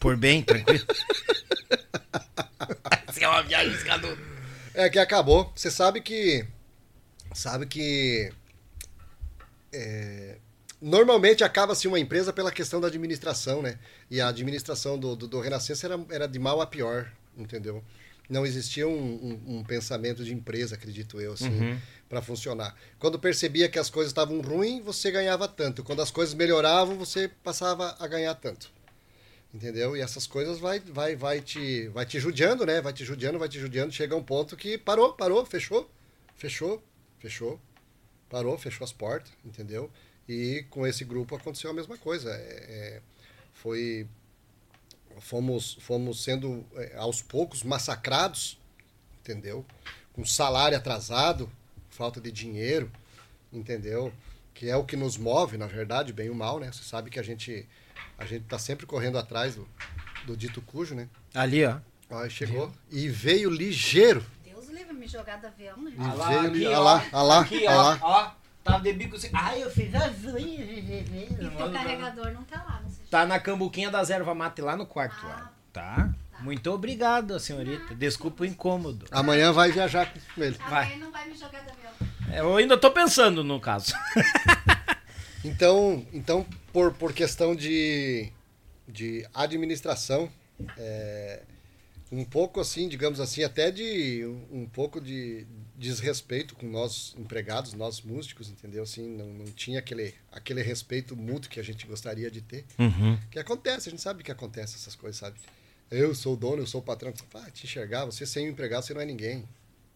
[0.00, 0.86] Por bem, tranquilo.
[3.10, 4.18] Isso é uma viagem, Canudo.
[4.72, 5.52] É que acabou.
[5.54, 6.46] Você sabe que.
[7.34, 8.32] Sabe que.
[9.72, 10.38] é,
[10.80, 13.78] normalmente acaba-se uma empresa pela questão da administração, né?
[14.10, 17.84] E a administração do, do, do Renascença era, era de mal a pior, entendeu?
[18.28, 18.92] Não existia um,
[19.46, 21.50] um- um pensamento de empresa, acredito eu, assim,
[22.08, 22.74] para funcionar.
[22.98, 25.84] Quando percebia que as coisas estavam ruins, você ganhava tanto.
[25.84, 28.72] Quando as coisas melhoravam, você passava a ganhar tanto.
[29.52, 29.96] Entendeu?
[29.96, 32.80] E essas coisas vai, vai, vai, te, vai te judiando, né?
[32.80, 33.92] Vai te judiando, vai te judiando.
[33.92, 35.88] Chega um ponto que parou, parou, fechou,
[36.34, 36.82] fechou,
[37.20, 37.60] fechou,
[38.28, 39.90] parou, fechou as portas, entendeu?
[40.28, 42.30] E com esse grupo aconteceu a mesma coisa.
[42.30, 43.00] É, é,
[43.52, 44.08] foi,
[45.20, 48.58] fomos, fomos sendo é, aos poucos massacrados,
[49.20, 49.64] entendeu?
[50.12, 51.50] Com salário atrasado,
[51.90, 52.90] falta de dinheiro,
[53.52, 54.12] entendeu?
[54.52, 56.70] Que é o que nos move, na verdade, bem ou mal, né?
[56.72, 57.66] Você sabe que a gente
[58.16, 59.68] a gente tá sempre correndo atrás do,
[60.26, 61.08] do dito cujo, né?
[61.34, 61.78] Ali, ó.
[62.10, 64.24] Aí chegou e veio ligeiro.
[64.44, 65.92] Deus livre me jogar do avião, né?
[65.92, 67.98] E veio li- olha lá, olha lá, aqui, olha ó, lá.
[68.02, 68.44] ó.
[68.62, 69.28] Tá de bico assim.
[69.32, 70.38] Ai, eu fiz azul.
[70.38, 72.82] E teu carregador não tá lá.
[73.10, 75.24] Tá na cambuquinha das erva mate lá no quarto.
[75.24, 75.28] Ah.
[75.28, 75.52] lá.
[75.72, 76.14] Tá?
[76.40, 77.94] Muito obrigado, senhorita.
[77.94, 79.06] Desculpa o incômodo.
[79.10, 80.56] Amanhã vai viajar com ele.
[80.68, 80.84] Vai.
[80.84, 81.64] Também não vai me jogar.
[82.30, 83.94] É, Eu ainda tô pensando no caso.
[85.44, 88.32] Então, então por, por questão de,
[88.88, 90.30] de administração,
[90.78, 91.42] é,
[92.10, 95.46] um pouco assim, digamos assim, até de um, um pouco de
[95.76, 98.82] desrespeito com nós empregados, nós músicos, entendeu?
[98.84, 102.64] Assim, não, não tinha aquele, aquele respeito mútuo que a gente gostaria de ter.
[103.30, 105.38] Que acontece, a gente sabe que acontece essas coisas, sabe?
[105.90, 107.12] Eu sou o dono, eu sou o patrão.
[107.34, 109.44] Ah, te enxergar, você sem um empregado, você não é ninguém.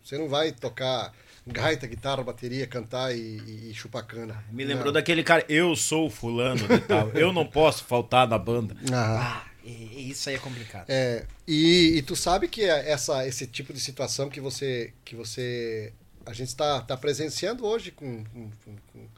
[0.04, 1.12] Você não vai tocar
[1.46, 4.42] gaita, guitarra, bateria, cantar e, e, e chupar cana.
[4.50, 4.92] Me lembrou Não.
[4.94, 7.10] daquele cara, eu sou fulano de tal.
[7.10, 8.76] Eu não posso faltar na banda.
[8.92, 9.42] Ah.
[9.44, 10.86] Ah, e- isso aí é complicado.
[10.88, 15.14] É, e, e tu sabe que é essa, esse tipo de situação que você que
[15.16, 15.92] você
[16.24, 18.50] a gente está tá presenciando hoje com, com,
[18.92, 19.08] com-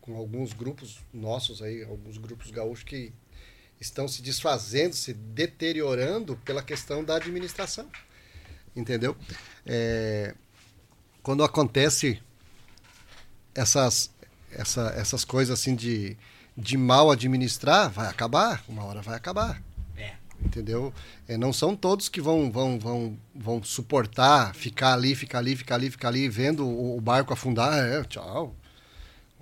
[0.00, 3.12] com, alguns grupos nossos aí, alguns grupos gaúchos que
[3.80, 7.90] estão se desfazendo, se deteriorando pela questão da administração,
[8.74, 9.16] entendeu?
[9.66, 10.34] É,
[11.22, 12.22] quando acontece
[13.54, 14.10] essas,
[14.50, 16.16] essa, essas coisas assim de,
[16.56, 19.60] de mal administrar, vai acabar, uma hora vai acabar.
[20.44, 20.92] Entendeu?
[21.26, 25.74] É, não são todos que vão, vão, vão, vão suportar ficar ali, ficar ali, ficar
[25.76, 27.74] ali, ficar ali, vendo o, o barco afundar.
[27.78, 28.54] É, tchau.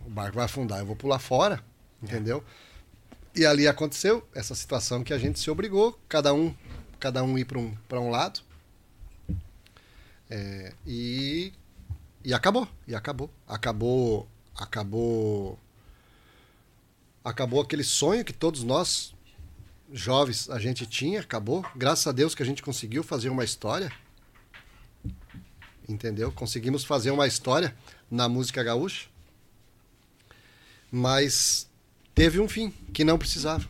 [0.07, 1.63] O barco vai afundar, eu vou pular fora,
[2.03, 2.45] entendeu?
[3.35, 6.55] E ali aconteceu essa situação que a gente se obrigou, cada um,
[7.01, 8.41] cada um ir para um, um lado.
[10.31, 11.53] É, e,
[12.23, 13.31] e acabou, e acabou.
[13.49, 15.59] Acabou, acabou,
[17.25, 19.14] acabou aquele sonho que todos nós
[19.93, 21.65] jovens a gente tinha, acabou.
[21.75, 23.91] Graças a Deus que a gente conseguiu fazer uma história.
[25.89, 26.33] Entendeu?
[26.33, 27.75] Conseguimos fazer uma história
[28.11, 29.07] na música gaúcha.
[30.91, 31.69] Mas
[32.15, 33.69] teve um fim que não precisava.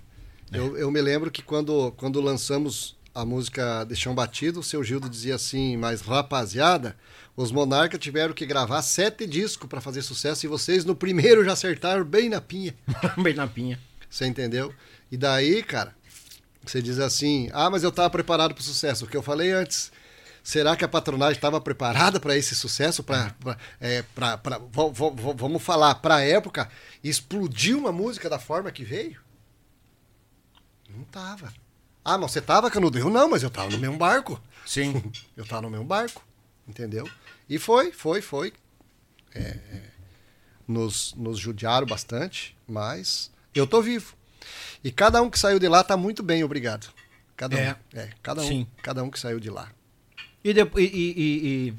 [0.52, 4.84] Eu, eu me lembro que quando, quando lançamos a música De Chão Batido, o seu
[4.84, 6.96] Gildo dizia assim: Mas rapaziada,
[7.36, 11.52] os Monarca tiveram que gravar sete discos para fazer sucesso e vocês no primeiro já
[11.52, 12.74] acertaram bem na pinha.
[13.22, 13.80] Bem na pinha.
[14.08, 14.72] Você entendeu?
[15.10, 15.94] E daí, cara,
[16.70, 19.04] você diz assim: ah, mas eu estava preparado para o sucesso.
[19.04, 19.90] O que eu falei antes.
[20.42, 23.02] Será que a patronagem estava preparada para esse sucesso?
[23.02, 24.60] Pra, pra, é, pra, pra-
[25.34, 26.70] vamos falar, para a época,
[27.02, 29.18] explodiu uma música da forma que veio?
[30.90, 31.52] Não tava.
[32.04, 32.98] Ah, mas você tava, Canudo?
[32.98, 34.38] Eu não, mas eu tava no mesmo barco.
[34.66, 35.02] Sim.
[35.36, 36.22] Eu tava no mesmo barco,
[36.68, 37.08] entendeu?
[37.48, 38.52] E foi, foi, foi.
[39.34, 39.82] É, é,
[40.68, 44.14] nos, nos judiaram bastante, mas eu tô vivo.
[44.84, 46.86] E cada um que saiu de lá tá muito bem, obrigado.
[47.36, 47.72] Cada É.
[47.72, 47.98] um.
[47.98, 48.46] É, cada um.
[48.46, 48.66] Sim.
[48.82, 49.68] Cada um que saiu de lá.
[50.44, 51.74] E, depo- e- e- e-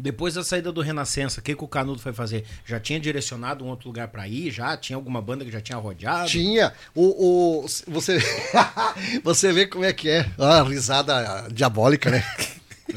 [0.00, 2.46] depois da saída do Renascença, o que, que o Canudo foi fazer?
[2.64, 4.50] Já tinha direcionado um outro lugar pra ir?
[4.50, 4.74] Já?
[4.74, 6.26] Tinha alguma banda que já tinha rodeado?
[6.30, 6.72] Tinha.
[6.94, 8.16] O, o, você,
[9.22, 10.30] você vê como é que é.
[10.38, 12.24] Ah, risada diabólica, né?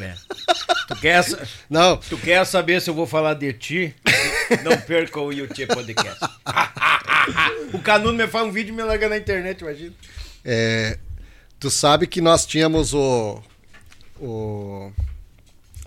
[0.02, 0.16] É.
[0.88, 1.26] Tu quer,
[1.70, 3.96] Não, tu quer saber se eu vou falar de ti?
[4.64, 6.20] Não perca o YouTube Podcast.
[7.74, 9.94] o Canudo me faz um vídeo e me larga na internet, imagina.
[10.44, 10.98] É,
[11.60, 13.42] tu sabe que nós tínhamos o,
[14.20, 14.92] o,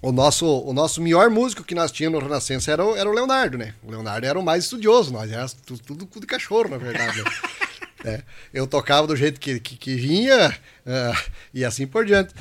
[0.02, 3.12] o, nosso, o nosso melhor músico que nós tínhamos no Renascença era o, era o
[3.12, 3.74] Leonardo, né?
[3.84, 7.22] O Leonardo era o mais estudioso, nós era tudo, tudo cu de cachorro, na verdade.
[7.22, 7.30] né?
[8.04, 8.22] É,
[8.54, 10.56] eu tocava do jeito que, que, que vinha
[10.86, 11.22] ah,
[11.52, 12.32] e assim por diante.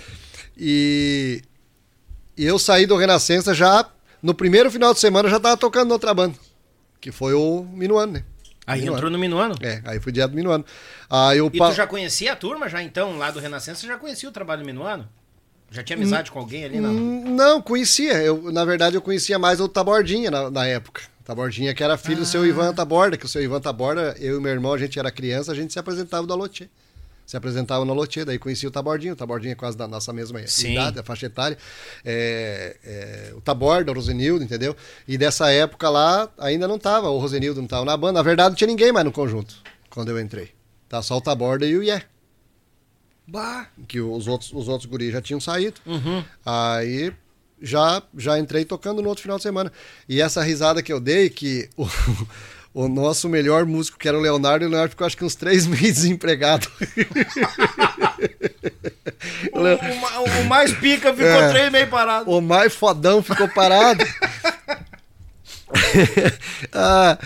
[0.55, 1.41] E,
[2.37, 3.85] e eu saí do Renascença já,
[4.21, 6.35] no primeiro final de semana, eu já tava tocando outra banda,
[7.01, 8.23] que foi o Minuano, né?
[8.65, 8.97] Aí Minuano.
[8.97, 9.55] entrou no Minuano.
[9.61, 10.65] É, aí fui direto do Minuano.
[11.09, 13.79] Aí o E pa- tu já conhecia a turma já então, lá do Renascença?
[13.81, 15.07] Você já conhecia o trabalho do Minuano?
[15.71, 16.79] Já tinha amizade com alguém ali?
[16.79, 16.91] Não.
[16.91, 18.13] Hum, Não, conhecia.
[18.21, 21.01] Eu, na verdade, eu conhecia mais o Tabordinha na, na época.
[21.23, 24.41] Tabordinha, que era filho do seu Ivan Taborda, que o seu Ivan Taborda, eu e
[24.41, 26.69] meu irmão, a gente era criança, a gente se apresentava no Alotê.
[27.27, 29.11] Se apresentava no Alotê, daí conhecia o Tabordinho.
[29.11, 30.71] O Tabordinha é quase da nossa mesma Sim.
[30.71, 31.57] idade, a faixa etária.
[32.05, 34.73] É, é, o Taborda, o Rosenildo, entendeu?
[35.05, 38.13] E dessa época lá, ainda não tava, o Rosenildo não tava na banda.
[38.13, 39.57] Na verdade, não tinha ninguém mais no conjunto,
[39.89, 40.51] quando eu entrei.
[40.87, 42.01] Tá só o Taborda e o Ié
[43.27, 43.67] Bah.
[43.89, 45.81] que os outros, os outros guris já tinham saído.
[45.85, 46.23] Uhum.
[46.45, 47.13] Aí
[47.61, 49.69] já já entrei tocando no outro final de semana.
[50.07, 51.85] E essa risada que eu dei, que o,
[52.79, 55.33] o nosso melhor músico, que era o Leonardo, e o Leonardo ficou acho que uns
[55.33, 56.67] três meses desempregado.
[59.51, 61.49] O, o o mais pica ficou É.
[61.49, 62.29] três meio parado.
[62.29, 64.03] O mais fodão ficou parado.
[66.71, 67.17] Ah,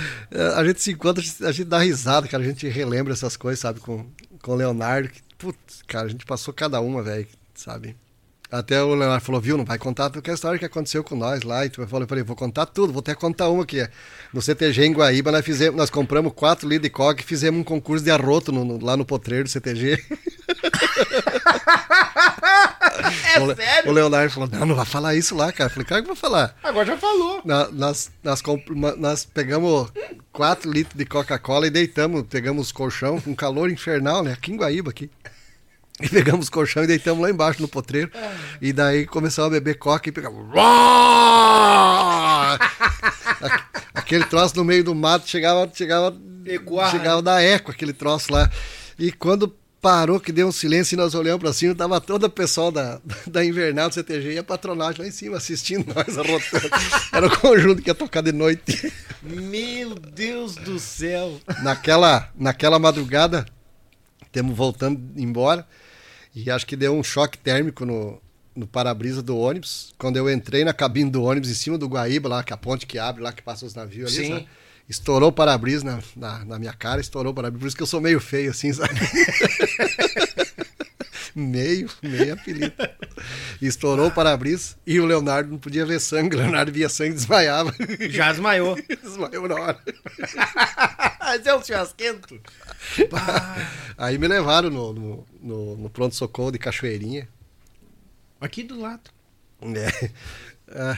[0.58, 2.42] a gente se encontra, a gente dá risada, cara.
[2.42, 3.80] A gente relembra essas coisas, sabe?
[3.80, 4.04] Com,
[4.42, 5.10] com o Leonardo.
[5.10, 7.96] Que, putz, cara, a gente passou cada uma, velho, sabe?
[8.52, 11.42] Até o Leonardo falou, viu, não vai contar porque a história que aconteceu com nós
[11.44, 11.66] lá.
[11.66, 13.88] E tu falou, eu falei, vou contar tudo, vou até contar uma aqui.
[14.34, 17.64] No CTG em Guaíba, nós, fizemos, nós compramos quatro litros de coque e fizemos um
[17.64, 19.98] concurso de arroto no- no- lá no potreiro do CTG.
[23.34, 23.90] É o, sério?
[23.90, 25.70] o Leonardo falou, não, não vai falar isso lá, cara.
[25.70, 26.56] Eu falei, claro que eu vou falar.
[26.64, 27.42] Agora já falou.
[27.44, 28.42] Na- nós, nós,
[28.98, 29.92] nós pegamos
[30.32, 34.34] 4 litros de Coca-Cola e deitamos, pegamos os colchão, um calor infernal, né?
[34.34, 35.10] Aqui em Guaíba, aqui.
[36.06, 38.10] E pegamos os colchão e deitamos lá embaixo no potreiro.
[38.62, 40.46] E daí começamos a beber coca e pegamos.
[43.42, 43.64] Aque-
[43.94, 46.16] Aquele troço no meio do mato chegava, chegava,
[46.46, 48.50] Ecoar, chegava a dar eco, aquele troço lá.
[48.98, 52.30] E quando parou, que deu um silêncio e nós olhamos pra cima, tava todo o
[52.30, 56.70] pessoal da, da Invernal do CTG e a patronagem lá em cima assistindo nós arrotando.
[57.12, 58.92] Era o conjunto que ia tocar de noite.
[59.22, 61.40] Meu Deus do céu.
[61.62, 63.46] Naquela, naquela madrugada,
[64.32, 65.68] temos voltando embora
[66.36, 68.22] e acho que deu um choque térmico no,
[68.56, 69.94] no para-brisa do ônibus.
[69.98, 72.58] Quando eu entrei na cabine do ônibus, em cima do Guaíba, lá, que é a
[72.58, 74.34] ponte que abre, lá que passa os navios ali, Sim.
[74.34, 74.48] sabe?
[74.90, 77.60] Estourou o para-brisa na, na, na minha cara, estourou o para-brisa.
[77.60, 78.94] Por isso que eu sou meio feio, assim, sabe?
[81.36, 82.74] meio, meio apelido.
[83.62, 86.36] Estourou o para-brisa e o Leonardo não podia ver sangue.
[86.36, 87.74] O Leonardo via sangue e desmaiava.
[88.10, 88.76] Já desmaiou.
[89.02, 89.80] Desmaiou na hora.
[91.20, 92.40] Mas é um churrasquento.
[93.98, 97.28] Aí me levaram no, no, no- no pronto-socorro de Cachoeirinha.
[98.40, 99.10] Aqui do lado.
[99.62, 100.10] É.
[100.74, 100.98] Ah,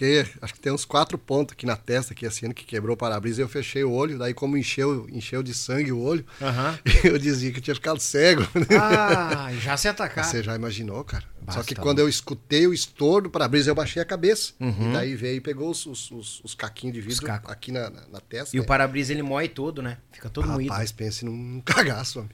[0.00, 2.96] fiquei, acho que tem uns quatro pontos aqui na testa, aqui assim, que quebrou o
[2.96, 3.42] para-brisa.
[3.42, 6.78] Eu fechei o olho, daí como encheu, encheu de sangue o olho, Aham.
[7.04, 8.42] eu dizia que eu tinha ficado cego.
[8.80, 10.24] Ah, já se atacar.
[10.24, 11.24] Você já imaginou, cara?
[11.50, 14.52] Só que quando eu escutei o estouro do para-brisa, eu baixei a cabeça.
[14.60, 14.90] Uhum.
[14.90, 18.00] E daí veio e pegou os, os, os- os caquinhos de vidro aqui na, na,
[18.12, 18.56] na testa.
[18.56, 18.66] E o né?
[18.66, 19.98] para-brisa ele moe todo, né?
[20.12, 20.70] Fica todo moído.
[20.70, 22.30] Rapaz, pense num cagaço, homem.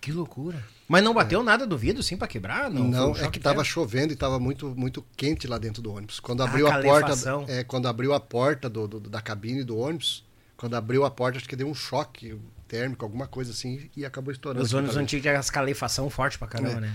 [0.00, 0.62] Que loucura.
[0.92, 2.70] Mas não bateu nada do vidro, sim, pra quebrar?
[2.70, 3.64] Não, Não, um é que tava térmico?
[3.64, 6.20] chovendo e tava muito, muito quente lá dentro do ônibus.
[6.20, 7.14] Quando Ah, abriu a porta,
[7.48, 10.22] é, quando abriu a porta do, do- da cabine do ônibus,
[10.54, 12.38] quando abriu a porta, acho que deu um choque
[12.68, 14.62] térmico, alguma coisa assim, e acabou estourando.
[14.62, 16.80] Os ônibus antigos tinham as calefação forte pra caramba, É.
[16.80, 16.94] né?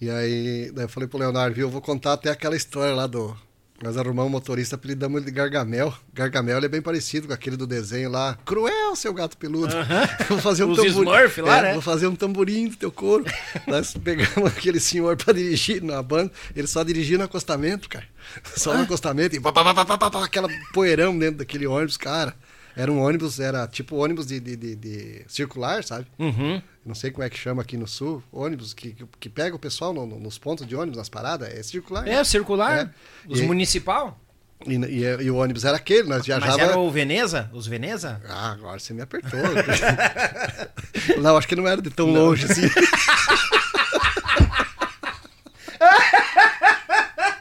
[0.00, 3.36] E aí, eu falei pro Leonardo, viu, eu vou contar até aquela história lá do.
[3.82, 5.92] Nós arrumamos um motorista, apelidamos ele de Gargamel.
[6.14, 8.38] Gargamel ele é bem parecido com aquele do desenho lá.
[8.44, 9.74] Cruel, seu gato peludo.
[10.28, 11.00] Vou fazer um Os tamborim.
[11.00, 11.72] Smurf lá, É, né?
[11.72, 13.24] Vou fazer um tamborim do teu couro.
[13.66, 16.30] Nós pegamos aquele senhor pra dirigir na banda.
[16.54, 18.06] Ele só dirigia no acostamento, cara.
[18.56, 19.34] Só no acostamento.
[19.34, 22.36] E pá, pá, pá, pá, pá, pá, aquela poeirão dentro daquele ônibus, cara.
[22.76, 26.06] Era um ônibus, era tipo ônibus de, de, de- de circular, sabe?
[26.18, 26.60] Uhum.
[26.86, 29.58] não sei como é que chama aqui no sul, ônibus que, que, que pega o
[29.58, 32.06] pessoal no- no- nos pontos de ônibus, nas paradas, é circular.
[32.08, 32.86] É, o circular.
[32.86, 32.90] É.
[33.28, 34.18] Os E- municipal.
[34.66, 36.62] E, e- e o ônibus era aquele, nós Mas viajava...
[36.62, 37.50] era o Veneza?
[37.52, 38.20] Os Veneza?
[38.28, 39.40] Ah, agora você me apertou.
[41.20, 42.62] não, acho que não era de tão longe assim.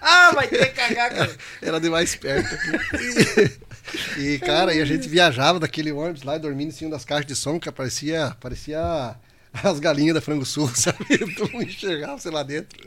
[0.02, 1.38] Ah, vai ter que cagar, cara.
[1.62, 2.50] Era de mais perto.
[4.18, 7.26] E, e, cara, e a gente viajava daquele ônibus lá, dormindo em cima das caixas
[7.26, 9.16] de som, que parecia, parecia
[9.54, 11.18] as galinhas da Frango Sul, sabe?
[11.36, 12.80] Tu não enxergava, sei lá dentro.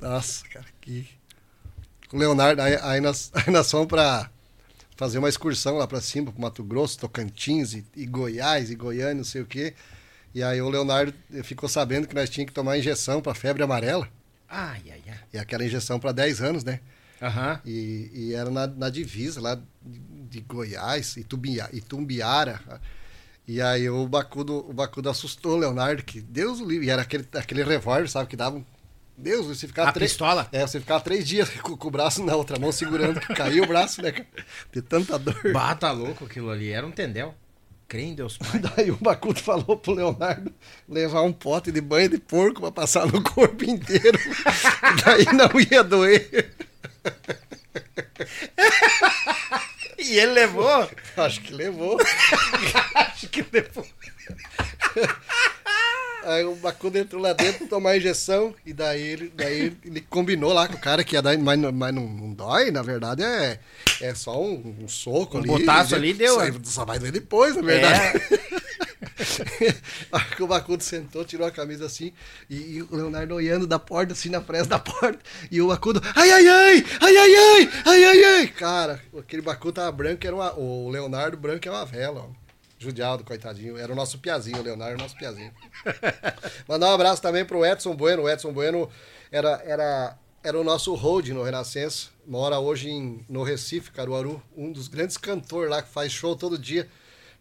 [0.00, 1.06] Nossa, cara, que...
[2.12, 4.30] O Leonardo, aí, aí, nós, aí nós fomos pra
[4.96, 9.14] fazer uma excursão lá pra cima, pro Mato Grosso, Tocantins e, e Goiás e Goiânia,
[9.16, 9.74] não sei o quê.
[10.34, 14.08] E aí o Leonardo ficou sabendo que nós tínhamos que tomar injeção pra febre amarela.
[14.48, 15.18] Ai, ai, ai.
[15.32, 16.80] E aquela injeção pra 10 anos, né?
[17.20, 17.60] Aham.
[17.64, 19.58] E, e era na, na divisa lá
[20.28, 22.60] de, Goiás, Itubia, Itumbiara.
[23.48, 26.86] E aí o Bacudo, o Bacudo assustou o Leonardo, que Deus o livre.
[26.86, 28.64] E era aquele, aquele revólver, sabe, que dava um.
[29.18, 30.10] Deus, você ficava A três.
[30.12, 30.46] pistola?
[30.52, 33.64] É, você ficava três dias com, com o braço na outra mão segurando, que caiu
[33.64, 34.26] o braço, né, cara?
[34.72, 35.52] De tanta dor.
[35.52, 36.70] Bata louco aquilo ali.
[36.70, 37.34] Era um tendel.
[37.88, 38.58] Crê em Deus Pai.
[38.76, 40.52] Daí o Bacudo falou pro Leonardo
[40.88, 44.18] levar um pote de banho de porco pra passar no corpo inteiro.
[45.06, 46.52] Daí não ia doer.
[50.08, 50.88] E ele levou?
[51.16, 51.98] Acho que levou.
[52.94, 53.86] Acho que levou.
[56.24, 60.52] Aí o Bacudo entrou lá dentro tomar a injeção e daí ele, daí ele combinou
[60.52, 63.22] lá com o cara que ia dar, mas, não- mas não, não dói, na verdade
[63.22, 63.60] é,
[64.00, 65.46] é só um, um soco Um ali.
[65.48, 66.52] botaço ali, deu, Só, é.
[66.64, 68.20] só vai doer depois, na verdade.
[70.12, 72.12] Aí que o Bacudo sentou, tirou a camisa assim,
[72.48, 75.18] e, e o Leonardo olhando da porta, assim, na fresta da porta,
[75.50, 78.48] e o Bacudo, ai, ai, ai, ai, ai, ai, ai, ai, ai.
[78.48, 82.46] Cara, aquele Bacudo tava branco, era uma, o Leonardo branco é uma vela, ó.
[82.78, 83.78] Judiado, coitadinho.
[83.78, 85.50] Era o nosso piazinho, o Leonardo o nosso piazinho.
[86.68, 88.24] Mandar um abraço também pro Edson Bueno.
[88.24, 88.88] O Edson Bueno
[89.32, 92.08] era, era, era o nosso hold no Renascença.
[92.26, 94.42] Mora hoje em, no Recife, Caruaru.
[94.54, 96.88] Um dos grandes cantores lá que faz show todo dia.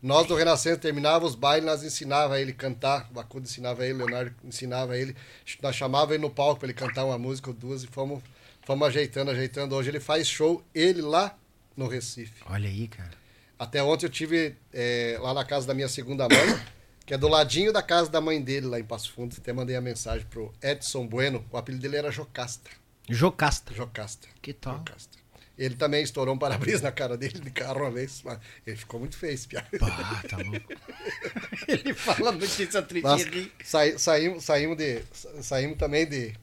[0.01, 3.07] Nós do Renascença terminava os bailes, nós ensinava ele cantar.
[3.09, 5.15] O Bacudo ensinava ele, o Leonardo ensinava ele.
[5.61, 8.21] Nós chamava ele no palco para ele cantar uma música ou duas e fomos,
[8.63, 9.75] fomos ajeitando, ajeitando.
[9.75, 11.35] Hoje ele faz show, ele lá
[11.75, 12.43] no Recife.
[12.47, 13.11] Olha aí, cara.
[13.57, 16.61] Até ontem eu tive é, lá na casa da minha segunda mãe,
[17.05, 19.35] que é do ladinho da casa da mãe dele, lá em Passo Fundo.
[19.37, 21.45] Até mandei a mensagem pro Edson Bueno.
[21.51, 22.69] O apelido dele era Jocasta.
[23.09, 23.73] Jocasta.
[23.73, 24.27] Jocasta.
[24.41, 24.77] Que tal?
[24.77, 25.24] Jocasta.
[25.57, 28.21] Ele também estourou um para-brisa na cara dele de carro uma vez.
[28.23, 29.67] Mas ele ficou muito feio, esse piada.
[29.81, 30.73] Ah, tá louco.
[31.67, 33.05] ele fala notícia triste.
[33.21, 35.01] Ele- sai- saímos, saímos, de,
[35.41, 36.33] saímos também de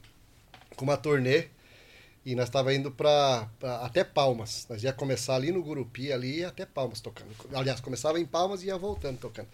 [0.75, 1.45] com uma turnê
[2.25, 3.47] e nós estava indo para
[3.83, 4.65] até Palmas.
[4.69, 7.29] Nós ia começar ali no Gurupi, ali e até Palmas tocando.
[7.53, 9.47] Aliás, começava em Palmas e ia voltando tocando.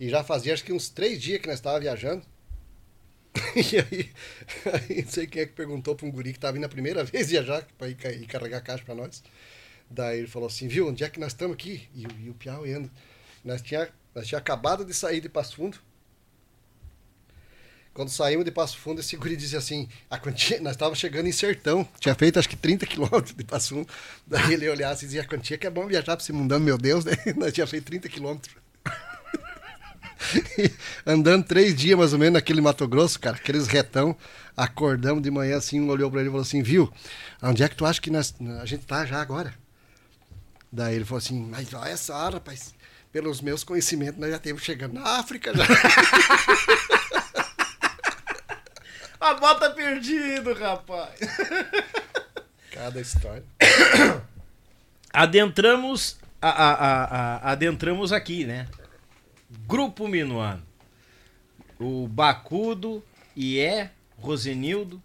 [0.00, 2.22] E já fazia acho que uns três dias que nós estávamos viajando.
[3.56, 6.68] E aí, não sei quem é que perguntou para um guri que estava vindo a
[6.68, 9.22] primeira vez viajar para ir, ca- ir carregar caixa para nós.
[9.90, 11.88] Daí ele falou assim, viu, onde é que nós estamos aqui?
[11.94, 12.90] E, e o Piau indo.
[13.44, 15.78] Nós tinha, nós tinha acabado de sair de Passo Fundo.
[17.92, 21.32] Quando saímos de Passo Fundo, esse guri disse assim, a quantia, nós estávamos chegando em
[21.32, 23.88] Sertão, tinha feito acho que 30 quilômetros de Passo Fundo.
[24.26, 26.76] Daí ele olhasse e dizia, a quantia que é bom viajar para esse mundão, meu
[26.76, 27.12] Deus, né?
[27.36, 28.56] Nós tinha feito 30 quilômetros.
[31.06, 34.16] Andando três dias mais ou menos naquele Mato Grosso, cara, aqueles retão,
[34.56, 36.92] acordamos de manhã assim, um olhou para ele e falou assim, viu,
[37.42, 39.54] onde é que tu acha que nós, a gente tá já agora?
[40.72, 42.74] Daí ele falou assim, mas olha essa hora, rapaz,
[43.12, 45.64] pelos meus conhecimentos, nós já temos chegando na África já.
[49.20, 51.14] A bota perdido, rapaz.
[52.70, 53.44] Cada história.
[55.12, 57.04] Adentramos, a- a-
[57.46, 58.66] a- adentramos aqui, né?
[59.66, 60.62] Grupo Minuano.
[61.78, 63.02] O Bacudo,
[63.36, 65.02] Ié, Rosenildo,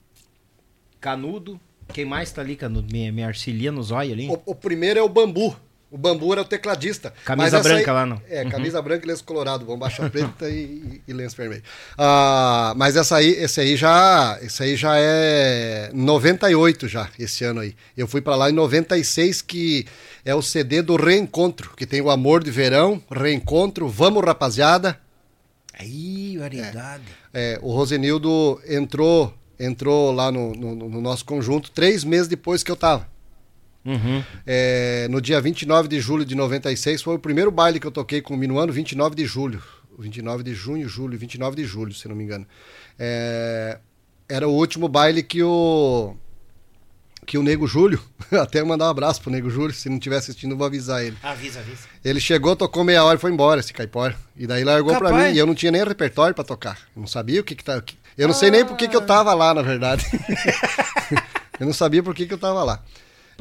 [1.00, 1.60] Canudo.
[1.94, 2.92] Quem mais tá ali, Canudo?
[2.92, 4.30] Minha, minha arcilia no zóio ali.
[4.30, 5.56] O, o primeiro é o Bambu.
[5.92, 7.12] O Bambu era o tecladista.
[7.26, 8.22] Camisa branca lá, não.
[8.30, 11.64] É, camisa branca e lenço colorado, bombacha preta e, e- lenço vermelho.
[11.98, 17.62] Ah, mas essa aí, esse aí já, esse aí já é 98 já, esse ano
[17.62, 17.76] aí.
[17.98, 19.88] Eu fui pra lá em 96 que
[20.24, 25.00] é o CD do Reencontro, que tem o Amor de Verão, Reencontro, Vamos Rapaziada.
[25.74, 27.04] Aí, variedade.
[27.34, 32.70] É, o Rosenildo entrou, entrou lá no, no- no nosso conjunto três meses depois que
[32.72, 33.09] eu tava.
[33.90, 34.24] Uhum.
[34.46, 38.22] É, no dia 29 de julho de 96 foi o primeiro baile que eu toquei
[38.22, 39.62] com o Minuano, 29 de julho.
[39.98, 42.46] 29 de junho, julho, 29 de julho, se não me engano.
[42.98, 43.80] É,
[44.30, 46.16] era o último baile que o
[47.26, 48.02] que o Nego Júlio,
[48.42, 51.16] até mandar um abraço pro Nego Júlio, se não estiver assistindo, eu vou avisar ele.
[51.22, 51.88] Avisa, avisa.
[52.04, 54.16] Ele chegou, tocou meia hora e foi embora, esse caipora.
[54.36, 55.30] E daí largou pra Capaz.
[55.30, 56.80] mim, e eu não tinha nem repertório pra tocar.
[56.96, 57.84] Eu não sabia o que que tá...
[58.18, 60.04] Eu não sei nem por que que eu tava lá, na verdade.
[61.60, 62.84] eu não sabia por que que eu tava lá.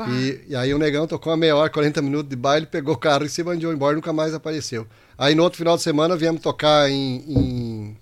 [0.08, 2.98] E, e aí o negão tocou uma meia hora, 40 minutos de baile, pegou o
[2.98, 4.86] carro e se mandou embora, nunca mais apareceu.
[5.16, 7.96] Aí no outro final de semana viemos tocar em,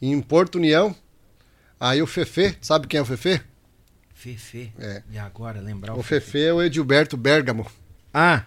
[0.00, 0.94] em, em Porto União.
[1.78, 3.40] Aí o Fefe, sabe quem é o Fefe?
[4.14, 4.72] Fefe.
[4.78, 5.02] É.
[5.10, 7.66] E agora, lembrar O Fefe é o Edilberto Bergamo.
[8.12, 8.44] Ah,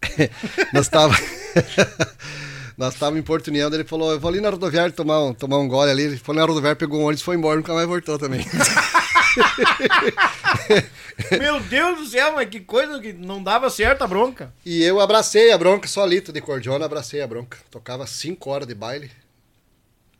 [0.72, 1.12] Nós estava
[2.78, 5.58] Nós estávamos em Porto União, ele falou, eu vou ali na rodoviária tomar um, tomar
[5.58, 6.04] um gole ali.
[6.04, 8.46] Ele foi na rodoviária, pegou um ônibus, foi embora, nunca mais voltou também.
[11.38, 14.52] meu Deus do céu, mas que coisa que não dava certo a bronca.
[14.64, 17.58] e eu abracei a bronca, solito de cordiona, abracei a bronca.
[17.70, 19.10] Tocava cinco horas de baile,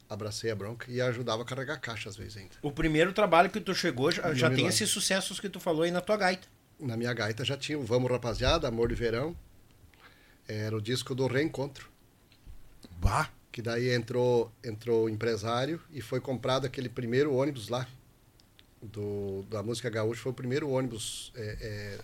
[0.09, 2.55] abracei a bronca e ajudava a carregar caixa às vezes ainda.
[2.63, 5.91] O primeiro trabalho que tu chegou já, já tem esses sucessos que tu falou aí
[5.91, 6.47] na tua gaita.
[6.81, 9.37] Na minha gaita já tinha o Vamos Rapaziada, Amor de Verão.
[10.47, 11.89] Era o disco do Reencontro.
[12.99, 13.29] Bah.
[13.51, 17.89] Que daí entrou, entrou o empresário e foi comprado aquele primeiro ônibus lá.
[18.81, 21.99] Do, da música gaúcha foi o primeiro ônibus é, é,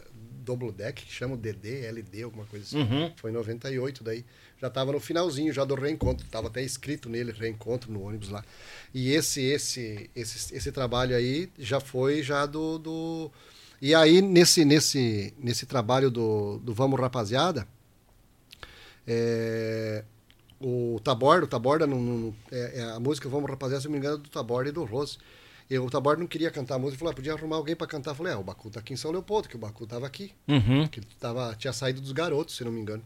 [0.45, 2.81] double deck, que chama DD, LD, alguma coisa assim.
[2.81, 3.13] Uhum.
[3.17, 4.25] Foi em 98 daí.
[4.61, 8.45] Já estava no finalzinho já do reencontro, estava até escrito nele reencontro no ônibus lá.
[8.93, 13.31] E esse esse esse, esse trabalho aí já foi já do, do...
[13.81, 17.69] E aí nesse nesse nesse trabalho do, do Vamos Rapaziada,
[19.07, 20.05] é,
[20.61, 23.99] o Taborda, o Taborda, não, não- é, é a música Vamos Rapaziada, se não me
[23.99, 25.19] engano, é do Taborda e do Rose.
[25.75, 28.13] E o Taborda não queria cantar a música, falou, ah, podia arrumar alguém para cantar.
[28.13, 30.33] Eu falei, é, o Bacu tá aqui em São Leopoldo, que o Bacu tava aqui.
[30.47, 30.87] Uhum.
[30.87, 33.03] Que ele tava, tinha saído dos garotos, se não me engano.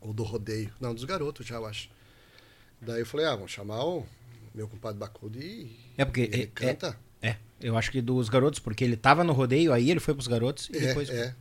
[0.00, 0.72] Ou do rodeio.
[0.80, 1.90] Não, dos garotos já, eu acho.
[2.80, 4.06] Daí eu falei, ah, vamos chamar o
[4.54, 6.96] meu compadre Bacudo e É porque ele é- canta.
[7.20, 10.28] É, eu acho que dos garotos, porque ele tava no rodeio, aí ele foi pros
[10.28, 11.10] garotos e É, depois.
[11.10, 11.34] é.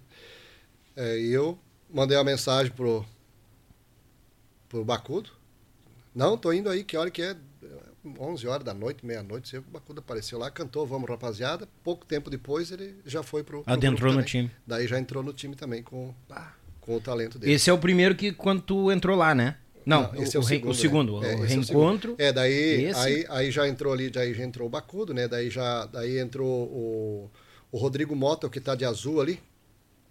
[0.96, 1.60] É, e eu
[1.94, 3.06] mandei uma mensagem pro,
[4.70, 5.30] pro Bacudo.
[6.16, 7.36] Não, tô indo aí, que hora que é?
[8.20, 11.68] 11 horas da noite, meia-noite, o Bacudo apareceu lá, cantou Vamos Rapaziada.
[11.84, 14.52] Pouco tempo depois ele já foi pro, pro Adentrou no time.
[14.66, 16.14] Daí já entrou no time também com,
[16.82, 17.54] com o talento dele.
[17.54, 19.58] Esse é o primeiro que quando tu entrou lá, né?
[19.86, 21.36] Não, o, esse é o re- o segundo, né?
[21.36, 21.66] O é reencontro.
[21.66, 22.16] segundo.
[22.18, 23.00] É, daí Esse?
[23.00, 25.28] aí, aí já entrou ali, daí já entrou o Bacudo, né?
[25.28, 27.30] Daí já daí entrou o,
[27.72, 29.40] o Rodrigo Mota, o que tá de azul ali,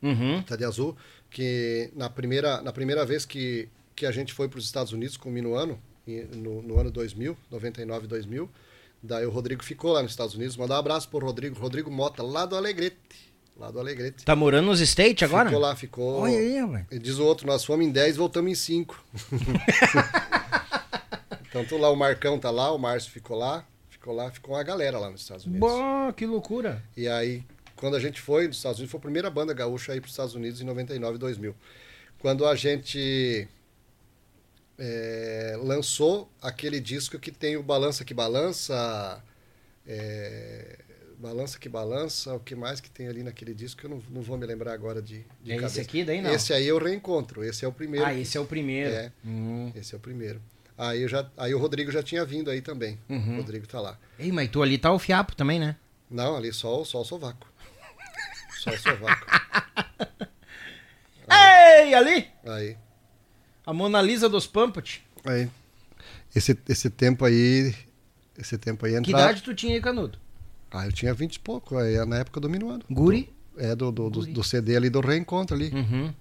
[0.02, 0.42] Uhum.
[0.42, 0.97] tá de azul,
[1.31, 5.16] que na primeira, na primeira vez que, que a gente foi para os Estados Unidos
[5.16, 5.76] com o Minuano,
[6.07, 8.50] no, no ano 2000, 99, 2000,
[9.02, 10.57] daí o Rodrigo ficou lá nos Estados Unidos.
[10.57, 12.97] Mandar um abraço pro Rodrigo, Rodrigo Mota, lá do Alegrete,
[13.57, 14.24] lá do Alegrete.
[14.24, 15.49] Tá morando nos States agora?
[15.49, 16.20] Ficou lá, ficou.
[16.20, 16.86] Olha aí, velho.
[16.91, 19.05] E diz o outro, nós fomos em 10 voltamos em 5.
[21.49, 24.62] então tô lá, o Marcão tá lá, o Márcio ficou lá, ficou lá, ficou uma
[24.62, 25.60] galera lá nos Estados Unidos.
[25.60, 26.83] Bom, que loucura.
[26.97, 27.44] E aí,
[27.76, 30.07] quando a gente foi nos Estados Unidos, foi a primeira banda gaúcha a ir para
[30.07, 31.55] os Estados Unidos em 99 e 2000.
[32.18, 33.49] Quando a gente
[34.78, 39.23] é, lançou aquele disco que tem o Balança que Balança,
[39.86, 40.78] é,
[41.19, 44.23] Balança que Balança, o que mais que tem ali naquele disco, que eu não, não
[44.23, 45.81] vou me lembrar agora de, de É esse cabeça.
[45.81, 46.33] aqui daí não?
[46.33, 48.07] Esse aí eu reencontro, esse é o primeiro.
[48.07, 48.91] Ah, esse é o primeiro.
[48.91, 49.12] É.
[49.25, 49.73] Hum.
[49.75, 50.41] Esse é o primeiro.
[50.77, 52.99] Aí, eu já, aí o Rodrigo já tinha vindo aí também.
[53.09, 53.35] Uhum.
[53.35, 53.97] O Rodrigo tá lá.
[54.19, 55.77] Ei, mas tu ali tá o fiapo também, né?
[56.11, 57.47] Não, ali só, só o sovaco.
[58.59, 59.25] Só o sovaco.
[61.31, 62.28] Ei, ali!
[62.44, 62.77] Aí.
[63.67, 65.02] A Mona Lisa dos Pampot.
[65.25, 65.49] Aí.
[66.34, 67.75] Esse, esse tempo aí.
[68.36, 69.25] Esse tempo aí Que entrava.
[69.25, 70.18] idade tu tinha aí, Canudo?
[70.70, 72.83] Ah, eu tinha 20 e pouco, aí é na época do Minuano.
[72.91, 73.33] Guri?
[73.57, 75.70] É do, do, do, do CD ali do reencontro ali.
[75.73, 76.12] Uhum.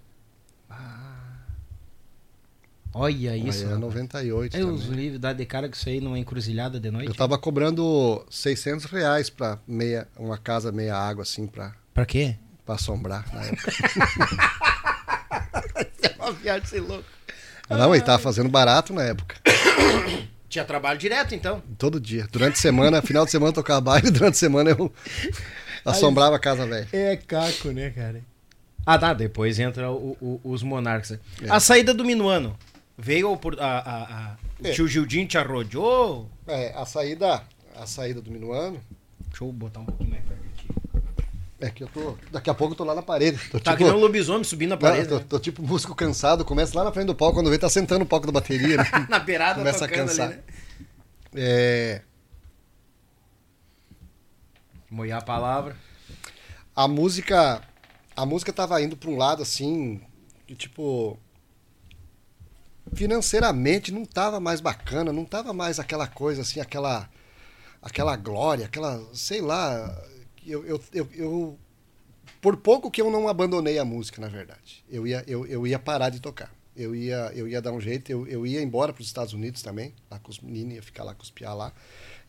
[2.96, 3.62] Olha Aí isso.
[3.64, 3.82] é rapaz.
[3.82, 7.08] 98 É os livros dá de cara que isso aí numa encruzilhada de noite.
[7.08, 12.36] Eu tava cobrando 600 reais pra meia, uma casa meia água assim pra, Pra quê?
[12.64, 13.72] pra assombrar na época.
[16.04, 17.04] É uma viagem sem louco.
[17.78, 19.36] Não, ele tava fazendo barato na época.
[20.50, 21.62] Tinha trabalho direto, então.
[21.78, 22.28] Todo dia.
[22.32, 24.92] Durante a semana, final de semana eu tocava baile, durante a semana eu
[25.84, 26.88] assombrava a casa velha.
[26.94, 28.22] É caco, né, cara?
[28.86, 29.14] Ah, tá.
[29.14, 31.18] Depois entra o- o- os monarcas.
[31.50, 32.56] A saída do Minuano.
[32.98, 34.72] Veio a, a- a- o É.
[34.72, 36.30] tio Gildinho te arrodeou?
[36.48, 37.42] É, a saída,
[37.76, 38.80] a saída do Minuano,
[39.30, 40.43] Deixa eu botar um pouquinho mais perto.
[41.64, 42.18] É que eu tô.
[42.32, 43.38] Daqui a pouco eu tô lá na parede.
[43.50, 45.08] Tô, Tá tipo, que nem um lobisomem subindo não, parede.
[45.08, 45.26] tô, né?
[45.28, 48.08] tô tipo músico cansado, começa lá na frente do palco, quando vê, tá sentando o
[48.08, 48.78] palco da bateria.
[48.78, 48.84] Né?
[49.10, 50.28] Na beirada Começa a cansar.
[50.28, 50.44] ali, né?
[51.36, 52.02] É,
[54.90, 55.76] Moiar a palavra.
[56.76, 57.62] a música.
[58.16, 60.02] A música tava indo pra um lado assim.
[60.46, 61.18] Que tipo.
[62.94, 67.10] Financeiramente não tava mais bacana, não tava mais aquela coisa assim, aquela.
[67.82, 69.02] Aquela glória, aquela.
[69.14, 69.90] Sei lá.
[70.46, 71.60] Eu, eu, eu, eu-
[72.42, 74.84] por pouco que eu não abandonei a música, na verdade.
[74.90, 76.54] Eu ia, eu, eu ia parar de tocar.
[76.76, 79.62] Eu ia, eu ia dar um jeito, eu, eu ia embora para os Estados Unidos
[79.62, 81.72] também, lá com os meninos, ia ficar lá com os piá lá,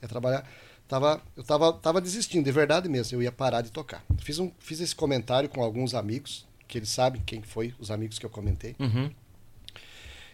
[0.03, 0.47] ia trabalhar.
[0.87, 4.05] Tava, eu tava, tava desistindo, de verdade mesmo, eu ia parar de tocar.
[4.19, 8.19] Fiz, um, fiz esse comentário com alguns amigos, que eles sabem quem foi, os amigos
[8.19, 8.77] que eu comentei.
[8.79, 9.11] Uhum.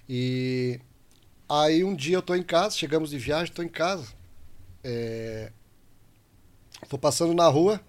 [0.09, 0.81] E
[1.49, 4.09] aí um dia eu tô em casa, chegamos de viagem, tô em casa.
[4.83, 5.53] É,
[6.89, 7.81] tô passando na rua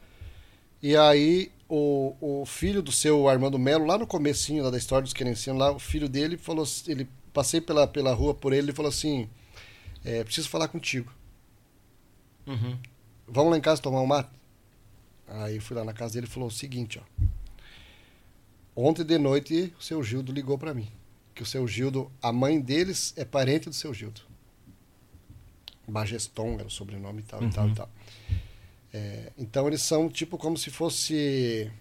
[0.82, 5.14] e aí o, o filho do seu Armando Melo, lá no comecinho da história dos
[5.14, 8.90] querencianos, lá, o filho dele falou, ele passei pela, pela rua por ele e falou
[8.90, 9.30] assim,
[10.04, 11.12] é, preciso falar contigo.
[12.46, 12.78] Uhum.
[13.28, 14.30] Vamos lá em casa tomar um mate?
[15.28, 17.26] Aí eu fui lá na casa dele e falou o seguinte, ó.
[18.76, 20.90] Ontem de noite o seu Gildo ligou pra mim.
[21.34, 24.22] Que o seu Gildo, a mãe deles é parente do seu Gildo.
[25.88, 27.90] Bageston era o sobrenome e tal, e tal, e tal.
[28.94, 31.72] É, então eles são tipo como se fosse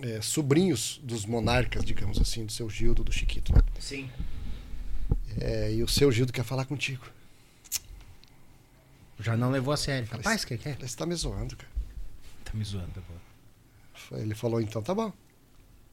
[0.00, 3.54] é, sobrinhos dos monarcas, digamos assim, do seu Gildo, do Chiquito.
[3.54, 3.62] né?
[3.78, 4.10] Sim.
[5.40, 7.04] É, e o seu Gildo quer falar contigo.
[9.18, 10.08] Já não levou a sério.
[10.10, 10.74] Rapaz, o que que é?
[10.74, 11.70] Você tá me zoando, cara.
[12.44, 14.16] Tá me zoando, pô.
[14.16, 15.12] Ele falou, então tá bom.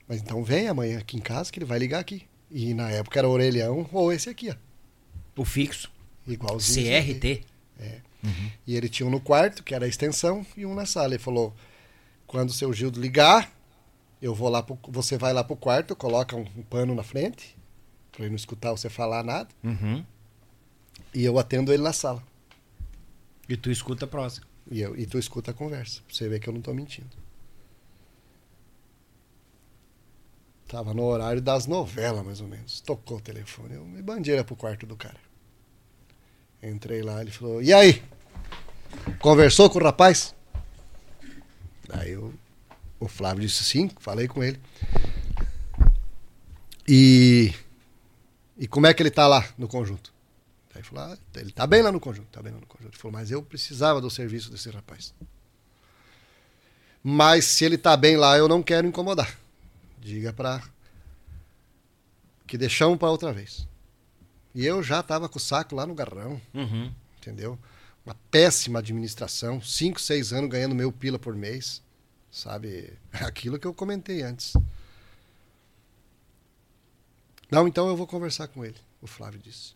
[0.07, 2.27] Mas então vem amanhã aqui em casa que ele vai ligar aqui.
[2.51, 4.55] E na época era o orelhão ou esse aqui, ó.
[5.35, 5.91] O fixo.
[6.27, 6.91] Igualzinho.
[6.91, 7.43] esse aqui.
[8.23, 8.51] CRT.
[8.65, 11.13] E ele tinha um no quarto, que era a extensão, e um na sala.
[11.13, 11.53] Ele falou:
[12.25, 13.51] quando o seu Gildo ligar,
[14.21, 17.55] eu vou lá pro, você vai lá pro quarto, coloca um, um pano na frente,
[18.11, 20.03] pra ele não escutar você falar nada, Uhum.
[21.13, 22.23] e eu atendo ele na sala.
[23.49, 24.47] E tu escuta a próxima.
[24.71, 27.09] E, eu, e tu escuta a conversa, pra você ver que eu não tô mentindo.
[30.67, 32.79] Tava no horário das novelas, mais ou menos.
[32.81, 33.75] Tocou o telefone.
[33.75, 35.17] Eu me bandeira pro quarto do cara.
[36.63, 38.01] Entrei lá, ele falou: E aí?
[39.19, 40.33] Conversou com o rapaz?
[41.87, 42.33] Daí eu,
[42.99, 44.59] o Flávio disse sim, falei com ele.
[46.87, 47.53] E
[48.57, 50.13] E como é que ele tá lá no conjunto?
[50.73, 52.93] Aí ele falou, ah, ele tá bem lá no conjunto, tá bem lá no conjunto.
[52.93, 55.13] Ele falou, mas eu precisava do serviço desse rapaz.
[57.03, 59.37] Mas se ele tá bem lá, eu não quero incomodar.
[59.99, 60.63] Diga pra
[62.47, 63.67] que deixamos para outra vez.
[64.53, 66.93] E eu já tava com o saco lá no garrão, Uhum.
[67.17, 67.57] entendeu?
[68.05, 71.81] Uma péssima administração, cinco, seis anos ganhando meu pila por mês,
[72.31, 72.93] sabe?
[73.11, 74.53] Aquilo que eu comentei antes.
[77.49, 79.73] Não, então eu vou conversar com ele, o Flávio disse.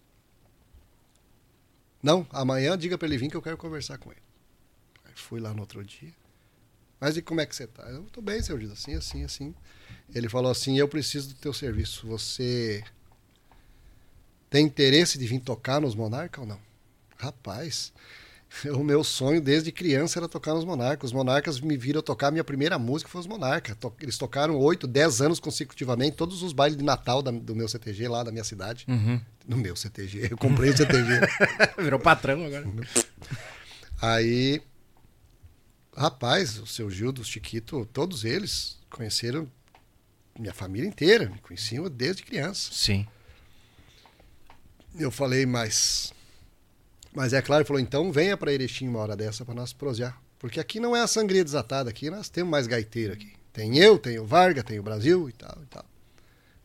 [2.01, 4.21] Não, amanhã diga para ele vir que eu quero conversar com ele.
[5.05, 6.13] Aí fui lá no outro dia.
[6.99, 7.83] Mas e como é que você tá?
[7.89, 9.55] Eu tô bem, seu assim, assim, assim.
[10.13, 12.07] Ele falou assim: eu preciso do teu serviço.
[12.07, 12.83] Você
[14.49, 16.59] tem interesse de vir tocar nos Monarca ou não?
[17.17, 17.91] Rapaz,
[18.73, 21.09] o meu sonho desde criança era tocar nos Monarcas.
[21.09, 23.75] Os Monarcas me viram tocar, minha primeira música foi os Monarcas.
[23.99, 28.07] Eles tocaram 8, 10 anos consecutivamente, todos os bailes de Natal da- do meu CTG
[28.07, 28.85] lá da minha cidade.
[28.87, 29.19] Uhum.
[29.47, 31.19] No meu CTG, eu comprei o CTG.
[31.81, 32.65] Virou patrão agora.
[34.01, 34.61] Aí,
[35.95, 39.49] rapaz, o seu Gildo, o Chiquito, todos eles conheceram
[40.37, 42.69] minha família inteira, me conheciam desde criança.
[42.71, 43.07] Sim.
[44.99, 46.13] Eu falei, mas.
[47.13, 50.19] Mas é claro, ele falou, então venha para Erechim uma hora dessa para nós prosear.
[50.39, 53.33] Porque aqui não é a sangria desatada, aqui nós temos mais gaiteiro aqui.
[53.51, 55.85] Tem eu, tem o Varga, tem o Brasil e tal e tal.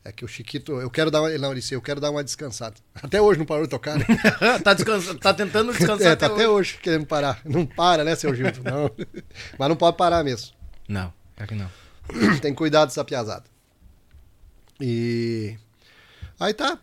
[0.04, 1.30] É que o Chiquito, eu quero dar uma.
[1.38, 2.74] Não, disse, eu quero dar uma descansada.
[2.94, 4.04] Até hoje não parou de tocar, né?
[4.62, 5.14] tá, descansa...
[5.14, 7.40] tá tentando descansar É, tá até hoje querendo parar.
[7.44, 8.62] Não para, né, seu Gildo?
[8.64, 8.90] Não.
[9.56, 10.50] Mas não pode parar mesmo.
[10.88, 11.70] Não, é que não.
[12.40, 13.44] Tem que cuidar dessa piazada.
[14.80, 15.56] E
[16.38, 16.78] aí tá.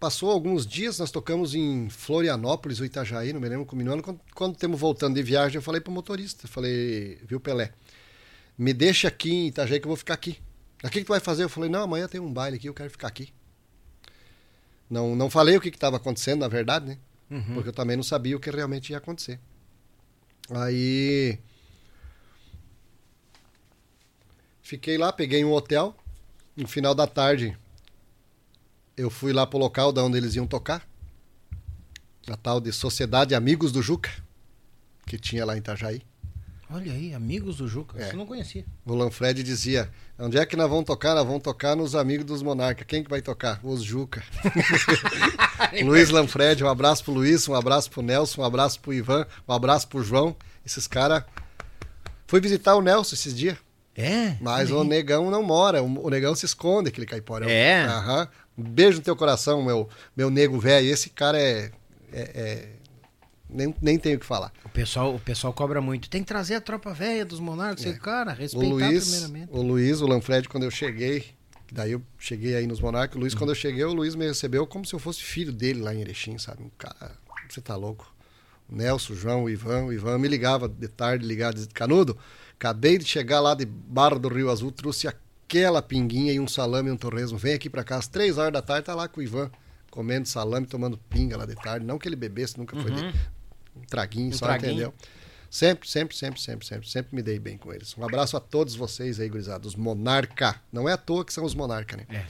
[0.00, 4.02] Passou alguns dias, nós tocamos em Florianópolis, ou Itajaí, não me lembro como ano.
[4.02, 7.72] Quando, quando temos voltando de viagem, eu falei pro motorista, falei, viu, Pelé,
[8.56, 10.38] me deixa aqui em Itajaí que eu vou ficar aqui.
[10.82, 11.44] O que, que tu vai fazer?
[11.44, 13.32] Eu falei, não, amanhã tem um baile aqui, eu quero ficar aqui.
[14.88, 16.98] Não, não falei o que estava acontecendo, na verdade, né?
[17.54, 19.38] Porque eu também não sabia o que realmente ia acontecer.
[20.50, 21.38] Aí
[24.70, 25.96] Fiquei lá, peguei um hotel.
[26.56, 27.58] No final da tarde,
[29.00, 30.86] eu fui lá pro local da onde eles iam tocar.
[32.28, 34.10] A tal de Sociedade Amigos do Juca,
[35.06, 36.02] que tinha lá em Itajaí.
[36.72, 37.98] Olha aí, amigos do Juca.
[37.98, 38.04] É.
[38.04, 38.64] Isso eu não conhecia.
[38.84, 41.14] O Lanfred dizia: Onde é que nós vamos tocar?
[41.14, 42.84] Nós vamos tocar nos Amigos dos Monarca.
[42.84, 43.58] Quem que vai tocar?
[43.64, 44.22] Os Juca.
[45.82, 49.52] Luiz Lanfred, um abraço pro Luiz, um abraço pro Nelson, um abraço pro Ivan, um
[49.52, 50.36] abraço pro João.
[50.64, 51.24] Esses caras.
[52.28, 53.56] Fui visitar o Nelson esses dias.
[53.96, 54.36] É?
[54.40, 57.50] Mas olha o negão não mora, o negão se esconde, aquele caipora.
[57.50, 57.82] É?
[57.84, 58.28] Aham.
[58.60, 60.86] Um beijo no teu coração, meu, meu nego velho.
[60.88, 61.70] Esse cara é.
[62.12, 62.68] é- é-
[63.52, 64.52] Nem, nem tenho o que falar.
[64.64, 66.08] O pessoal, o pessoal cobra muito.
[66.08, 67.84] Tem que trazer a tropa velha dos monarcas.
[67.84, 67.92] É.
[67.94, 69.48] Cara, O respeitar Luiz, primeiramente.
[69.50, 71.24] o Luiz, o Lanfred, quando eu cheguei,
[71.72, 74.64] daí eu cheguei aí nos Monarcas, o Luiz, quando eu cheguei, o Luiz me recebeu
[74.68, 76.70] como se eu fosse filho dele lá em Erechim, sabe?
[76.78, 77.10] Cara,
[77.48, 78.14] você tá louco.
[78.68, 82.16] O Nelson, o João, o Ivan, o Ivan me ligava de tarde, ligado, dizia, Canudo,
[82.54, 85.08] acabei de chegar lá de Barra do Rio Azul, trouxe
[85.50, 88.52] aquela pinguinha e um salame e um torresmo, vem aqui pra cá, às três horas
[88.52, 89.50] da tarde, tá lá com o Ivan,
[89.90, 93.02] comendo salame, tomando pinga lá de tarde, não que ele bebesse, nunca foi de
[93.76, 94.70] um traguinho, Um só traguinho.
[94.72, 94.94] entendeu?
[95.50, 97.98] Sempre, sempre, sempre, sempre, sempre, sempre me dei bem com eles.
[97.98, 100.62] Um abraço a todos vocês aí, gurizada, os Monarca.
[100.72, 102.06] Não é à toa que são os Monarca, né?
[102.08, 102.24] É.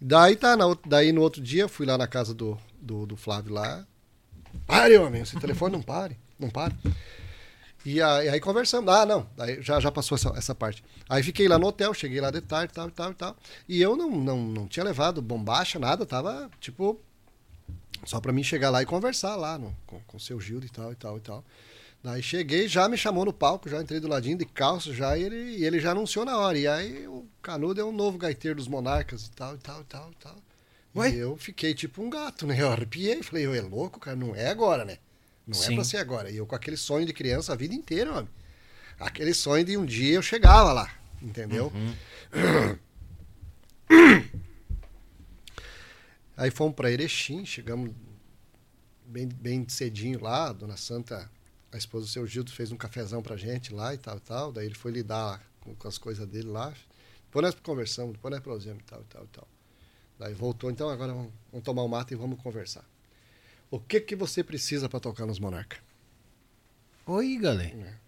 [0.00, 3.52] Daí tá, na daí no outro dia, fui lá na casa do, do, do Flávio
[3.52, 3.84] lá.
[4.68, 6.76] Pare, homem, esse telefone não pare, não pare.
[7.84, 8.92] E aí, aí conversamos.
[8.92, 10.84] Ah, não, daí já, já passou essa, essa parte.
[11.08, 13.36] Aí fiquei lá no hotel, cheguei lá de tarde, tal, e tal, e tal.
[13.68, 17.00] E eu não, não, não tinha levado bombacha, nada, tava tipo
[18.04, 20.70] só pra mim chegar lá e conversar lá no, com, com o seu Gildo e
[20.70, 21.44] tal, e tal, e tal.
[22.02, 25.22] Daí cheguei, já me chamou no palco, já entrei do ladinho de calça já e
[25.22, 26.58] ele, e ele já anunciou na hora.
[26.58, 29.84] E aí o Canudo é um novo gaiteiro dos Monarcas e tal, e tal, e
[29.84, 30.36] tal, e tal.
[30.96, 31.10] Ué?
[31.10, 32.60] E eu fiquei tipo um gato, né?
[32.60, 34.98] Eu arrepiei, falei, eu é louco, cara, não é agora, né?
[35.46, 35.72] Não Sim.
[35.72, 36.30] é pra ser agora.
[36.30, 38.28] E eu com aquele sonho de criança a vida inteira, homem.
[38.98, 41.72] Aquele sonho de um dia eu chegava lá, entendeu?
[46.36, 47.90] Aí fomos para Erechim, chegamos
[49.06, 51.30] bem, bem cedinho lá, a dona Santa,
[51.70, 54.52] a esposa do seu Gildo, fez um cafezão pra gente lá e tal e tal.
[54.52, 56.72] Daí ele foi lidar com, com as coisas dele lá.
[57.24, 59.48] Depois nós conversamos, depois nós prosemos e tal e tal e tal.
[60.18, 62.84] Daí voltou, então agora vamos, vamos tomar um mato e vamos conversar.
[63.72, 65.78] O que que você precisa para tocar nos Monarca?
[67.06, 67.98] Oi, galera.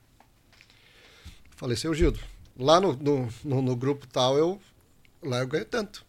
[1.56, 2.20] Falei, seu Gildo,
[2.54, 4.60] lá no, no, no, no grupo tal, eu
[5.22, 6.04] lá eu ganho tanto.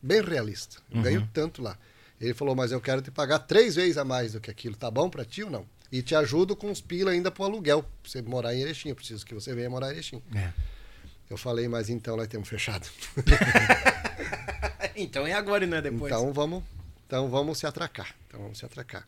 [0.00, 0.80] Bem realista.
[0.88, 1.76] Eu ganho tanto lá.
[2.20, 4.76] Ele falou, mas eu quero te pagar três vezes a mais do que aquilo.
[4.76, 5.66] Tá bom pra ti ou não?
[5.90, 7.82] E te ajudo com os pila ainda pro aluguel.
[7.82, 8.90] Pra você morar em Erechim.
[8.90, 10.22] Eu preciso que você venha morar em Erechim.
[10.36, 10.52] É.
[11.28, 12.88] Eu falei, mas então nós temos fechado.
[15.02, 16.12] Então é agora e não é depois.
[16.12, 16.62] Então vamos,
[17.06, 18.14] então vamos se atracar.
[18.26, 19.06] Então vamos se atracar.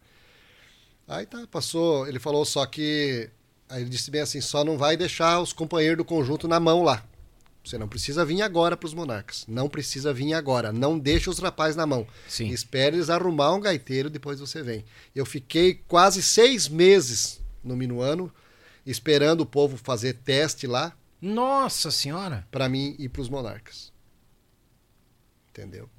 [1.09, 2.07] Aí tá, passou.
[2.07, 3.29] Ele falou só que.
[3.69, 6.83] Aí ele disse bem assim: só não vai deixar os companheiros do conjunto na mão
[6.83, 7.05] lá.
[7.65, 9.45] Você não precisa vir agora para os Monarcas.
[9.47, 10.73] Não precisa vir agora.
[10.73, 12.07] Não deixa os rapazes na mão.
[12.27, 12.49] Sim.
[12.49, 14.85] Espere eles arrumar um gaiteiro, depois você vem.
[15.15, 18.33] Eu fiquei quase seis meses no Minuano,
[18.87, 22.47] esperando o povo fazer teste lá Nossa senhora!
[22.51, 23.93] para mim ir para os Monarcas.
[25.61, 25.91] Entendeu?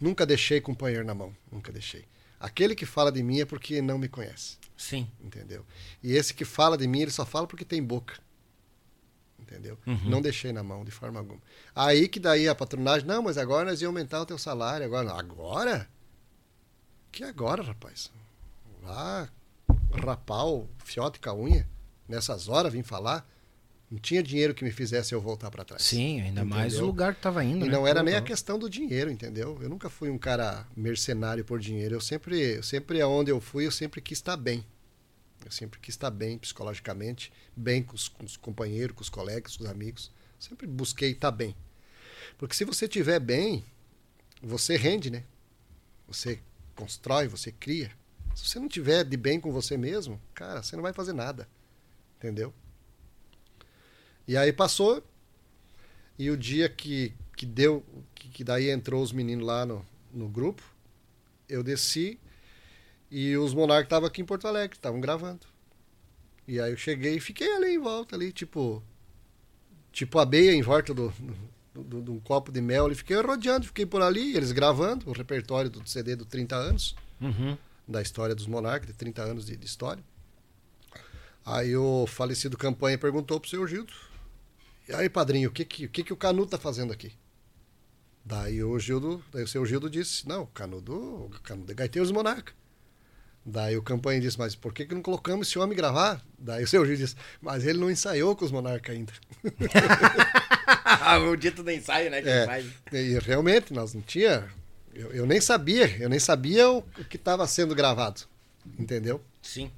[0.00, 1.36] Nunca deixei companheiro na mão.
[1.52, 2.06] Nunca deixei.
[2.40, 4.56] Aquele que fala de mim é porque não me conhece.
[4.76, 5.06] Sim.
[5.22, 5.64] Entendeu?
[6.02, 8.18] E esse que fala de mim, ele só fala porque tem boca.
[9.38, 9.78] Entendeu?
[10.04, 11.40] Não deixei na mão de forma alguma.
[11.74, 14.86] Aí que daí a patronagem, não, mas agora nós íamos aumentar o teu salário.
[14.86, 15.88] Agora, agora?
[17.12, 18.10] Que agora, rapaz?
[18.82, 19.28] Lá,
[20.02, 21.68] rapar o fiote com a unha,
[22.08, 23.28] nessas horas vim falar.
[23.90, 25.82] Não tinha dinheiro que me fizesse eu voltar para trás.
[25.82, 26.86] Sim, ainda mais o Entendeu?
[26.86, 27.64] lugar que tava indo.
[27.64, 27.74] E né?
[27.74, 29.58] não era nem a questão do dinheiro, entendeu?
[29.60, 31.94] Eu nunca fui um cara mercenário por dinheiro.
[31.94, 34.64] Eu sempre, sempre aonde eu fui, eu sempre quis estar bem.
[35.44, 39.56] Eu sempre quis estar bem psicologicamente, bem com os, com os companheiros, com os colegas,
[39.56, 40.10] com os amigos.
[40.38, 41.54] Sempre busquei estar bem.
[42.38, 43.64] Porque se você estiver bem,
[44.42, 45.22] você rende, né?
[46.08, 46.40] Você
[46.74, 47.90] constrói, você cria.
[48.34, 51.48] Se você não tiver de bem com você mesmo, cara, você não vai fazer nada.
[52.16, 52.52] Entendeu?
[54.26, 55.02] E aí passou,
[56.18, 60.28] e o dia que, que deu, que, que daí entrou os meninos lá no, no
[60.28, 60.62] grupo,
[61.48, 62.18] eu desci
[63.10, 65.40] e os monarcas estavam aqui em Porto Alegre, estavam gravando.
[66.48, 68.82] E aí eu cheguei e fiquei ali em volta, ali, tipo.
[69.92, 71.12] Tipo abeia em volta do,
[71.72, 72.90] do, do- de um copo de mel.
[72.90, 76.96] E fiquei rodeando, fiquei por ali, eles gravando o repertório do CD do 30 anos,
[77.20, 77.56] Uhum.
[77.86, 80.02] da história dos monarcas, de 30 anos de, de história.
[81.46, 83.92] Aí o falecido campanha perguntou pro seu Gildo.
[84.88, 87.12] E aí, padrinho, o que que, o, que que o Canudo tá fazendo aqui?
[88.24, 92.04] Daí o Gildo, daí o seu Gildo disse, não, o Canudo, o Canudo é gaiteiro
[92.06, 92.52] dos monarca.
[93.46, 96.24] Daí o campanha disse, mas por que, que não colocamos esse homem gravar?
[96.38, 99.12] Daí o seu Gildo disse, mas ele não ensaiou com os monarcas ainda.
[101.30, 102.22] o dito do ensaio, né?
[102.22, 102.66] Que É, faz.
[102.92, 104.50] e realmente, nós não tinha.
[104.94, 108.22] Eu, eu nem sabia, eu nem sabia o, o que estava sendo gravado.
[108.78, 109.20] Entendeu?
[109.42, 109.70] Sim.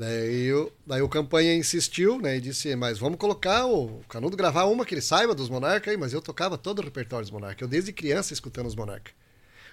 [0.00, 2.38] Daí, o- daí o campanha insistiu, né?
[2.38, 5.96] E disse, mas vamos colocar o Canudo gravar uma que ele saiba dos Monarca aí,
[5.98, 7.62] mas eu tocava todo o repertório dos Monarca.
[7.62, 9.12] Eu desde criança escutando os Monarca.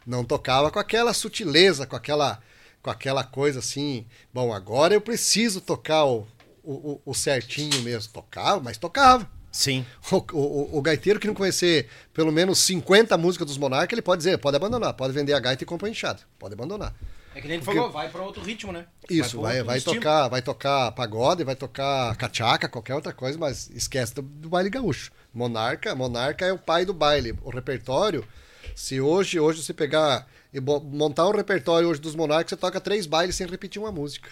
[0.05, 2.41] Não tocava com aquela sutileza, com aquela,
[2.83, 4.05] com aquela coisa assim.
[4.33, 6.27] Bom, agora eu preciso tocar o,
[6.61, 8.11] o, o- certinho mesmo.
[8.11, 9.29] Tocava, mas tocava.
[9.49, 9.85] Sim.
[10.11, 14.19] O, o- o gaiteiro que não conhecer pelo menos 50 músicas dos Monarca, ele pode
[14.19, 16.93] dizer, pode abandonar, pode vender a gaita e comprar inchado, pode abandonar.
[17.37, 18.85] É que nem ele Porque- falou, vai pra outro ritmo, né?
[19.09, 19.95] Isso, vai, vai, estilo.
[19.97, 24.69] tocar, vai tocar pagode, vai tocar cachaca, qualquer outra coisa, mas esquece do, do baile
[24.71, 25.11] gaúcho.
[25.33, 27.37] Monarca, Monarca é o pai do baile.
[27.43, 28.27] O repertório,
[28.75, 33.05] se hoje, hoje você pegar e montar um repertório hoje dos Monarcas, você toca três
[33.05, 34.29] bailes sem repetir uma música.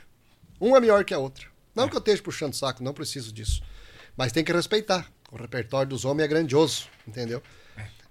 [0.60, 1.46] Uma é melhor que a outra.
[1.76, 3.62] Não que eu esteja puxando saco, não preciso disso.
[4.18, 5.06] Mas tem que respeitar.
[5.32, 7.44] O repertório dos homens é grandioso, entendeu?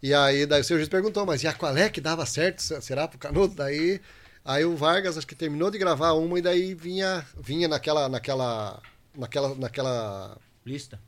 [0.02, 2.62] E aí, daí o seu juiz perguntou, mas e a qual é que dava certo?
[2.62, 3.54] Se- Será pro Canudo?
[3.54, 4.00] Daí,
[4.44, 8.82] aí o Vargas acho que terminou de gravar uma e daí vinha, vinha naquela, naquela,
[9.16, 11.00] naquela, naquela, Lista.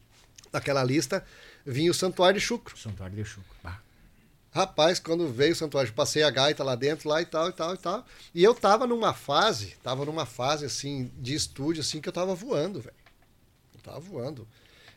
[0.52, 1.24] naquela lista,
[1.64, 2.76] vinha o Santuário de Chucro.
[2.76, 3.54] Santuário de Chuco.
[3.62, 3.80] Bah.
[4.56, 7.74] Rapaz, quando veio o Santuário, passei a gaita lá dentro, lá e tal, e tal,
[7.74, 8.06] e tal.
[8.34, 12.34] E eu tava numa fase, tava numa fase, assim, de estúdio, assim, que eu tava
[12.34, 12.96] voando, velho.
[13.74, 14.48] Eu tava voando.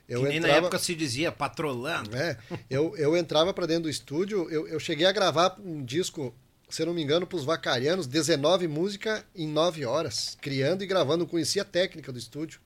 [0.07, 2.15] Eu que nem na época se dizia patrolando.
[2.15, 2.37] É,
[2.69, 6.33] eu, eu entrava pra dentro do estúdio, eu, eu cheguei a gravar um disco,
[6.69, 11.19] se eu não me engano, pros Vacarianos, 19 músicas em 9 horas, criando e gravando,
[11.23, 12.59] não conhecia a técnica do estúdio.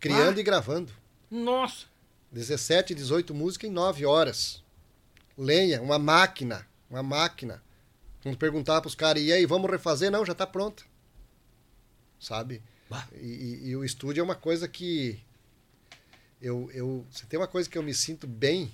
[0.00, 0.40] Criando Ah.
[0.40, 0.92] e gravando.
[1.30, 1.86] Nossa.
[2.32, 4.62] 17, 18 músicas em 9 horas.
[5.36, 7.62] Lenha, uma máquina, uma máquina.
[8.22, 10.10] Quando perguntar pros caras, e aí, vamos refazer?
[10.10, 10.82] Não, já tá pronta.
[12.20, 12.62] Sabe?
[13.14, 15.20] E, e- e o estúdio é uma coisa que.
[16.40, 18.72] Eu, eu, se tem uma coisa que eu me sinto bem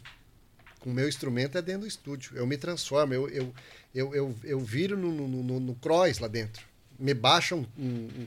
[0.80, 2.36] com o meu instrumento é dentro do estúdio.
[2.36, 3.54] Eu me transformo, eu, eu,
[3.94, 6.64] eu, eu, eu viro no, no, no, no cross lá dentro.
[6.98, 8.26] Me baixa um- um- um-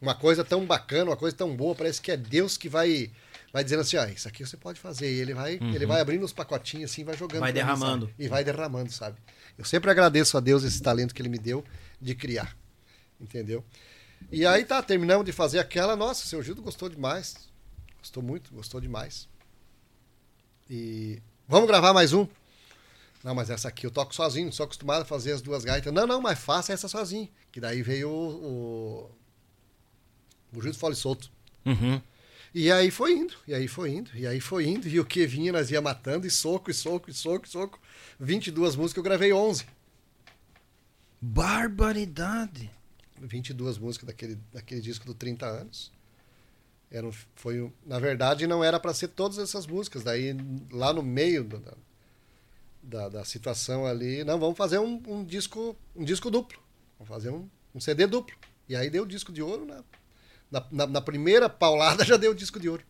[0.00, 3.10] uma coisa tão bacana, uma coisa tão boa, parece que é Deus que vai
[3.52, 5.10] vai dizendo assim, ó, isso aqui você pode fazer.
[5.12, 7.40] E ele vai, ele vai abrindo os pacotinhos assim, vai jogando.
[7.40, 8.06] Vai mim, derramando.
[8.06, 8.14] sabe?
[8.24, 9.18] E vai derramando, sabe?
[9.58, 11.64] Eu sempre agradeço a Deus esse talento que ele me deu
[12.00, 12.56] de criar.
[13.20, 13.64] Entendeu?
[14.30, 17.34] E aí tá, terminamos de fazer aquela, nossa, o seu Gildo gostou demais.
[17.98, 19.28] Gostou muito, gostou demais.
[20.68, 22.26] E vamos gravar mais um?
[23.22, 25.92] Não, mas essa aqui eu toco sozinho, não sou acostumado a fazer as duas gaitas.
[25.92, 27.28] Não, não, mas faça essa sozinho.
[27.52, 29.10] Que daí veio o.
[30.52, 31.30] O, o Gildo Fole Solto.
[31.66, 32.00] Uhum.
[32.54, 35.24] E aí foi indo, e aí foi indo, e aí foi indo, e o que
[35.24, 37.78] vinha nós ia matando, e soco, e soco, e soco, e soco.
[38.18, 39.64] 22 músicas, eu gravei 11.
[41.20, 42.70] Barbaridade.
[43.20, 45.92] 22 músicas daquele, daquele disco do 30 anos.
[46.90, 50.02] Era, foi, na verdade, não era para ser todas essas músicas.
[50.02, 50.34] Daí,
[50.72, 51.62] lá no meio do-
[52.90, 56.60] da, da, situação ali, não, vamos fazer um, um disco um disco duplo.
[56.98, 58.36] Vamos fazer um, um CD duplo.
[58.68, 59.64] E aí deu o disco de ouro.
[59.64, 59.82] Na,
[60.50, 62.82] na, na- na primeira paulada já deu o disco de ouro.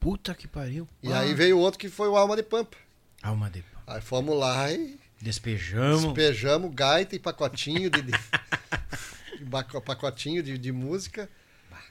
[0.00, 0.88] Puta que pariu.
[1.02, 2.76] E Ah, aí veio outro que foi o Alma de Pampa.
[3.22, 6.04] Alma de Aí fomos lá e Despejamos.
[6.04, 8.12] Despejamos gaita e pacotinho de, de-
[9.38, 11.28] de pacotinho de, de música.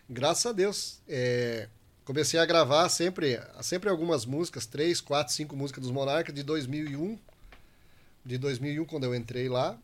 [0.09, 0.99] Graças a Deus.
[1.07, 1.67] É,
[2.05, 7.17] comecei a gravar sempre, sempre algumas músicas, três, quatro, cinco músicas dos Monarcas de 2001.
[8.25, 9.77] De 2001, quando eu entrei lá.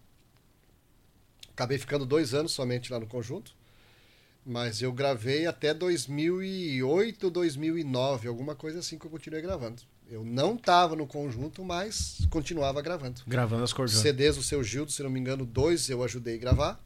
[1.51, 3.53] Acabei ficando dois anos somente lá no conjunto.
[4.45, 9.81] Mas eu gravei até 2008, 2009, alguma coisa assim que eu continuei gravando.
[10.09, 13.22] Eu não estava no conjunto, mas continuava gravando.
[13.27, 14.01] Gravando as Os cordonas.
[14.01, 16.83] CDs do seu Gildo, se não me engano, dois eu ajudei a gravar.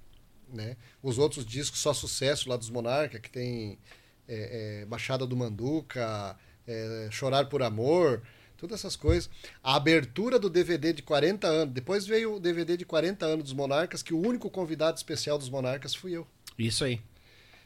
[0.52, 0.76] Né?
[1.02, 3.80] Os outros discos só sucesso lá dos Monarca, que tem
[4.28, 6.38] é, é, Baixada do Manduca,
[6.68, 8.22] é, Chorar por Amor,
[8.58, 9.30] todas essas coisas.
[9.62, 11.74] A abertura do DVD de 40 anos.
[11.74, 15.50] Depois veio o DVD de 40 anos dos Monarcas, que o único convidado especial dos
[15.50, 16.28] Monarcas fui eu.
[16.58, 17.02] Isso aí.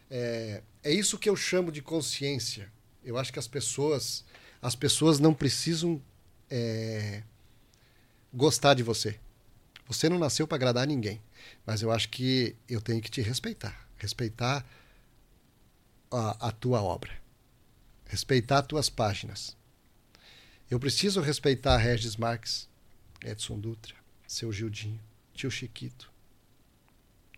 [0.09, 2.71] É, é isso que eu chamo de consciência.
[3.03, 4.25] Eu acho que as pessoas,
[4.61, 6.01] as pessoas não precisam
[6.49, 7.23] é,
[8.33, 9.19] gostar de você.
[9.87, 11.21] Você não nasceu para agradar ninguém,
[11.65, 14.65] mas eu acho que eu tenho que te respeitar, respeitar
[16.11, 17.11] a, a tua obra,
[18.05, 19.55] respeitar as tuas páginas.
[20.69, 22.69] Eu preciso respeitar Regis Marques,
[23.23, 23.95] Edson Dutra,
[24.27, 24.99] seu Gildinho,
[25.33, 26.11] tio Chiquito,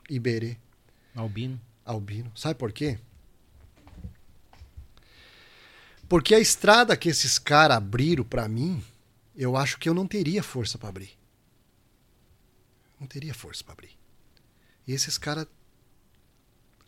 [0.10, 0.58] Iberê.
[1.16, 1.60] Albino.
[1.86, 2.32] Albino.
[2.36, 3.00] Sabe por quê?
[6.08, 8.84] Porque a estrada que esses caras abriram pra mim,
[9.36, 11.18] eu acho que eu não teria força pra abrir.
[13.00, 13.98] Não teria força pra abrir.
[14.88, 15.46] E esses caras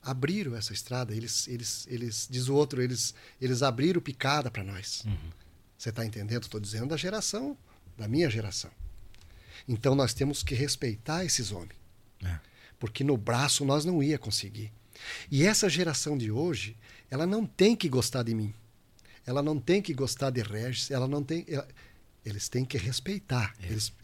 [0.03, 5.03] abriram essa estrada, eles eles eles diz o outro, eles eles abriram picada pra nós.
[5.77, 6.43] Você tá entendendo?
[6.43, 7.57] Estou dizendo da geração,
[7.97, 8.71] da minha geração.
[9.67, 11.75] Então nós temos que respeitar esses homens.
[12.23, 12.39] É.
[12.79, 14.71] Porque no braço nós não ia conseguir.
[15.29, 16.75] E essa geração de hoje,
[17.09, 18.53] ela não tem que gostar de mim.
[19.25, 21.45] Ela não tem que gostar de Regis, ela não tem.
[21.47, 21.67] ela-
[22.25, 23.53] eles têm que respeitar.
[23.71, 24.00] Eles, n-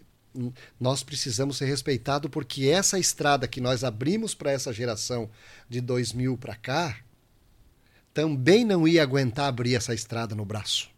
[0.80, 5.30] nós precisamos ser respeitados porque essa estrada que nós abrimos para essa geração
[5.70, 6.98] de 2000 para cá
[8.14, 10.90] também não ia aguentar abrir essa estrada no braço.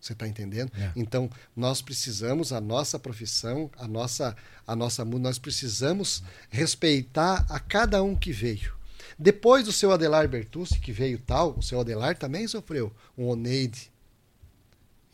[0.00, 0.70] Você está entendendo?
[0.78, 0.92] É.
[0.94, 8.02] Então, nós precisamos, a nossa profissão, a nossa, a nossa nós precisamos respeitar a cada
[8.02, 8.72] um que veio.
[9.18, 13.90] Depois do seu Adelar Bertucci, que veio tal, o seu Adelar também sofreu um Oneide.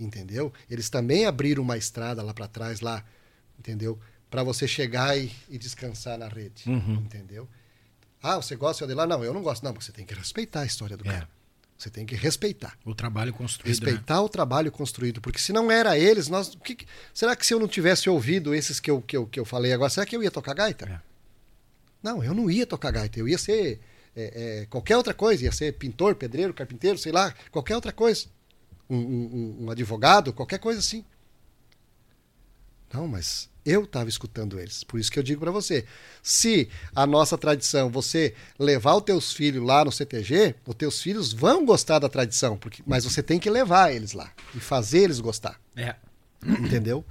[0.02, 0.52] Entendeu?
[0.70, 3.04] Eles também abriram uma estrada lá para trás, lá,
[3.58, 3.98] entendeu?
[4.30, 6.64] Para você chegar e, e descansar na rede.
[6.68, 7.48] Entendeu?
[8.22, 9.06] Ah, você gosta seu Adelar?
[9.06, 9.62] Não, eu não gosto.
[9.62, 11.12] Não, você tem que respeitar a história do É.
[11.12, 11.28] cara.
[11.76, 12.78] Você tem que respeitar.
[12.84, 13.66] O trabalho construído.
[13.66, 13.86] né?
[13.90, 16.56] Respeitar o trabalho construído, porque se não era eles, nós.
[16.64, 19.44] que- será que se eu não tivesse ouvido esses que eu, que, eu, que eu
[19.44, 20.86] falei agora, será que eu ia tocar gaita?
[20.88, 21.00] É.
[22.02, 23.80] Não, eu não ia tocar gaita, eu ia ser
[24.14, 28.26] é, é, qualquer outra coisa, ia ser pintor, pedreiro, carpinteiro, sei lá, qualquer outra coisa.
[28.96, 31.04] Um, um- advogado, qualquer coisa assim.
[32.92, 34.84] Não, mas eu estava escutando eles.
[34.84, 35.86] Por isso que eu digo para você,
[36.22, 41.32] se a nossa tradição, você levar os teus filhos lá no CTG, os teus filhos
[41.32, 45.20] vão gostar da tradição, porque, mas você tem que levar eles lá e fazer eles
[45.20, 45.94] gostar, É.
[46.44, 47.02] entendeu?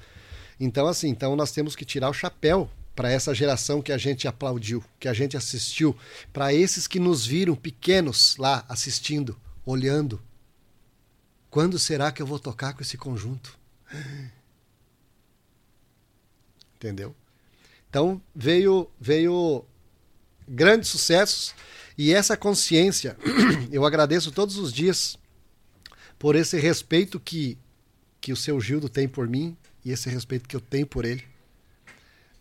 [0.59, 4.27] Então assim, então nós temos que tirar o chapéu para essa geração que a gente
[4.27, 5.97] aplaudiu, que a gente assistiu,
[6.31, 9.35] para esses que nos viram pequenos lá assistindo,
[9.65, 10.21] olhando.
[11.51, 13.59] Quando será que eu vou tocar com esse conjunto?
[16.75, 17.13] Entendeu?
[17.89, 19.65] Então veio veio
[20.47, 21.53] grandes sucessos
[21.97, 23.17] e essa consciência,
[23.69, 25.17] eu agradeço todos os dias
[26.17, 27.57] por esse respeito que
[28.21, 31.23] que o seu Gildo tem por mim e esse respeito que eu tenho por ele.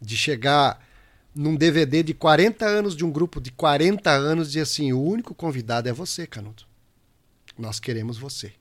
[0.01, 0.87] De chegar
[1.35, 5.35] num DVD de 40 anos de um grupo de 40 anos e assim, o único
[5.35, 6.69] convidado é você, Canuto.
[7.59, 8.53] Nós queremos você.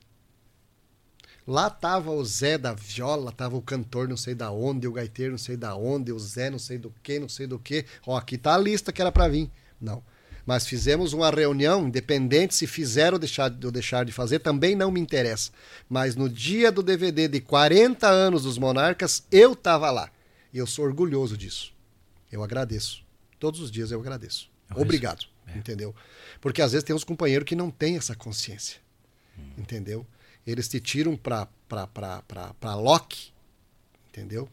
[1.50, 5.32] Lá tava o Zé da viola, tava o cantor não sei da onde, o gaiteiro
[5.32, 7.88] não sei da onde, o Zé não sei do que, não sei do que.
[8.06, 9.50] Ó, aqui tá a lista que era para vir.
[9.82, 10.04] Não.
[10.46, 14.92] Mas fizemos uma reunião, independente se fizeram ou deixar, ou deixar de fazer, também não
[14.92, 15.50] me interessa.
[15.90, 20.12] Mas no dia do DVD de 40 anos dos Monarcas, eu tava lá.
[20.54, 21.74] E eu sou orgulhoso disso.
[22.32, 23.04] Eu agradeço.
[23.40, 24.52] Todos os dias eu agradeço.
[24.76, 25.26] Obrigado.
[25.56, 25.96] Entendeu?
[26.40, 28.78] Porque às vezes tem uns companheiros que não têm essa consciência.
[29.58, 30.06] Entendeu?
[30.46, 31.48] Eles te tiram pra
[32.76, 33.32] Loki,
[34.10, 34.50] entendeu?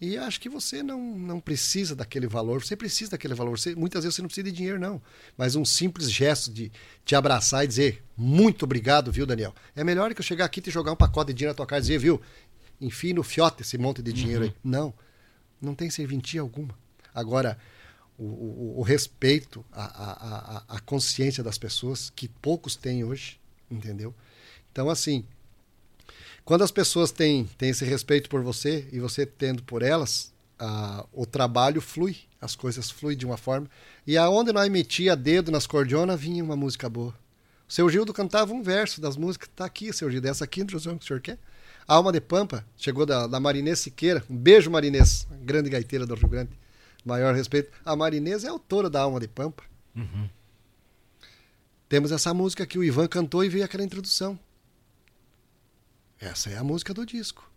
[0.00, 2.64] E acho que você não, não precisa daquele valor.
[2.64, 3.56] Você precisa daquele valor.
[3.56, 5.00] Você, muitas vezes você não precisa de dinheiro, não.
[5.36, 6.72] Mas um simples gesto de
[7.04, 9.54] te abraçar e dizer muito obrigado, viu, Daniel?
[9.76, 11.66] É melhor que eu chegar aqui e te jogar um pacote de dinheiro na tua
[11.66, 12.20] cara e dizer, viu,
[12.80, 14.54] enfim, no fiote esse monte de dinheiro aí.
[14.64, 14.92] Não.
[15.60, 16.76] Não tem serventia alguma.
[17.14, 17.56] Agora,
[18.18, 20.12] o, o- o respeito, a, a,
[20.56, 23.38] a, a consciência das pessoas, que poucos têm hoje,
[23.70, 24.12] entendeu?
[24.72, 25.24] Então, assim,
[26.44, 31.06] quando as pessoas têm, têm esse respeito por você e você tendo por elas, ah,
[31.12, 33.68] o trabalho flui, as coisas fluem de uma forma.
[34.06, 37.14] E aonde nós metia dedo nas cordionas, vinha uma música boa.
[37.68, 39.48] O seu Gildo cantava um verso das músicas.
[39.54, 41.38] Tá aqui, seu Gildo, essa aqui, a introdução que o senhor quer.
[41.86, 44.24] Alma de Pampa, chegou da, da Marinês Siqueira.
[44.28, 46.50] Um beijo, Marinês, grande gaiteira do Rio Grande.
[47.04, 47.70] Maior respeito.
[47.84, 49.62] A Marinês é autora da Alma de Pampa.
[51.88, 54.38] Temos essa música que o Ivan cantou e veio aquela introdução.
[56.22, 57.50] Essa é a música do disco.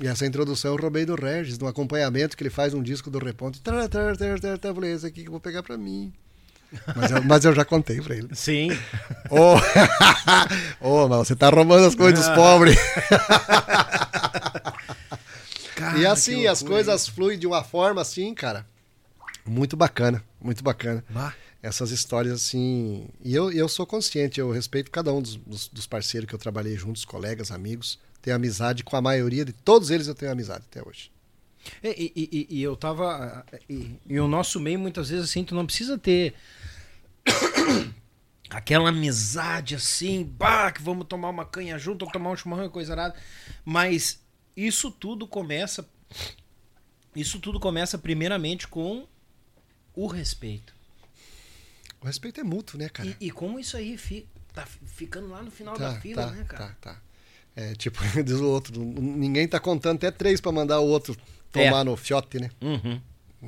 [0.00, 3.18] E essa introdução eu roubei do Regis, no acompanhamento que ele faz um disco do
[3.18, 3.60] Reponte.
[3.60, 4.72] Tar, tar, tar, tar, tar.
[4.72, 6.12] Falei, esse aqui que eu vou pegar pra mim.
[6.94, 8.28] Mas eu, mas eu já contei pra ele.
[8.32, 8.68] Sim.
[9.28, 9.56] Ô,
[11.04, 12.76] Ô, mas você tá roubando as coisas dos pobres.
[15.98, 18.64] e assim, as coisas fluem de uma forma assim, cara.
[19.44, 21.04] Muito bacana, muito bacana.
[21.10, 21.34] Bah.
[21.62, 23.08] Essas histórias assim.
[23.22, 25.36] E eu, eu sou consciente, eu respeito cada um dos,
[25.68, 27.98] dos, parceiros que eu trabalhei juntos, colegas, amigos.
[28.22, 31.10] Tenho amizade com a maioria de todos eles, eu tenho amizade até hoje.
[31.82, 33.44] E, e- e- e eu tava.
[33.68, 36.34] E, e o nosso meio, muitas vezes, assim, tu não precisa ter
[38.48, 42.70] aquela amizade assim, bah, que vamos tomar uma canha junto, ou tomar um chimarrão e
[42.70, 43.14] coisa nada.
[43.64, 44.20] Mas
[44.56, 45.88] isso tudo começa.
[47.16, 49.06] Isso tudo começa primeiramente com
[49.94, 50.77] o respeito.
[52.00, 53.08] O respeito é mútuo, né, cara?
[53.08, 56.26] E, e como isso aí fi- tá fi- ficando lá no final Tá, da fila,
[56.26, 56.66] tá, né, cara?
[56.80, 57.02] tá, tá.
[57.56, 61.16] É, tipo, diz o outro, ninguém tá contando até três pra mandar o outro
[61.50, 61.84] tomar É.
[61.84, 62.50] no fiote, né?
[62.60, 63.00] Uhum.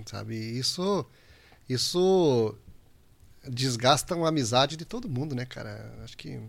[0.06, 0.34] Sabe?
[0.36, 1.06] Isso,
[1.68, 2.56] isso
[3.46, 5.94] desgasta uma amizade de todo mundo, né, cara?
[6.02, 6.40] Acho que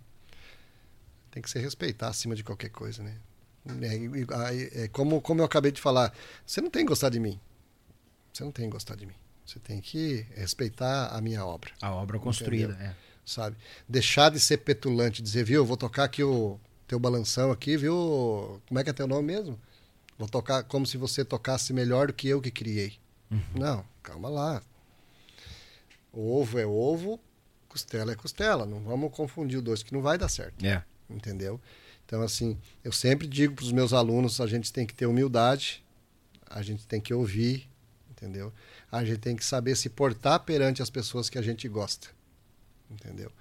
[1.30, 3.16] tem que se respeitar acima de qualquer coisa, né?
[3.82, 6.12] É, é como, como eu acabei de falar,
[6.46, 7.40] você não tem que gostar de mim.
[8.34, 9.14] Você não tem que gostar de mim.
[9.52, 12.96] Você tem que respeitar a minha obra A obra construída, é.
[13.26, 13.58] sabe?
[13.88, 16.58] Deixar de ser petulante, dizer, viu, vou tocar aqui o
[16.88, 18.62] teu balanção aqui, viu?
[18.66, 19.60] Como é que é teu nome mesmo?
[20.18, 22.94] Vou tocar como se você tocasse melhor do que eu que criei.
[23.54, 24.62] Não, calma lá.
[26.14, 27.20] Ovo é ovo,
[27.68, 28.66] costela é costela.
[28.66, 30.82] Não vamos confundir os dois, que não vai dar certo É.
[31.10, 31.60] entendeu?
[32.06, 35.84] Então, assim, eu sempre digo para os meus alunos, a gente tem que ter humildade,
[36.50, 37.70] a gente tem que ouvir,
[38.10, 38.54] entendeu?
[38.92, 42.10] A gente tem que saber se portar perante as pessoas que a gente gosta,
[42.90, 43.32] entendeu?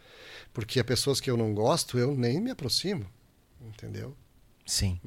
[0.54, 3.04] Porque as pessoas que eu não gosto, eu nem me aproximo,
[3.60, 4.16] entendeu?
[4.64, 5.00] Sim.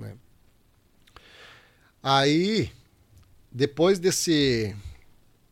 [2.01, 2.69] Aí,
[3.51, 4.75] depois desse...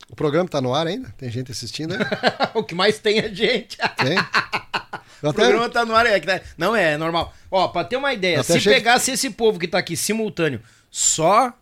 [0.09, 1.09] O programa tá no ar ainda?
[1.17, 1.99] Tem gente assistindo aí?
[2.53, 3.77] o que mais tem é gente.
[3.77, 4.17] Tem?
[5.23, 6.05] Eu O até- programa tá no ar.
[6.05, 7.33] É, que tá- Não, é normal.
[7.49, 11.53] Ó, pra ter uma ideia, se achei pegasse esse povo que tá aqui simultâneo só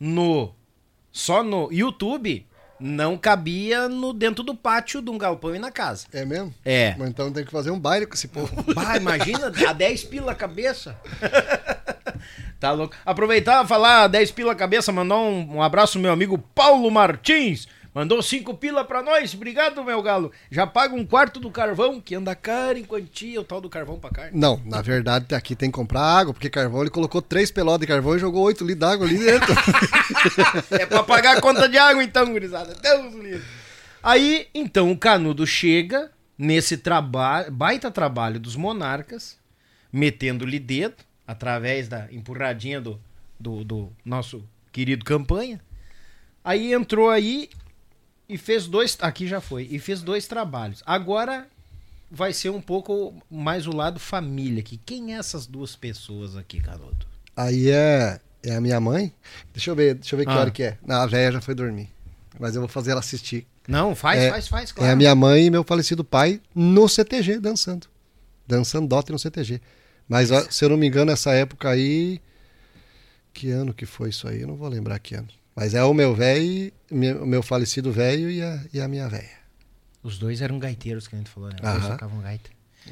[0.00, 0.52] no
[1.12, 2.46] só no YouTube,
[2.82, 6.06] não cabia no dentro do pátio de um galpão e na casa.
[6.12, 6.52] É mesmo?
[6.64, 6.96] É.
[6.98, 8.52] Mas então tem que fazer um baile com esse povo.
[8.74, 10.96] Bah, imagina, dá 10 pila a cabeça.
[12.58, 12.94] tá louco.
[13.04, 17.68] Aproveitar e falar 10 pila a cabeça, mandar um, um abraço meu amigo Paulo Martins.
[17.94, 19.34] Mandou 5 pila pra nós.
[19.34, 20.32] Obrigado, meu galo.
[20.50, 23.98] Já paga um quarto do carvão, que anda caro em quantia, o tal do carvão
[23.98, 24.38] pra carne.
[24.38, 27.86] Não, na verdade aqui tem que comprar água, porque carvão ele colocou três pelotas de
[27.86, 29.52] carvão e jogou oito litros d'água ali dentro.
[30.70, 32.74] É pra pagar a conta de água, então, gurizada.
[32.74, 33.42] Deus livre.
[34.02, 39.38] Aí, então, o Canudo chega nesse trabalho, baita trabalho dos monarcas,
[39.92, 40.96] metendo-lhe dedo,
[41.26, 43.00] através da empurradinha do,
[43.38, 45.60] do, do nosso querido campanha.
[46.44, 47.48] Aí entrou aí
[48.32, 48.96] e fez dois.
[49.00, 49.68] Aqui já foi.
[49.70, 50.82] E fez dois trabalhos.
[50.86, 51.46] Agora
[52.10, 54.78] vai ser um pouco mais o lado família aqui.
[54.84, 57.06] Quem é essas duas pessoas aqui, Canudo?
[57.36, 59.12] Aí é, é a minha mãe.
[59.52, 60.38] Deixa eu ver, deixa eu ver que Ah.
[60.38, 60.78] hora que é.
[60.86, 61.88] Não, a velha já foi dormir.
[62.38, 63.46] Mas eu vou fazer ela assistir.
[63.68, 64.90] Não, faz, É- faz, faz, claro.
[64.90, 67.86] É a minha mãe e meu falecido pai no CTG dançando.
[68.46, 69.60] Dançando dote no CTG.
[70.08, 72.20] Mas se eu não me engano, essa época aí.
[73.32, 74.42] Que ano que foi isso aí?
[74.42, 75.28] Eu não vou lembrar que ano.
[75.54, 79.42] Mas é o meu velho, o meu falecido velho e a, e a minha velha.
[80.02, 81.56] Os dois eram gaiteiros, que a gente falou, né?
[81.62, 81.78] Aham.
[81.78, 82.50] dois tocavam gaita.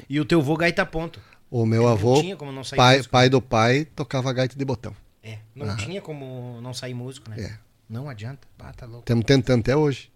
[0.09, 1.19] E o teu vô gaita ponto.
[1.49, 3.11] O meu Não avô, tinha como não sair pai, músico.
[3.11, 4.95] pai do pai, tocava gaita de botão.
[5.21, 7.41] É, não tinha como não sair músico, né?
[7.41, 7.57] É.
[7.89, 8.47] Não adianta.
[8.57, 8.99] Ah, tá louco.
[9.01, 10.09] Estamos tentando até hoje.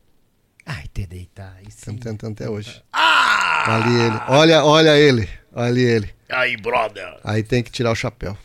[0.65, 1.57] Ai, te deitar.
[1.67, 2.81] Estamos tentando até hoje.
[2.93, 4.15] Ali ele.
[4.29, 5.29] Olha, olha ele.
[5.53, 6.09] Olha ele.
[6.29, 7.19] Aí, brother.
[7.23, 8.37] Aí tem que tirar o chapéu.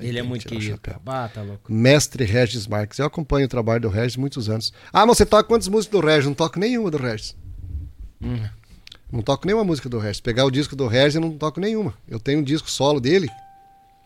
[0.00, 0.80] Aí Ele é muito querido.
[1.04, 1.72] Bata, louco.
[1.72, 2.98] Mestre Regis Marques.
[2.98, 4.72] Eu acompanho o trabalho do Regis há muitos anos.
[4.92, 6.26] Ah, mas você toca quantas músicas do Regis?
[6.26, 7.36] Não toco nenhuma do Regis.
[8.22, 8.48] Hum.
[9.12, 10.20] Não toco nenhuma música do Regis.
[10.20, 11.94] Pegar o disco do Regis, eu não toco nenhuma.
[12.08, 13.28] Eu tenho um disco solo dele.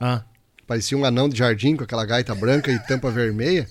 [0.00, 0.24] Ah,
[0.66, 3.68] Parecia um anão de jardim com aquela gaita branca e tampa vermelha.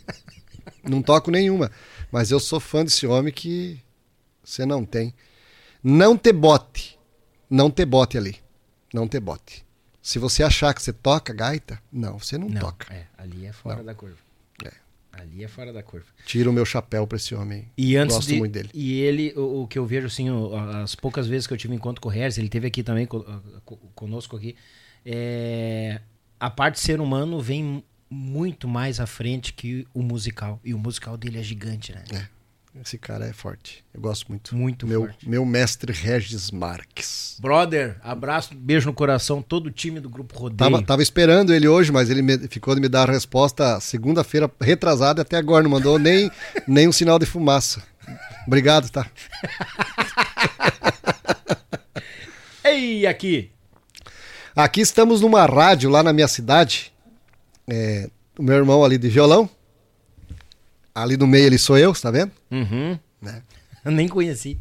[0.83, 1.71] Não toco nenhuma.
[2.11, 3.79] Mas eu sou fã desse homem que
[4.43, 5.13] você não tem.
[5.83, 6.97] Não te bote.
[7.49, 8.37] Não te bote ali.
[8.93, 9.65] Não te bote.
[10.03, 12.59] Se você achar que você toca gaita, não, você não, não.
[12.61, 12.93] toca.
[12.93, 13.85] É, ali é fora Não.
[13.85, 14.17] da curva.
[14.63, 14.71] É.
[15.13, 16.05] Ali é fora da curva.
[16.25, 17.69] Tira o meu chapéu pra esse homem.
[17.77, 18.69] E antes Gosto de, muito dele.
[18.73, 21.73] E ele, o, o que eu vejo, assim, o- as poucas vezes que eu tive
[21.73, 23.23] encontro com o Regis, ele teve aqui também co-
[23.63, 24.55] co- conosco aqui,
[25.05, 26.01] é,
[26.39, 30.59] a parte ser humano vem muito mais à frente que o musical.
[30.65, 32.03] E o musical dele é gigante, né?
[32.81, 33.85] Esse cara é forte.
[33.93, 34.55] Eu gosto muito.
[34.55, 35.29] Muito meu, forte.
[35.29, 37.37] Meu mestre Regis Marques.
[37.39, 40.71] Brother, abraço, beijo no coração, todo o time do Grupo Rodeio.
[40.71, 44.49] Tava, tava esperando ele hoje, mas ele me- ficou de me dar a resposta segunda-feira
[44.59, 46.31] retrasada até agora não mandou nem,
[46.67, 47.83] nem um sinal de fumaça.
[48.47, 49.05] Obrigado, tá?
[52.63, 53.51] Ei, aqui!
[54.55, 56.93] Aqui estamos numa rádio lá na minha cidade.
[57.67, 59.49] É, o meu irmão ali de violão.
[60.93, 62.31] Ali no meio ele sou eu, tá vendo?
[62.51, 62.97] Uhum.
[63.21, 63.41] Né?
[63.83, 64.57] Eu nem conheci.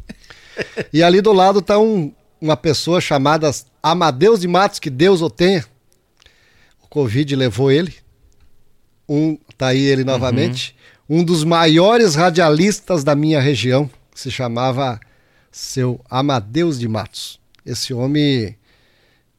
[0.91, 3.49] E ali do lado tá um- uma pessoa chamada
[3.81, 5.65] Amadeus de Matos, que Deus o tenha.
[6.81, 7.93] O Covid levou ele.
[9.07, 10.75] Um, tá aí ele novamente.
[11.09, 13.89] Um dos maiores radialistas da minha região.
[14.15, 14.99] Se chamava
[15.51, 17.39] seu Amadeus de Matos.
[17.65, 18.55] Esse homem.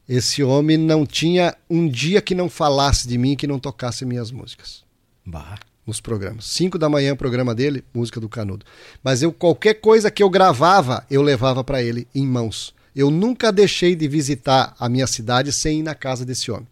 [0.07, 4.29] Esse homem não tinha um dia que não falasse de mim, que não tocasse minhas
[4.29, 4.83] músicas
[5.25, 5.57] Bah.
[5.85, 6.45] Nos programas.
[6.45, 8.65] 5 da manhã, programa dele, música do Canudo.
[9.03, 12.73] Mas eu qualquer coisa que eu gravava, eu levava para ele em mãos.
[12.95, 16.67] Eu nunca deixei de visitar a minha cidade sem ir na casa desse homem.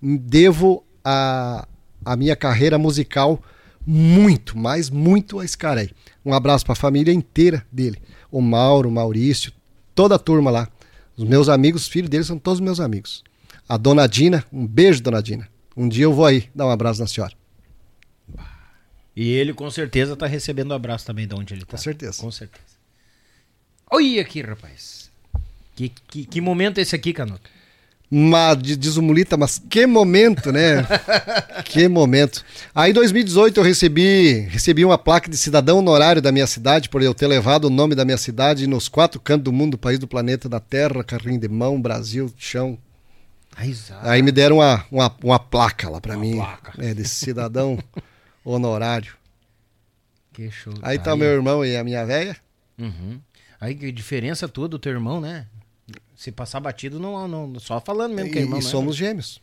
[0.00, 1.66] Devo a,
[2.04, 3.42] a minha carreira musical
[3.84, 5.90] muito, mas muito a esse cara aí.
[6.24, 7.98] Um abraço para a família inteira dele.
[8.30, 9.52] O Mauro, o Maurício,
[9.94, 10.68] toda a turma lá.
[11.16, 13.22] Os meus amigos, os filhos dele são todos meus amigos.
[13.68, 15.48] A dona Dina, um beijo, dona Dina.
[15.76, 17.34] Um dia eu vou aí dar um abraço na senhora.
[19.16, 21.72] E ele com certeza tá recebendo abraço também de onde ele tá.
[21.72, 22.20] Com certeza.
[22.20, 22.64] Com certeza.
[23.90, 25.10] Olha aqui, rapaz.
[25.74, 27.48] Que, que, que momento é esse aqui, Canuto?
[28.10, 30.86] Mas, di- diz o Mulita, mas que momento, né?
[31.64, 32.44] que momento.
[32.74, 37.02] Aí em 2018 eu recebi, recebi uma placa de cidadão honorário da minha cidade, por
[37.02, 40.06] eu ter levado o nome da minha cidade nos quatro cantos do mundo, país do
[40.06, 42.78] planeta, da terra, carrinho de mão, Brasil, chão.
[43.72, 43.98] Zá.
[44.02, 46.36] Aí me deram uma, uma, uma placa lá pra Uma mim.
[46.36, 46.74] placa.
[46.78, 47.78] É, de cidadão
[48.52, 49.14] honorário.
[50.32, 50.74] Que show.
[50.82, 52.36] Aí tá o meu irmão e a minha velha.
[52.78, 53.20] Uhum.
[53.60, 55.46] Aí que diferença toda do teu irmão, né?
[56.14, 58.68] Se passar batido, não, não só falando mesmo que é E, irmão, e né?
[58.70, 59.40] somos gêmeos.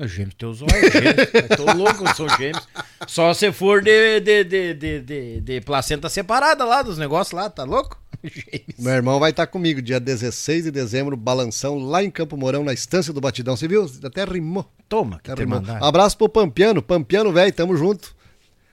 [0.00, 1.28] Gêmeos teus olhos, gêmeos.
[1.50, 2.66] Eu tô louco, eu sou gêmeos.
[3.06, 7.48] Só se for de, de, de, de, de, de placenta separada lá dos negócios lá,
[7.48, 8.00] tá louco?
[8.24, 8.78] Gêmeos.
[8.78, 12.72] Meu irmão vai estar comigo dia 16 de dezembro, balanção lá em Campo Mourão, na
[12.72, 13.56] estância do Batidão.
[13.56, 13.88] Você viu?
[14.04, 14.68] Até rimou.
[14.88, 15.60] Toma, que Até rimou.
[15.60, 15.82] mandar.
[15.82, 16.82] Abraço pro Pampiano.
[16.82, 18.14] Pampiano, velho, tamo junto.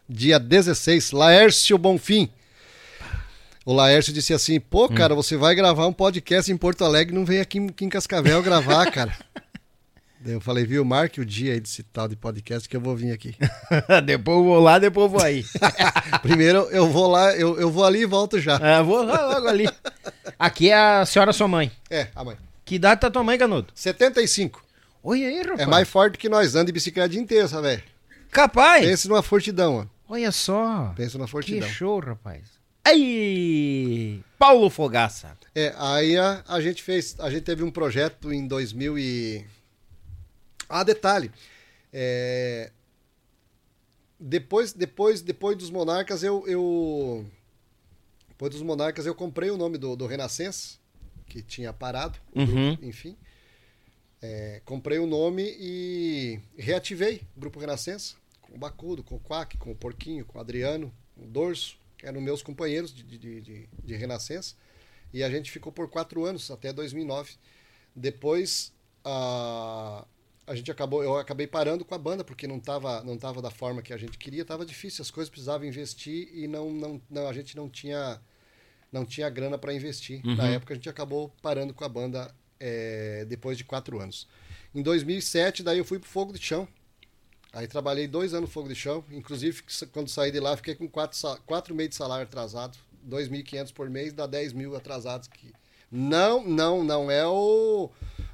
[0.09, 2.29] Dia 16, Laércio Bonfim.
[3.65, 4.95] O Laércio disse assim: pô, Hum.
[4.95, 7.89] cara, você vai gravar um podcast em Porto Alegre, não vem aqui, em- aqui em
[7.89, 9.15] Cascavel gravar, cara.
[10.21, 12.93] Daí eu falei, viu, marque o dia aí desse tal de podcast que eu vou
[12.95, 13.35] vir aqui.
[14.05, 15.45] depois eu vou lá, depois eu vou aí.
[16.21, 18.57] Primeiro eu vou lá, eu, eu vou ali e volto já.
[18.57, 19.69] Ah, vou lá logo ali.
[20.37, 21.71] Aqui é a senhora sua mãe.
[21.89, 22.35] É, a mãe.
[22.65, 23.67] Que idade tá tua mãe, Canudo?
[23.73, 24.61] 75.
[25.03, 25.59] Olha aí, rapaz.
[25.61, 27.81] É mais forte que nós, anda de bicicleta o dia inteiro, essa velho.
[28.29, 28.85] Capaz.
[28.85, 29.98] Pense numa fortidão, ó.
[30.09, 30.91] Olha só.
[30.95, 31.69] Pensa na Que fortidão.
[31.69, 32.59] show, rapaz.
[32.83, 35.37] Aí, Paulo Fogaça.
[35.53, 39.45] É, aí a, a gente fez, a gente teve um projeto em 2000 e...
[40.67, 41.31] Ah, detalhe,
[41.93, 42.71] é,
[44.19, 47.25] depois, depois, depois dos Monarcas eu, eu,
[48.27, 50.77] depois dos Monarcas eu comprei o nome do, do Renascença,
[51.25, 52.45] que tinha parado, Uhum.
[52.75, 53.17] grupo, enfim.
[54.21, 58.15] É, comprei o nome e reativei o Grupo Renascença,
[58.49, 61.77] com o Bacudo, com o Quack, com o Porquinho, com o Adriano, com o Dorso,
[61.97, 64.55] que eram meus companheiros de, de, de, de Renascença.
[65.13, 67.33] E a gente ficou por quatro anos, até 2009.
[67.95, 70.05] Depois, a,
[70.45, 73.51] a gente acabou, eu acabei parando com a banda, porque não estava não tava da
[73.51, 77.27] forma que a gente queria, estava difícil, as coisas precisavam investir e não, não, não,
[77.27, 78.21] a gente não tinha,
[78.91, 80.21] não tinha grana para investir.
[80.35, 84.27] Na época, a gente acabou parando com a banda é, depois de quatro anos.
[84.73, 86.67] Em 2007, daí eu fui pro Fogo de Chão.
[87.53, 89.03] Aí trabalhei dois anos no Fogo de Chão.
[89.11, 93.89] Inclusive, quando saí de lá, fiquei com quatro, quatro meses de salário atrasado 2.500 por
[93.89, 95.51] mês, dá 10 mil atrasados que
[95.91, 97.89] não, não, não é o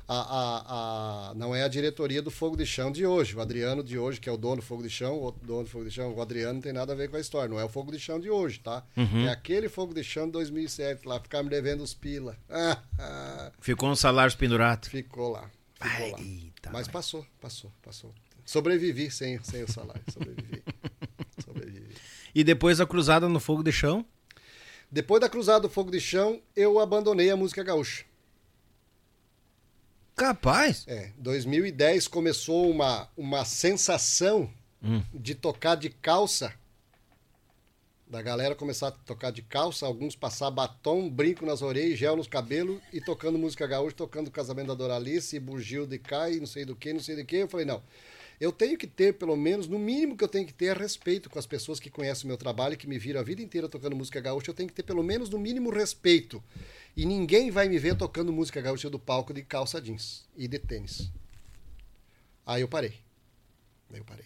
[0.08, 3.36] a, a, a- não é a diretoria do Fogo de Chão de hoje.
[3.36, 5.64] O Adriano de hoje, que é o dono do Fogo de Chão, o outro dono
[5.64, 7.48] do Fogo de Chão, o Adriano não tem nada a ver com a história.
[7.50, 8.84] Não é o Fogo de Chão de hoje, tá?
[9.26, 12.38] É aquele Fogo de Chão de 2007 lá, ficar me devendo os pila.
[12.50, 14.86] Ah, ah, Ficou um salário pendurado.
[14.88, 15.50] ficou lá.
[15.82, 16.20] Ficou lá.
[16.20, 18.14] Eita, Mas passou, passou, passou.
[18.46, 20.04] Sobrevivi sem, sem o salário.
[20.12, 20.64] Sobrevivi.
[21.44, 21.96] Sobrevivi.
[22.34, 24.06] E depois a cruzada no fogo de chão?
[24.92, 28.06] Depois da Cruzada do Fogo de Chão, eu abandonei a música gaúcha.
[30.16, 30.86] Capaz.
[30.88, 34.50] É, 2010 começou uma, uma sensação
[35.14, 36.54] de tocar de calça.
[38.08, 42.28] Da galera começar a tocar de calça, alguns passar batom, brinco nas orelhas, gel nos
[42.28, 46.64] cabelos e tocando música gaúcha, tocando o casamento da Doralice, bugio de cai, não sei
[46.64, 47.38] do que, não sei do que.
[47.38, 47.82] Eu falei, não,
[48.40, 51.30] eu tenho que ter, pelo menos, no mínimo que eu tenho que ter é respeito
[51.30, 53.70] com as pessoas que conhecem o meu trabalho e que me viram a vida inteira
[53.70, 54.50] tocando música gaúcha.
[54.50, 56.44] Eu tenho que ter, pelo menos, no mínimo, respeito.
[56.96, 60.60] E ninguém vai me ver tocando música gaúcha do palco de calça jeans e de
[60.60, 61.12] tênis.
[62.46, 62.94] Aí eu parei.
[63.92, 64.26] Aí eu parei.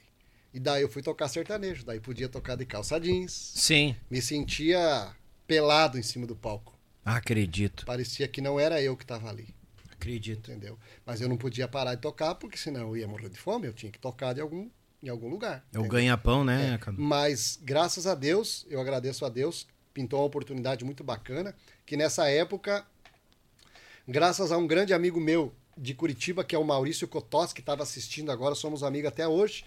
[0.53, 1.85] E daí eu fui tocar sertanejo.
[1.85, 3.31] Daí podia tocar de calça jeans.
[3.55, 3.95] Sim.
[4.09, 5.15] Me sentia
[5.47, 6.77] pelado em cima do palco.
[7.05, 7.85] Acredito.
[7.85, 9.55] Parecia que não era eu que estava ali,
[9.99, 10.51] Acredito.
[10.51, 10.77] entendeu?
[11.05, 13.67] Mas eu não podia parar de tocar porque senão eu ia morrer de fome.
[13.67, 14.69] Eu tinha que tocar de algum,
[15.03, 15.65] em algum lugar.
[15.73, 17.01] É o ganha-pão, né, Cadu?
[17.01, 21.55] Mas graças a Deus, eu agradeço a Deus, pintou uma oportunidade muito bacana,
[21.85, 22.85] que nessa época,
[24.07, 27.83] graças a um grande amigo meu de Curitiba, que é o Maurício Cotós, que estava
[27.83, 29.63] assistindo agora, somos amigos até hoje.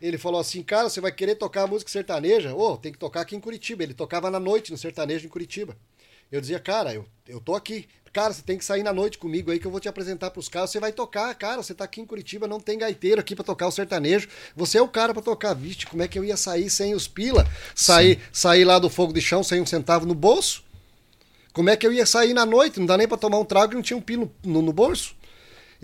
[0.00, 2.54] Ele falou assim, cara, você vai querer tocar música sertaneja?
[2.54, 3.82] Ô, tem que tocar aqui em Curitiba.
[3.82, 5.76] Ele tocava na noite no sertanejo em Curitiba.
[6.32, 7.86] Eu dizia, cara, eu, eu tô aqui.
[8.14, 10.48] Cara, você tem que sair na noite comigo aí que eu vou te apresentar pros
[10.48, 10.70] caras.
[10.70, 11.60] Você vai tocar, cara.
[11.60, 14.28] Você tá aqui em Curitiba, não tem gaiteiro aqui pra tocar o sertanejo.
[14.54, 15.52] Você é o cara pra tocar.
[15.52, 17.44] Vixe, como é que eu ia sair sem os pila?
[17.74, 20.62] Sair, sair lá do fogo de chão sem um centavo no bolso?
[21.52, 22.78] Como é que eu ia sair na noite?
[22.78, 25.16] Não dá nem pra tomar um trago e não tinha um pilo no, no bolso?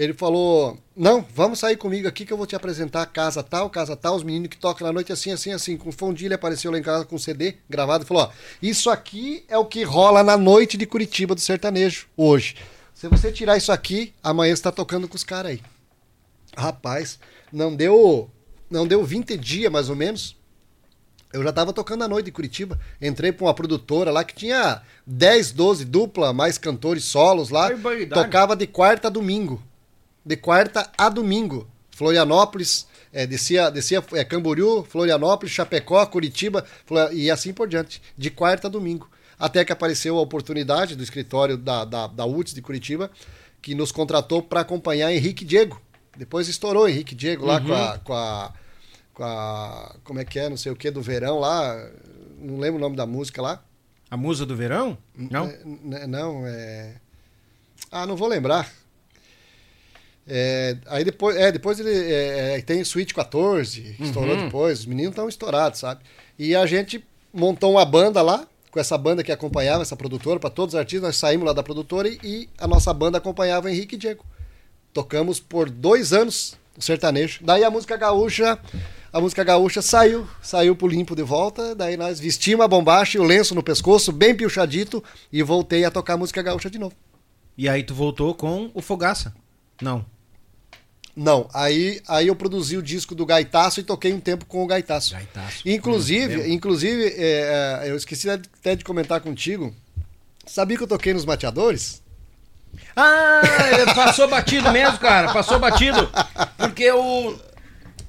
[0.00, 3.94] Ele falou: Não, vamos sair comigo aqui que eu vou te apresentar casa tal, casa
[3.94, 5.76] tal, os meninos que tocam na noite assim, assim, assim.
[5.76, 8.30] Com fondilha ele apareceu lá em casa com um CD gravado e falou: Ó,
[8.62, 12.56] isso aqui é o que rola na noite de Curitiba do sertanejo hoje.
[12.94, 15.60] Se você tirar isso aqui, amanhã você tá tocando com os caras aí.
[16.56, 17.18] Rapaz,
[17.52, 18.30] não deu.
[18.70, 20.34] Não deu 20 dias mais ou menos.
[21.30, 22.80] Eu já tava tocando à noite em Curitiba.
[23.02, 27.68] Entrei pra uma produtora lá que tinha 10, 12 dupla, mais cantores solos lá.
[28.14, 29.62] Tocava de quarta a domingo.
[30.24, 31.68] De quarta a domingo.
[31.90, 38.00] Florianópolis, é, descia, descia é, Camboriú, Florianópolis, Chapecó, Curitiba Flor- e assim por diante.
[38.16, 39.08] De quarta a domingo.
[39.38, 43.10] Até que apareceu a oportunidade do escritório da, da, da UTS de Curitiba,
[43.62, 45.80] que nos contratou para acompanhar Henrique Diego.
[46.16, 48.52] Depois estourou Henrique Diego lá com a- com a
[49.14, 49.96] com a.
[50.04, 50.48] Como é que é?
[50.48, 51.74] Não sei o que do verão lá.
[52.38, 53.62] Não lembro o nome da música lá.
[54.10, 54.96] A musa do verão?
[55.14, 55.46] Não?
[55.46, 56.94] É, não, é.
[57.90, 58.70] Ah, não vou lembrar.
[60.26, 64.86] É, aí depois, é, depois ele é, é, tem Suite 14, que estourou depois, os
[64.86, 66.02] meninos estão estourados, sabe?
[66.38, 70.50] E a gente montou uma banda lá, com essa banda que acompanhava essa produtora, para
[70.50, 73.70] todos os artistas, nós saímos lá da produtora e, e a nossa banda acompanhava o
[73.70, 74.24] Henrique e Diego.
[74.92, 77.40] Tocamos por dois anos o sertanejo.
[77.42, 78.58] Daí a música gaúcha,
[79.12, 81.74] a música gaúcha saiu, saiu pro limpo de volta.
[81.74, 85.90] Daí nós vestimos a bombacha e o lenço no pescoço, bem piochadito, e voltei a
[85.90, 86.94] tocar música gaúcha de novo.
[87.56, 89.34] E aí tu voltou com o Fogaça?
[89.80, 90.04] Não.
[91.16, 94.66] Não, aí, aí eu produzi o disco do Gaitaço e toquei um tempo com o
[94.66, 95.12] Gaitaço.
[95.12, 95.68] Gaitaço.
[95.68, 99.74] Inclusive, inclusive é, é, eu esqueci até de comentar contigo.
[100.46, 102.02] Sabia que eu toquei nos Mateadores?
[102.94, 103.42] Ah,
[103.94, 105.32] passou batido mesmo, cara.
[105.32, 106.08] Passou batido.
[106.56, 107.38] Porque eu.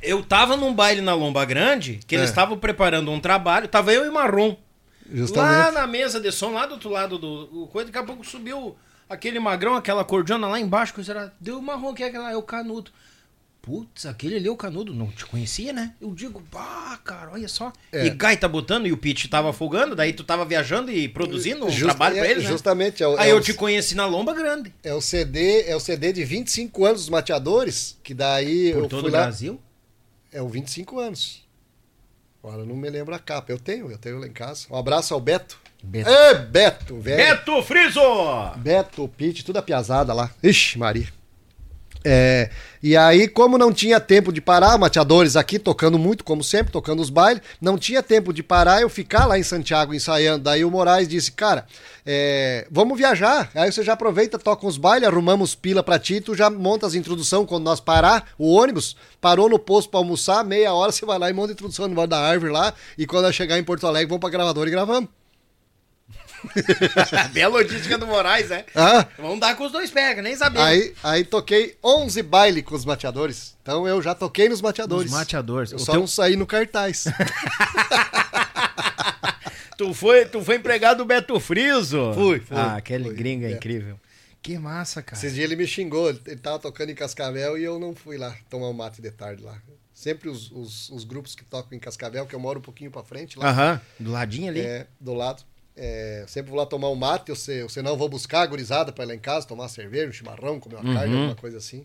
[0.02, 2.30] Eu tava num baile na Lomba Grande, que eles É.
[2.30, 3.68] estavam preparando um trabalho.
[3.68, 4.50] Tava eu e Marrom.
[4.50, 5.74] Lá Justamente.
[5.74, 7.68] na mesa de som, lá do outro lado do.
[7.72, 8.76] coisa, daqui a pouco subiu
[9.12, 10.94] aquele magrão, aquela cordiona lá embaixo.
[10.94, 12.32] Coisa era, deu marrom, que é aquela?
[12.32, 12.92] É o canudo.
[13.62, 14.92] Putz, aquele ali é o canudo.
[14.92, 15.94] Não te conhecia, né?
[16.02, 17.72] Eu digo, pá, cara, olha só.
[17.92, 18.08] É.
[18.08, 21.70] E gaita botando e o Pete tava folgando, daí tu tava viajando e produzindo um
[21.70, 22.50] Just- trabalho pra é, eles, né?
[22.50, 23.04] Justamente.
[23.04, 24.74] É o, Aí é eu o- te conheci na Lomba Grande.
[24.82, 28.90] É o CD, é o CD de 25 anos dos Mateadores, que daí Por eu
[28.90, 29.22] todo fui o lá.
[29.22, 29.62] Brasil?
[30.32, 31.46] É o 25 anos.
[32.44, 33.52] Agora não me lembro a capa.
[33.52, 34.66] Eu tenho, eu tenho lá em casa.
[34.72, 35.60] Um abraço ao Beto.
[35.84, 36.10] Beto.
[36.10, 37.18] Ê, Beto, velho.
[37.18, 38.02] Beto Friso!
[38.58, 40.30] Beto, Pete, tudo a piazada lá.
[40.44, 41.08] Ixi, Maria.
[42.04, 42.50] É,
[42.82, 47.00] e aí, como não tinha tempo de parar, mateadores aqui tocando muito, como sempre, tocando
[47.00, 50.46] os bailes, não tinha tempo de parar eu ficar lá em Santiago ensaiando.
[50.46, 51.66] Daí o Moraes disse, cara,
[52.04, 53.52] é, vamos viajar.
[53.54, 56.96] Aí você já aproveita, toca uns bailes, arrumamos pila pra ti, tu já monta as
[56.96, 61.20] introdução quando nós parar, o ônibus parou no posto pra almoçar, meia hora você vai
[61.20, 63.64] lá e monta a introdução no bar da árvore lá, e quando eu chegar em
[63.64, 65.21] Porto Alegre, vamos pra gravadora e gravamos.
[67.34, 68.66] Bela logística do Moraes, né?
[68.76, 70.64] Ah, Vamos dar com os dois pega, nem sabia.
[70.64, 73.56] aí, aí toquei 11 baile com os mateadores.
[73.62, 75.12] Então eu já toquei nos mateadores.
[75.12, 75.72] Os mateadores.
[75.72, 77.06] Eu O só teu- não saí no cartaz.
[79.78, 82.14] Tu foi, tu foi empregado do Beto Friso?
[82.14, 83.14] Fui, fui, Ah, aquele fui.
[83.16, 83.56] gringo é É.
[83.56, 84.00] incrível.
[84.40, 85.18] Que massa, cara.
[85.18, 88.18] Esses dias ele me xingou, ele ele tava tocando em Cascavel e eu não fui
[88.18, 89.58] lá tomar um mate de tarde lá.
[89.94, 93.04] Sempre os, os, os grupos que tocam em Cascavel, que eu moro um pouquinho pra
[93.04, 94.62] frente lá, Aham, do ladinho ali.
[94.62, 95.44] é, do lado.
[95.84, 98.46] É, sempre vou lá tomar um mate, eu sei, eu sei não, vou buscar a
[98.46, 101.36] gurizada pra ir lá em casa, tomar uma cerveja, um chimarrão, comer uma carne, alguma
[101.36, 101.84] coisa assim.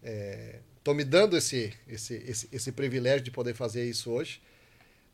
[0.00, 4.40] É, tô me dando esse, esse, esse, esse privilégio de poder fazer isso hoje.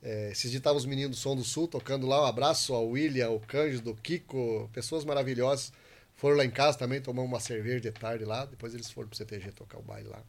[0.02, 2.23] É, esses dias estavam os meninos do Som do Sul tocando lá.
[2.23, 5.73] Um abraço ao William, ao Cândido, Kiko, pessoas maravilhosas.
[6.15, 8.44] Foram lá em casa também, tomamos uma cerveja de tarde lá.
[8.44, 10.23] Depois eles foram pro CTG tocar o baile lá.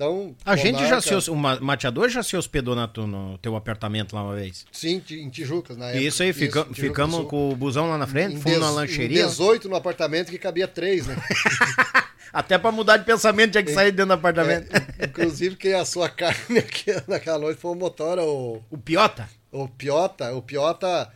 [0.00, 0.34] Então.
[0.46, 4.14] A gente já se o ma- mateador já se hospedou na tu- no teu apartamento
[4.16, 4.64] lá uma vez.
[4.72, 6.02] Sim, em Tijucas, na época.
[6.02, 9.20] Isso aí, fica- do ficamos com o busão lá na frente, Em fomos na lancheria.
[9.22, 11.14] Em 18 no apartamento que cabia três, né?
[12.32, 14.74] Até pra mudar de pensamento tinha que sair dentro do apartamento.
[14.74, 19.28] É, inclusive, quem assou a carne aqui naquela noite foi o Motora, o, O Piota?
[19.52, 20.32] o Piota.
[20.34, 21.12] O Piota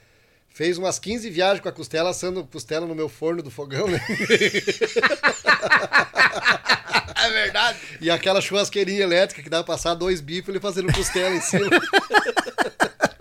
[0.51, 3.99] fez umas 15 viagens com a costela, assando costela no meu forno do fogão, né?
[7.25, 7.79] É verdade.
[8.01, 11.71] E aquela churrasqueirinha elétrica que dá pra passar dois bifes ele fazendo costela em cima.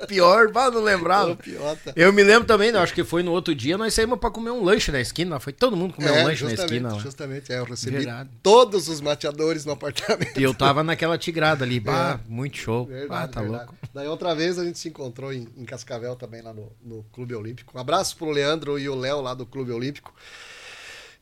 [0.07, 1.93] Pior, pra não Piota.
[1.95, 4.51] Eu me lembro também, né, acho que foi no outro dia, nós saímos pra comer
[4.51, 5.39] um lanche na esquina.
[5.39, 6.99] Foi todo mundo comer um lanche na esquina lá.
[6.99, 8.29] justamente, é, eu recebi Verdade.
[8.41, 10.39] todos os mateadores no apartamento.
[10.39, 11.79] E eu tava naquela tigrada ali.
[11.79, 12.87] Bah, muito show.
[12.91, 12.99] É.
[12.99, 13.65] Verdade, ah, tá verdade.
[13.65, 13.77] louco.
[13.93, 17.33] Daí outra vez a gente se encontrou em, em Cascavel também, lá no, no Clube
[17.33, 17.75] Olímpico.
[17.75, 20.13] Um abraço pro Leandro e o Léo lá do Clube Olímpico.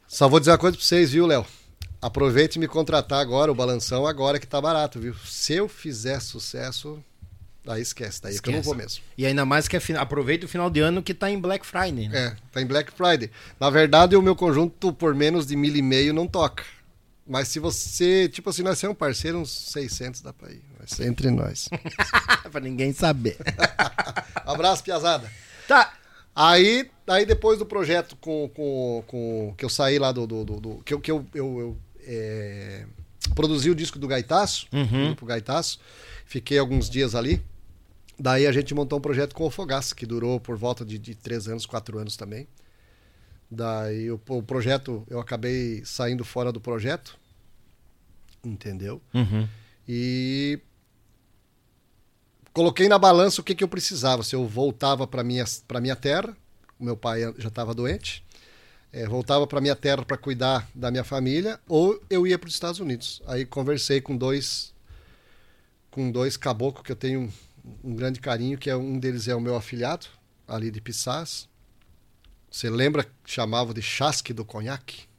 [0.08, 1.46] Só vou dizer uma coisa pra vocês, viu, Léo?
[2.02, 5.14] Aproveite e me contratar agora, o balanção agora que tá barato, viu?
[5.26, 7.04] Se eu fizer sucesso,
[7.68, 9.04] aí esquece, daí é que eu não vou mesmo.
[9.18, 11.64] E ainda mais que é fi- aproveita o final de ano que tá em Black
[11.66, 12.18] Friday, né?
[12.18, 13.30] É, tá em Black Friday.
[13.60, 16.64] Na verdade, o meu conjunto por menos de mil e meio não toca.
[17.28, 20.62] Mas se você, tipo assim, nós somos um parceiro, uns 600 dá pra ir.
[20.80, 21.70] Vai ser entre nós.
[22.52, 23.38] pra ninguém saber.
[24.46, 25.30] Abraço, piazada.
[25.68, 25.94] tá.
[26.34, 30.26] Aí, aí depois do projeto com, com, com que eu saí lá do.
[30.26, 32.86] do, do- do- que eu, que eu, eu, eu, é,
[33.36, 35.08] produzi o disco do Gaitaço, Uhum.
[35.08, 35.80] grupo Gaitaço.
[36.26, 37.42] Fiquei alguns dias ali.
[38.20, 41.16] Daí a gente montou um projeto com o Fogaça, que durou por volta de, de
[41.16, 42.48] três anos, quatro anos também.
[43.50, 47.18] Daí o, o projeto, eu acabei saindo fora do projeto.
[48.44, 49.02] Entendeu?
[49.14, 49.48] Uhum.
[49.88, 50.60] E
[52.54, 54.24] coloquei na balança o que, que eu precisava.
[54.24, 56.36] Se eu voltava para minha para minha terra,
[56.80, 58.24] meu pai já estava doente,
[58.94, 62.54] eh, voltava para minha terra para cuidar da minha família, ou eu ia para os
[62.54, 63.22] Estados Unidos.
[63.26, 64.74] Aí conversei com dois
[65.90, 67.32] com dois caboclos que eu tenho um,
[67.92, 70.08] um grande carinho, que é um deles é o meu afilhado
[70.48, 71.50] ali de Pissás.
[72.50, 75.12] Você lembra que chamava de Chasque do Conhaque?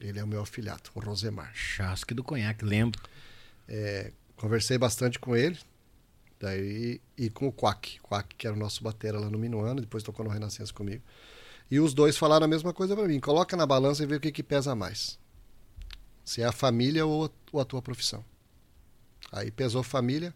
[0.00, 1.52] Ele é o meu afilhado, o Rosemar.
[1.54, 3.00] Chasque do conhaque, lembro.
[4.36, 5.56] Conversei bastante com ele.
[6.40, 8.00] Daí, e com o Quack.
[8.00, 11.00] Quack, que era o nosso batera lá no Minuano, depois tocou no Renascença comigo.
[11.72, 13.18] E os dois falaram a mesma coisa pra mim.
[13.18, 15.18] Coloca na balança e vê o que, que pesa mais.
[16.22, 18.22] Se é a família ou a, tua profissão.
[19.32, 20.34] Aí pesou família.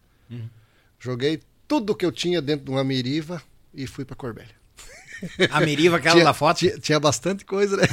[0.99, 3.39] Joguei tudo que eu tinha dentro de uma miriva
[3.71, 4.55] e fui pra Corbélia.
[5.51, 6.57] A Meriva, aquela tinha, da foto.
[6.57, 7.83] Tinha, tinha bastante coisa, né?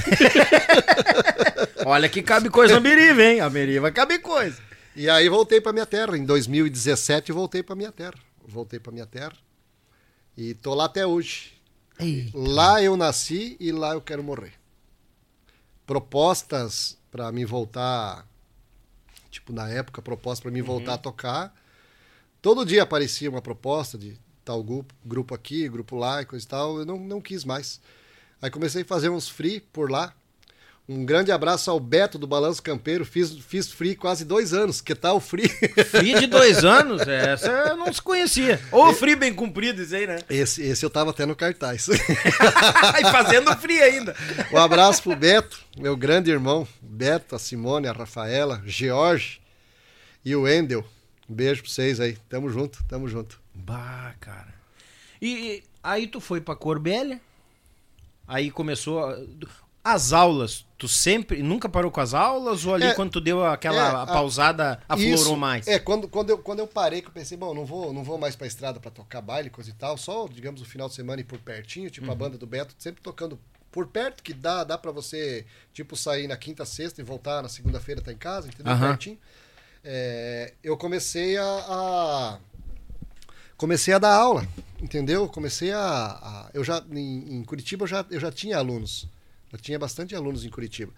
[1.84, 3.40] Olha que cabe coisa na Meriva, hein?
[3.40, 4.58] A Meriva cabe coisa.
[4.96, 6.16] E aí voltei para minha terra.
[6.16, 8.14] Em 2017 voltei para minha terra.
[8.42, 9.36] Voltei para minha terra.
[10.34, 11.54] E tô lá até hoje.
[12.34, 14.54] Lá eu nasci e lá eu quero morrer.
[15.86, 18.26] Propostas para mim voltar,
[19.30, 21.54] tipo na época, proposta para mim voltar a tocar.
[22.42, 26.48] Todo dia aparecia uma proposta de tal grupo, grupo aqui, grupo lá e coisa e
[26.48, 26.78] tal.
[26.78, 27.80] Eu não, não quis mais.
[28.42, 30.14] Aí comecei a fazer uns free por lá.
[30.86, 33.06] Um grande abraço ao Beto do Balanço Campeiro.
[33.06, 34.82] Fiz, fiz free quase dois anos.
[34.82, 35.48] Que tal o free?
[35.48, 38.60] Free de dois anos, essa eu não se conhecia.
[38.70, 40.18] Ou free bem cumprido, isso aí, né?
[40.28, 41.88] Esse, esse eu tava até no cartaz.
[41.88, 44.14] e fazendo free ainda.
[44.52, 46.68] Um abraço pro Beto, meu grande irmão.
[46.82, 49.40] Beto, a Simone, a Rafaela, George
[50.22, 50.84] e o Wendel.
[51.28, 52.18] Um beijo pra vocês aí.
[52.28, 53.40] Tamo junto, tamo junto.
[53.54, 54.52] Bah, cara.
[55.20, 57.18] E aí tu foi pra Corbélia,
[58.28, 59.08] aí começou
[59.84, 60.64] as aulas.
[60.78, 64.02] Tu sempre, nunca parou com as aulas ou ali É, quando tu deu aquela é,
[64.02, 65.66] a- pausada aflorou Isso, mais?
[65.68, 68.18] É, quando, quando, eu, quando eu parei, que eu pensei, bom, não vou, não vou
[68.18, 71.20] mais pra estrada pra tocar baile, coisa e tal, só, digamos, o final de semana
[71.20, 72.12] e por pertinho, tipo Uhum.
[72.12, 73.38] a banda do Beto, sempre tocando
[73.70, 77.48] por perto, que dá, dá pra você, tipo, sair na quinta, sexta e voltar na
[77.48, 78.72] segunda-feira, tá em casa, entendeu?
[78.72, 78.88] Aham.
[78.88, 79.18] Pertinho.
[79.82, 82.38] É, eu comecei a, a-
[83.56, 84.46] comecei a dar aula,
[84.80, 85.28] entendeu?
[85.28, 85.80] Comecei a.
[85.80, 89.08] a- eu já, em, em Curitiba, eu já, eu já tinha alunos.
[89.54, 90.92] Já tinha bastante alunos em Curitiba.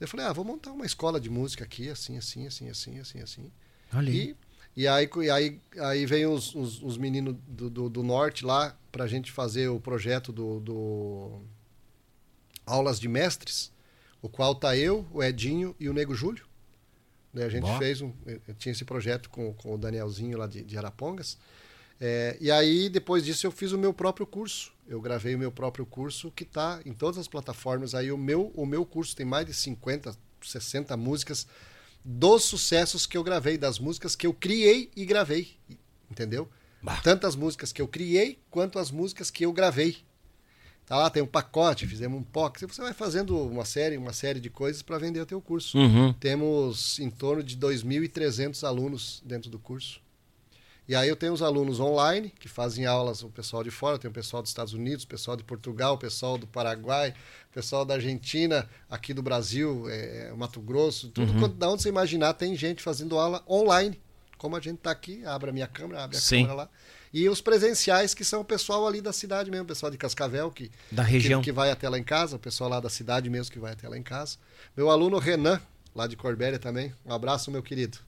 [0.00, 3.20] Eu falei, ah, vou montar uma escola de música aqui, assim, assim, assim, assim, assim,
[3.20, 3.52] assim.
[3.92, 4.36] Olha aí.
[4.76, 8.44] E, e aí, e aí, aí vem os, os, os meninos do, do, do norte
[8.44, 11.42] lá pra gente fazer o projeto do, do
[12.64, 13.72] Aulas de Mestres,
[14.22, 16.46] o qual tá eu, o Edinho e o Nego Júlio.
[17.32, 17.78] Né, a gente Bom.
[17.78, 18.12] fez um.
[18.26, 21.36] Eu tinha esse projeto com, com o Danielzinho lá de, de Arapongas.
[22.00, 24.72] É, e aí, depois disso, eu fiz o meu próprio curso.
[24.88, 27.94] Eu gravei o meu próprio curso, que está em todas as plataformas.
[27.94, 31.46] Aí, o meu, o meu curso tem mais de 50, 60 músicas
[32.02, 35.56] dos sucessos que eu gravei, das músicas que eu criei e gravei.
[36.10, 36.48] Entendeu?
[37.02, 39.98] Tantas músicas que eu criei, quanto as músicas que eu gravei.
[40.86, 42.64] Tá lá, tem um pacote, fizemos um POC.
[42.64, 45.76] Você vai fazendo uma série, uma série de coisas para vender o teu curso.
[45.76, 46.14] Uhum.
[46.14, 50.00] Temos em torno de 2.300 alunos dentro do curso.
[50.88, 54.10] E aí eu tenho os alunos online, que fazem aulas, o pessoal de fora, tem
[54.10, 57.14] o pessoal dos Estados Unidos, o pessoal de Portugal, o pessoal do Paraguai,
[57.50, 61.90] o pessoal da Argentina, aqui do Brasil, é, Mato Grosso, tudo quanto, da onde você
[61.90, 64.00] imaginar, tem gente fazendo aula online.
[64.38, 66.36] Como a gente está aqui, abre a minha câmera, abre a Sim.
[66.42, 66.70] câmera lá.
[67.12, 70.50] E os presenciais, que são o pessoal ali da cidade mesmo, o pessoal de Cascavel,
[70.50, 71.42] que, Da região.
[71.42, 73.72] que, que vai até lá em casa, o pessoal lá da cidade mesmo que vai
[73.72, 74.38] até lá em casa.
[74.74, 75.60] Meu aluno Renan,
[75.94, 76.94] lá de Corbélia também.
[77.04, 77.98] Um abraço, meu querido.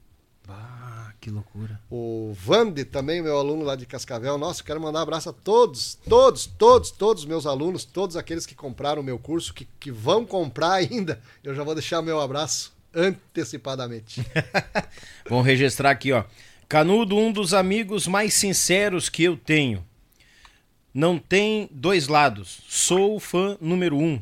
[0.51, 1.79] Ah, que loucura.
[1.89, 4.37] O Vande também, meu aluno lá de Cascavel.
[4.37, 8.45] Nossa, quero mandar um abraço a todos, todos, todos, todos os meus alunos, todos aqueles
[8.45, 11.21] que compraram o meu curso, que, que vão comprar ainda.
[11.43, 14.25] Eu já vou deixar meu abraço antecipadamente.
[15.29, 16.23] Vamos registrar aqui, ó.
[16.67, 19.85] Canudo, um dos amigos mais sinceros que eu tenho.
[20.93, 22.61] Não tem dois lados.
[22.67, 24.21] Sou o fã número um.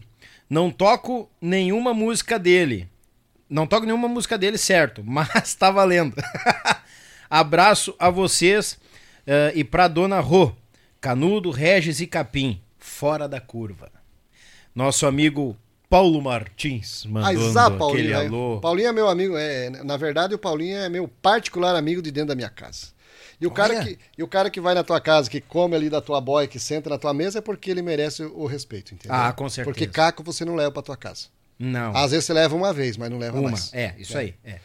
[0.49, 2.87] Não toco nenhuma música dele.
[3.49, 6.15] Não toco nenhuma música dele, certo, mas tá valendo.
[7.29, 8.77] Abraço a vocês
[9.25, 10.51] eh, e pra dona Rô,
[11.01, 13.91] Canudo, Regis e Capim, fora da curva.
[14.73, 15.57] Nosso amigo
[15.89, 18.15] Paulo Martins mandando ah, aquele Paulinho, né?
[18.15, 18.59] alô.
[18.61, 22.29] Paulinho é meu amigo, é, na verdade o Paulinho é meu particular amigo de dentro
[22.29, 22.87] da minha casa.
[23.41, 25.89] E o, cara que, e o cara que vai na tua casa, que come ali
[25.89, 28.93] da tua boia, que senta na tua mesa, é porque ele merece o, o respeito,
[28.93, 29.17] entendeu?
[29.17, 29.73] Ah, com certeza.
[29.73, 31.27] Porque caco você não leva pra tua casa.
[31.59, 31.95] Não.
[31.95, 33.51] Às vezes você leva uma vez, mas não leva Uma.
[33.51, 33.73] mais.
[33.73, 34.33] É, isso aí.
[34.45, 34.55] É.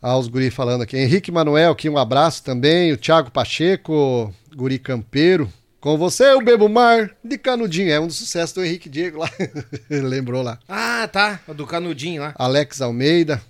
[0.00, 0.96] Ah, os guri falando aqui.
[0.96, 2.92] Henrique Manuel, aqui um abraço também.
[2.92, 5.50] O Thiago Pacheco, guri campeiro.
[5.80, 7.90] Com você, o Bebo Mar, de Canudinho.
[7.90, 9.30] É um dos sucessos do Henrique Diego lá.
[9.88, 10.58] Lembrou lá.
[10.68, 11.40] Ah, tá.
[11.48, 12.34] O do canudinho lá.
[12.36, 13.40] Alex Almeida,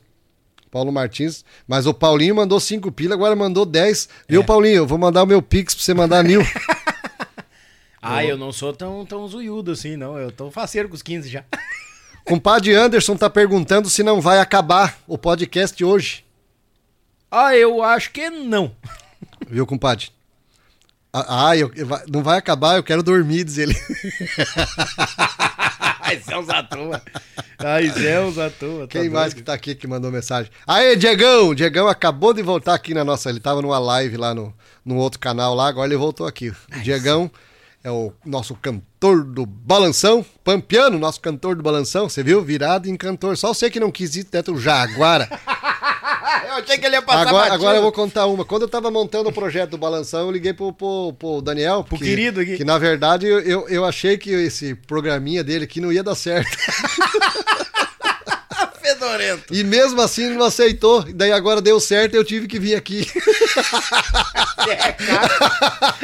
[0.71, 1.43] Paulo Martins.
[1.67, 4.09] Mas o Paulinho mandou 5 pila, agora mandou 10.
[4.29, 4.77] Viu, Paulinho?
[4.77, 6.43] Eu vou mandar o meu Pix pra você mandar mil.
[8.01, 10.17] Ah, eu não sou tão, tão zoiudo assim, não.
[10.17, 11.45] Eu tô faceiro com os 15 já.
[12.29, 16.27] Compadre Anderson tá perguntando se não vai acabar o podcast hoje.
[17.31, 18.71] Ah, eu acho que não.
[19.49, 20.11] Viu, compadre?
[21.11, 21.71] Ah, ah, eu,
[22.07, 23.75] não vai acabar, eu quero dormir, diz ele.
[26.01, 27.03] Ai, céus à toa.
[27.59, 28.83] Ai, céus à toa.
[28.87, 29.37] tá Quem mais doido.
[29.37, 30.53] que tá aqui que mandou mensagem?
[30.67, 31.55] Aê, Diegão!
[31.55, 33.31] Diegão acabou de voltar aqui na nossa.
[33.31, 36.51] Ele tava numa live lá no, no outro canal lá, agora ele voltou aqui.
[36.51, 37.31] O Diegão
[37.83, 42.09] é o nosso cantor do balanção, Pampiano, nosso cantor do balanção.
[42.09, 42.43] Você viu?
[42.43, 43.37] Virado em cantor.
[43.37, 45.29] Só você que não quis ir dentro do Jaguara.
[46.47, 47.55] Eu achei que ele ia passar Agora, batido.
[47.55, 48.45] agora eu vou contar uma.
[48.45, 51.85] Quando eu tava montando o projeto do Balanção, eu liguei pro, pro, pro Daniel.
[51.85, 52.57] Pro querido aqui.
[52.57, 56.15] Que na verdade eu, eu, eu achei que esse programinha dele aqui não ia dar
[56.15, 56.49] certo.
[58.99, 59.55] Fedorento.
[59.55, 61.05] E mesmo assim ele não aceitou.
[61.09, 63.07] E daí agora deu certo e eu tive que vir aqui.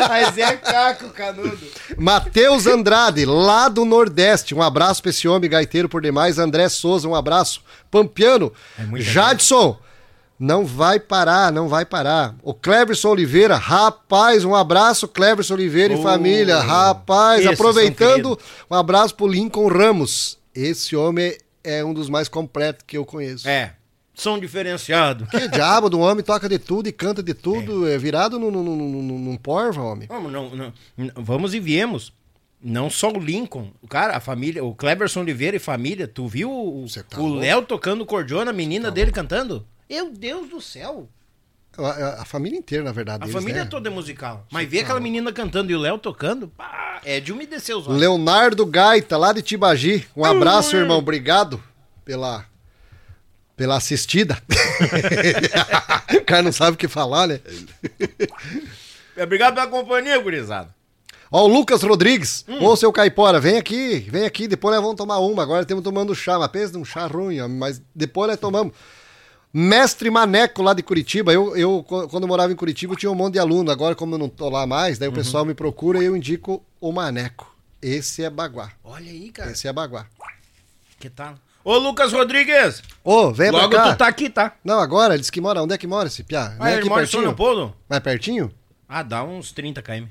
[0.08, 1.58] Mas é caco, canudo.
[1.98, 4.55] Matheus Andrade, lá do Nordeste.
[4.55, 6.39] Um abraço pra esse homem gaiteiro por demais.
[6.39, 7.62] André Souza, um abraço.
[7.90, 8.52] Pampiano.
[8.78, 9.78] É Jadson.
[10.39, 12.34] Não vai parar, não vai parar.
[12.42, 16.58] O Cleverson Oliveira, rapaz, um abraço, Cleverson Oliveira e Oh, família.
[16.58, 18.36] Rapaz, são aproveitando,
[18.68, 20.36] um abraço pro Lincoln Ramos.
[20.52, 23.49] Esse homem é um dos mais completos que eu conheço.
[23.49, 23.75] É.
[24.15, 25.26] Som diferenciado.
[25.26, 28.62] Que diabo do homem toca de tudo e canta de tudo, é, virado num, num,
[28.62, 30.07] num, num- porva, homem.
[30.07, 30.73] Vamos, não, não,
[31.17, 32.12] vamos e viemos.
[32.62, 36.51] Não só o Lincoln, o cara, a família, o Cleverson Oliveira e família, tu viu
[36.51, 37.34] o tá o louco.
[37.36, 39.67] Tá Léo tocando cordiona, a menina dele cantando?
[39.91, 41.09] Meu Deus do céu.
[41.77, 43.23] A, a- a família inteira, na verdade.
[43.25, 43.70] A deles, família né?
[43.70, 44.47] toda é musical.
[44.51, 48.01] Mas ver aquela menina cantando e o Léo tocando, pá, é de umedecer os olhos.
[48.01, 50.07] Leonardo Gaita, lá de Tibagi.
[50.17, 50.99] Um abraço, irmão.
[50.99, 51.62] Obrigado
[52.05, 52.44] pela,
[53.57, 54.39] pela assistida.
[56.17, 57.41] o cara não sabe o que falar, né?
[59.23, 60.75] Obrigado pela companhia, gurizada.
[61.31, 62.44] Ó, o Lucas Rodrigues.
[62.49, 62.65] Hum.
[62.65, 64.47] Ô, seu Caipora, vem aqui, vem aqui.
[64.47, 65.43] Depois nós vamos tomar uma.
[65.43, 66.39] Agora temos tomando chá.
[66.39, 68.73] Mas pensa num chá ruim, ó, mas depois nós tomamos.
[69.57, 71.33] Mestre Maneco, lá de Curitiba.
[71.33, 73.70] Eu, eu, qu- quando eu morava em Curitiba, tinha um monte de aluno.
[73.70, 76.60] Agora, como eu não tô lá mais, daí o pessoal me procura e eu indico
[76.81, 77.55] o Maneco.
[77.81, 78.73] Esse é Baguá.
[78.83, 79.52] Olha aí, cara.
[79.52, 80.07] Esse é Baguá.
[80.99, 81.36] Que tal?
[81.62, 82.83] Ô, Lucas Rodrigues!
[83.05, 83.94] Ô, vem Logo pra cá.
[83.94, 84.55] tu tá aqui, tá?
[84.65, 85.62] Não, agora, ele disse que mora.
[85.62, 86.57] Onde é que mora esse piá?
[86.58, 87.23] Ah, é ele mora em São pertinho?
[87.23, 87.74] Leopoldo?
[87.89, 88.52] Mais pertinho?
[88.89, 90.07] Ah, dá uns 30 km.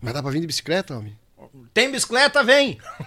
[0.00, 1.16] Mas dá pra vir de bicicleta, homem?
[1.74, 2.78] Tem bicicleta, vem!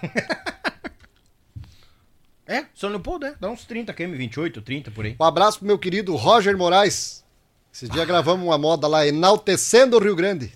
[2.52, 3.34] é, São Leopoldo, é.
[3.40, 5.16] Dá uns 30 km, 28, 30 por aí.
[5.20, 7.24] Um abraço pro meu querido Roger Moraes.
[7.72, 10.52] Esse dia gravamos uma moda lá, enaltecendo o Rio Grande.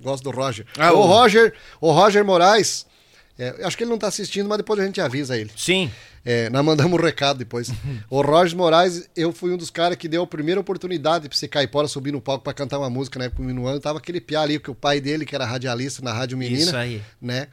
[0.00, 0.66] Gosto do Roger.
[0.78, 2.86] Ah, o o- Roger, o Roger Moraes,
[3.38, 5.50] é, acho que ele não tá assistindo, mas depois a gente avisa ele.
[5.56, 5.90] Sim.
[6.24, 7.70] É, nós mandamos um recado depois.
[8.10, 11.48] o Roger Moraes, eu fui um dos caras que deu a primeira oportunidade pra esse
[11.48, 13.80] caipora subir no palco pra cantar uma música na época do Minuano.
[13.80, 16.60] Tava aquele piá ali, que o pai dele, que era radialista na Rádio Menina.
[16.60, 17.02] Isso aí.
[17.20, 17.48] Né?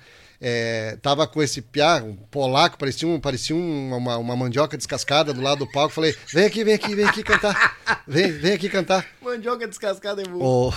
[0.48, 5.34] É, tava com esse piá, um polaco, parecia, um, parecia um- uma, uma mandioca descascada
[5.34, 5.92] do lado do palco.
[5.92, 7.76] Falei, vem aqui, vem aqui, vem aqui cantar.
[8.08, 9.04] Vem, vem aqui cantar.
[9.24, 10.72] Mandioca descascada é O,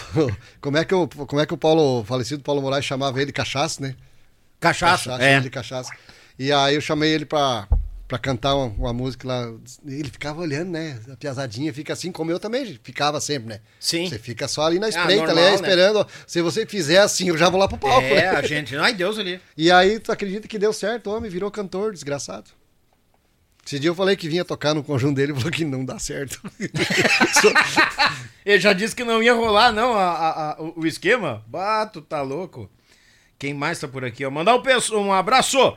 [0.63, 3.31] como, é que o, como é que o Paulo, o falecido Paulo Moraes chamava ele?
[3.31, 3.95] Cachaça, né?
[4.59, 5.33] Cachaça, Cachaça, é.
[5.35, 5.93] ele de cachaça.
[6.39, 7.69] E aí eu chamei ele pra,
[8.09, 9.53] pra cantar uma, uma música lá.
[9.87, 10.99] Ele ficava olhando, né?
[11.13, 13.61] A piazadinha fica assim, como eu também ficava sempre, né?
[13.79, 14.09] Sim.
[14.09, 15.51] Você fica só ali na espreita, normal, né?
[15.51, 15.55] né?
[15.55, 16.07] Esperando.
[16.27, 18.01] Se você fizer assim, eu já vou lá pro palco.
[18.07, 18.29] É, né?
[18.31, 18.75] a gente.
[18.77, 19.39] Ai, Deus ali.
[19.57, 21.11] E aí, tu acredita que deu certo?
[21.11, 22.51] O homem virou cantor, desgraçado.
[23.67, 25.99] Esse dia eu falei que vinha tocar no conjunto dele, ele falou que não dá
[25.99, 26.41] certo.
[28.43, 31.45] Ele já disse que não ia rolar, não, a- a- a- o- esquema.
[31.47, 32.71] Bato, tá louco.
[33.39, 34.31] Quem mais tá por aqui, ó?
[34.31, 34.63] Mandar um,
[34.97, 35.77] um abraço.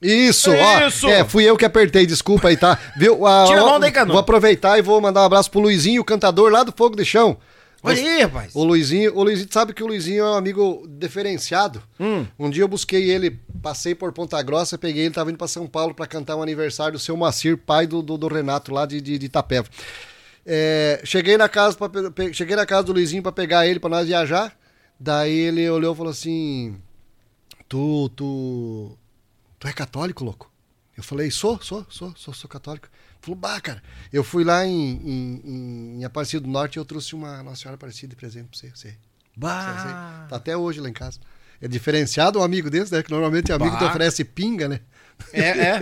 [0.00, 0.86] Isso, ó.
[0.86, 1.08] Isso!
[1.08, 2.78] É, fui eu que apertei, desculpa aí, tá?
[2.96, 3.26] Viu?
[3.26, 4.12] Ah, Tira a mão daí, Canu.
[4.12, 7.04] Vou aproveitar e vou mandar um abraço pro Luizinho, o cantador lá do Fogo de
[7.04, 7.36] Chão.
[7.82, 8.54] Olha aí, rapaz.
[8.56, 11.80] O Luizinho, o Luizinho, sabe que o Luizinho é um amigo diferenciado.
[11.98, 12.26] Hum.
[12.38, 15.64] Um dia eu busquei ele, passei por Ponta Grossa, peguei ele, tava indo pra São
[15.66, 19.00] Paulo pra cantar um aniversário do seu Macir, pai do, do, do Renato lá de,
[19.00, 19.68] de, de Itapeva.
[20.44, 23.90] É, cheguei na casa pra, pe- cheguei na casa do Luizinho pra pegar ele pra
[23.90, 24.52] nós viajar.
[24.98, 26.76] Daí ele olhou e falou assim:
[27.68, 28.96] "Tu tu
[29.58, 30.50] tu é católico, louco?"
[30.96, 32.88] Eu falei: "Sou, sou, sou, sou, sou católico."
[33.20, 37.14] Falou: "Bah, cara, eu fui lá em, em, em, Aparecida do Norte e eu trouxe
[37.14, 38.94] uma Nossa Senhora Aparecida de presente pra você, você.
[39.36, 40.26] Bah.
[40.28, 41.20] Tá até hoje lá em casa.
[41.60, 43.02] É diferenciado um amigo desse, né?
[43.02, 43.78] Que normalmente amigo Bah.
[43.78, 44.80] te oferece pinga, né?
[45.32, 45.80] É, é.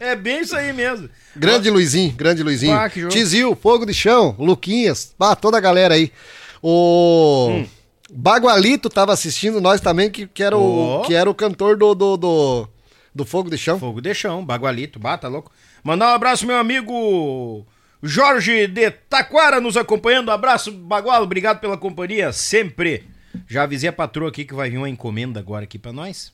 [0.12, 1.08] é bem isso aí mesmo.
[1.36, 2.74] Grande Luizinho, grande Luizinho.
[2.74, 2.90] Bah.
[3.08, 6.12] Tizil, Fogo de Chão, Luquinhas, bah, toda a galera aí.
[6.60, 7.66] O Hum.
[8.14, 12.16] Bagualito tava assistindo nós também, que, que, era, o, que era o cantor do, do,
[12.18, 12.68] do,
[13.14, 13.78] do Fogo de Chão.
[13.78, 15.50] Fogo de chão, bagualito, bata louco.
[15.82, 17.66] Mandar um abraço, meu amigo
[18.02, 20.30] Jorge de Taquara nos acompanhando.
[20.30, 23.08] Abraço, Bagualo, obrigado pela companhia, sempre.
[23.48, 26.32] Já avisei a patroa aqui que vai vir uma encomenda agora aqui pra nós.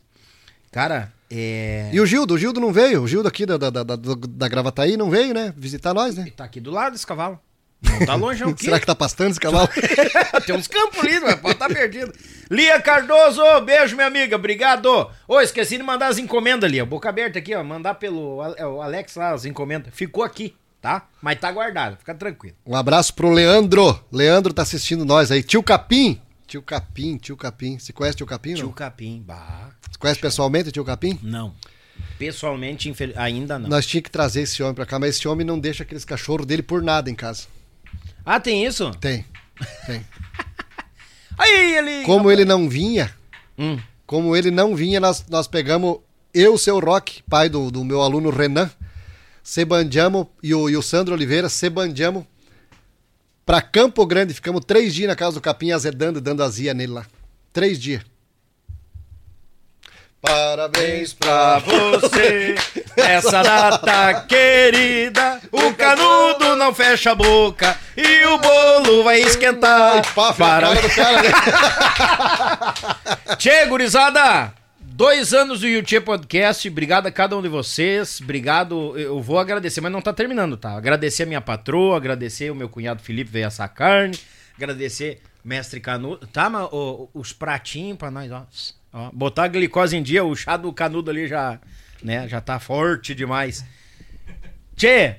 [0.72, 1.90] Cara, é.
[1.92, 3.02] E o Gildo, o Gildo não veio?
[3.02, 5.54] O Gildo aqui da, da, da, da, da Gravataí não veio, né?
[5.56, 6.30] Visitar nós, né?
[6.36, 7.38] Tá aqui do lado esse cavalo.
[7.82, 8.54] Não tá longe, não.
[8.58, 9.68] Será que tá pastando esse cavalo?
[10.46, 12.12] Tem uns campos ali, mas pode estar perdido.
[12.50, 15.10] Lia Cardoso, beijo, minha amiga, obrigado.
[15.26, 16.82] Ô, esqueci de mandar as encomendas ali.
[16.82, 17.62] Boca aberta aqui, ó.
[17.62, 19.92] Mandar pelo é, o Alex lá as encomendas.
[19.94, 21.06] Ficou aqui, tá?
[21.22, 22.56] Mas tá guardado, fica tranquilo.
[22.66, 23.98] Um abraço pro Leandro.
[24.10, 25.42] Leandro tá assistindo nós aí.
[25.42, 26.20] Tio Capim.
[26.46, 27.78] Tio Capim, tio Capim.
[27.78, 28.54] Você conhece tio Capim?
[28.54, 28.72] Tio Não?
[28.72, 29.68] Capim, bah.
[29.90, 31.18] Você conhece pessoalmente o tio Capim?
[31.22, 31.54] Não.
[32.18, 33.68] Pessoalmente, infel- ainda não.
[33.68, 36.46] Nós tínhamos que trazer esse homem pra cá, mas esse homem não deixa aqueles cachorros
[36.46, 37.46] dele por nada em casa.
[38.30, 38.90] Ah, tem isso?
[39.00, 39.24] Tem,
[39.86, 40.04] tem.
[41.38, 42.04] Aí, ele.
[42.04, 43.10] Como ele não vinha,
[43.58, 43.78] Hum.
[44.06, 46.00] como ele não vinha, nós, nós pegamos
[46.34, 48.70] eu, seu Rock, pai do, do meu aluno Renan,
[49.42, 52.24] se bandiamos, e o, e o Sandro Oliveira, se bandiamos
[53.46, 54.34] pra Campo Grande.
[54.34, 57.06] Ficamos três dias na casa do Capim azedando, dando azia nele lá.
[57.50, 58.02] Três dias.
[60.20, 62.56] Parabéns Pra você,
[62.96, 70.12] essa data querida, o canudo não fecha a boca e o bolo vai esquentar.
[70.14, 70.74] Pá, Para...
[70.74, 71.30] cara do cara, né?
[73.38, 74.52] Tchê, gurizada!
[74.80, 79.80] Dois anos do YouTube Podcast, obrigado a cada um de vocês, obrigado, eu vou agradecer,
[79.80, 80.76] mas não tá terminando, tá?
[80.76, 84.18] Agradecer a minha patroa, agradecer o meu cunhado Felipe veio assar carne,
[84.56, 86.68] agradecer mestre Canudo, tá, mas
[87.14, 88.44] os pratinhos pra nós, ó,
[88.92, 91.60] ó, botar a glicose em dia, o chá do Canudo ali já,
[92.02, 93.64] né, já tá forte demais.
[94.76, 95.16] Tchê,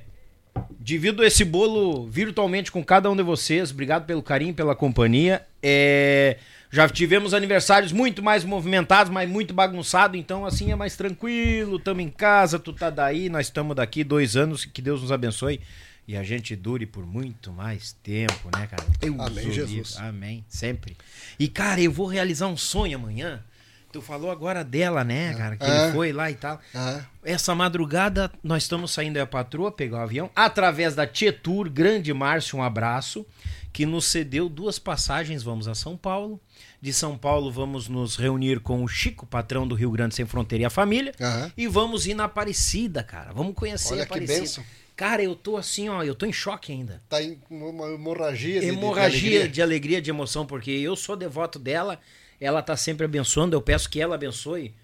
[0.78, 3.70] divido esse bolo virtualmente com cada um de vocês.
[3.70, 5.46] Obrigado pelo carinho, pela companhia.
[5.62, 6.38] É,
[6.72, 11.78] Já tivemos aniversários muito mais movimentados, mas muito bagunçado, então assim é mais tranquilo.
[11.78, 15.60] Tamo em casa, tu tá daí, nós estamos daqui dois anos, que Deus nos abençoe.
[16.08, 18.84] E a gente dure por muito mais tempo, né, cara?
[18.98, 19.96] Deus Amém, Jesus.
[19.98, 20.96] Amém, sempre.
[21.38, 23.40] E, cara, eu vou realizar um sonho amanhã
[23.92, 25.56] Tu falou agora dela, né, cara?
[25.56, 25.84] Que É.
[25.84, 26.60] ele foi lá e tal.
[26.74, 32.12] Ah, Essa madrugada nós estamos saindo da patroa, pegar o avião, através da Tietur, grande
[32.14, 33.26] Márcio, um abraço,
[33.72, 36.40] que nos cedeu duas passagens, vamos a São Paulo.
[36.80, 40.62] De São Paulo vamos nos reunir com o Chico, patrão do Rio Grande Sem Fronteira
[40.62, 41.12] e a família.
[41.20, 41.52] Aham.
[41.56, 43.32] E vamos ir na Aparecida, cara.
[43.32, 44.38] Vamos conhecer Olha a que Aparecida.
[44.40, 44.64] bênção.
[44.96, 47.02] Cara, eu tô assim, ó, eu tô em choque ainda.
[47.08, 49.48] tá em uma hemorragia de, de- de Hemorragia alegria.
[49.48, 51.98] de alegria, de emoção, porque eu sou devoto dela,
[52.40, 54.74] ela tá sempre abençoando, eu peço que ela abençoe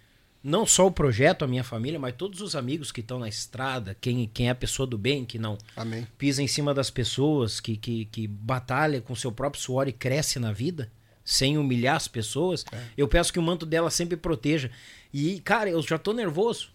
[0.42, 3.96] não só o projeto, a minha família, mas todos os amigos que estão na estrada,
[4.00, 6.06] quem, quem é a pessoa do bem, que não Amém.
[6.16, 10.38] pisa em cima das pessoas, que, que, que batalha com seu próprio suor e cresce
[10.38, 10.88] na vida,
[11.24, 12.64] sem humilhar as pessoas.
[12.70, 12.80] É.
[12.96, 14.70] Eu peço que o manto dela sempre proteja.
[15.12, 16.68] E, cara, eu já tô nervoso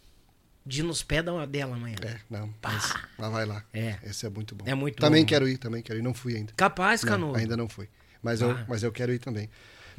[0.65, 1.95] de ir nos pés da- dela amanhã.
[2.01, 3.63] É, não, mas, mas vai lá.
[3.73, 3.95] É.
[4.03, 4.65] Esse é muito bom.
[4.67, 6.01] É muito Também bom, quero ir, também quero ir.
[6.01, 6.51] Não fui ainda.
[6.57, 7.35] Capaz, Não, Cano.
[7.35, 7.87] ainda não fui.
[8.21, 8.65] Mas, eu, Ah.
[8.67, 9.49] mas eu quero ir também.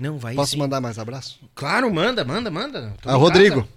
[0.03, 0.59] Não, vai Posso sim.
[0.59, 1.39] mandar mais abraço?
[1.55, 2.93] Claro, manda, manda, manda.
[3.05, 3.69] Ah, Rodrigo.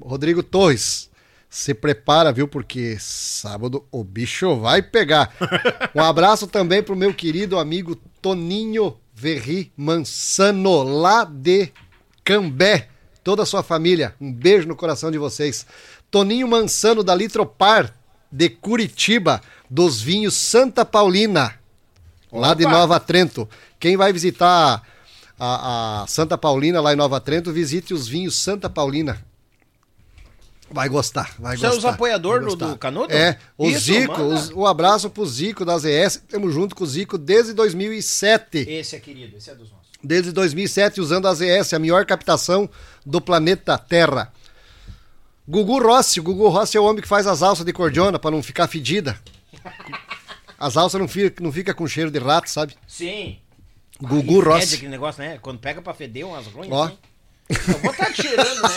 [0.00, 1.10] Rodrigo Torres.
[1.50, 2.46] Se prepara, viu?
[2.46, 5.34] Porque sábado o bicho vai pegar.
[5.92, 11.72] Um abraço também pro meu querido amigo Toninho Verri Mansano, lá de
[12.24, 12.88] Cambé.
[13.24, 14.14] Toda a sua família.
[14.20, 15.66] Um beijo no coração de vocês.
[16.12, 17.92] Toninho Mansano, da Litropar,
[18.30, 21.54] de Curitiba, dos vinhos Santa Paulina,
[22.32, 22.72] lá de Opa!
[22.72, 23.48] Nova Trento.
[23.80, 24.82] Quem vai visitar
[25.44, 29.20] a, a Santa Paulina, lá em Nova Trento, visite os vinhos Santa Paulina.
[30.70, 31.88] Vai gostar, vai Você é gostar.
[31.88, 32.66] os apoiador vai do- gostar.
[32.68, 33.12] do Canudo?
[33.12, 36.16] É, o Isso, Zico, os- um abraço pro Zico da ZS.
[36.16, 38.58] Estamos junto com o Zico desde 2007.
[38.70, 39.82] Esse é querido, esse é dos nossos.
[40.02, 42.68] Desde 2007 usando a ZS, a melhor captação
[43.04, 44.32] do planeta Terra.
[45.46, 48.30] Gugu Rossi, o Gugu Rossi é o homem que faz as alças de cordiona para
[48.30, 49.18] não ficar fedida.
[50.58, 52.74] As alças não fica, não fica com cheiro de rato, sabe?
[52.86, 53.38] Sim.
[54.02, 54.74] Gugu fede Rossi.
[54.76, 55.38] aquele negócio, né?
[55.38, 56.84] Quando pega pra feder umas ruins, Ó.
[56.84, 56.98] assim.
[57.68, 58.68] Eu vou estar cheirando, né?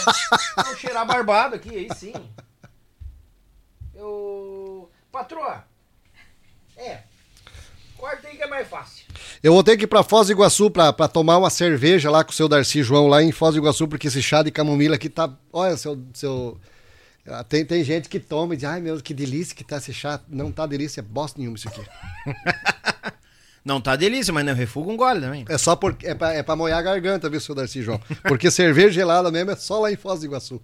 [0.66, 2.14] Vou cheirar barbado aqui, aí sim.
[3.94, 4.90] Eu...
[5.12, 5.64] Patroa.
[6.78, 7.00] É.
[7.98, 9.06] Corta aí que é mais fácil.
[9.42, 12.24] Eu vou ter que ir pra Foz do Iguaçu pra, pra tomar uma cerveja lá
[12.24, 14.96] com o seu Darcy João lá em Foz do Iguaçu, porque esse chá de camomila
[14.96, 15.32] aqui tá.
[15.54, 16.04] Olha, seu.
[16.14, 16.60] seu...
[17.28, 19.94] ah, Tem, tem gente que toma e diz, ai meu, que delícia que tá esse
[19.94, 20.20] chá.
[20.28, 21.82] Não tá delícia, é bosta nenhuma isso aqui.
[23.66, 25.44] Não tá delícia, mas não refuga um gole também.
[25.50, 28.00] É só porque é pra, é pra molhar a garganta, viu, seu Darcy João?
[28.28, 30.62] Porque cerveja gelada mesmo é só lá em Foz do Iguaçu.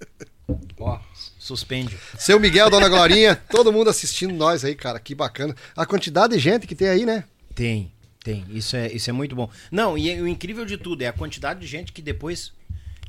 [0.80, 0.98] Ó,
[1.38, 1.98] suspende.
[2.18, 5.54] Seu Miguel, Dona Glorinha, todo mundo assistindo nós aí, cara, que bacana.
[5.76, 7.24] A quantidade de gente que tem aí, né?
[7.54, 7.92] Tem,
[8.24, 8.46] tem.
[8.48, 9.50] Isso é, isso é muito bom.
[9.70, 12.54] Não, e o incrível de tudo é a quantidade de gente que depois.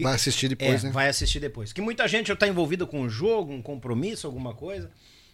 [0.02, 0.92] Vai assistir depois, é, né?
[0.92, 1.72] vai assistir depois.
[1.72, 4.92] Que muita gente já tá envolvida com um jogo, um compromisso, alguma coisa.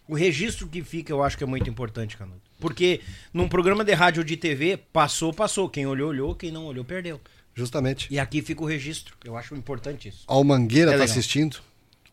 [0.08, 2.47] O registro que fica, eu acho que é muito importante, Canuto.
[2.60, 3.02] Porque
[3.34, 5.70] num programa de rádio ou de TV, passou, passou.
[5.70, 6.36] Quem olhou, olhou.
[6.36, 7.20] Quem não olhou, perdeu.
[7.54, 8.08] Justamente.
[8.12, 9.16] E aqui fica o registro.
[9.24, 10.24] Eu acho importante isso.
[10.28, 11.58] Ó, o Mangueira É tá assistindo.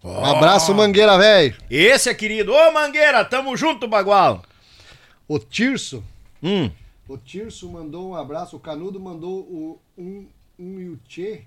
[0.03, 1.57] Um abraço, Mangueira, velho.
[1.71, 2.53] Esse é querido.
[2.53, 4.43] Ô, Mangueira, tamo junto, Bagual.
[5.27, 6.05] O Tirso.
[6.43, 6.71] Hum.
[7.09, 8.57] O Tirso mandou um abraço.
[8.57, 10.27] O Canudo mandou o, um,
[10.59, 11.43] um Yuchê.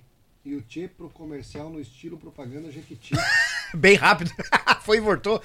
[0.45, 3.13] Yuchê pro comercial no estilo propaganda Jequiti.
[3.75, 4.31] Bem rápido.
[4.81, 5.41] Foi e voltou.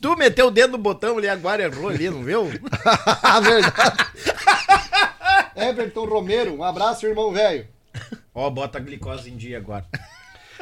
[0.00, 2.48] Tu meteu o dedo no botão ali, agora errou ali, não viu?
[3.22, 4.06] a verdade.
[5.56, 6.54] Everton Romero.
[6.56, 7.66] Um abraço, irmão velho.
[8.34, 9.84] Ó, bota a glicose em dia agora.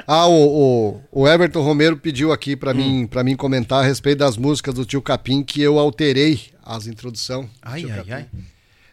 [0.07, 4.19] Ah, o, o, o Everton Romero pediu aqui pra mim para mim comentar a respeito
[4.19, 7.49] das músicas do Tio Capim que eu alterei as introdução.
[7.63, 8.13] Ai, ai, Capim.
[8.13, 8.27] ai.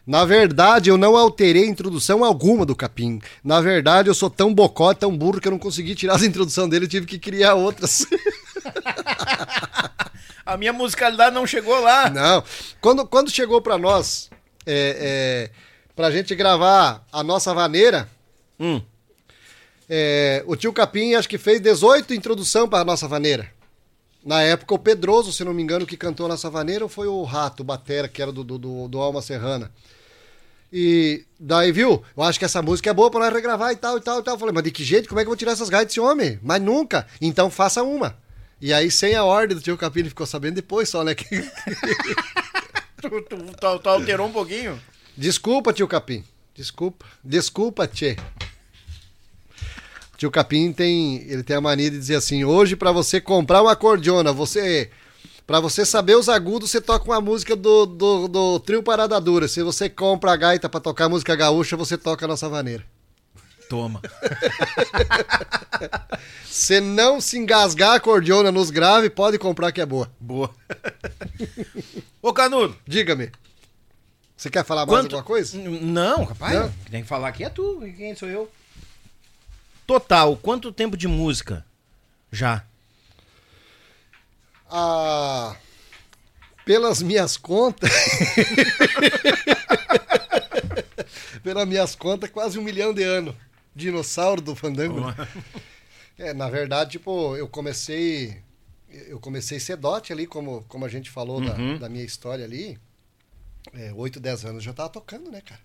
[0.06, 3.20] Na verdade, eu não alterei introdução alguma do Capim.
[3.42, 6.68] Na verdade, eu sou tão bocó, tão burro que eu não consegui tirar as introdução
[6.68, 8.06] dele, tive que criar outras.
[10.46, 12.08] A minha musicalidade não chegou lá.
[12.08, 12.44] não.
[12.80, 14.30] Quando, quando chegou pra nós,
[14.64, 15.50] é, é,
[15.96, 18.08] pra gente gravar a nossa vaneira,
[18.58, 18.80] Hum.
[19.88, 23.50] É, o tio Capim acho que fez 18 introdução para nossa vaneira.
[24.24, 27.06] Na época, o Pedroso, se não me engano, que cantou a nossa vaneira, ou foi
[27.06, 29.70] o Rato, o Batera, que era do, do, do, do Alma Serrana.
[30.72, 32.02] E daí, viu?
[32.16, 34.22] Eu acho que essa música é boa para nós regravar e tal, e tal, e
[34.22, 34.34] tal.
[34.34, 35.08] Eu falei, mas de que jeito?
[35.08, 36.38] Como é que eu vou tirar essas gaitas desse homem?
[36.42, 37.06] Mas nunca.
[37.20, 38.16] Então faça uma.
[38.60, 41.14] E aí, sem a ordem do tio Capim, ele ficou sabendo depois só, né?
[41.14, 41.26] que-
[43.00, 44.80] Tu, tu, tu- tu alterou um pouquinho?
[45.16, 46.24] Desculpa, tio Capim.
[46.54, 47.04] Desculpa.
[47.22, 48.16] Desculpa, tchê.
[50.16, 53.76] Tio Capim tem, ele tem a mania de dizer assim: hoje pra você comprar uma
[53.76, 54.90] cordiona, você
[55.46, 59.46] para você saber os agudos, você toca uma música do, do, do trio Parada Dura.
[59.46, 62.84] Se você compra a gaita pra tocar música gaúcha, você toca a nossa vaneira.
[63.68, 64.00] Toma.
[66.46, 70.10] Se não se engasgar a cordiona nos graves, pode comprar que é boa.
[70.18, 70.50] Boa.
[72.22, 72.76] Ô, Canudo.
[72.86, 73.30] Diga-me.
[74.36, 75.14] Você quer falar mais Quanto...
[75.14, 75.58] alguma coisa?
[75.58, 76.54] Não, rapaz.
[76.54, 76.72] Não?
[76.90, 77.80] Tem que falar aqui é tu.
[77.96, 78.50] Quem sou eu?
[79.86, 81.64] Total, quanto tempo de música?
[82.30, 82.64] Já.
[84.70, 85.56] Ah,
[86.64, 87.90] pelas minhas contas.
[91.42, 93.34] pelas minhas contas, quase um milhão de anos.
[93.74, 95.00] Dinossauro do fandango.
[96.18, 98.42] É, na verdade, tipo, eu comecei.
[98.88, 102.78] Eu comecei cedote ali, como, como a gente falou da, da minha história ali.
[103.74, 105.60] É, 8, 10 anos eu já tava tocando, né, cara?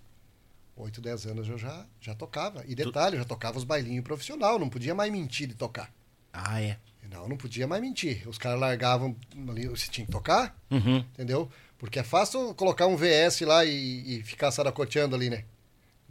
[0.76, 2.64] 8, 10 anos eu já, já tocava.
[2.68, 5.94] E detalhe, eu já tocava os bailinhos profissional, não podia mais mentir de tocar.
[6.34, 6.78] Ah, é.
[7.12, 8.28] Não, não podia mais mentir.
[8.28, 9.16] Os caras largavam
[9.50, 11.00] ali, você tinha que tocar, Uhum.
[11.14, 11.50] entendeu?
[11.78, 15.44] Porque é fácil colocar um VS lá e, e ficar saracoteando ali, né?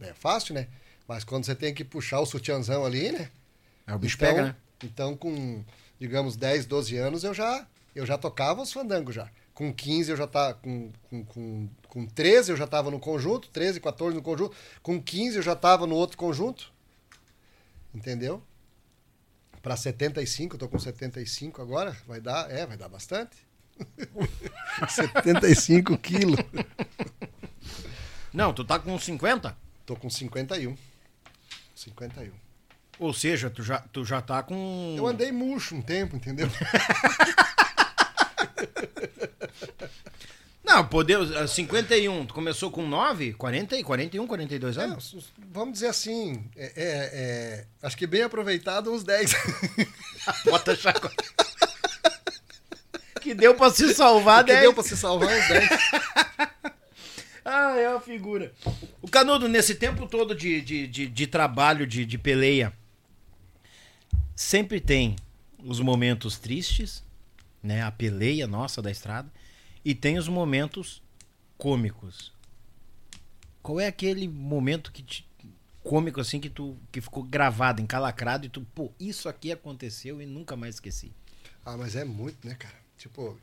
[0.01, 0.69] É fácil, né?
[1.09, 3.31] Mas quando você tem que puxar o sutiãzão ali, né?
[3.87, 4.57] Aí o bicho então, pega, né?
[4.85, 5.65] Então, com,
[5.99, 9.31] digamos, 10, 12 anos, eu já, eu já tocava os fandangos já.
[9.55, 10.55] Com 15 eu já tava.
[10.55, 14.57] Com, com, com, com 13 eu já tava no conjunto, 13, 14 no conjunto.
[14.83, 16.73] Com 15 eu já tava no outro conjunto.
[17.95, 18.43] Entendeu?
[19.63, 21.97] Para 75, eu tô com 75 agora.
[22.07, 23.37] Vai dar, é, vai dar bastante.
[24.89, 26.41] 75 quilos.
[28.33, 29.57] Não, tu tá com 50?
[29.85, 30.77] Tô com 51.
[31.75, 32.33] 51.
[32.99, 34.95] Ou seja, tu já, tu já tá com.
[34.97, 36.49] Eu andei murcho um tempo, entendeu?
[40.63, 41.35] Não, podemos.
[41.35, 45.13] ah, 51, tu começou com 9, 40, e 41, 42 É, anos?
[45.15, 49.33] os- vamos dizer assim, é, é- é- acho que bem aproveitado uns 10.
[50.45, 51.17] Bota chacoalha.
[53.21, 54.61] que deu pra se salvar, que né?
[54.61, 55.69] deu pra se salvar uns 10.
[57.43, 58.53] Ah, é uma figura.
[59.01, 62.73] O Canudo, nesse tempo todo de, de, de, de trabalho, de, de peleia,
[64.37, 65.17] sempre tem
[65.65, 67.03] os momentos tristes,
[67.63, 67.83] né?
[67.83, 69.29] A peleia nossa da estrada,
[69.85, 71.03] e tem os momentos
[71.57, 72.33] cômicos.
[73.63, 75.29] Qual é aquele momento que te-
[75.83, 80.27] cômico assim que tu que ficou gravado, encalacrado e tu, pô, isso aqui aconteceu e
[80.27, 81.13] nunca mais esqueci.
[81.65, 82.75] Ah, mas é muito, né, cara?
[82.97, 83.39] Tipo,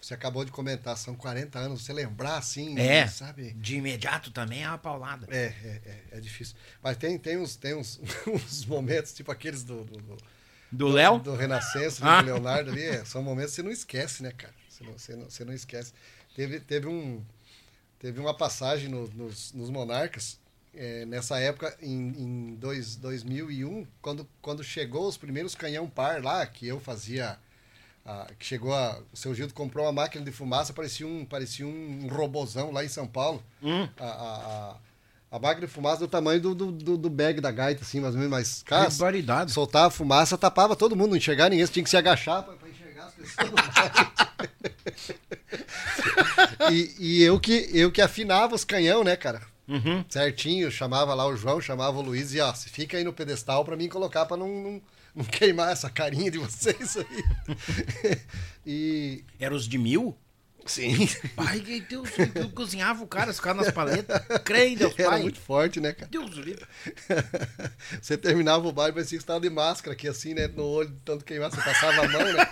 [0.00, 3.52] você acabou de comentar, são 40 anos, você lembrar assim, É, sabe?
[3.52, 5.26] de imediato também é uma paulada.
[5.30, 6.56] É, é, é, é difícil.
[6.82, 9.84] Mas tem, tem, uns, tem uns, uns momentos, tipo aqueles do.
[9.84, 10.16] Do, do,
[10.70, 11.18] Do Léo?
[11.18, 12.20] do Renascença, Ah.
[12.20, 14.54] do Leonardo ali, é, são momentos que você não esquece, né, cara?
[14.82, 15.92] Você não, você não, você não esquece.
[16.34, 17.22] Teve, teve, um,
[17.98, 20.38] teve uma passagem no- nos, nos Monarcas,
[20.74, 26.44] é, nessa época, em, em dois, 2001, quando, quando chegou os primeiros canhão par lá,
[26.46, 27.38] que eu fazia.
[28.38, 28.98] que chegou a.
[29.12, 32.88] O seu Gildo comprou uma máquina de fumaça, parecia um, parecia um robozão lá em
[32.88, 33.42] São Paulo.
[33.98, 34.36] A, a,
[35.32, 38.00] a, a máquina de fumaça do tamanho do, do, do, do bag da gaita, assim,
[38.00, 38.30] mais ou menos.
[38.32, 38.86] Mas, cara,
[39.52, 42.54] soltava a fumaça, tapava todo mundo, não enxergar ninguém, você tinha que se agachar pra,
[43.06, 43.52] as pessoas.
[46.72, 49.42] e e eu, que, eu que afinava os canhão, né, cara?
[49.68, 50.04] Uhum.
[50.08, 53.64] Certinho, chamava lá o João, chamava o Luiz e ó, você fica aí no pedestal
[53.64, 54.82] pra mim colocar pra não, não,
[55.14, 58.18] não queimar essa carinha de vocês aí.
[58.66, 59.24] e.
[59.38, 60.16] Era os de mil?
[60.64, 61.08] Sim.
[61.34, 64.20] Pai, que Deus, eu cozinhava o cara, ficava nas paletas.
[64.44, 65.22] Creio, Deus, Era pai.
[65.22, 66.08] muito forte, né, cara?
[66.10, 66.66] Deus do livro.
[68.00, 70.46] você terminava o baile, parecia que você tava de máscara aqui, assim, né?
[70.48, 72.46] No olho, tanto queimar, você passava a mão, né?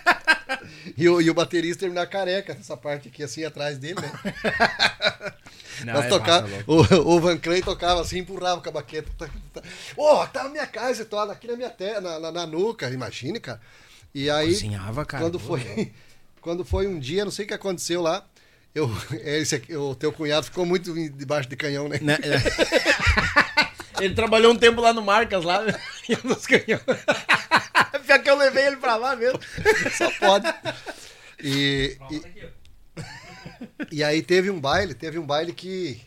[0.96, 4.12] E o, e o baterista terminava careca, essa parte aqui, assim, atrás dele, né?
[5.84, 9.10] Não, Nós é tocar, o, o Van Clay tocava assim, empurrava com a baqueta.
[9.16, 9.62] Tá, tá.
[9.96, 13.40] Ô, tá na minha casa, tô aqui na minha terra, na, na, na nuca, imagine,
[13.40, 13.60] cara.
[14.14, 15.24] E aí, Cozinhava, cara.
[15.24, 15.92] quando foi,
[16.42, 18.26] quando foi um dia, não sei o que aconteceu lá,
[18.74, 18.90] eu,
[19.24, 21.98] esse aqui, o teu cunhado ficou muito debaixo de canhão, né?
[22.00, 23.39] Né, é.
[24.00, 25.60] Ele trabalhou um tempo lá no Marcas, lá,
[26.24, 26.82] nos canhões.
[28.06, 29.38] Pior que eu levei ele pra lá mesmo.
[29.96, 30.46] Só pode.
[31.42, 32.22] E, e,
[33.98, 36.00] e aí teve um baile, teve um baile que.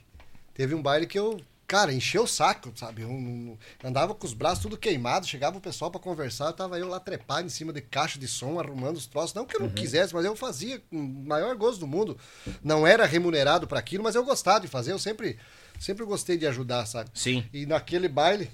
[0.53, 3.01] Teve um baile que eu, cara, encheu o saco, sabe?
[3.01, 6.77] Eu, não- não- andava com os braços tudo queimados, chegava o pessoal pra conversar, tava
[6.77, 9.33] eu lá trepado em cima de caixa de som, arrumando os troços.
[9.33, 12.17] Não que eu não quisesse, mas eu fazia com o maior gosto do mundo.
[12.63, 15.39] Não era remunerado pra aquilo, mas eu gostava de fazer, eu sempre,
[15.79, 17.09] sempre gostei de ajudar, sabe?
[17.13, 17.45] Sim.
[17.53, 18.49] E naquele baile,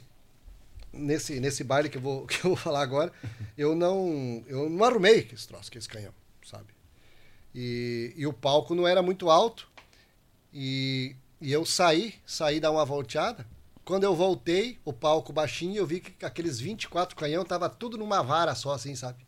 [0.92, 3.12] nesse, nesse baile que eu, vou, que eu vou falar agora,
[3.58, 6.14] eu não, eu não arrumei esse troço, esse canhão,
[6.46, 6.68] sabe?
[7.54, 9.68] E, e o palco não era muito alto.
[10.54, 13.46] E, e eu saí, saí dar uma volteada.
[13.84, 18.22] Quando eu voltei, o palco baixinho, eu vi que aqueles 24 canhão tava tudo numa
[18.22, 19.26] vara só, assim, sabe?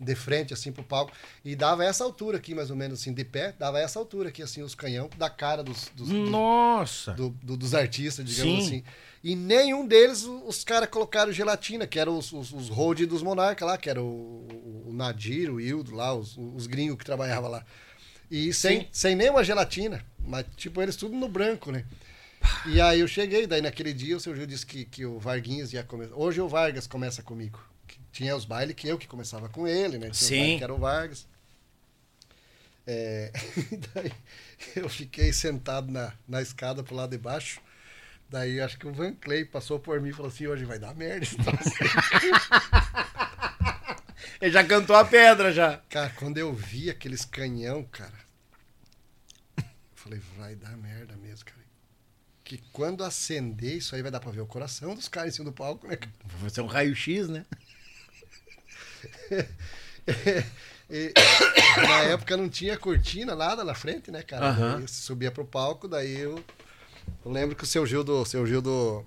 [0.00, 1.12] De frente, assim, pro palco.
[1.44, 3.52] E dava essa altura aqui, mais ou menos, assim, de pé.
[3.58, 7.12] Dava essa altura aqui, assim, os canhão, da cara dos, dos, Nossa.
[7.14, 8.66] do- do- dos artistas, digamos Sim.
[8.66, 8.84] assim.
[9.24, 12.68] E nenhum deles os caras colocaram gelatina, que eram os, os, os
[13.08, 14.46] dos monarcas lá, que era o,
[14.86, 17.64] o- Nadir, o Hildo lá, os, os gringos que trabalhavam lá.
[18.30, 18.86] E sem, Sim.
[18.92, 20.04] sem nenhuma gelatina.
[20.24, 21.84] Mas, tipo, eles tudo no branco, né?
[22.66, 25.72] E aí eu cheguei, daí naquele dia o seu Gil disse que, que o Varguinhos
[25.72, 26.14] ia começar.
[26.14, 27.58] Hoje o Vargas começa comigo.
[28.18, 30.10] Tinha os bailes que eu que começava com ele, né?
[30.10, 30.58] Tinha Sim.
[30.58, 31.24] que era o Vargas.
[32.84, 33.30] É,
[33.94, 34.12] daí
[34.74, 37.60] eu fiquei sentado na, na escada pro lado de baixo.
[38.28, 40.96] Daí acho que o Van Clay passou por mim e falou assim: hoje vai dar
[40.96, 41.22] merda.
[41.22, 41.70] esse troço."
[44.42, 45.76] Ele já cantou a pedra já.
[45.88, 48.18] Cara, quando eu vi aqueles canhão, cara,
[49.58, 49.64] eu
[49.94, 51.56] falei, vai dar merda mesmo, cara.
[52.42, 55.44] Que quando acender, isso aí vai dar pra ver o coração dos caras em cima
[55.44, 55.96] do palco, né?
[56.40, 57.46] Vai ser um raio-x, né?
[60.90, 61.12] E,
[61.86, 64.46] na época não tinha cortina, nada na frente, né, cara?
[64.48, 64.76] Aham.
[64.78, 66.42] Daí subia pro palco, daí eu,
[67.22, 69.04] eu lembro que o seu Gildo, seu Gildo,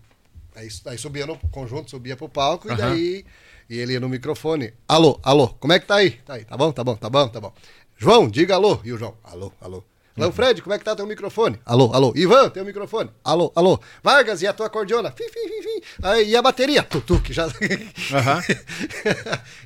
[0.56, 2.78] aí, aí subia no conjunto, subia pro palco e Aham.
[2.78, 3.26] daí
[3.68, 4.74] e ele ia no microfone.
[4.88, 6.12] Alô, alô, como é que tá aí?
[6.12, 7.54] Tá aí, tá bom, tá bom, tá bom, tá bom.
[7.98, 8.80] João, diga alô.
[8.84, 9.84] E o João, alô, alô.
[10.18, 11.58] Alô, Fred, como é que tá teu microfone?
[11.66, 12.12] Alô, alô.
[12.16, 13.10] Ivan, teu microfone?
[13.24, 13.80] Alô, alô.
[14.04, 15.12] Vargas, e a tua cordiona?
[15.12, 15.82] Fim, fim, fim, fim.
[16.04, 16.84] Aí, e a bateria?
[16.84, 17.46] Tutuque, já.
[17.46, 18.42] Aham.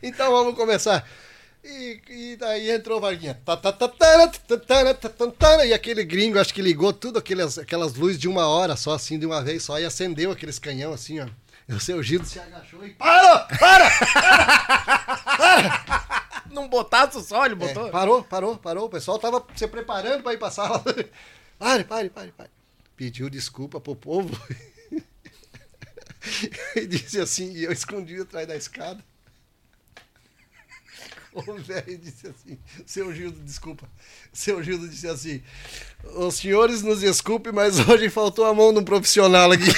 [0.03, 1.03] então vamos começar.
[1.63, 3.41] E, e daí entrou o Varguinha.
[3.43, 4.29] Tá, tá, tá, tá,
[4.93, 5.65] tá, tá.
[5.65, 9.17] E aquele gringo, acho que ligou tudo aquelas, aquelas luzes de uma hora só, assim,
[9.17, 11.27] de uma vez só, e acendeu aqueles canhão assim, ó.
[11.67, 12.91] O seu Gildo se agachou e.
[12.93, 13.39] Parou!
[13.59, 13.89] Para!
[16.51, 17.89] Não botasse o sol, ele É, botou.
[17.89, 18.85] parou, parou, parou.
[18.85, 20.83] O pessoal tava se preparando pra ir pra sala.
[21.57, 22.49] Pare, pare, pare, pare.
[22.95, 24.31] Pediu desculpa pro povo.
[26.75, 29.03] e disse assim, e eu escondi atrás da escada.
[31.33, 33.89] O velho disse assim, seu Gildo, desculpa.
[34.31, 35.43] Seu Gildo disse assim,
[36.15, 39.65] os senhores nos desculpem, mas hoje faltou a mão de um profissional aqui.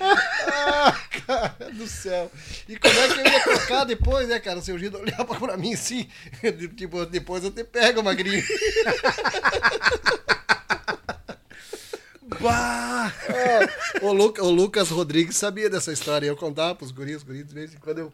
[0.00, 0.96] ah,
[1.30, 2.30] cara do céu.
[2.68, 4.58] E como é que eu ia tocar depois, né, cara?
[4.58, 6.08] O seu Gildo olhava pra mim assim,
[6.76, 8.42] tipo, depois eu te pego, magrinho.
[12.40, 13.12] Bah!
[14.02, 16.26] o, Luca- o Lucas Rodrigues sabia dessa história.
[16.26, 18.12] Eu contava pros guris, os guris, de vez em quando eu,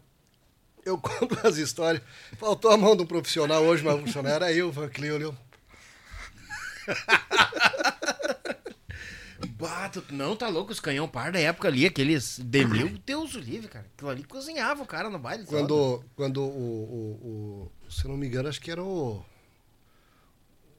[0.85, 2.01] eu conto as histórias.
[2.37, 5.37] Faltou a mão de um profissional hoje, mas o profissional era eu, o Van Cleo.
[9.57, 12.39] Bah, tu- não, tá louco, os canhão par da época ali, aqueles.
[12.39, 13.85] De meu Deus o livre, cara.
[13.95, 15.45] Aquilo ali cozinhava o cara no baile.
[15.45, 19.23] Quando, quando o, o, o- Se não me engano, acho que era o.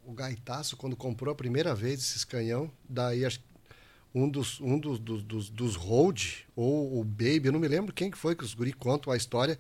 [0.05, 3.41] O Gaitaço, quando comprou a primeira vez esses canhão, daí acho
[4.15, 7.93] um dos, um dos, dos, dos, dos Road, ou o Baby, eu não me lembro
[7.93, 9.59] quem que foi que os guri contam a história.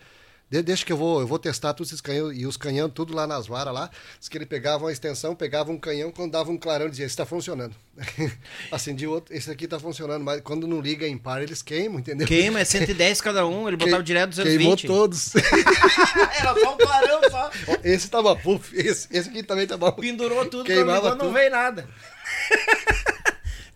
[0.51, 3.15] De- Deixa que eu vou, eu vou testar todos esses canhões, e os canhão tudo
[3.15, 3.91] lá nas varas lá.
[4.18, 7.12] Diz que ele pegava uma extensão, pegava um canhão, quando dava um clarão, dizia, esse
[7.12, 7.75] está funcionando.
[8.73, 11.99] Acendia o outro, esse aqui está funcionando, mas quando não liga em par, eles queimam,
[11.99, 12.27] entendeu?
[12.27, 14.86] Queima, é 110 cada um, ele botava direto Queimou 220.
[14.86, 15.33] todos.
[16.41, 17.51] Era só um clarão só.
[17.85, 18.36] Esse tá bom.
[18.36, 19.91] Puf, esse, esse aqui também tá bom.
[19.93, 21.33] Pendurou tudo, Queimava quando ligou, não tudo.
[21.35, 21.86] veio nada.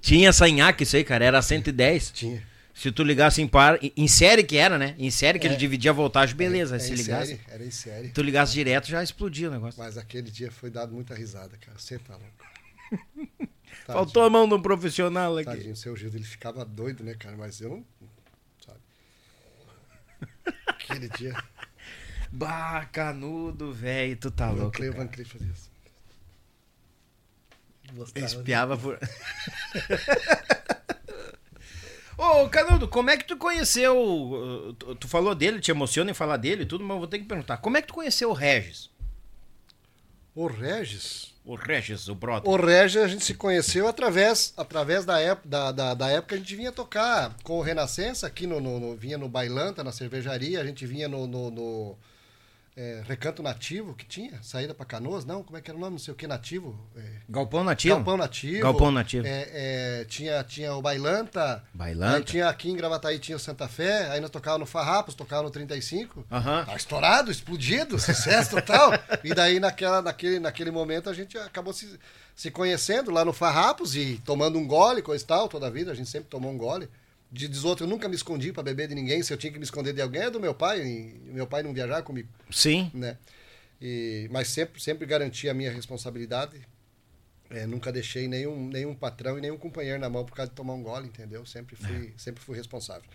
[0.01, 2.11] Tinha essa nhaque, isso aí, cara, era 110.
[2.13, 2.43] Tinha.
[2.75, 4.95] Se tu ligasse em par, em- série que era, né?
[4.99, 6.77] Em série que ele dividia a voltagem, beleza.
[6.77, 8.09] É se em ligasse, série, era em série.
[8.09, 9.79] tu ligasse direto, já explodia o negócio.
[9.83, 11.79] Mas aquele dia foi dado muita risada, cara.
[11.79, 12.53] Você tá louco.
[13.87, 15.47] Faltou a mão de um profissional aqui.
[15.47, 17.37] Tadinho, seu Gildo, ele ficava doido, né, cara?
[17.37, 17.85] Mas eu não.
[18.65, 18.79] Sabe?
[20.67, 21.35] Aquele dia.
[22.31, 24.73] Bah, canudo, velho, tu tá o louco.
[24.73, 25.05] Cleo cara.
[25.05, 25.71] Van Cleef fazia isso.
[27.95, 28.25] Gostava.
[28.27, 28.99] Espiava por.
[32.17, 33.97] Ô, Canudo, como é que tu conheceu.
[33.99, 37.19] uh, Tu, falou dele, te emociona em falar dele e tudo, mas eu vou ter
[37.19, 37.57] que perguntar.
[37.59, 38.91] Como é que tu conheceu o Regis?
[40.35, 41.33] O Regis.
[41.45, 42.49] O Regis, o brother.
[42.49, 46.35] O Regis a gente se conheceu através, através da, época, da, da, da época que
[46.35, 49.91] a gente vinha tocar com o Renascença, aqui no, no- no- vinha no Bailanta, na
[49.91, 51.99] cervejaria, a gente vinha no, no- no,
[52.75, 55.93] é, Recanto Nativo, que tinha, saída para Canoas, não, como é que era o nome,
[55.93, 56.79] não sei o que, Nativo?
[56.97, 57.97] É, Galpão Nativo?
[57.97, 58.63] Galpão Nativo.
[58.63, 59.27] Galpão Nativo.
[59.27, 61.63] É, é, tinha, tinha o Bailanta.
[61.75, 62.17] Bailanta.
[62.17, 65.51] Aí tinha aqui em Gravataí tinha o Santa Fé, aí nós tocávamos no Farrapos, tocávamos
[65.51, 66.25] no 35.
[66.31, 66.65] Aham.
[66.65, 68.93] Tá estourado, explodido, sucesso total.
[69.23, 71.99] e daí naquela, naquele, naquele momento a gente acabou se,
[72.35, 75.93] se conhecendo lá no Farrapos e tomando um gole, coisa e tal, toda a vida,
[75.93, 76.89] a gente sempre tomou um gole.
[77.33, 79.59] De diz outro, eu nunca me escondi para beber de ninguém, se eu tinha que
[79.59, 82.91] me esconder de alguém é do meu pai, e meu pai não viajar comigo Sim.
[82.93, 83.17] né?
[83.81, 86.61] E, mas sempre, sempre garanti a minha responsabilidade.
[87.51, 90.75] É, nunca deixei nenhum, nenhum patrão e nenhum companheiro na mão por causa de tomar
[90.75, 91.45] um gole, entendeu?
[91.45, 93.09] Sempre fui, sempre fui responsável.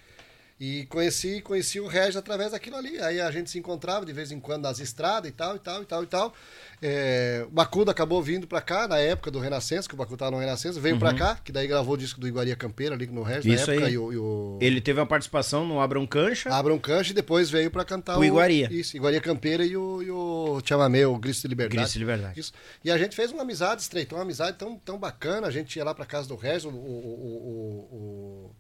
[0.60, 3.00] E conheci, conheci o Regis através daquilo ali.
[3.00, 5.84] Aí a gente se encontrava de vez em quando nas estradas e tal, e tal,
[5.84, 6.34] e tal, e tal.
[6.82, 10.32] É, o Bacuda acabou vindo pra cá, na época do Renascença, que o Bacuda tava
[10.32, 13.22] no Renascença, veio pra cá, que daí gravou o disco do Iguaria Campeira ali no
[13.22, 13.54] Regis, Uhum.
[13.54, 13.94] Isso na época, aí.
[13.94, 16.50] e o, e o Ele teve uma participação no Abram Cancha.
[16.52, 18.68] Abram Cancha e depois veio pra cantar O Iguaria.
[18.72, 21.78] Isso, Iguaria Campeira e o, e o Chamamé, o Cristo de Liberdade.
[21.78, 22.40] Cristo de Liberdade.
[22.40, 22.52] Isso.
[22.84, 25.46] E a gente fez uma amizade, estreitou uma amizade tão, tão bacana.
[25.48, 28.52] A gente ia lá pra casa do Regis, o, o, o,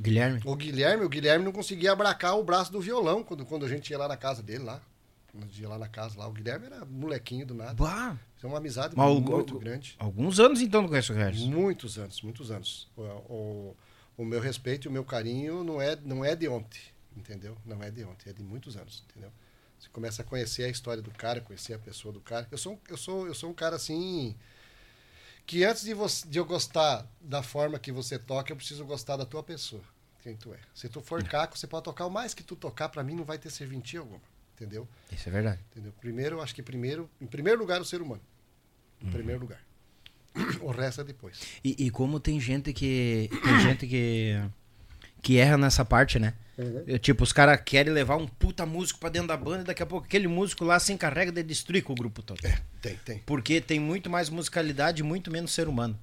[0.00, 0.40] Guilherme.
[0.44, 3.90] o, Guilherme, o Guilherme não conseguia abracar o braço do violão quando, quando a gente
[3.90, 4.80] ia lá na casa dele lá.
[5.32, 6.26] Quando ia lá na casa lá.
[6.28, 7.74] O Guilherme era molequinho do nada.
[7.74, 9.96] Bah, É uma amizade Mas o- muito o- grande.
[9.98, 11.42] alguns anos então não conhece o Regis.
[11.46, 12.88] Muitos anos, muitos anos.
[12.96, 13.76] O, o,
[14.18, 16.80] o meu respeito e o meu carinho não é, não é de ontem,
[17.16, 17.56] entendeu?
[17.66, 19.30] Não é de ontem, é de muitos anos, entendeu?
[19.78, 22.46] Você começa a conhecer a história do cara, conhecer a pessoa do cara.
[22.50, 24.34] Eu sou, eu sou, eu sou um cara assim
[25.46, 29.16] que antes de, você, de eu gostar da forma que você toca, eu preciso gostar
[29.16, 29.82] da tua pessoa,
[30.22, 30.58] quem tu é.
[30.74, 33.24] Se tu for caco, você pode tocar o mais que tu tocar, pra mim não
[33.24, 34.20] vai ter serventia alguma,
[34.54, 34.88] entendeu?
[35.12, 35.60] Isso é verdade.
[35.70, 35.92] Entendeu?
[36.00, 38.22] Primeiro, eu acho que primeiro, em primeiro lugar, o ser humano.
[39.00, 39.60] Em primeiro lugar.
[40.60, 41.40] O resto é depois.
[41.64, 43.30] E, e como tem gente que.
[43.42, 44.34] Tem gente que.
[45.22, 46.34] Que erra nessa parte, né?
[46.86, 49.82] Eu, Tipo, os caras querem levar um puta músico pra dentro da banda e daqui
[49.82, 52.44] a pouco aquele músico lá se encarrega de destruir com o grupo todo.
[52.44, 53.18] É, tem, tem.
[53.26, 55.98] Porque tem muito mais musicalidade e muito menos ser humano.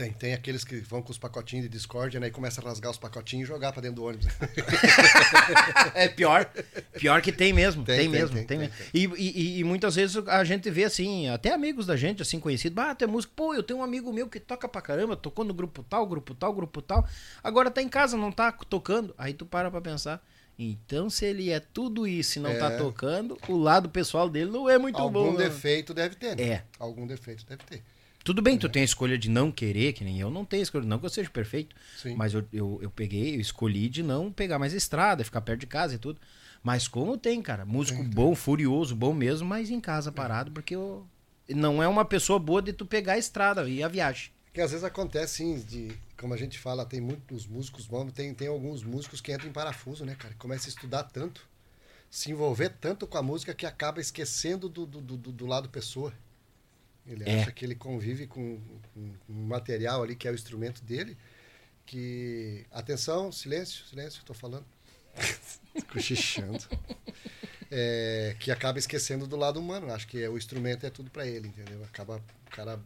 [0.00, 2.90] Tem, tem aqueles que vão com os pacotinhos de Discord né, e começa a rasgar
[2.90, 4.26] os pacotinhos e jogar pra dentro do ônibus.
[5.94, 6.50] É pior.
[6.98, 7.84] Pior que tem mesmo.
[7.84, 8.36] Tem, Tem, tem, mesmo.
[8.36, 8.74] tem, Tem, mesmo.
[8.94, 12.78] E, e- e muitas vezes a gente vê assim, até amigos da gente, assim, conhecidos,
[12.82, 15.52] ah, tem músico, pô, eu tenho um amigo meu que toca pra caramba, tocou no
[15.52, 17.06] grupo tal, grupo tal, grupo tal.
[17.42, 19.14] Agora tá em casa, não tá tocando.
[19.18, 20.24] Aí tu para pra pensar.
[20.58, 22.76] Então, se ele é tudo isso e não tá É.
[22.76, 25.32] tocando, o lado pessoal dele não é muito Algum bom.
[25.32, 25.44] né?
[25.44, 26.36] defeito deve ter.
[26.36, 26.42] né?
[26.42, 26.62] É.
[26.78, 27.82] Algum defeito deve ter.
[28.22, 30.64] Tudo bem, tu tem a escolha de não querer, que nem eu não tenho a
[30.64, 31.74] escolha, não que eu seja perfeito.
[31.96, 32.14] Sim.
[32.14, 35.66] Mas eu, eu, eu peguei, eu escolhi de não pegar mais estrada, ficar perto de
[35.66, 36.20] casa e tudo.
[36.62, 41.06] Mas como tem, cara, músico bom, furioso, bom mesmo, mas em casa parado, porque eu,
[41.48, 44.30] não é uma pessoa boa de tu pegar a estrada e a viagem.
[44.44, 48.34] Porque às vezes acontece, sim, de, como a gente fala, tem muitos músicos bons, tem,
[48.34, 50.34] tem alguns músicos que entram em parafuso, né, cara?
[50.34, 51.48] Começa a estudar tanto,
[52.10, 56.12] se envolver tanto com a música que acaba esquecendo do, do, do, do lado pessoa.
[57.12, 57.42] Ele É.
[57.42, 58.60] acha que ele convive com
[58.94, 61.16] com um material ali que é o instrumento dele,
[61.86, 62.66] que...
[62.70, 64.64] Atenção, silêncio, silêncio, tô falando.
[65.92, 66.64] Cochichando.
[67.70, 69.92] É, que acaba esquecendo do lado humano.
[69.92, 71.82] Acho que é, o instrumento é tudo para ele, entendeu?
[71.84, 72.16] Acaba
[72.46, 72.80] o cara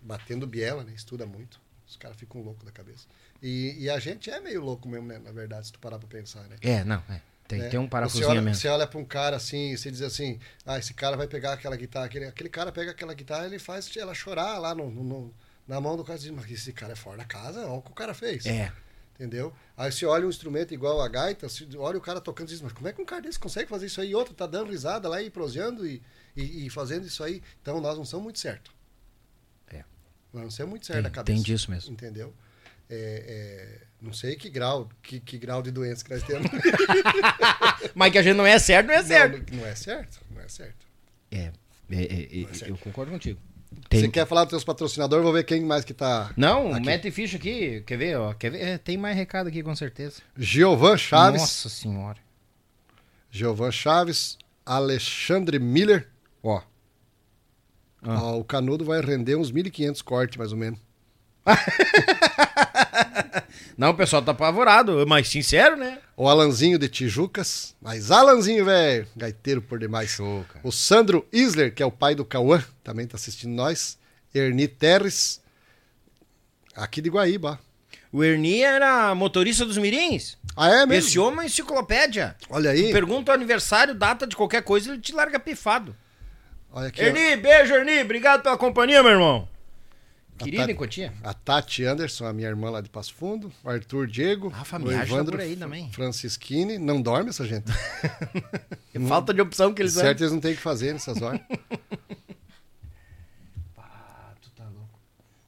[0.00, 0.92] batendo biela, né?
[0.94, 1.60] Estuda muito.
[1.86, 3.06] Os caras ficam loucos da cabeça.
[3.42, 5.18] E, e a gente é meio louco mesmo, né?
[5.18, 6.56] Na verdade, se tu parar pra pensar, né?
[6.62, 7.20] É, não, é.
[7.46, 7.68] Tem, né?
[7.68, 8.60] tem um você parafusinho olha, mesmo.
[8.60, 11.76] Você olha pra um cara assim, você diz assim, ah, esse cara vai pegar aquela
[11.76, 15.34] guitarra, aquele, aquele cara pega aquela guitarra ele faz ela chorar lá no, no-
[15.68, 17.82] na mão do cara e diz, mas esse cara é fora da casa, olha o
[17.82, 18.46] que o cara fez.
[18.46, 18.72] É.
[19.14, 19.54] Entendeu?
[19.76, 22.60] Aí você olha um instrumento igual a gaita, você olha o cara tocando e diz,
[22.60, 24.10] mas como é que um cara desse consegue fazer isso aí?
[24.10, 26.02] E outro tá dando risada lá e proseando e,
[26.34, 27.40] e, e fazendo isso aí.
[27.62, 28.72] Então nós não somos muito certos.
[29.68, 29.84] É.
[30.32, 31.34] Nós não somos muito certos Tem, da cabeça.
[31.36, 31.92] tem disso mesmo.
[31.92, 32.34] Entendeu?
[32.90, 36.50] É, é, não sei que grau, que, que grau de doença que nós temos.
[37.94, 39.52] Mas que a gente não é certo, não é certo.
[39.52, 40.86] Não, não é certo, não é certo.
[41.30, 41.52] É,
[41.90, 42.68] é, é, é, certo.
[42.68, 43.40] eu concordo contigo.
[43.90, 45.24] Você Tem, quer falar dos seus patrocinadores?
[45.24, 46.32] Vou ver quem mais que tá.
[46.36, 46.86] Não, aqui.
[46.86, 47.82] mete ficha aqui.
[47.86, 48.16] Quer ver?
[48.16, 48.60] Ó, quer ver?
[48.60, 50.20] É, tem mais recado aqui, com certeza.
[50.36, 51.40] Giovan Chaves.
[51.40, 52.18] Nossa senhora.
[53.30, 54.38] Giovan Chaves.
[54.64, 56.08] Alexandre Miller.
[56.42, 56.62] Ó.
[58.02, 58.22] Ah.
[58.22, 60.78] Ó, o canudo vai render uns 1.500 cortes, mais ou menos.
[63.76, 65.98] Não, o pessoal tá apavorado, mas sincero, né?
[66.16, 67.74] O Alanzinho de Tijucas.
[67.82, 69.06] Mas Alanzinho, velho.
[69.16, 70.10] Gaiteiro por demais.
[70.10, 70.44] Show.
[70.62, 73.98] O Sandro Isler, que é o pai do Cauã, também tá assistindo nós.
[74.32, 75.42] Erni Terres.
[76.74, 77.58] Aqui de Guaíba.
[78.12, 80.38] O Ernie era motorista dos Mirins.
[80.56, 81.08] Ah, é mesmo?
[81.08, 82.36] Esse homem é uma enciclopédia.
[82.48, 82.86] Olha aí.
[82.86, 85.96] Tu pergunta o aniversário, data de qualquer coisa, ele te larga pifado.
[86.70, 87.02] Olha aqui.
[87.02, 87.06] ó.
[87.06, 88.02] Ernie, beijo, Ernie.
[88.02, 89.48] Obrigado pela companhia, meu irmão.
[90.38, 91.12] Querida em Cotia.
[91.22, 93.52] A Tati Anderson, a minha irmã lá de Passo Fundo.
[93.62, 94.52] O Arthur Diego.
[94.54, 95.90] Ah, a família tá Evandro por aí também.
[95.92, 96.78] Francisquini.
[96.78, 97.66] Não dorme essa gente.
[99.08, 101.40] Falta de opção que eles certo, eles não têm o que fazer nessas horas.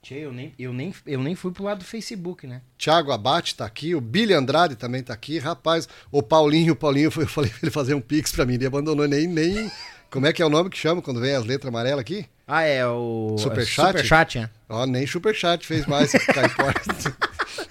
[0.09, 2.63] Tá eu nem, eu, nem, eu nem fui pro lado do Facebook, né?
[2.79, 3.93] Tiago Abate tá aqui.
[3.93, 5.41] O Billy Andrade também tá aqui.
[5.41, 8.55] Rapaz, o Paulinho, o Paulinho, eu falei pra ele fazer um pix pra mim.
[8.55, 9.27] Ele abandonou nem...
[9.27, 9.69] nem...
[10.11, 12.27] Como é que é o nome que chama quando vem as letras amarelas aqui?
[12.47, 13.37] Ah, é o.
[13.39, 13.87] Superchat?
[13.89, 14.51] Superchat, é.
[14.69, 16.13] Ó, nem superchat fez mais.
[16.33, 16.75] Caipora.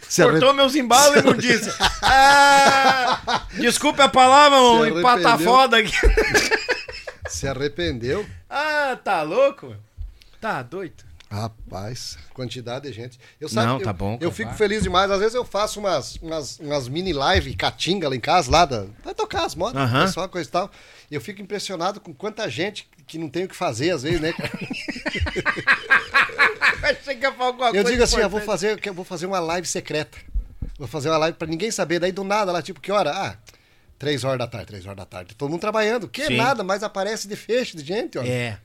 [0.08, 1.72] Se arre- Cortou meus embalos e não disse.
[2.02, 5.54] Ah, desculpe a palavra, um empata arrependeu.
[5.54, 5.94] foda aqui.
[7.28, 8.26] Se arrependeu.
[8.50, 9.76] Ah, tá louco?
[10.42, 11.04] Tá doido.
[11.36, 13.20] Rapaz, quantidade de gente.
[13.42, 14.58] Eu Não, eu, tá bom, Eu fico vai.
[14.58, 15.12] feliz demais.
[15.12, 18.86] Às vezes eu faço umas, umas, umas mini live catinga lá em casa, lá da.
[19.04, 20.06] Vai tocar as modas, Aham.
[20.06, 20.72] pessoal, coisa e tal.
[21.12, 24.34] Eu fico impressionado com quanta gente que não tem o que fazer, às vezes, né?
[27.74, 30.18] eu digo assim, eu vou fazer, eu vou fazer uma live secreta.
[30.78, 32.00] Vou fazer uma live pra ninguém saber.
[32.00, 33.12] Daí do nada, lá, tipo, que hora?
[33.12, 33.36] Ah,
[34.00, 35.36] três horas da tarde, três horas da tarde.
[35.36, 36.08] Todo mundo trabalhando.
[36.08, 36.38] Que Sim.
[36.38, 38.24] nada, mas aparece de fecho de gente, ó.
[38.24, 38.58] É.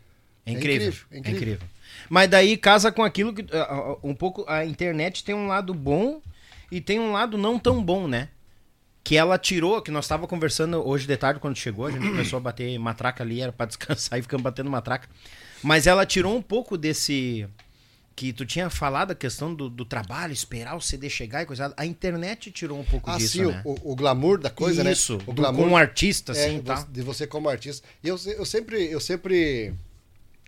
[0.47, 0.89] É incrível.
[0.89, 1.69] incrível, é É incrível.
[2.11, 3.47] Mas daí casa com aquilo que.
[3.57, 4.45] ah, ah, um pouco.
[4.49, 6.21] A internet tem um lado bom
[6.71, 8.29] e tem um lado não tão bom, né?
[9.05, 12.37] Que ela tirou, que nós estava conversando hoje de tarde quando chegou, a gente começou
[12.39, 15.09] a bater matraca ali, era pra descansar e ficamos batendo matraca.
[15.63, 17.47] Mas ela tirou um pouco desse.
[18.17, 21.73] Que tu tinha falado a questão do, do trabalho, esperar o CD chegar e coisa.
[21.77, 23.63] A internet tirou um pouco Ah, disso, sim, o- né?
[23.65, 24.93] o, o glamour da coisa, né?
[24.93, 26.87] Isso, O do- como artista, assim, é, tá?
[26.91, 27.87] de você como artista.
[28.05, 29.73] E eu, eu sempre, eu sempre,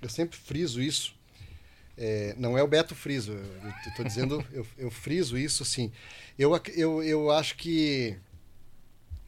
[0.02, 1.14] eu sempre friso isso.
[2.04, 5.92] É, não é o Beto friso, eu tô dizendo, eu, eu friso isso, assim.
[6.36, 8.18] Eu, eu, eu acho que,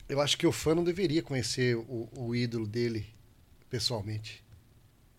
[0.09, 3.07] eu acho que o fã não deveria conhecer o, o ídolo dele
[3.71, 4.43] pessoalmente.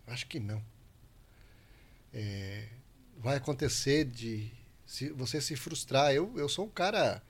[0.06, 0.62] Acho que não.
[2.14, 2.68] É,
[3.18, 4.52] vai acontecer de
[4.86, 6.14] se você se frustrar.
[6.14, 7.24] Eu, eu sou um cara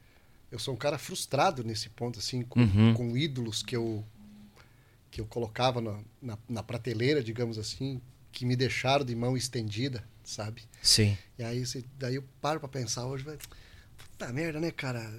[0.51, 2.93] eu sou um cara frustrado nesse ponto assim com, Uhum.
[2.93, 4.03] com ídolos que eu
[5.11, 8.01] que eu colocava na, na, na prateleira, digamos assim,
[8.33, 10.63] que me deixaram de mão estendida, sabe?
[10.81, 11.17] Sim.
[11.37, 13.37] E aí você- daí eu paro pra pensar hoje, vai,
[13.97, 15.13] puta merda, né, cara?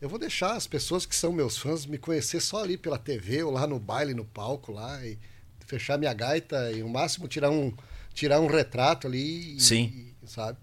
[0.00, 3.42] Eu vou deixar as pessoas que são meus fãs me conhecer só ali pela TV
[3.42, 5.18] ou lá no baile, no palco lá e
[5.66, 7.72] fechar minha gaita e no máximo tirar um
[8.12, 10.14] tirar um retrato ali, e- Sim.
[10.22, 10.58] e- sabe?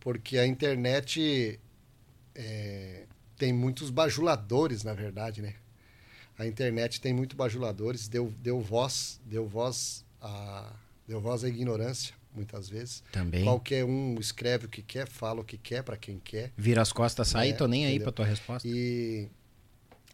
[0.00, 1.60] Porque a internet
[2.34, 3.04] é,
[3.36, 5.54] tem muitos bajuladores, na verdade, né?
[6.38, 10.72] A internet tem muito bajuladores, deu, deu voz, deu voz à
[11.06, 13.02] deu voz à ignorância, muitas vezes.
[13.12, 13.44] Também.
[13.44, 16.50] Qualquer um escreve o que quer, fala o que quer para quem quer.
[16.56, 18.04] Vira as costas, sai, É, tô nem aí entendeu?
[18.06, 18.66] pra tua resposta.
[18.66, 19.28] E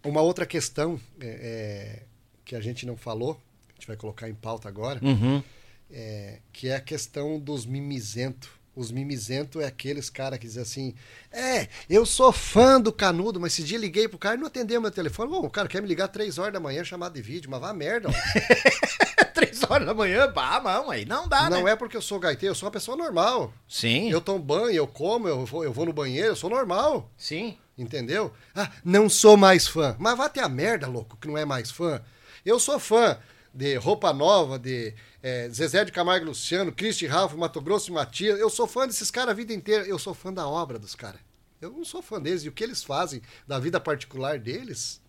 [0.05, 2.03] uma outra questão é, é,
[2.45, 5.43] que a gente não falou, a gente vai colocar em pauta agora, Uhum.
[5.91, 8.49] é, que é a questão dos mimizentos.
[8.77, 10.95] Os mimizentos é aqueles caras que dizem assim:
[11.31, 14.81] É, eu sou fã do Canudo, mas esse dia liguei pro cara e não atendeu
[14.81, 15.31] meu telefone.
[15.31, 17.73] Bom, o cara quer me ligar três horas da manhã chamado de vídeo, mas vá
[17.73, 18.09] merda.
[19.35, 21.73] Três horas da manhã, bah, mão, aí não dá, não né?
[21.73, 23.53] é porque eu sou gaiteiro, eu sou uma pessoa normal.
[23.69, 27.11] Sim, Eu tomo banho, eu como, eu vou, eu vou no banheiro, eu sou normal.
[27.17, 27.59] sim.
[27.77, 28.33] Entendeu?
[28.55, 29.97] Ah, não sou mais fã.
[29.99, 32.01] Mas vá ter a merda, louco, que não é mais fã.
[32.47, 33.19] Eu sou fã
[33.53, 37.93] de Roupa Nova, de eh, Zezé de Camargo e Luciano, Cristi Ralph, Mato Grosso e
[37.93, 38.39] Matias.
[38.39, 39.85] Eu sou fã desses caras a vida inteira.
[39.89, 41.21] Eu sou fã da obra dos caras.
[41.61, 42.45] Eu não sou fã deles.
[42.45, 45.01] E o que eles fazem da vida particular deles,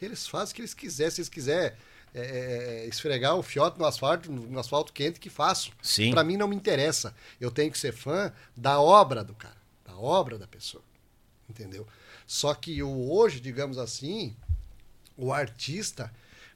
[0.00, 1.10] eles fazem o que eles quiserem.
[1.10, 1.76] Se eles quiserem
[2.14, 5.70] eh, eh, esfregar o fiote no asfalto, no asfalto quente, que faço.
[5.82, 6.10] Sim.
[6.10, 7.14] Pra mim não me interessa.
[7.40, 10.84] Eu tenho que ser fã da obra do cara, da obra da pessoa.
[11.48, 11.86] Entendeu?
[12.26, 14.34] Só que o hoje, digamos assim,
[15.16, 16.12] o artista,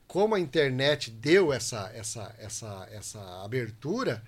[0.06, 4.22] como a internet deu essa, essa, essa, essa abertura,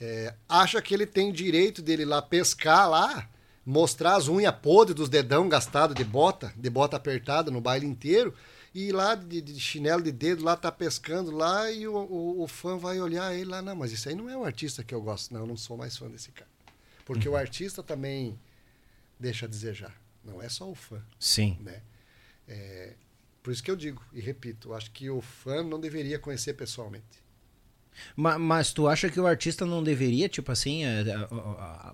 [0.00, 3.28] é, acha que ele tem direito dele lá pescar lá,
[3.64, 8.34] mostrar as unhas podres dos dedão gastados de bota, de bota apertada no baile inteiro,
[8.74, 12.48] e lá de, de chinelo de dedo lá tá pescando lá e o, o, o
[12.48, 15.00] fã vai olhar ele lá, não, mas isso aí não é um artista que eu
[15.00, 16.50] gosto, não, eu não sou mais fã desse cara.
[17.04, 18.38] Porque o artista também
[19.18, 19.94] deixa a desejar,
[20.24, 21.56] não é só o fã Sim.
[21.60, 21.82] né?
[22.48, 22.94] É,
[23.42, 27.23] por isso que eu digo e repito, acho que o fã não deveria conhecer pessoalmente.
[28.16, 31.28] Ma- Mas, tu acha que o artista não deveria, tipo assim, é, é, é,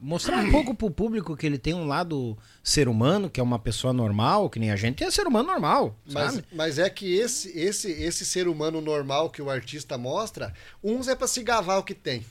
[0.00, 3.58] mostrar um pouco pro público que ele tem um lado ser humano, que é uma
[3.58, 6.44] pessoa normal, que nem a gente é ser humano normal, Mas, sabe?
[6.52, 11.14] mas é que esse, esse, esse ser humano normal que o artista mostra, uns é
[11.14, 12.24] para se gavar o que tem.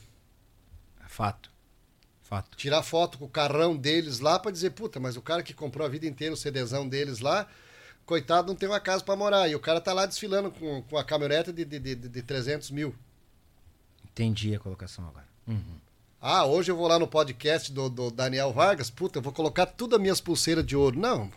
[1.06, 1.50] Fato.
[2.22, 2.56] Fato.
[2.56, 5.84] Tirar foto com o carrão deles lá para dizer, puta, mas o cara que comprou
[5.84, 7.48] a vida inteira o CDzão deles lá,
[8.06, 9.48] coitado, não tem uma casa para morar.
[9.48, 12.70] E o cara tá lá desfilando com, com a caminhonete de, de, de, de 300
[12.70, 12.94] mil.
[14.20, 15.26] Entendi a colocação agora.
[15.46, 15.80] Uhum.
[16.20, 19.64] Ah, hoje eu vou lá no podcast do, do Daniel Vargas, puta, eu vou colocar
[19.64, 20.98] tudo as minhas pulseiras de ouro.
[20.98, 21.32] Não.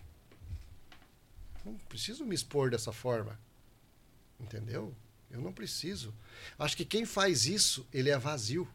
[1.63, 3.39] Não preciso me expor dessa forma.
[4.37, 4.93] Entendeu?
[5.31, 6.13] Eu não preciso.
[6.59, 8.67] Acho que quem faz isso, ele é vazio.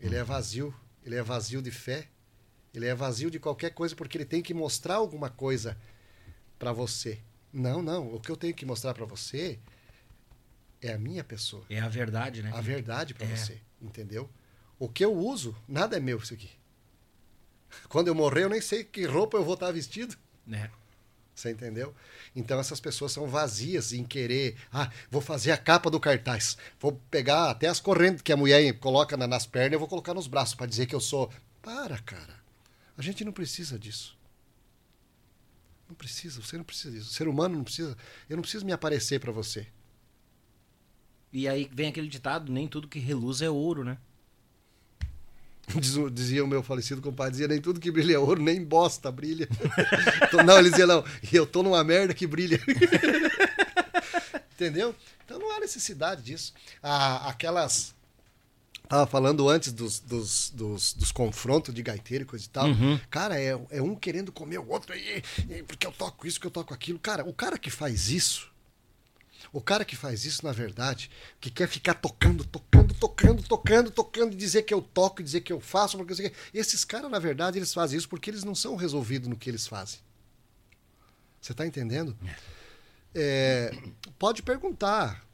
[0.00, 0.74] Ele é vazio.
[1.04, 2.08] Ele é vazio de fé.
[2.74, 5.78] Ele é vazio de qualquer coisa porque ele tem que mostrar alguma coisa
[6.58, 7.20] para você.
[7.52, 8.12] Não, não.
[8.12, 9.60] O que eu tenho que mostrar para você
[10.80, 12.50] é a minha pessoa É a verdade, né?
[12.54, 13.36] a verdade para É.
[13.36, 14.28] você, entendeu?
[14.78, 16.50] O que eu uso, nada é meu isso aqui.
[17.88, 20.16] Quando eu morrer, eu nem sei que roupa eu vou estar vestido,
[20.50, 20.70] É.
[21.34, 21.94] Você entendeu?
[22.34, 27.00] Então essas pessoas são vazias em querer, ah, vou fazer a capa do cartaz, vou
[27.12, 30.26] pegar até as correntes que a mulher coloca na- nas pernas, eu vou colocar nos
[30.26, 31.30] braços para dizer que eu sou.
[31.62, 32.34] Para, cara.
[32.96, 34.18] A gente não precisa disso.
[35.88, 37.10] Não precisa, você não precisa disso.
[37.10, 37.96] O ser humano não precisa.
[38.28, 39.66] Eu não preciso me aparecer para você.
[41.32, 43.98] E aí vem aquele ditado, nem tudo que reluz é ouro, né?
[46.12, 49.48] Dizia o meu falecido compadre, dizia, nem tudo que brilha é ouro, nem bosta brilha.
[50.44, 52.60] Não, ele dizia, não, eu tô numa merda que brilha.
[54.52, 54.94] Entendeu?
[55.24, 56.52] Então não há necessidade disso.
[56.82, 57.94] Ah, aquelas.
[58.88, 62.66] Tava falando antes dos, dos, dos, dos confrontos de gaiteiro e coisa e tal.
[63.10, 66.46] Cara, é, é um querendo comer o outro aí, e porque eu toco isso, que
[66.46, 66.98] eu toco aquilo.
[66.98, 68.50] Cara, o cara que faz isso,
[69.52, 71.10] o cara que faz isso, na verdade,
[71.40, 75.52] que quer ficar tocando, tocando, tocando, tocando, tocando, e dizer que eu toco, dizer que
[75.52, 78.76] eu faço, porque eu esses caras, na verdade, eles fazem isso porque eles não são
[78.76, 80.00] resolvidos no que eles fazem.
[81.40, 82.16] Você está entendendo?
[83.14, 83.72] É,
[84.18, 85.26] pode perguntar.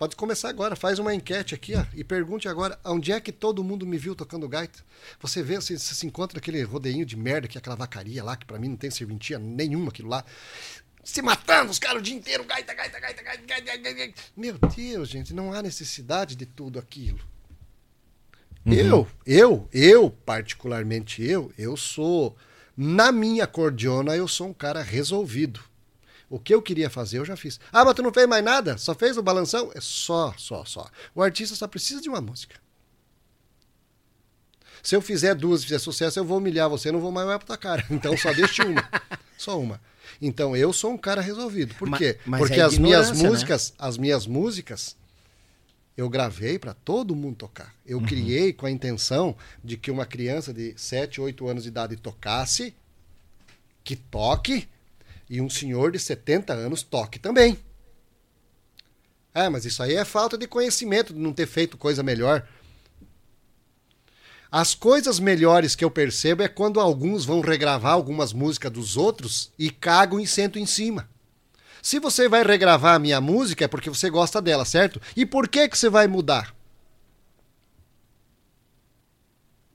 [0.00, 3.62] Pode começar agora, faz uma enquete aqui ó, e pergunte agora onde é que todo
[3.62, 4.78] mundo me viu tocando gaita.
[5.20, 8.34] Você vê, você, você se encontra aquele rodeinho de merda, que é aquela vacaria lá,
[8.34, 10.24] que pra mim não tem serventia nenhuma aquilo lá.
[11.02, 14.22] Se matando, os caras o dia inteiro, gaita, gaita, gaita, gaita, gaita, gaita, gaita.
[14.36, 17.20] Meu Deus, gente, não há necessidade de tudo aquilo.
[18.66, 22.36] Eu, eu, eu, particularmente eu, eu sou,
[22.76, 25.60] na minha cordiona, eu sou um cara resolvido.
[26.28, 27.58] O que eu queria fazer, eu já fiz.
[27.72, 28.78] Ah, mas tu não fez mais nada?
[28.78, 29.72] Só fez o balanção?
[29.74, 30.88] É só, só, só.
[31.14, 32.56] O artista só precisa de uma música.
[34.82, 37.38] Se eu fizer duas e fizer sucesso, eu vou humilhar você, não vou mais olhar
[37.38, 37.84] pra tua cara.
[37.90, 38.88] Então só deixe uma.
[39.36, 39.80] só uma.
[40.20, 41.74] Então eu sou um cara resolvido.
[41.74, 42.18] Por quê?
[42.24, 43.28] mas Porque é as minhas né?
[43.28, 44.96] músicas, as minhas músicas,
[45.96, 47.74] eu gravei para todo mundo tocar.
[47.84, 51.96] Eu criei com a intenção de que uma criança de 7, 8 anos de idade
[51.96, 52.74] tocasse,
[53.84, 54.68] que toque,
[55.28, 57.58] e um senhor de 70 anos toque também.
[59.32, 62.46] É, mas isso aí é falta de conhecimento, de não ter feito coisa melhor.
[64.50, 69.52] As coisas melhores que eu percebo é quando alguns vão regravar algumas músicas dos outros
[69.56, 71.08] e cagam e sentam em cima.
[71.80, 75.00] Se você vai regravar a minha música é porque você gosta dela, certo?
[75.16, 76.54] E por que que você vai mudar?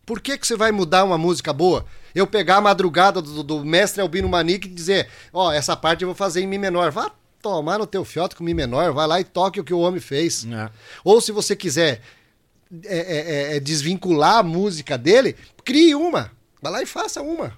[0.05, 1.85] Por que que você vai mudar uma música boa?
[2.13, 6.09] Eu pegar a madrugada do, do mestre Albino Manique e dizer, ó, essa parte eu
[6.09, 6.91] vou fazer em mi menor.
[6.91, 9.79] Vá tomar no teu fiote com mi menor, vai lá e toque o que o
[9.79, 10.45] homem fez.
[10.45, 10.69] É.
[11.03, 12.01] Ou se você quiser
[12.85, 13.17] é, é,
[13.53, 16.31] é, é, desvincular a música dele, crie uma.
[16.61, 17.55] Vai lá e faça uma.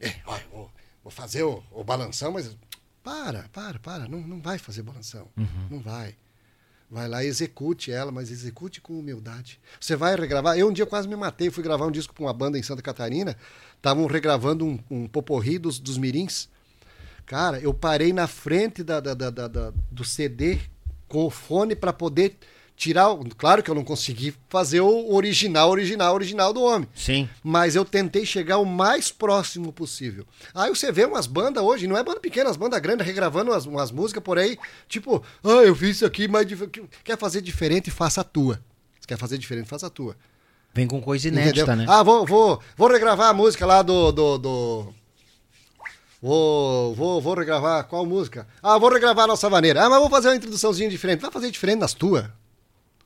[0.00, 0.70] É, olha, vou,
[1.04, 2.56] vou fazer o, o balanção, mas.
[3.02, 4.08] Para, para, para.
[4.08, 5.28] Não, não vai fazer balanção.
[5.70, 6.14] Não vai.
[6.88, 9.58] Vai lá e execute ela, mas execute com humildade.
[9.80, 10.56] Você vai regravar.
[10.58, 12.82] Eu um dia quase me matei, fui gravar um disco com uma banda em Santa
[12.82, 13.36] Catarina.
[13.76, 16.48] Estavam regravando um, um poporri dos, dos mirins.
[17.26, 20.60] Cara, eu parei na frente da, da- da- da- da- do CD
[21.08, 22.36] com o fone para poder
[22.76, 23.06] tirar.
[23.36, 26.88] Claro que eu não consegui fazer o original, original, original do homem.
[26.94, 27.28] Sim.
[27.42, 30.26] Mas eu tentei chegar o mais próximo possível.
[30.54, 33.66] Aí você vê umas bandas hoje, não é banda pequena, as bandas grandes regravando umas,
[33.66, 36.46] umas músicas por aí, tipo, ah, eu fiz isso aqui, mas
[37.04, 38.60] quer fazer diferente, faça a tua.
[39.00, 40.16] Se quer fazer diferente, faça a tua.
[40.74, 41.76] Vem com coisa inédita, Entendeu?
[41.76, 41.86] né?
[41.88, 44.10] Ah, vou, vou, vou regravar a música lá do.
[44.10, 44.94] do, do-
[46.20, 48.46] Vou, vou, vou regravar qual música?
[48.62, 49.84] Ah, vou regravar a nossa maneira.
[49.84, 51.20] Ah, mas vou fazer uma introduçãozinha diferente.
[51.20, 52.26] Vai fazer diferente nas tuas.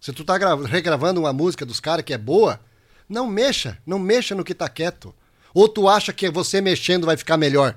[0.06, 2.60] Se tu tá gra- regravando uma música dos caras que é boa,
[3.08, 5.12] não mexa, não mexa no que tá quieto.
[5.52, 7.76] Ou tu acha que você mexendo vai ficar melhor?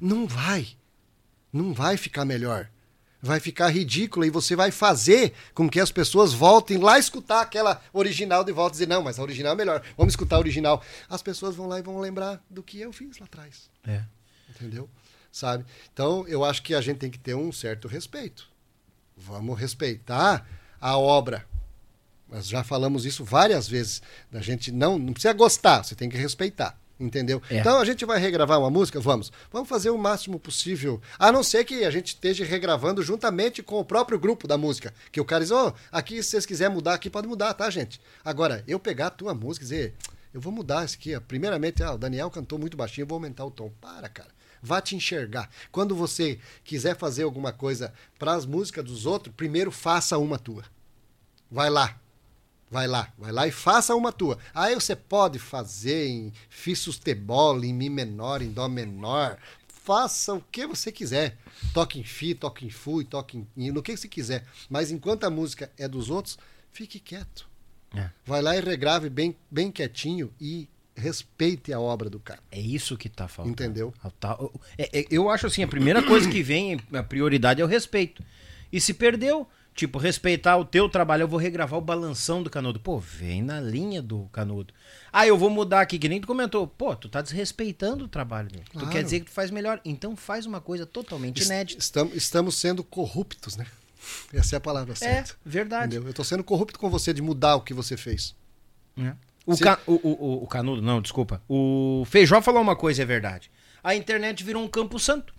[0.00, 0.66] Não vai.
[1.52, 2.70] Não vai ficar melhor.
[3.20, 7.82] Vai ficar ridículo e você vai fazer com que as pessoas voltem lá escutar aquela
[7.92, 9.82] original de volta e dizer, não, mas a original é melhor.
[9.98, 10.82] Vamos escutar a original.
[11.06, 13.68] As pessoas vão lá e vão lembrar do que eu fiz lá atrás.
[13.86, 14.00] É.
[14.48, 14.88] Entendeu?
[15.30, 15.66] Sabe?
[15.92, 18.48] Então, eu acho que a gente tem que ter um certo respeito.
[19.14, 20.48] Vamos respeitar
[20.84, 21.46] a obra.
[22.30, 24.02] Nós já falamos isso várias vezes.
[24.30, 26.78] Da gente não, não precisa gostar, você tem que respeitar.
[27.00, 27.42] Entendeu?
[27.48, 27.58] É.
[27.58, 29.00] Então a gente vai regravar uma música?
[29.00, 29.32] Vamos.
[29.50, 31.00] Vamos fazer o máximo possível.
[31.18, 34.92] A não ser que a gente esteja regravando juntamente com o próprio grupo da música.
[35.10, 37.98] Que o cara diz, ó, aqui se vocês quiserem mudar aqui, pode mudar, tá, gente?
[38.22, 39.94] Agora, eu pegar a tua música e dizer,
[40.34, 41.16] eu vou mudar isso aqui.
[41.16, 41.20] ó.
[41.20, 43.72] Primeiramente, ah, o Daniel cantou muito baixinho, eu vou aumentar o tom.
[43.80, 44.30] Para, cara.
[44.64, 45.50] Vá te enxergar.
[45.70, 50.64] Quando você quiser fazer alguma coisa para as músicas dos outros, primeiro faça uma tua.
[51.50, 52.00] Vai lá.
[52.70, 54.38] Vai lá, vai lá e faça uma tua.
[54.54, 59.38] Aí você pode fazer em Fi sustebol, em Mi menor, em Dó menor.
[59.68, 61.36] Faça o que você quiser.
[61.74, 64.46] Toque em Fi, toque em Fui, toque em, no que você quiser.
[64.68, 66.38] Mas enquanto a música é dos outros,
[66.72, 67.46] fique quieto.
[67.94, 68.10] É.
[68.24, 72.40] Vai lá e regrave bem, bem quietinho e respeite a obra do cara.
[72.50, 73.52] É isso que tá faltando.
[73.52, 73.92] Entendeu?
[74.20, 74.38] Tá-
[74.78, 78.22] é- é- eu acho assim, a primeira coisa que vem, a prioridade é o respeito.
[78.72, 82.78] E se perdeu, tipo, respeitar o teu trabalho, eu vou regravar o balanção do canudo.
[82.80, 84.72] Pô, vem na linha do canudo.
[85.12, 86.66] Ah, eu vou mudar aqui, que nem tu comentou.
[86.66, 88.64] Pô, tu tá desrespeitando o trabalho dele.
[88.66, 88.90] Tu Claro.
[88.90, 89.80] quer dizer que tu faz melhor.
[89.84, 91.80] Então faz uma coisa totalmente inédita.
[91.80, 93.66] Estamos, estamos sendo corruptos, né?
[94.32, 95.34] Essa é a palavra certa.
[95.44, 95.94] verdade.
[95.96, 96.08] Entendeu?
[96.10, 98.34] Eu tô sendo corrupto com você de mudar o que você fez.
[98.96, 99.16] né?
[99.46, 99.78] O, ca...
[99.86, 101.42] o, o, o, Canudo, não, desculpa.
[101.48, 103.50] O Feijó falou uma coisa, é verdade.
[103.82, 105.34] A internet virou um campo santo.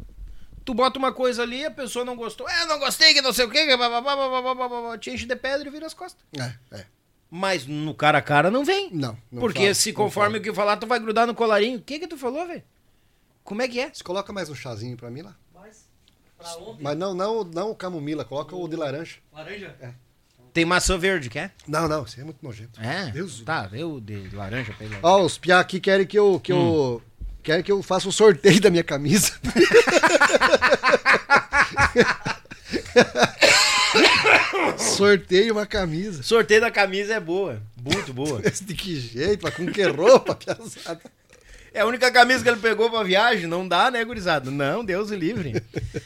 [0.64, 2.48] Tu bota uma coisa ali, a pessoa não gostou.
[2.48, 3.66] É, não gostei, que não sei o quê.
[3.66, 6.24] Que blá, blá, blá, Te enche de pedra e vira as costas.
[6.40, 6.86] É, é.
[7.30, 8.90] Mas no cara a cara não vem.
[8.92, 9.18] Não.
[9.32, 11.80] não porque fala, se conforme o que falar, tu vai grudar no colarinho.
[11.80, 12.64] O que que tu falou, velho?
[13.44, 13.92] Como é que é?
[13.94, 15.36] Você coloca mais um chazinho pra mim lá.
[15.54, 15.88] Mais?
[16.38, 16.82] Pra onde?
[16.82, 18.24] Mas não, não, não o camomila.
[18.24, 19.18] Coloca o, o de laranja.
[19.34, 19.76] Laranja?
[19.80, 19.94] É.
[20.56, 21.54] Tem maçã verde, quer?
[21.68, 22.80] Não, não, isso aí é muito nojento.
[22.80, 23.12] É.
[23.12, 23.42] Deus.
[23.42, 24.96] Tá, eu de laranja pra ele.
[25.04, 27.04] Ó, os piá aqui querem que eu que eu
[27.44, 29.34] querem que eu faça o sorteio da minha camisa.
[34.78, 36.24] Sorteio uma camisa.
[36.24, 37.62] Sorteio da camisa é boa.
[37.82, 38.42] Muito boa.
[38.64, 39.42] De que jeito?
[39.44, 41.02] Mas com que roupa, piazada?
[41.74, 44.50] É a única camisa que ele pegou pra viagem, não dá, né, gurizada?
[44.50, 45.62] Não, Deus o livre.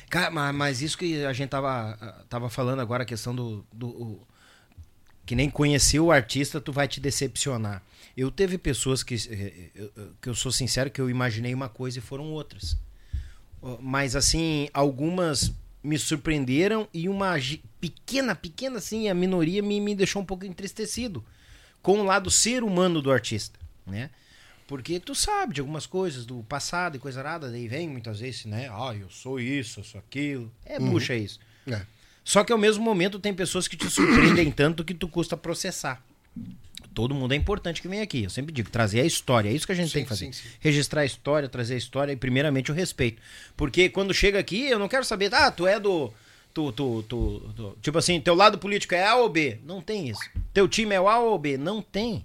[0.09, 1.95] Cara, mas, mas isso que a gente tava,
[2.27, 4.19] tava falando agora, a questão do, do-
[5.29, 7.83] que nem conheceu o artista, tu vai te decepcionar.
[8.17, 11.69] Eu teve pessoas que, eh, eh, eu- que eu sou sincero, que eu imaginei uma
[11.69, 12.75] coisa e foram outras.
[13.79, 17.35] Mas assim, algumas me surpreenderam e uma
[17.79, 21.23] pequena, pequena assim, a minoria me, me deixou um pouco entristecido
[21.79, 24.09] com o lado ser humano do artista, né?
[24.67, 28.45] Porque tu sabe de algumas coisas do passado e coisa nada, daí vem muitas vezes,
[28.45, 28.67] né?
[28.71, 30.51] Ah, eu sou isso, eu sou aquilo.
[30.65, 31.39] É bucha isso.
[31.67, 31.85] É.
[32.29, 35.99] Só que ao mesmo momento tem pessoas que te surpreendem tanto que tu custa processar.
[36.93, 38.23] Todo mundo é importante que vem aqui.
[38.25, 39.49] Eu sempre digo, trazer a história.
[39.49, 40.25] É isso que a gente Sim, tem que fazer.
[40.25, 40.47] sim, sim.
[40.59, 43.19] Registrar a história, trazer a história e, primeiramente, o respeito.
[43.57, 46.13] Porque quando chega aqui, eu não quero saber, ah, tu é do.
[46.53, 49.57] Tu, tu, tu, tu- tipo assim, teu lado político é A ou B?
[49.65, 50.21] Não tem isso.
[50.53, 51.57] Teu time é o A ou B?
[51.57, 52.23] Não tem.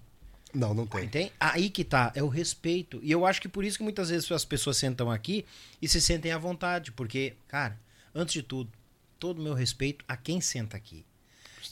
[0.52, 1.04] Não, não tem.
[1.04, 1.32] Entende?
[1.40, 3.00] Aí que tá, é o respeito.
[3.02, 5.46] E eu acho que por isso que muitas vezes as pessoas sentam aqui
[5.80, 6.92] e se sentem à vontade.
[6.92, 7.78] Porque, cara,
[8.14, 8.70] antes de tudo,
[9.18, 11.04] todo o meu respeito a quem senta aqui.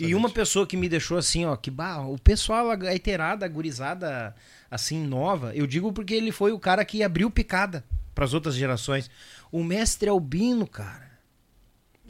[0.00, 3.48] E uma pessoa que me deixou assim, ó, que bah, o pessoal, a gaiterada, a
[3.48, 4.34] gurizada,
[4.70, 8.54] assim, nova, eu digo porque ele foi o cara que abriu picada para as outras
[8.54, 9.10] gerações.
[9.50, 11.11] O mestre Albino, cara.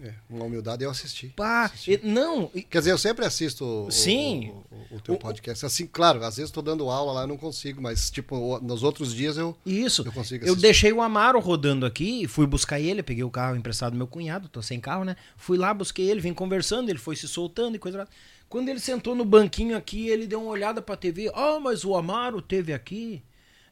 [0.04, 1.28] É, uma humildade eu assisti.
[1.28, 2.00] Pá, Assisti.
[2.02, 4.50] não, Quer dizer, eu sempre assisto o, Sim.
[4.50, 5.64] o, o- o teu podcast.
[5.64, 9.14] Assim, claro, às vezes estou dando aula lá, eu não consigo, mas tipo, nos outros
[9.14, 9.56] dias eu.
[9.64, 10.02] Isso.
[10.04, 10.62] Eu consigo Eu assistir.
[10.62, 14.48] deixei o Amaro rodando aqui, fui buscar ele, peguei o carro emprestado do meu cunhado,
[14.48, 15.14] tô sem carro, né?
[15.36, 18.08] Fui lá, busquei ele, vim conversando, ele foi se soltando e coisa lá.
[18.48, 21.30] Quando ele sentou no banquinho aqui, ele deu uma olhada pra TV.
[21.32, 23.22] Ah, mas o Amaro teve aqui.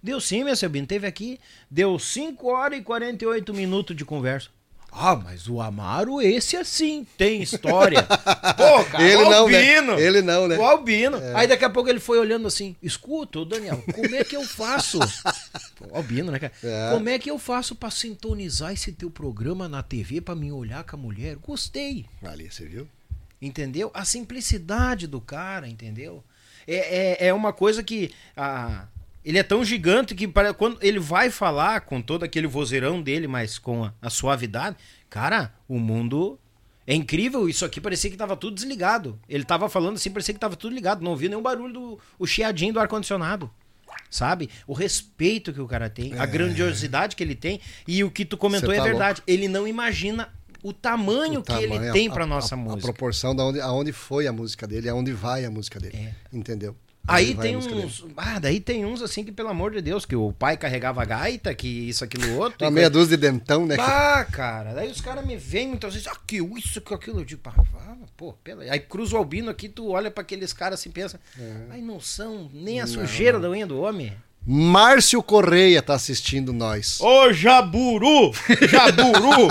[0.02, 1.38] Deu sim, meu Sebino, teve aqui.
[1.70, 4.48] Deu 5 horas e 48 minutos de conversa.
[4.92, 8.02] Ah, mas o Amaro, esse assim, tem história.
[8.02, 9.58] Pô, cara, Ele o não, né?
[9.58, 9.98] Albino.
[9.98, 10.58] Ele não, né?
[10.58, 11.18] O Albino.
[11.34, 14.98] Aí daqui a pouco ele foi olhando assim, escuta, Daniel, como é que eu faço?
[15.76, 16.52] Pô, Albino, né, cara?
[16.62, 16.90] É.
[16.92, 20.84] Como é que eu faço pra sintonizar esse teu programa na TV pra me olhar
[20.84, 21.36] com a mulher?
[21.36, 22.06] Gostei.
[22.22, 22.88] Ali, você viu?
[23.40, 23.90] Entendeu?
[23.94, 26.22] A simplicidade do cara, entendeu?
[26.66, 28.12] É, é, é uma coisa que.
[28.36, 28.86] ah,
[29.24, 33.26] ele é tão gigante que para, quando ele vai falar com todo aquele vozeirão dele,
[33.26, 34.76] mas com a, a suavidade,
[35.08, 36.38] cara, o mundo.
[36.86, 39.16] É incrível, isso aqui parecia que tava tudo desligado.
[39.28, 41.02] Ele tava falando assim, parecia que tava tudo ligado.
[41.02, 43.48] Não ouviu nenhum barulho do o chiadinho do ar-condicionado.
[44.10, 44.50] Sabe?
[44.66, 47.60] O respeito que o cara tem, a grandiosidade que ele tem.
[47.86, 49.22] E o que tu comentou é tá verdade.
[49.24, 50.32] Ele não imagina
[50.64, 52.80] o tamanho O que ele tamanho, tem a- pra a- nossa a, música.
[52.80, 55.96] A proporção da onde, aonde foi a música dele, aonde vai a música dele.
[55.96, 56.14] É.
[56.32, 56.74] Entendeu?
[57.08, 58.04] Aí tem uns.
[58.16, 61.52] Ah, daí tem uns assim que, pelo amor de Deus, que o pai carregava gaita,
[61.54, 62.58] que isso, aquilo, outro.
[62.64, 63.76] Uma meia coisa- dúzia de dentão, né?
[63.80, 67.20] Ah, cara, daí os caras me veem muitas vezes, aquilo, isso, que aquilo.
[67.20, 68.62] Eu digo, pá, ah, pô, pela...
[68.64, 71.18] Aí cruza o albino aqui, tu olha pra aqueles caras assim e pensa,
[71.70, 74.12] ai, não são nem a sujeira da unha do homem.
[74.46, 77.00] Márcio Correia tá assistindo nós.
[77.00, 78.32] Ô, Jaburu!
[78.68, 79.48] Jaburu!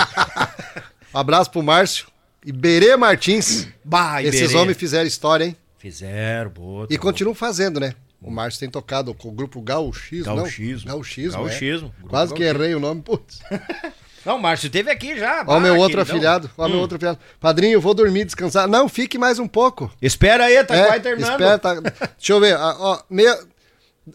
[1.13, 2.07] Abraço pro Márcio.
[2.45, 3.67] Iberê Martins.
[3.83, 4.57] bah, Esses Iberê.
[4.57, 5.55] homens fizeram história, hein?
[5.79, 6.87] Fizeram, boa.
[6.89, 7.93] E continuam fazendo, né?
[8.21, 10.27] O Márcio tem tocado com o grupo Gauchismo.
[10.35, 10.43] não?
[10.43, 10.87] Gauchismo.
[10.89, 11.39] Gauchismo.
[11.39, 11.43] é.
[11.49, 11.95] Gauchismo.
[12.07, 12.63] Quase que Gauchismo.
[12.63, 13.01] errei o nome.
[13.01, 13.39] Putz.
[14.25, 15.45] Não, o Márcio teve aqui já.
[15.47, 16.15] Ó, o meu outro queridão.
[16.17, 16.51] afilhado.
[16.57, 16.69] Ó, Hum.
[16.71, 17.17] meu outro afilhado.
[17.39, 18.67] Padrinho, eu vou dormir, descansar.
[18.67, 19.89] Não, fique mais um pouco.
[20.01, 21.31] Espera aí, tá é, quase terminando.
[21.39, 22.55] espera, tá- Deixa eu ver.
[22.57, 23.39] ah, Ó, meia...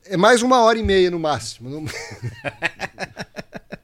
[0.06, 1.70] É mais uma hora e meia no máximo.
[1.70, 1.84] Não-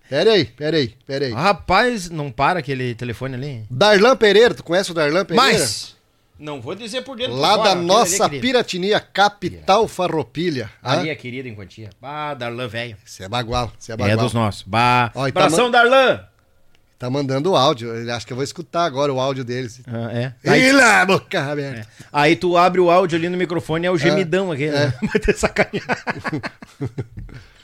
[0.08, 1.32] pera aí, pera aí, pera aí.
[1.32, 3.64] Rapaz, não para aquele telefone ali.
[3.70, 5.52] Darlan Pereira, tu conhece o Darlan Pereira?
[5.52, 5.96] Mas,
[6.40, 7.34] Não vou dizer por dentro.
[7.34, 8.40] por Lá fora, da nossa ali é.
[8.40, 10.70] Piratinia, capital farroupilha.
[10.82, 11.90] Ali é querida em quantia.
[12.02, 12.96] Ah, Darlan velho.
[13.06, 14.16] Esse é bagual, esse é É bagual.
[14.16, 14.62] dos nossos.
[14.62, 15.12] Bah.
[15.14, 16.24] Ó, tá man- Darlan.
[16.98, 17.94] Tá mandando o áudio.
[17.94, 19.80] Ele acha que eu vou escutar agora o áudio deles.
[19.86, 20.34] Ah, é.
[20.50, 21.86] Aí, Ih lá, boca aberta.
[22.12, 24.64] aí tu abre o áudio ali no microfone, é o gemidão aqui.
[24.64, 24.70] é.
[24.86, 24.94] Né?
[25.12, 26.04] Vai ter sacanear.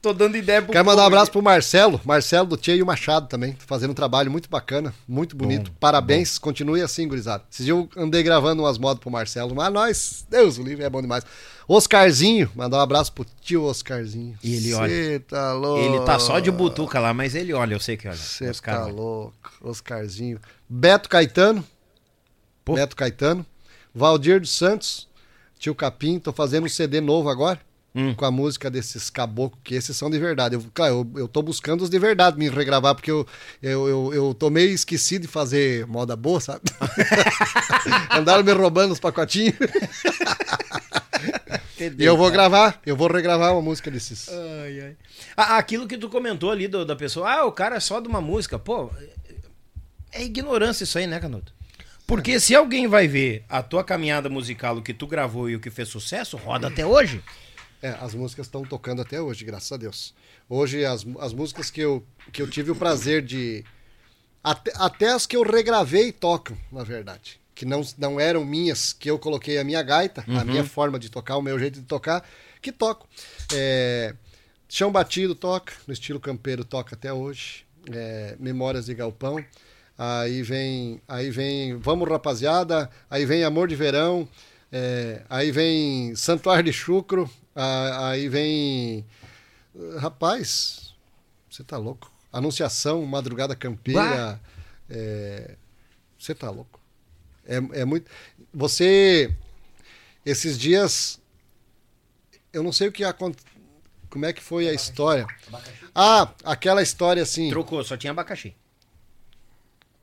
[0.00, 3.54] Tô dando ideia pro Quero mandar um abraço pro Marcelo, Marcelo do Tcheio Machado também,
[3.66, 5.70] fazendo um trabalho muito bacana, muito bonito.
[5.78, 7.44] Parabéns, continue assim, gurizada.
[7.52, 10.88] Esses dias eu andei gravando umas modas pro Marcelo, mas nós, Deus o livre, é
[10.88, 11.24] bom demais.
[11.68, 14.38] Oscarzinho, mandar um abraço pro tio Oscarzinho.
[14.42, 14.88] E ele olha.
[14.88, 15.84] Cê tá louco.
[15.84, 18.16] Ele tá só de butuca lá, mas ele olha, eu sei que olha.
[18.16, 18.96] Você tá olham.
[18.96, 19.52] louco.
[19.60, 20.40] Oscarzinho.
[20.68, 21.64] Beto Caetano.
[22.64, 22.74] Pô.
[22.74, 23.44] Beto Caetano.
[23.94, 25.06] Valdir dos Santos.
[25.58, 26.18] Tio Capim.
[26.18, 27.60] Tô fazendo um CD novo agora.
[27.92, 28.14] Hum.
[28.14, 30.54] Com a música desses caboclos, que esses são de verdade.
[30.54, 33.26] Eu, cara, eu, eu tô buscando os de verdade me regravar, porque eu,
[33.60, 36.60] eu, eu, eu tô meio esquecido de fazer moda boa, sabe?
[38.10, 39.56] Andaram me roubando os pacotinhos.
[41.98, 44.28] e eu vou gravar, eu vou regravar uma música desses.
[44.28, 44.96] Ai, ai.
[45.36, 48.08] Ah, aquilo que tu comentou ali do- da pessoa, ah, o cara é só de
[48.08, 48.58] uma música.
[48.58, 48.90] Pô,
[50.12, 51.52] é ignorância isso aí, né, Canuto?
[52.06, 55.60] Porque se alguém vai ver a tua caminhada musical, o que tu gravou e o
[55.60, 57.22] que fez sucesso, roda até hoje.
[57.82, 60.14] É, as músicas estão tocando até hoje, graças a Deus.
[60.48, 63.64] Hoje, as, as músicas que eu, que eu tive o prazer de.
[64.42, 67.40] Até, até as que eu regravei tocam, na verdade.
[67.54, 71.10] Que não, não eram minhas, que eu coloquei a minha gaita, a minha forma de
[71.10, 72.26] tocar, o meu jeito de tocar,
[72.60, 73.06] que tocam.
[73.52, 74.14] É,
[74.68, 77.66] Chão Batido toca, no estilo campeiro toca até hoje.
[77.90, 79.44] É, Memórias de Galpão.
[80.02, 84.26] Aí vem, aí vem Vamos Rapaziada, aí vem Amor de Verão,
[84.72, 87.28] é, aí vem Santuário de Chucro,
[87.62, 89.04] a- aí vem.
[89.98, 90.94] Rapaz,
[91.50, 92.10] você tá louco.
[92.32, 94.40] Anunciação, Madrugada Campeira.
[94.88, 95.56] é,
[96.18, 96.78] Você tá louco.
[97.46, 98.10] É, é muito.
[98.52, 99.34] Você.
[100.24, 101.20] Esses dias.
[102.52, 103.48] Eu não sei o que aconteceu.
[104.10, 105.24] Como é que foi a história?
[105.94, 107.48] Ah, aquela história assim.
[107.48, 108.54] Trocou, só tinha abacaxi.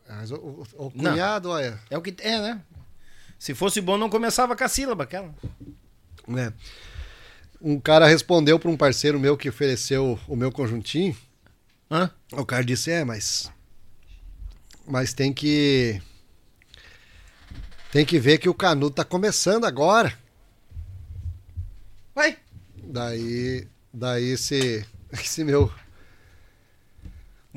[0.07, 1.11] Mas o, o- o Não.
[1.11, 1.77] cunhado, olha.
[1.89, 2.61] É o que é, né?
[3.37, 5.33] Se fosse bom, não começava com a sílaba aquela.
[6.27, 6.53] né?
[7.61, 11.15] Um cara respondeu para um parceiro meu que ofereceu o meu conjuntinho.
[11.89, 12.11] Hã?
[12.33, 13.51] O cara disse: É, mas.
[14.85, 16.01] Mas tem que.
[17.91, 20.17] Tem que ver que o canudo tá começando agora.
[22.13, 22.37] Vai.
[22.83, 23.67] Daí.
[23.93, 24.85] Daí esse.
[25.13, 25.71] Esse meu.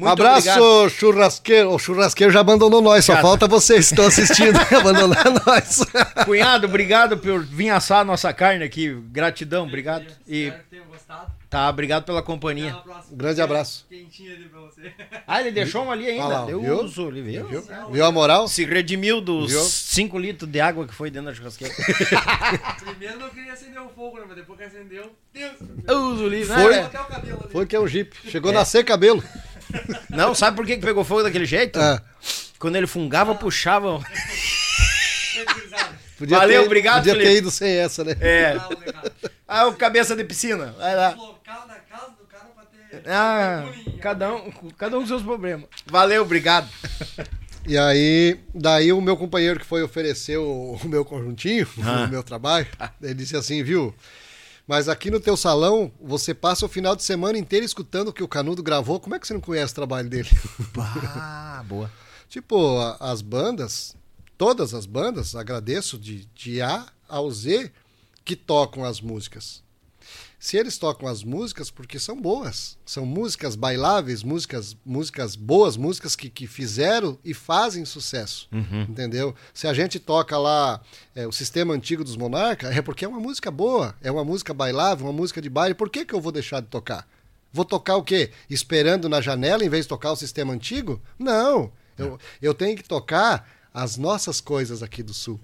[0.00, 0.88] Muito Abraço, obrigado.
[0.90, 1.74] churrasqueiro.
[1.74, 3.20] O churrasqueiro já abandonou nós, só Já.
[3.20, 5.84] falta vocês que estão assistindo abandonar nós.
[6.24, 8.94] Cunhado, obrigado por vir assar a nossa carne aqui.
[9.12, 10.06] Gratidão, obrigado.
[10.26, 11.30] E Espero que tenham gostado.
[11.50, 12.72] tá, obrigado pela companhia.
[12.76, 13.14] próxima.
[13.16, 13.84] Grande abraço.
[13.90, 14.90] Quentinha ali pra você.
[15.26, 16.26] Ah, ele deixou um ali ainda.
[16.26, 16.82] Lá, Deu viu?
[16.82, 17.46] uso, ele viu?
[17.46, 17.64] Viu?
[17.90, 18.48] Viu a moral?
[18.48, 19.60] Se redimiu dos Viu?
[19.60, 21.74] 5 litros de água que foi dentro da churrasqueira.
[22.80, 24.24] Primeiro não queria acender o fogo, né?
[24.26, 25.52] Mas depois que acendeu, Deus!
[26.12, 26.54] uso livre.
[26.54, 26.76] Foi.
[26.76, 26.90] né?
[27.44, 27.48] O.
[27.50, 28.14] Foi que é um Jeep.
[28.30, 29.22] Chegou a nascer cabelo.
[30.10, 31.78] Não, sabe por que que pegou fogo daquele jeito?
[31.81, 32.00] Ah,
[32.58, 34.00] Quando ele fungava, puxava.
[36.18, 38.16] podia Valeu, ter, obrigado, Podia ter ido sem essa, né?
[38.20, 38.57] É.
[39.49, 40.74] Ah, o cabeça de piscina.
[40.78, 41.10] Vai lá.
[41.10, 43.08] Local na casa do cara pra ter.
[43.10, 43.99] Ah, bullying.
[43.99, 45.66] cada um, cada um com seus problemas.
[45.86, 46.68] Valeu, obrigado.
[47.66, 52.05] E aí, daí o meu companheiro que foi oferecer o, o meu conjuntinho, Ah.
[52.07, 52.66] o meu trabalho,
[53.02, 53.94] ele disse assim, viu?
[54.70, 58.23] Mas aqui no teu salão, você passa o final de semana inteiro escutando o que
[58.23, 60.28] o Canudo gravou, como é que você não conhece o trabalho dele?
[60.78, 61.90] Ah, boa.
[62.28, 63.97] tipo, as bandas,
[64.39, 67.73] todas as bandas, agradeço de, de A ao Z,
[68.24, 69.60] que tocam as músicas.
[70.41, 72.78] Se eles tocam as músicas, porque são boas.
[72.86, 78.49] São músicas bailáveis, músicas, músicas boas, músicas que, que fizeram e fazem sucesso.
[78.89, 79.35] Entendeu?
[79.52, 80.81] Se a gente toca lá
[81.15, 84.55] é, o sistema antigo dos monarcas, é porque é uma música boa, é uma música
[84.55, 85.75] bailável, uma música de baile.
[85.75, 87.07] Por que, que eu vou deixar de tocar?
[87.52, 88.31] Vou tocar o quê?
[88.49, 91.02] Esperando na janela em vez de tocar o sistema antigo?
[91.19, 91.70] Não.
[91.99, 95.39] Eu, eu tenho que tocar as nossas coisas aqui do sul.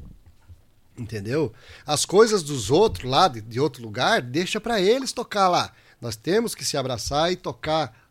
[0.99, 1.53] Entendeu?
[1.87, 5.73] As coisas dos outros lá, de, de outro lugar, deixa para eles tocar lá.
[6.01, 8.09] Nós temos que se abraçar e tocar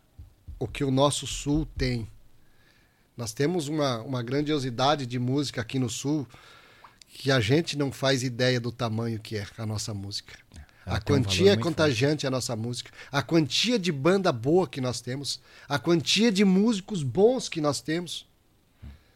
[0.60, 2.08] o que o nosso sul tem.
[3.18, 6.28] Nós temos uma, uma grandiosidade de música aqui no sul
[7.08, 10.38] que a gente não faz ideia do tamanho que é a nossa música.
[10.86, 12.92] Ela a um quantia valor é contagiante a nossa música.
[13.12, 15.40] A quantia de banda boa que nós temos.
[15.68, 18.28] A quantia de músicos bons que nós temos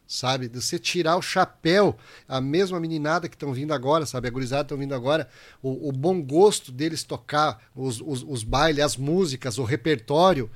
[0.09, 0.49] sabe?
[0.49, 1.95] De você tirar o chapéu,
[2.27, 4.27] a mesma meninada que estão vindo agora, sabe?
[4.27, 5.29] A gurizada estão vindo agora,
[5.61, 10.49] o, o bom gosto deles tocar os, os, os bailes, as músicas, o repertório.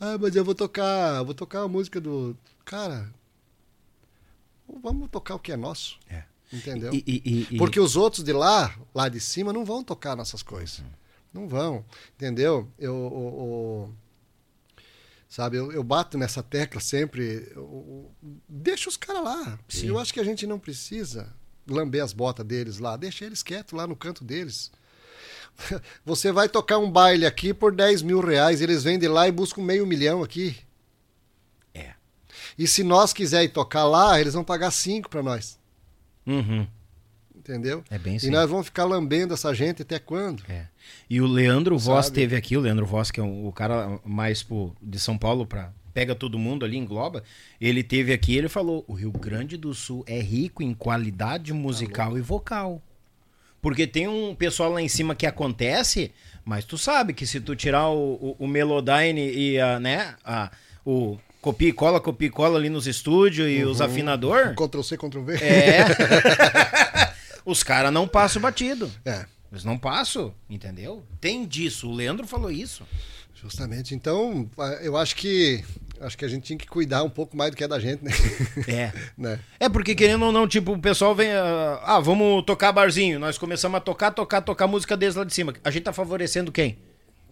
[0.00, 2.34] Ah, mas eu vou tocar, vou tocar a música do.
[2.64, 3.12] Cara.
[4.82, 5.98] Vamos tocar o que é nosso.
[6.08, 6.24] É.
[6.52, 6.92] Entendeu?
[6.94, 10.42] E- e- e- Porque os outros de lá, lá de cima, não vão tocar nossas
[10.42, 10.82] coisas.
[11.34, 11.84] Não vão.
[12.16, 12.66] Entendeu?
[12.78, 12.94] Eu.
[12.94, 13.94] o- o-
[15.30, 17.50] sabe, eu, eu bato nessa tecla sempre.
[17.56, 18.10] o-
[18.46, 19.58] deixa os caras lá.
[19.68, 19.86] Sim.
[19.86, 21.32] Eu acho que a gente não precisa
[21.66, 22.96] lamber as botas deles lá.
[22.96, 24.70] Deixa eles quietos lá no canto deles.
[26.04, 29.32] Você vai tocar um baile aqui por 10 mil reais, eles vêm de lá e
[29.32, 30.56] buscam meio milhão aqui.
[31.72, 31.94] É.
[32.58, 35.58] E se nós quiser ir tocar lá, eles vão pagar 5 para nós.
[36.26, 36.66] Uhum.
[37.50, 37.82] Entendeu?
[37.90, 38.30] É bem E assim.
[38.30, 40.44] nós vamos ficar lambendo essa gente até quando?
[40.48, 40.66] É.
[41.08, 42.14] E o Leandro Voss Sabe?
[42.14, 45.72] teve aqui, o Leandro Voss, que é o cara mais pô, de São Paulo para
[45.92, 47.24] pega todo mundo ali, engloba.
[47.60, 52.16] Ele teve aqui, ele falou: "O Rio Grande do Sul é rico em qualidade musical
[52.16, 52.80] e vocal".
[53.60, 56.12] Porque tem um pessoal lá em cima que acontece,
[56.44, 60.50] mas tu sabe que se tu tirar o, o, o Melodyne e a, né, a,
[60.86, 64.96] o copia e cola, copia e cola ali nos estúdios e os afinador, Ctrl C,
[64.96, 65.34] Ctrl V.
[65.44, 65.84] é.
[67.44, 68.90] os caras não passam batido.
[69.04, 71.04] É, Eles não passam, entendeu?
[71.20, 71.88] Tem disso.
[71.88, 72.84] O Leandro falou isso.
[73.34, 73.94] justamente.
[73.94, 74.48] Então,
[74.82, 75.64] eu acho que
[76.00, 78.02] acho que a gente tinha que cuidar um pouco mais do que é da gente,
[78.04, 78.10] né?
[78.68, 78.92] É.
[79.18, 79.38] né?
[79.58, 81.30] É porque querendo ou não, tipo, o pessoal vem.
[81.32, 83.18] ah, Ah, vamos tocar barzinho.
[83.18, 85.52] Nós começamos a tocar, tocar, tocar música deles lá de cima.
[85.64, 86.78] A gente tá favorecendo quem?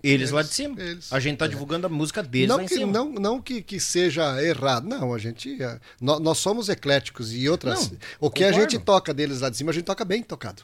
[0.03, 0.81] Eles, lá de cima.
[0.81, 1.13] eles.
[1.13, 2.93] A gente tá divulgando a música deles Não lá em que, cima.
[2.93, 5.63] não, não que, que seja errado, não, a gente.
[5.63, 7.91] é, nó- nós, somos ecléticos e outras.
[7.91, 8.71] Não, o que a concordo.
[8.71, 10.63] gente toca deles lá de cima, a gente toca bem tocado.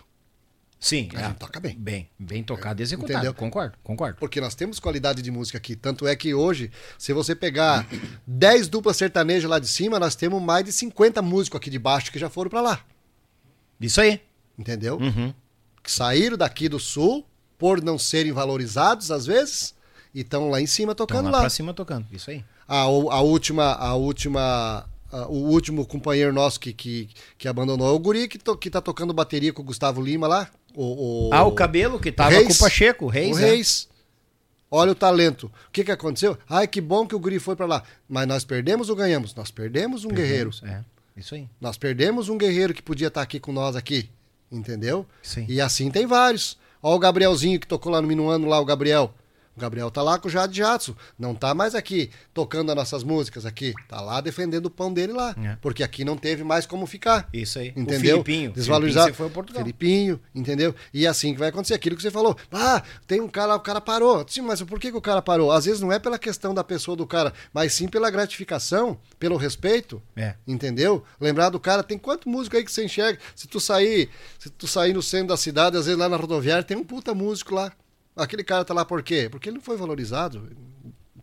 [0.81, 1.25] Sim, A é.
[1.29, 1.75] gente toca bem.
[1.79, 3.15] Bem, bem tocado e executado.
[3.15, 3.33] Entendeu?
[3.33, 4.19] Concordo, concordo.
[4.19, 5.75] Porque nós temos qualidade de música aqui.
[5.75, 7.87] Tanto é que hoje, se você pegar
[8.27, 12.13] 10 duplas sertanejas lá de cima, nós temos mais de 50 músicos aqui de baixo
[12.13, 12.85] que já foram pra lá.
[13.81, 14.21] Isso aí.
[14.59, 14.99] Entendeu?
[14.99, 15.33] Uhum.
[15.83, 17.27] Que saíram daqui do sul
[17.59, 19.75] por não serem valorizados às vezes
[20.15, 21.41] e estão lá em cima tocando lá lá.
[21.41, 22.07] pra cima tocando.
[22.13, 22.45] Isso aí.
[22.67, 27.09] A, a última, a última, a- o último companheiro nosso que, que,
[27.39, 30.27] que abandonou é o Guri que, to, que tá tocando bateria com o Gustavo Lima
[30.27, 30.49] lá.
[30.75, 32.47] O, o- Ah, o cabelo que tava Reis.
[32.49, 33.37] com o Pacheco, o Reis.
[33.37, 33.43] o é.
[33.51, 33.89] Reis.
[34.71, 35.45] Olha o talento.
[35.69, 36.37] O que, que aconteceu?
[36.49, 37.83] Ai, que bom que o Guri foi pra lá.
[38.09, 39.33] Mas nós perdemos ou ganhamos?
[39.35, 40.51] Nós perdemos um guerreiro.
[40.65, 40.81] É,
[41.17, 41.49] isso aí.
[41.61, 44.11] Nós perdemos um guerreiro que podia estar aqui com nós aqui.
[44.51, 45.07] Entendeu?
[45.23, 45.47] Sim.
[45.49, 46.59] E assim tem vários.
[46.87, 49.11] Olha o Gabrielzinho que tocou lá no Minuano, lá, o Gabriel.
[49.57, 50.97] O Gabriel tá lá com o Jade Jatsu.
[51.19, 53.73] Não tá mais aqui tocando as nossas músicas aqui.
[53.89, 55.35] Tá lá defendendo o pão dele lá.
[55.43, 55.57] É.
[55.61, 57.29] Porque aqui não teve mais como ficar.
[57.33, 57.69] Isso aí.
[57.77, 58.21] Entendeu?
[58.21, 58.53] O Filipinho.
[58.53, 59.07] Desvalorizado.
[59.07, 59.63] Filipinho, foi Portugal.
[59.63, 60.75] Filipinho, entendeu?
[60.93, 61.75] E assim que vai acontecer.
[61.75, 62.37] Aquilo que você falou.
[62.51, 64.25] Ah, tem um cara lá, o cara parou.
[64.29, 65.53] Sim, mas por que, que o cara parou?
[65.53, 69.37] Às vezes não é pela questão da pessoa do cara, mas sim pela gratificação, pelo
[69.37, 70.03] respeito.
[70.17, 70.35] É.
[70.47, 71.05] Entendeu?
[71.21, 73.21] Lembrar do cara, tem quanto músico aí que você enxerga?
[73.37, 76.65] Se tu sair, se tu sair no centro da cidade, às vezes lá na rodoviária,
[76.65, 77.73] tem um puta músico lá.
[78.17, 79.29] Aquele cara tá lá por quê?
[79.31, 80.49] Porque ele não foi valorizado.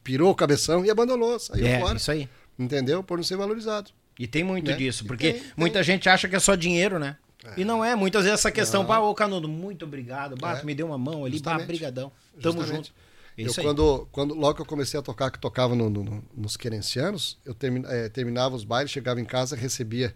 [0.03, 1.97] Pirou o cabeção e abandonou, saiu É, fora.
[1.97, 2.27] isso aí.
[2.57, 3.03] Entendeu?
[3.03, 3.91] Por não ser valorizado.
[4.19, 4.77] E tem muito Né?
[4.77, 5.51] disso, porque tem- tem.
[5.55, 7.17] muita gente acha que é só dinheiro, né?
[7.57, 10.65] E não é, muitas vezes essa questão, pá, ô Canudo, muito obrigado, bato, É.
[10.65, 11.65] me deu uma mão ali, Justamente.
[11.65, 12.87] brigadão, tamo Justamente.
[12.87, 12.93] junto.
[13.37, 16.23] É Eu, quando, quando, logo que eu comecei a tocar, que tocava no- no- no-
[16.35, 17.55] nos querencianos, eu
[17.87, 20.13] eh, terminava os bailes, chegava em casa, recebia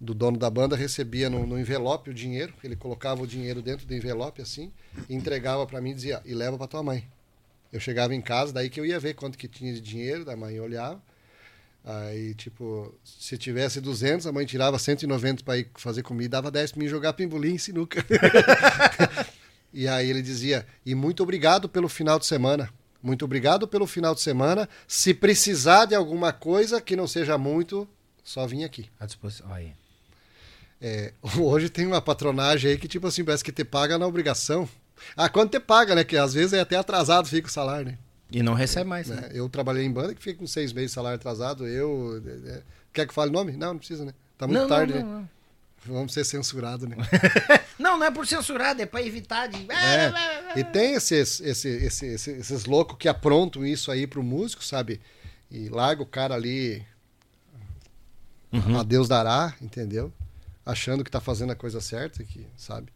[0.00, 3.86] do dono da banda, recebia no, no envelope o dinheiro, ele colocava o dinheiro dentro
[3.86, 4.70] do envelope assim,
[5.08, 7.06] e entregava para mim e dizia, e leva para tua mãe.
[7.72, 10.36] Eu chegava em casa, daí que eu ia ver quanto que tinha de dinheiro, da
[10.36, 11.02] mãe olhava,
[11.84, 16.72] aí tipo, se tivesse 200, a mãe tirava 190 para ir fazer comida, dava 10
[16.72, 18.04] para mim jogar pimbolim e sinuca.
[19.76, 22.70] E aí ele dizia: E muito obrigado pelo final de semana.
[23.02, 24.66] Muito obrigado pelo final de semana.
[24.88, 27.86] Se precisar de alguma coisa que não seja muito,
[28.24, 28.88] só vim aqui.
[28.98, 29.52] À disposição.
[29.52, 29.74] Aí.
[30.80, 34.68] É, hoje tem uma patronagem aí que, tipo assim, parece que te paga na obrigação.
[35.16, 36.04] Ah, quando te paga, né?
[36.04, 37.98] Que às vezes é até atrasado fica o salário, né?
[38.30, 39.16] E não recebe mais, né?
[39.16, 39.30] Né?
[39.32, 41.66] Eu trabalhei em banda que fica com seis meses de salário atrasado.
[41.66, 42.20] Eu.
[42.26, 43.52] é, é, quer que fale nome?
[43.52, 44.12] Não, não precisa, né?
[44.36, 45.04] Tá muito Não, tarde, não, né?
[45.04, 45.28] não.
[45.94, 46.96] Vamos ser censurados, né?
[47.78, 49.70] Não, não é por censurado, é pra evitar de.
[49.70, 50.58] É.
[50.58, 54.98] E tem esses, esse, esse, esse- esses loucos que aprontam isso aí pro músico, sabe?
[55.50, 56.82] E larga o cara ali.
[58.78, 60.10] A Deus dará, entendeu?
[60.66, 62.88] Achando que tá fazendo a coisa certa, que, sabe?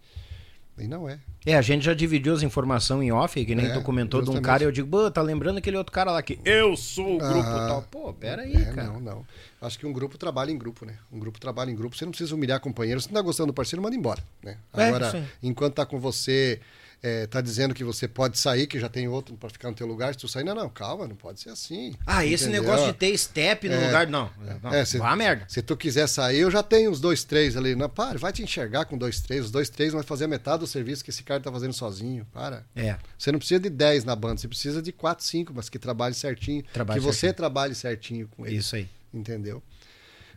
[0.77, 1.19] E não é.
[1.45, 4.31] É, a gente já dividiu as informações em off, que nem É, tu comentou de
[4.31, 7.17] um cara, e eu digo, "Bô, tá lembrando aquele outro cara lá que eu sou
[7.17, 7.67] o grupo Ah.
[7.69, 7.83] tal.
[7.83, 8.89] Pô, pera aí, É, cara.
[8.89, 9.27] não, não.
[9.61, 10.97] Acho que um grupo trabalha em grupo, né?
[11.13, 11.95] Um grupo trabalha em grupo.
[11.95, 12.99] Você não precisa humilhar companheiro.
[13.01, 14.57] Se não tá gostando do parceiro, manda embora, né?
[14.75, 15.25] É, Agora, sim.
[15.43, 16.61] enquanto tá com você,
[17.03, 19.87] é, tá dizendo que você pode sair, que já tem outro para ficar no teu
[19.87, 21.95] lugar, se tu sair, não, não, calma, não pode ser assim.
[22.07, 22.63] Ah, esse Entendeu?
[22.63, 23.87] negócio de ter step no É.
[23.87, 24.07] lugar.
[24.07, 24.31] Não,
[24.63, 24.73] não.
[24.75, 25.45] É, se, vá a merda.
[25.49, 27.75] se tu quiser sair, eu já tenho uns dois, três ali.
[27.75, 29.47] Não, para, vai te enxergar com dois, três.
[29.47, 32.27] Os dois, três vão fazer a metade do serviço que esse cara tá fazendo sozinho.
[32.33, 32.65] Para.
[32.77, 32.97] É.
[33.19, 36.15] Você não precisa de 10 na banda, você precisa de 4, 5, mas que trabalhe
[36.15, 36.63] certinho.
[36.73, 37.37] Trabalhe que você certinho.
[37.37, 38.57] trabalhe certinho com ele.
[38.57, 38.89] Isso aí.
[39.13, 39.63] Entendeu?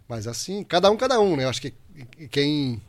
[0.07, 1.43] Mas assim, cada um, cada um, né?
[1.45, 1.73] Eu acho que
[2.29, 2.81] quem,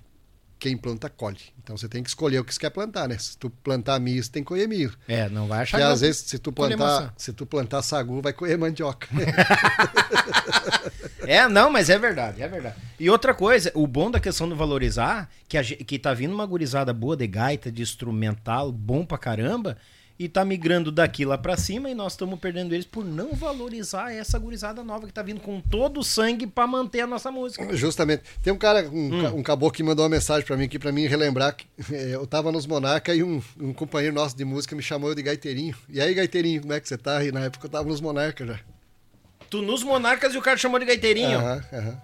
[0.58, 1.38] quem planta, colhe.
[1.62, 3.18] Então você tem que escolher o que você quer plantar, né?
[3.18, 4.94] Se tu plantar milho, você tem que colher milho.
[5.06, 8.22] É, não vai achar Porque que às vezes, se tu plantar, se tu plantar sagu,
[8.22, 9.08] vai colher mandioca.
[11.26, 12.76] É, não, mas é verdade, é verdade.
[12.98, 16.46] E outra coisa, o bom da questão do valorizar, que, a, que tá vindo uma
[16.46, 19.76] gurizada boa de gaita, de instrumental, bom pra caramba,
[20.18, 24.12] e tá migrando daqui lá pra cima e nós estamos perdendo eles por não valorizar
[24.12, 27.76] essa gurizada nova que tá vindo com todo o sangue pra manter a nossa música.
[27.76, 28.22] Justamente.
[28.42, 29.36] Tem um cara, um, Hum.
[29.38, 32.26] um caboclo que mandou uma mensagem pra mim aqui, pra mim relembrar que eh, eu
[32.26, 35.74] tava nos Monarca e um, um companheiro nosso de música me chamou eu de gaiteirinho.
[35.88, 37.24] E aí, gaiteirinho, como é que você tá?
[37.24, 38.60] E na época eu tava nos Monarca já.
[39.50, 41.38] Tu nos Monarcas e o cara chamou de gaiteirinho.
[41.38, 42.02] Aham, aham.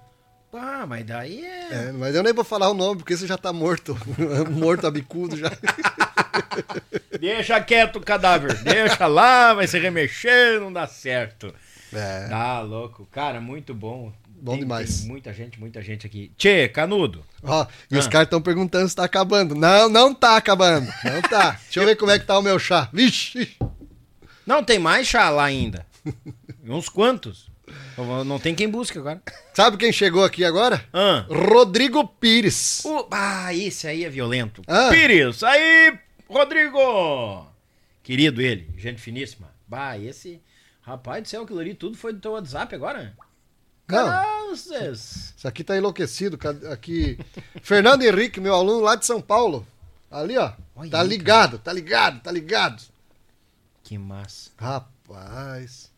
[0.52, 1.68] Ah, mas daí é...
[1.88, 3.96] É, mas eu nem vou falar o nome, porque você já tá morto.
[4.50, 5.50] morto a bicudo já.
[7.20, 11.54] Deixa quieto o cadáver, deixa lá, vai se remexer, não dá certo.
[11.92, 12.28] É.
[12.28, 13.06] Tá louco.
[13.10, 14.12] Cara, muito bom.
[14.28, 15.00] Bom demais.
[15.00, 16.32] Tem muita gente, muita gente aqui.
[16.38, 17.22] Tchê, Canudo.
[17.42, 18.10] Ó, e os Ah.
[18.10, 19.54] caras estão perguntando se tá acabando.
[19.54, 20.90] Não, não tá acabando.
[21.04, 21.52] Não tá.
[21.64, 22.88] Deixa eu ver como é que tá o meu chá.
[22.92, 23.56] Vixe!
[24.46, 25.84] Não, tem mais chá lá ainda.
[26.64, 27.49] Uns quantos?
[28.24, 29.23] Não tem quem busque agora.
[29.55, 30.84] Sabe quem chegou aqui agora?
[30.92, 31.26] Ah.
[31.28, 32.82] Rodrigo Pires.
[32.84, 34.62] O- ah, esse aí é violento.
[34.66, 34.89] Ah.
[34.90, 37.47] Pires, aí, Rodrigo!
[38.02, 39.49] Querido ele, gente finíssima.
[39.66, 40.40] Bah, esse...
[40.82, 43.15] Rapaz do céu, aquilo ali tudo foi do teu WhatsApp agora?
[43.89, 46.39] Não, isso aqui tá enlouquecido.
[46.73, 47.18] Aqui.
[47.62, 49.66] Fernando Henrique, meu aluno lá de São Paulo.
[50.10, 50.52] Ali, ó.
[50.74, 52.82] Olha tá ligado, tá ligado, tá ligado.
[53.82, 54.50] Que massa.
[54.57, 55.89] Rapaz.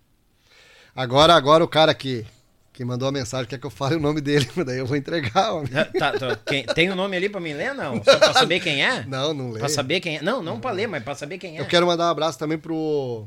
[0.94, 2.24] Agora, agora o cara que,
[2.72, 4.96] que mandou a mensagem quer que eu fale o nome dele, mas daí eu vou
[4.96, 5.52] entregar.
[5.54, 5.70] homem.
[5.98, 8.02] Tá, tá, quem- tem o nome ali pra mim ler, não?
[8.04, 9.04] Só pra saber quem é?
[9.08, 9.58] Não, não lê.
[9.60, 10.22] Pra saber quem é?
[10.22, 11.60] Não, não pra ler, mas pra saber quem é.
[11.60, 13.26] Eu quero mandar um abraço também pro.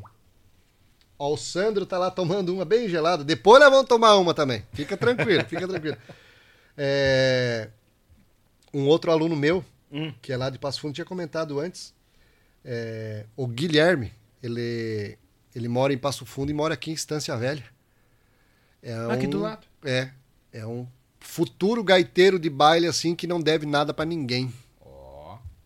[1.17, 3.23] Ó, o Sandro tá lá tomando uma bem gelada.
[3.23, 4.63] Depois nós vamos tomar uma também.
[4.73, 5.97] Fica tranquilo, fica tranquilo.
[6.77, 7.69] É,
[8.73, 10.11] Um outro aluno meu, Hum.
[10.21, 11.93] que é lá de Passo Fundo, tinha comentado antes.
[12.65, 14.11] é, O Guilherme,
[14.43, 15.17] ele,
[15.55, 17.63] ele mora em Passo Fundo e mora aqui em Estância Velha.
[18.83, 19.65] É Aqui do lado.
[19.83, 20.09] É.
[20.51, 20.85] É um
[21.19, 24.53] futuro gaiteiro de baile assim que não deve nada pra ninguém.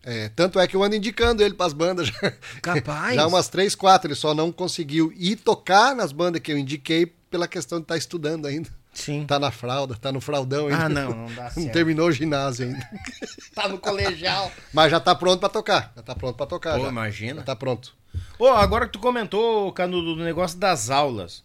[0.02, 2.32] É, tanto é que eu ando indicando ele pras bandas já.
[2.62, 3.14] Capaz.
[3.14, 4.08] Já umas três, quatro.
[4.08, 7.96] Ele só não conseguiu ir tocar nas bandas que eu indiquei pela questão de estar
[7.98, 8.70] estudando ainda.
[8.92, 9.24] Sim.
[9.26, 10.84] Tá na fralda, tá no fraldão ainda.
[10.84, 11.72] Ah, não, não dá Não certo.
[11.72, 12.88] terminou o ginásio ainda.
[13.54, 14.50] Tá no colegial.
[14.72, 15.92] Mas já tá pronto pra tocar.
[15.96, 16.76] Já tá pronto pra tocar.
[16.76, 16.88] Pô, já.
[16.88, 17.40] imagina.
[17.40, 17.92] Já tá pronto.
[18.38, 21.42] Ô, agora que tu comentou, Canudo, do negócio das aulas.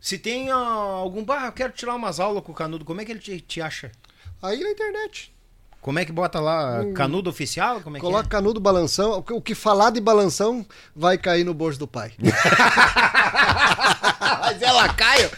[0.00, 1.24] Se tem ah, algum.
[1.32, 3.60] Ah, eu quero tirar umas aulas com o Canudo, como é que ele te, te
[3.60, 3.90] acha?
[4.42, 5.34] Aí na internet.
[5.80, 6.84] Como é que bota lá?
[6.94, 7.80] Canudo oficial?
[7.80, 9.24] Como é Coloca que canudo balanção.
[9.30, 12.12] O que- falar de balanção vai cair no bolso do pai.
[12.22, 12.26] é?
[14.40, 15.30] Mas ela caiu.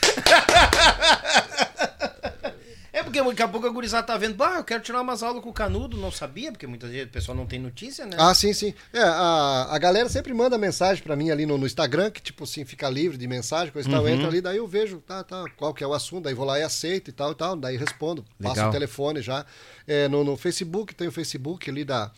[3.11, 5.51] Porque daqui a pouco a gurizada tá vendo, bah, eu quero tirar umas aulas com
[5.51, 8.17] o Canudo, não sabia, porque muitas vezes o pessoal não tem notícia, né?
[8.19, 8.75] Ah, sim, sim.
[8.93, 12.45] É, a, a galera sempre manda mensagem pra mim ali no, no Instagram, que tipo
[12.45, 14.03] assim, fica livre de mensagem, coisa e tal.
[14.03, 14.15] Eu Uhum.
[14.15, 16.59] entro ali, daí eu vejo, tá, tá, qual que é o assunto, daí vou lá
[16.59, 18.25] e aceito e tal e tal, daí respondo.
[18.43, 18.69] Passo Legal.
[18.69, 19.45] o telefone já.
[19.87, 22.11] É, no, no Facebook, tem o Facebook ali da,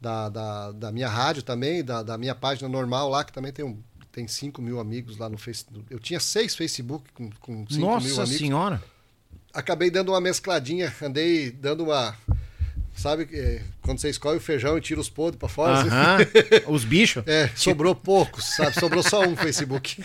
[0.00, 3.64] da, da, da minha rádio também, da, da minha página normal lá, que também tem
[3.64, 3.78] um.
[4.12, 5.86] Tem 5 mil amigos lá no Facebook.
[5.90, 8.80] Eu tinha seis Facebook com, com 5 mil Nossa amigos senhora.
[9.54, 12.14] Acabei dando uma mescladinha, andei dando uma.
[12.96, 15.78] Sabe eh, quando você escolhe o feijão e tira os podres pra fora?
[15.80, 15.88] assim?
[15.88, 16.18] Aham.
[16.72, 17.24] Os bichos.
[17.26, 18.78] É, sobrou poucos, sabe?
[18.78, 20.02] Sobrou só um Facebook.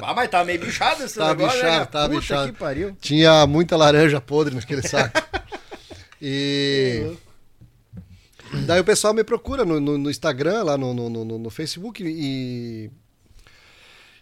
[0.00, 1.84] Ah, mas tá meio bichado esse Tá negócio, bichado, né?
[1.86, 2.52] tá Puta bichado.
[2.52, 2.96] que pariu.
[3.00, 5.20] Tinha muita laranja podre naquele saco.
[6.22, 7.14] E.
[8.66, 12.02] Daí o pessoal me procura no, no- no Instagram, lá no, no, no- no Facebook
[12.06, 12.90] e.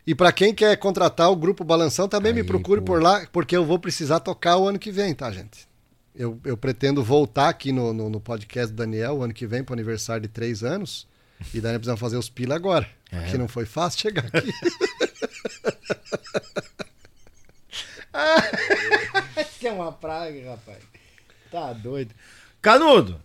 [0.07, 2.87] E pra quem quer contratar o grupo Balanção, também me Aí, procure pô.
[2.87, 5.67] por lá, porque eu vou precisar tocar o ano que vem, tá, gente?
[6.15, 9.65] Eu, eu pretendo voltar aqui no, no, no podcast do Daniel o ano que vem,
[9.65, 11.09] pro aniversário de três anos.
[11.53, 12.89] E daí nós precisamos fazer os pila agora.
[13.11, 13.21] É.
[13.21, 14.53] Porque não foi fácil chegar aqui.
[19.59, 20.79] Que é uma praga, rapaz.
[21.51, 22.15] Tá doido.
[22.61, 23.21] Canudo,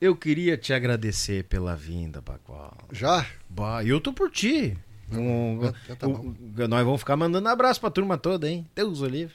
[0.00, 2.76] eu queria te agradecer pela vinda, Bacual.
[2.92, 3.26] Já?
[3.48, 4.76] Bah, eu tô por ti.
[5.12, 5.60] Um,
[5.90, 6.34] Ah, tá o- bom.
[6.58, 8.66] o- nós vamos ficar mandando abraço pra turma toda, hein?
[8.74, 9.34] Deus o livre.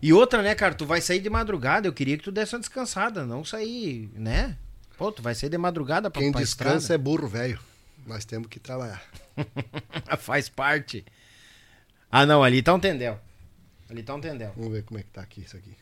[0.00, 0.74] E outra, né, cara?
[0.74, 1.86] Tu vai sair de madrugada.
[1.86, 4.56] Eu queria que tu desse uma descansada, não sair, né?
[4.96, 7.58] Pô, tu vai sair de madrugada pra, Quem pra descansa é burro, velho.
[8.06, 9.02] Nós temos que trabalhar.
[10.18, 11.04] Faz parte.
[12.10, 13.18] Ah, não, ali tá um tendel.
[13.90, 14.52] Ali tá um tendel.
[14.56, 15.76] Vamos ver como é que tá aqui isso aqui.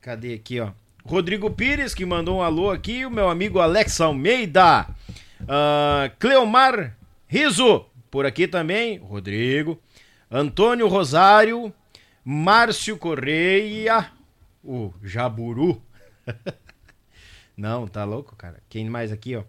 [0.00, 0.70] Cadê aqui, ó?
[1.04, 3.04] Rodrigo Pires, que mandou um alô aqui.
[3.04, 4.86] O meu amigo Alex Almeida.
[5.48, 7.84] Ah, Cleomar Riso,
[8.14, 8.98] por aqui também.
[8.98, 9.76] Rodrigo.
[10.30, 11.74] Antônio Rosário.
[12.24, 14.06] Márcio Correia,
[14.62, 15.82] o Jaburu.
[17.56, 18.62] Não, tá louco, cara.
[18.68, 19.42] Quem mais aqui, ó?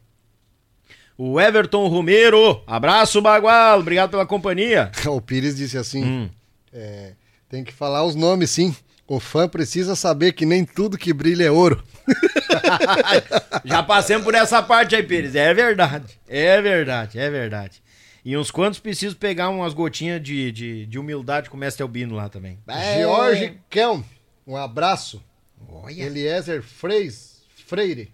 [1.16, 2.64] O Everton Romero.
[2.66, 3.80] Abraço, Bagual.
[3.80, 4.92] Obrigado pela companhia.
[5.08, 6.30] O Pires disse assim: Hum.
[6.74, 7.14] é,
[7.48, 8.76] tem que falar os nomes, sim.
[9.08, 11.84] O fã precisa saber que nem tudo que brilha é ouro.
[13.64, 15.36] Já passamos por essa parte aí, Pires.
[15.36, 16.20] É verdade.
[16.28, 17.85] É verdade, é verdade.
[18.26, 22.16] E uns quantos preciso pegar umas gotinhas de, de, de humildade com o mestre Albino
[22.16, 22.58] lá também.
[22.98, 24.02] George Kelm,
[24.48, 25.24] um abraço.
[25.70, 26.02] Olha.
[26.02, 28.12] Eliezer Freis, Freire.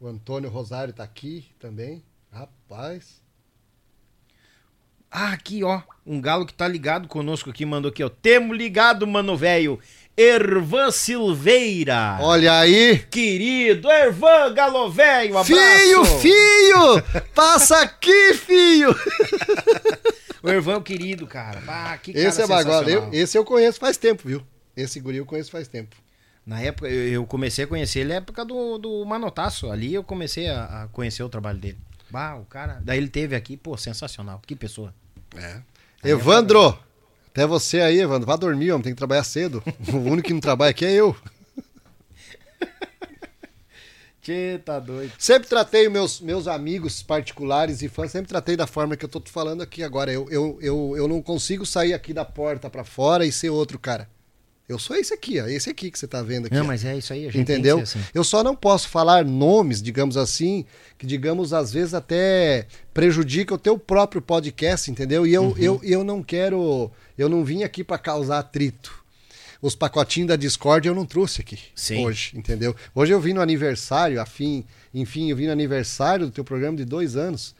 [0.00, 2.02] O Antônio Rosário tá aqui também.
[2.32, 3.20] Rapaz.
[5.10, 5.82] Ah, aqui, ó.
[6.06, 8.08] Um galo que tá ligado conosco aqui, mandou aqui, ó.
[8.08, 9.78] Temo ligado, mano velho.
[10.20, 12.18] Ervan Silveira.
[12.20, 12.98] Olha aí.
[13.10, 15.46] Querido Ervan Galo Velho, abraço.
[15.54, 17.02] Filho, filho!
[17.34, 18.94] Passa aqui, filho!
[20.42, 21.62] O Ervan é o querido, cara.
[21.66, 22.80] Ah, que cara Esse é bagual.
[22.84, 23.12] sensacional.
[23.12, 24.42] Eu- Esse eu conheço faz tempo, viu?
[24.76, 25.94] Esse guri eu conheço faz tempo.
[26.46, 29.70] Na época, eu, eu comecei a conhecer ele na época do, do Manotaço.
[29.70, 31.78] Ali eu comecei a, a conhecer o trabalho dele.
[32.10, 32.80] Bah, o cara.
[32.82, 34.40] Daí ele teve aqui, pô, sensacional.
[34.46, 34.92] Que pessoa.
[35.36, 35.58] É.
[36.02, 36.78] Evandro!
[37.32, 38.26] Até você aí, Evandro.
[38.26, 38.82] Vá dormir, homem.
[38.82, 39.62] Tem que trabalhar cedo.
[39.92, 41.16] O único que não trabalha aqui é eu.
[44.20, 45.12] Tchê, tá doido.
[45.18, 49.22] Sempre tratei meus, meus amigos particulares e fãs, sempre tratei da forma que eu tô
[49.24, 50.12] falando aqui agora.
[50.12, 53.78] Eu, eu, eu, eu não consigo sair aqui da porta pra fora e ser outro
[53.78, 54.08] cara.
[54.70, 55.46] Eu sou esse aqui, ó.
[55.46, 56.54] Esse aqui que você tá vendo aqui.
[56.54, 56.66] Não, ó.
[56.66, 57.80] mas é isso aí, a gente Entendeu?
[57.80, 57.98] assim.
[58.14, 60.64] Eu só não posso falar nomes, digamos assim,
[60.96, 65.26] que digamos às vezes até prejudica o teu próprio podcast, entendeu?
[65.26, 65.54] E eu, Uhum.
[65.58, 69.00] eu, eu não quero, eu não vim aqui para causar atrito.
[69.60, 72.06] Os pacotinhos da Discord eu não trouxe aqui Sim.
[72.06, 72.74] hoje, entendeu?
[72.94, 76.84] Hoje eu vim no aniversário, afim, enfim, eu vim no aniversário do teu programa de
[76.84, 77.54] dois anos.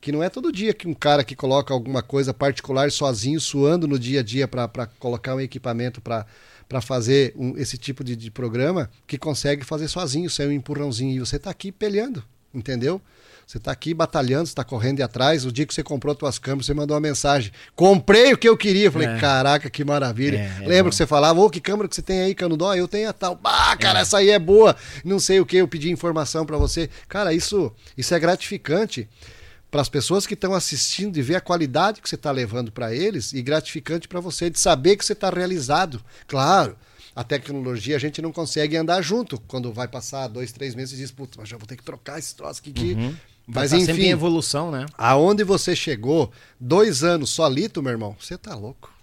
[0.00, 3.86] Que não é todo dia que um cara que coloca alguma coisa particular sozinho, suando
[3.88, 4.68] no dia a dia para
[4.98, 6.26] colocar um equipamento para
[6.68, 11.14] para fazer um- esse tipo de, de programa, que consegue fazer sozinho, sem um empurrãozinho.
[11.16, 13.00] E você está aqui peleando, entendeu?
[13.46, 15.44] Você está aqui batalhando, está correndo de atrás.
[15.44, 17.52] O dia que você comprou tuas câmeras, você mandou uma mensagem.
[17.76, 18.86] Comprei o que eu queria.
[18.86, 19.18] Eu falei, É.
[19.18, 20.38] caraca, que maravilha.
[20.38, 20.88] É, é Lembra bom.
[20.88, 22.72] que você falava, ô, que câmera que você tem aí, Canudó?
[22.74, 23.38] Eu tenho a tal.
[23.44, 24.74] Ah, cara, essa aí é boa.
[25.04, 26.88] Não sei o que, eu pedi informação para você.
[27.06, 29.06] Cara, isso, isso é gratificante
[29.74, 32.94] para as pessoas que estão assistindo de ver a qualidade que você está levando para
[32.94, 36.00] eles e gratificante para você de saber que você está realizado.
[36.28, 36.76] Claro,
[37.12, 39.36] a tecnologia a gente não consegue andar junto.
[39.48, 42.20] Quando vai passar dois, três meses e diz, putz, mas já vou ter que trocar
[42.20, 42.72] esse troço aqui.
[42.72, 42.94] que-"
[43.48, 44.86] Vai Mas tá sempre em enfim, evolução, né?
[44.96, 46.30] aonde você chegou,
[46.60, 48.94] dois anos solito, meu irmão, você tá louco.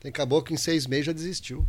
[0.00, 1.64] Tem caboclo que em seis meses já desistiu.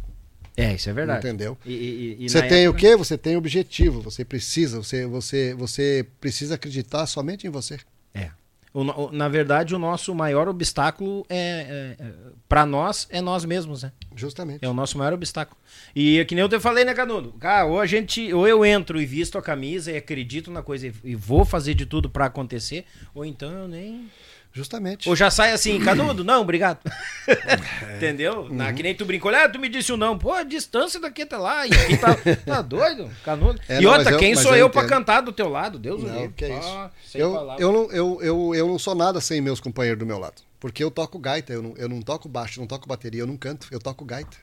[0.57, 1.19] É, isso é verdade.
[1.19, 1.55] Entendeu?
[1.63, 2.95] E, e- e Você tem época- o quê?
[2.95, 7.77] Você tem objetivo, você precisa, você, você, você precisa acreditar somente em você.
[8.13, 8.31] É.
[8.73, 12.05] O na verdade, o nosso maior obstáculo é, é,
[12.47, 13.91] para nós é nós mesmos, né?
[14.15, 14.63] Justamente.
[14.63, 15.57] É o nosso maior obstáculo.
[15.95, 17.33] E é que nem eu te falei, né, Canudo?
[17.39, 20.87] Cara, ou a gente, ou eu entro e visto a camisa e acredito na coisa
[20.87, 24.11] e, e vou fazer de tudo pra acontecer, ou então eu nem.
[24.57, 25.07] Justamente.
[25.07, 26.79] Ou já sai assim, Canudo, não, obrigado.
[27.27, 27.97] É.
[27.97, 28.43] Entendeu?
[28.43, 28.55] Uhum.
[28.55, 30.17] Na, que nem tu brincou, ah, tu me disse o não.
[30.17, 31.67] Pô, a distância daqui até lá.
[31.67, 33.59] E aqui tá, tá doido, Canudo.
[33.67, 34.89] É, e não, outra, eu- quem mas sou eu eu, pra entendo.
[34.97, 35.77] cantar do teu lado?
[35.77, 36.33] Deus o Não, livre.
[36.37, 36.67] que é isso.
[36.69, 37.61] Ah, eu, palavras.
[37.61, 40.41] eu, não, eu, eu, eu, eu não sou nada sem meus companheiros do meu lado.
[40.57, 43.27] Porque eu toco gaita, eu não, eu não toco baixo, eu não toco bateria, eu
[43.27, 44.37] não canto, eu toco gaita.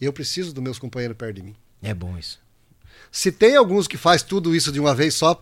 [0.00, 1.54] E eu preciso dos meus companheiros perto de mim.
[1.80, 2.40] É bom isso.
[3.12, 5.40] Se tem alguns que faz tudo isso de uma vez só,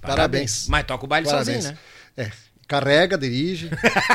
[0.00, 0.66] parabéns.
[0.68, 1.64] Mas toca o baile Parabéns.
[1.64, 1.72] sozinho,
[2.16, 2.24] né?
[2.24, 2.32] É,
[2.66, 3.70] carrega, dirige.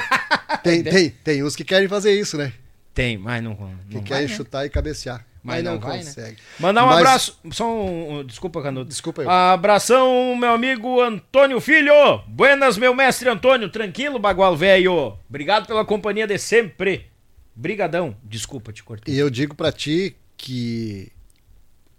[0.64, 2.54] tem, tem, tem uns que querem fazer isso, né?
[2.94, 3.56] Tem, mas não.
[3.56, 4.36] Que não querem vai, né?
[4.36, 5.26] chutar e cabecear.
[5.44, 6.04] Mas não vai, né?
[6.04, 6.38] consegue.
[6.60, 7.40] Mandar um Mas- abraço.
[7.52, 8.24] Só um.
[8.24, 8.88] Desculpa, Canudo.
[8.88, 9.30] Desculpa eu.
[9.30, 12.20] Abração, meu amigo Antônio Filho.
[12.28, 13.70] Buenas, meu mestre Antônio.
[13.70, 15.18] Tranquilo, bagual velho.
[15.28, 17.08] Obrigado pela companhia de sempre.
[17.56, 18.16] Brigadão.
[18.24, 19.16] Desculpa, te cortei.
[19.16, 21.12] E eu digo pra ti que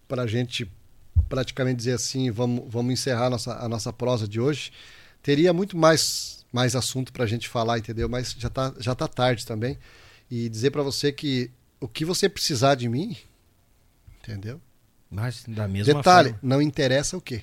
[0.07, 0.71] pra gente
[1.29, 4.71] praticamente dizer assim, vamos, vamos encerrar a nossa, a nossa prosa de hoje,
[5.23, 8.09] teria muito mais, mais assunto pra gente falar, entendeu?
[8.09, 9.79] Mas já tá, já tá tarde também.
[10.31, 11.51] E dizer pra você que
[11.81, 13.17] o que você precisar de mim,
[14.23, 14.61] entendeu?
[15.11, 16.41] Mas da mesma Detalhe, forma.
[16.43, 17.43] não interessa o quê.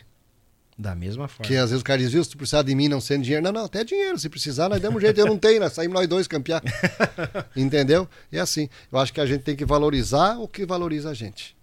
[0.77, 1.43] Da mesma forma.
[1.43, 3.43] Porque às vezes o cara diz, viu, se tu precisar de mim não sendo dinheiro.
[3.43, 4.17] Não, não, até dinheiro.
[4.17, 5.19] Se precisar, nós damos um jeito.
[5.19, 6.63] Eu não tenho, nós saímos nós dois campear.
[7.53, 8.07] Entendeu?
[8.31, 8.69] É assim.
[8.89, 11.58] Eu acho que a gente tem que valorizar o que valoriza a gente.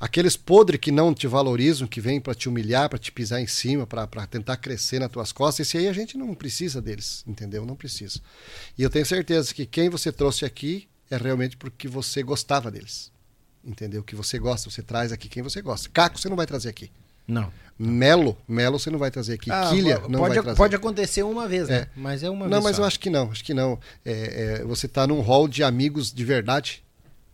[0.00, 3.46] Aqueles podres que não te valorizam, que vêm para te humilhar, para te pisar em
[3.46, 7.66] cima, para tentar crescer nas tuas costas, esse aí a gente não precisa deles, entendeu?
[7.66, 8.20] Não precisa.
[8.76, 13.10] E eu tenho certeza que quem você trouxe aqui é realmente porque você gostava deles.
[13.64, 14.02] Entendeu?
[14.02, 15.88] Que você gosta, você traz aqui quem você gosta.
[15.92, 16.90] Caco você não vai trazer aqui.
[17.26, 17.52] Não.
[17.78, 19.50] Melo, Melo você não vai trazer aqui.
[19.50, 20.56] Ah, Quilha não pode, vai trazer.
[20.56, 21.76] pode acontecer uma vez, né?
[21.76, 21.88] É.
[21.94, 22.82] Mas é uma Não, vez mas só.
[22.82, 23.78] eu acho que não, acho que não.
[24.04, 26.82] É, é, você está num hall de amigos de verdade,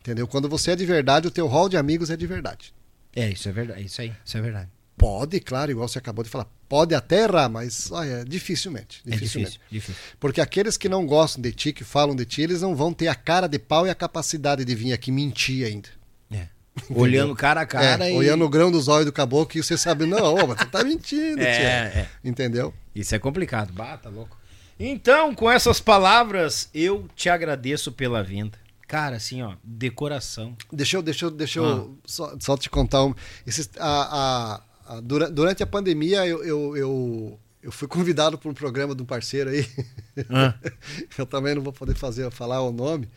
[0.05, 0.29] entendeu?
[0.29, 2.75] Quando você é de verdade, o teu hall de amigos é de verdade.
[3.17, 3.83] É, isso é verdade.
[3.85, 4.69] Isso aí, isso é verdade.
[4.97, 9.53] Pode, claro, igual você acabou de falar, pode até errar, mas olha, dificilmente, É dificilmente.
[9.53, 10.03] difícil, difícil.
[10.21, 13.09] Porque aqueles que não gostam de ti, que falam de ti, eles não vão ter
[13.09, 15.89] a cara de pau e a capacidade de vir aqui mentir ainda.
[16.31, 16.47] É.
[16.95, 18.17] Olhando cara a cara É, e...
[18.17, 21.41] Olhando o grão dos olhos do caboclo e você sabe, não, ô, você tá mentindo,
[21.43, 22.09] É, é.
[22.23, 22.73] Entendeu?
[22.95, 23.73] Isso é complicado.
[23.73, 24.37] Bata, louco.
[24.79, 28.59] Então, com essas palavras, eu te agradeço pela vinda.
[28.95, 30.57] Cara, assim, ó, decoração.
[30.73, 31.65] Deixa eu, deixa eu, deixa Ah.
[31.65, 33.13] eu só, só te contar um.
[33.45, 38.49] Esses, a, a- a- dura- durante a pandemia, eu, eu, eu, eu fui convidado para
[38.49, 39.67] um programa de um parceiro aí.
[40.31, 40.55] Ah.
[41.19, 43.09] eu também não vou poder fazer, falar o nome.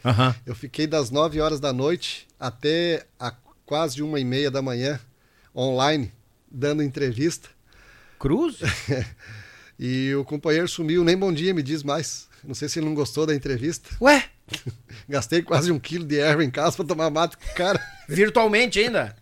[0.48, 3.32] Eu fiquei das 9 horas da noite até a
[3.64, 5.00] quase uma e meia da manhã,
[5.56, 6.12] online,
[6.52, 7.50] dando entrevista.
[8.18, 8.58] Cruz?
[9.80, 12.28] E o companheiro sumiu, nem bom dia me diz mais.
[12.44, 13.88] Não sei se ele não gostou da entrevista.
[14.02, 14.28] Ué?
[15.08, 17.82] Gastei quase um quilo de erva em casa para tomar mate com o cara.
[18.08, 19.16] Virtualmente ainda?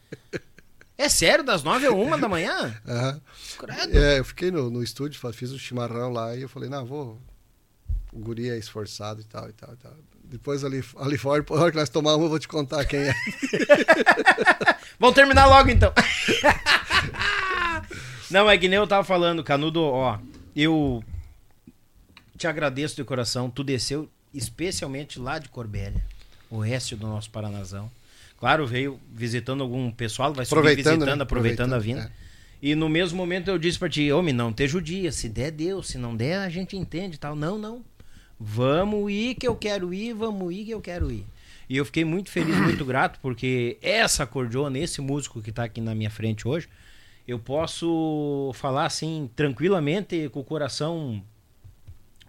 [0.98, 1.44] É sério?
[1.44, 2.74] Das nove a uma da manhã?
[2.88, 3.22] Aham.
[3.58, 3.98] Credo.
[3.98, 7.20] É, eu fiquei no, no estúdio, fiz o chimarrão lá e eu falei, não, vou.
[8.14, 9.94] O guri é esforçado e tal, e tal, e tal.
[10.24, 13.14] Depois ali, ali fora, por hora que nós tomamos, eu vou te contar quem é.
[15.00, 15.92] Vamos terminar logo então.
[18.32, 20.18] Não, é que nem eu tava falando, Canudo, ó.
[20.56, 21.04] Eu
[22.38, 23.50] te agradeço de coração.
[23.50, 26.04] Tu desceu especialmente lá de Corbélia,
[26.50, 27.90] oeste do nosso Paranazão.
[28.38, 31.24] Claro, veio visitando algum pessoal, vai subir Aproveitando, visitando, né?
[31.24, 32.26] aproveitando, a Aproveitando, vinda.
[32.62, 35.84] E no mesmo momento eu disse pra ti, homem, não te judia, se der, deu,
[35.84, 37.36] se não der, a gente entende e tal.
[37.36, 37.84] Não, não.
[38.40, 41.26] Vamos ir que eu quero ir, vamos ir que eu quero ir.
[41.70, 45.82] E eu fiquei muito feliz, muito grato, porque essa acordeona, esse músico que tá aqui
[45.82, 46.68] na minha frente hoje,
[47.28, 51.24] eu posso falar assim, tranquilamente, com o coração,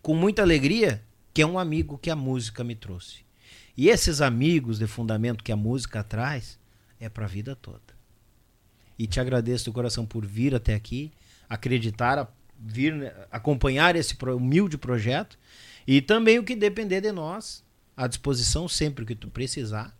[0.01, 1.03] com muita alegria,
[1.37, 3.19] que é um amigo que a música me trouxe.
[3.77, 6.59] E esses amigos de fundamento que a música traz,
[6.99, 7.83] é pra vida toda.
[8.99, 11.13] E te agradeço de coração por vir até aqui,
[11.47, 12.27] acreditar, a-
[12.59, 15.39] vir né, acompanhar esse humilde projeto
[15.87, 17.63] e também o que depender de nós,
[17.95, 19.95] à disposição sempre que tu precisar.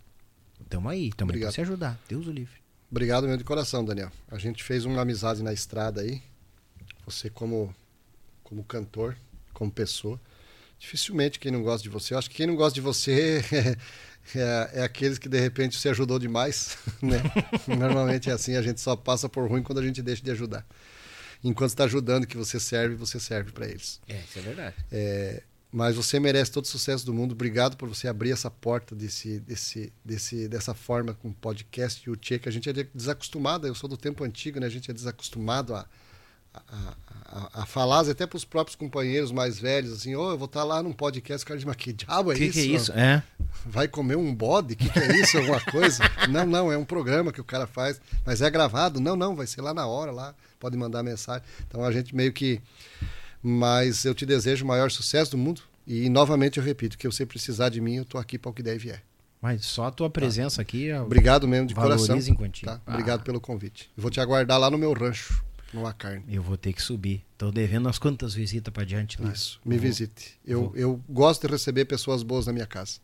[0.59, 2.01] Estamos aí, estamos aí para se ajudar.
[2.09, 2.57] Deus o livre.
[2.91, 4.11] Obrigado mesmo de coração, Daniel.
[4.31, 6.23] A gente fez uma amizade na estrada aí.
[7.05, 7.77] Você como,
[8.43, 9.15] como cantor,
[9.53, 10.19] como pessoa.
[10.79, 12.15] Dificilmente quem não gosta de você.
[12.15, 13.43] Eu acho que quem não gosta de você
[14.35, 16.77] é, é aqueles que de repente você ajudou demais.
[17.03, 17.23] Né?
[17.69, 20.67] Normalmente é assim, a gente só passa por ruim quando a gente deixa de ajudar.
[21.45, 24.01] Enquanto está ajudando que você serve, você serve para eles.
[24.09, 24.75] É, isso é verdade.
[24.91, 27.33] É, mas você merece todo o sucesso do mundo.
[27.33, 32.11] Obrigado por você abrir essa porta desse, desse, desse, dessa forma com o podcast e
[32.11, 33.67] o Tchê, que a gente é desacostumado.
[33.67, 34.67] Eu sou do tempo antigo, né?
[34.67, 35.87] A gente é desacostumado a,
[36.69, 36.95] a,
[37.27, 40.65] a, a falar, até para os próprios companheiros mais velhos, assim, ô, eu vou estar
[40.65, 42.53] lá num podcast, o cara mas que diabo é O que, isso?
[42.53, 42.93] que é isso?
[42.93, 43.23] É.
[43.65, 44.75] Vai comer um bode?
[44.75, 45.39] O que, que é isso?
[45.39, 46.03] Alguma coisa?
[46.29, 49.01] não, não, é um programa que o cara faz, mas é gravado?
[49.01, 51.43] Não, não, vai ser lá na hora, lá, pode mandar mensagem.
[51.67, 52.61] Então a gente meio que.
[53.43, 55.63] Mas eu te desejo o maior sucesso do mundo.
[55.87, 58.63] E novamente eu repito, que você precisar de mim, eu tô aqui para o que
[58.63, 59.03] der e vier.
[59.41, 60.91] Mas só a tua presença aqui.
[60.93, 62.19] ó, Obrigado mesmo de coração.
[62.65, 62.81] Tá?
[62.85, 62.93] Ah.
[62.93, 63.89] Obrigado pelo convite.
[63.97, 65.45] Vou te aguardar lá no meu rancho,
[65.77, 66.25] numa carne.
[66.29, 67.25] Eu vou ter que subir.
[67.39, 69.31] Tô devendo umas quantas visitas para diante lá.
[69.31, 70.39] Isso, me visite.
[70.45, 72.99] Eu, eu gosto de receber pessoas boas na minha casa.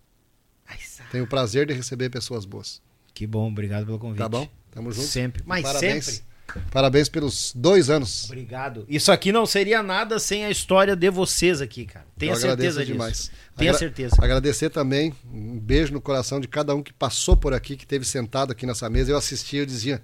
[0.66, 0.78] Ai,
[1.10, 2.80] Tenho o prazer de receber pessoas boas.
[3.14, 4.18] Que bom, obrigado pelo convite.
[4.18, 4.48] Tá bom?
[4.70, 5.06] Tamo junto.
[5.06, 5.42] Sempre.
[5.46, 6.04] Mas Parabéns.
[6.06, 6.32] sempre.
[6.70, 8.24] Parabéns pelos dois anos.
[8.26, 8.84] Obrigado.
[8.88, 12.04] Isso aqui não seria nada sem a história de vocês aqui, cara.
[12.18, 12.92] Tenha certeza disso.
[12.92, 13.30] demais.
[13.56, 14.16] Tenha Agra- certeza.
[14.20, 18.04] Agradecer também, um beijo no coração de cada um que passou por aqui, que teve
[18.04, 19.10] sentado aqui nessa mesa.
[19.12, 20.02] Eu assistia, eu dizia,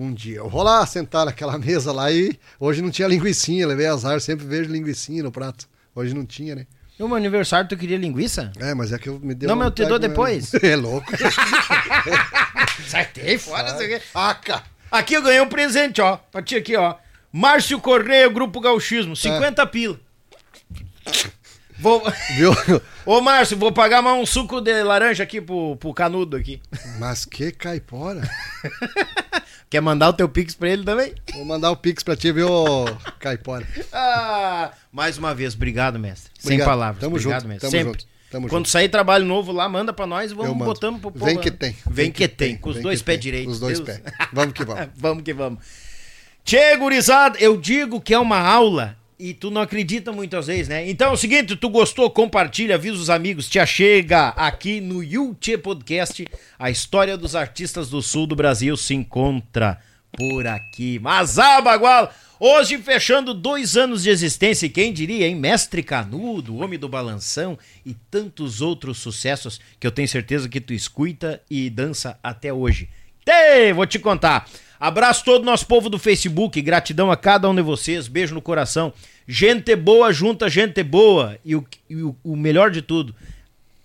[0.00, 3.86] um dia eu vou lá sentar naquela mesa lá e hoje não tinha linguiçinha, levei
[3.86, 5.68] azar, sempre vejo linguiçinha no prato.
[5.94, 6.66] Hoje não tinha, né?
[6.98, 8.52] No meu aniversário tu queria linguiça?
[8.58, 10.52] É, mas é que eu me deu Não, mas eu te dou depois.
[10.62, 11.10] É louco.
[12.86, 13.72] Sai fora.
[13.72, 14.00] aqui.
[14.00, 14.62] Faca.
[14.90, 16.16] Aqui eu ganhei um presente, ó.
[16.16, 16.96] Pra ti aqui, ó.
[17.32, 19.16] Márcio Correia, Grupo Gauchismo.
[19.16, 19.98] 50 pila.
[21.78, 22.02] Vou...
[22.36, 22.52] Viu?
[23.06, 26.60] Ô, Márcio, vou pagar mais um suco de laranja aqui pro, pro canudo aqui.
[26.98, 28.28] Mas que caipora.
[29.70, 31.14] Quer mandar o teu pix pra ele também?
[31.32, 32.48] Vou mandar o pix pra ti, viu,
[33.20, 33.64] caipora.
[33.92, 36.28] Ah, mais uma vez, obrigado, mestre.
[36.38, 36.66] Sem Obrigado.
[36.68, 37.00] palavras.
[37.00, 37.60] Tamo obrigado, junto, mestre.
[37.60, 38.00] tamo Sempre.
[38.00, 38.68] junto, tamo Quando junto.
[38.70, 41.24] sair trabalho novo lá, manda pra nós e vamos botando pro povo.
[41.24, 41.76] Vem que tem.
[41.88, 42.56] Vem, que, tem.
[42.56, 43.54] Com os Vem dois que pés direitos.
[43.54, 44.12] Os dois Deus- pés.
[44.32, 44.88] Vamos que vamos.
[44.96, 45.64] vamos que vamos.
[46.44, 50.88] Tchê, gurizada, eu digo que é uma aula e tu não acredita muitas vezes, né?
[50.88, 55.58] Então é o seguinte, tu gostou, compartilha, avisa os amigos, te achega aqui no Yulche
[55.58, 56.26] Podcast.
[56.58, 59.78] A história dos artistas do sul do Brasil se encontra.
[60.16, 60.98] por aqui.
[60.98, 65.36] Mas ah, Bagual, hoje fechando dois anos de existência, e quem diria, hein?
[65.36, 70.72] Mestre Canudo, Homem do Balanção e tantos outros sucessos que eu tenho certeza que tu
[70.72, 72.88] escuta e dança até hoje.
[73.26, 74.48] Ei, vou te contar.
[74.80, 78.40] Abraço todo o nosso povo do Facebook, gratidão a cada um de vocês, beijo no
[78.40, 78.94] coração.
[79.28, 81.38] Gente boa junta gente boa.
[81.44, 83.14] E o, e o, o melhor de tudo,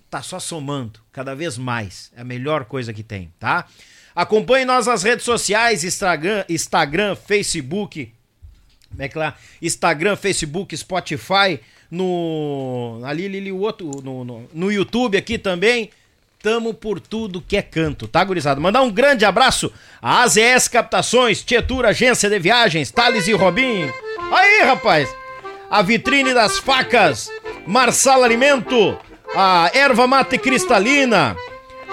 [0.10, 2.14] tá só somando, cada vez mais.
[2.16, 3.68] É a melhor coisa que tem, tá?
[4.16, 8.14] Acompanhe nós nas redes sociais, Instagram, Instagram, Facebook,
[8.90, 9.36] como é que lá?
[9.62, 11.60] Instagram, Facebook, Spotify,
[11.92, 15.90] no ali, ali, ali o outro, no, no, no YouTube aqui também.
[16.46, 18.62] Tamo por tudo que é canto, tá, gurizada?
[18.62, 23.92] Mandar um grande abraço a AZS Captações, Tietura Agência de Viagens, Thales e Robin.
[24.32, 25.10] Aí, rapaz!
[25.72, 27.32] A Vitrine das Facas,
[27.66, 28.96] Marsala Alimento,
[29.36, 31.36] a Erva Mate Cristalina,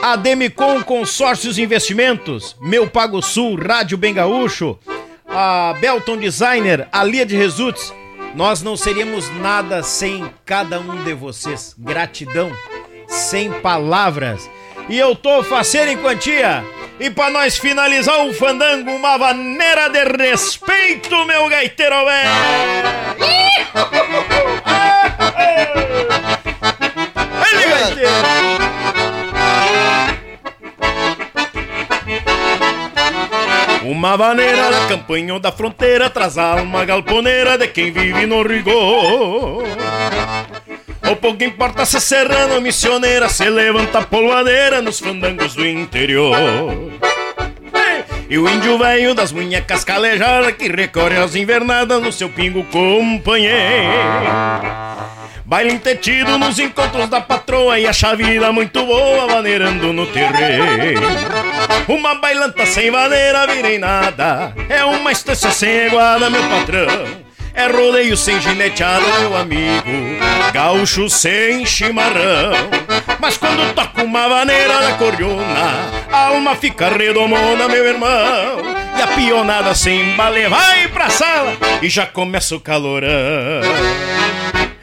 [0.02, 4.78] a Demicon Consórcios Investimentos, Meu Pago Sul, Rádio Bem Gaúcho,
[5.26, 7.90] a Belton Designer, a Lia de Results.
[8.34, 11.74] Nós não seríamos nada sem cada um de vocês.
[11.78, 12.52] Gratidão
[13.12, 14.50] sem palavras.
[14.89, 16.65] E eu tô faceiro em quantia.
[16.99, 22.31] E pra nós finalizar o fandango, uma maneira de respeito, meu gaiteiro velho.
[27.52, 28.12] Ele gaiteiro.
[33.84, 34.16] Uma
[34.89, 39.65] campanha ou da fronteira traz alma galponeira de quem vive no rigor.
[41.12, 46.34] O pouco importa se serrana ou missioneira Se levanta polvadeira nos fandangos do interior.
[48.31, 53.52] E o índio velho das munhecas calejadas Que recorre às invernadas no seu pingo companheiro.
[55.44, 61.02] Baile entretido nos encontros da patroa E acha a vida muito boa maneirando no terreiro.
[61.89, 68.16] Uma bailanta sem maneira virei nada É uma estância sem iguada, meu patrão é rodeio
[68.16, 69.90] sem gineteada, meu amigo.
[70.52, 72.52] Gaúcho sem chimarrão.
[73.20, 78.62] Mas quando toca uma vaneira da cordiona A alma fica redomona, meu irmão.
[78.98, 83.62] E a pionada sem bale vai pra sala E já começa o calorão.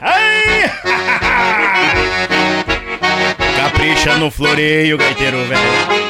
[0.00, 0.72] Ai!
[3.56, 6.09] Capricha no floreio, gaiteiro velho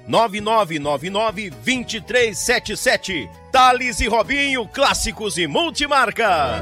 [0.11, 3.29] 9999 2377.
[3.51, 6.61] Thales e Robinho, clássicos e multimarcas.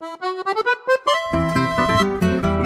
[0.00, 1.59] Música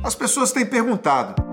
[0.01, 1.52] As pessoas têm perguntado: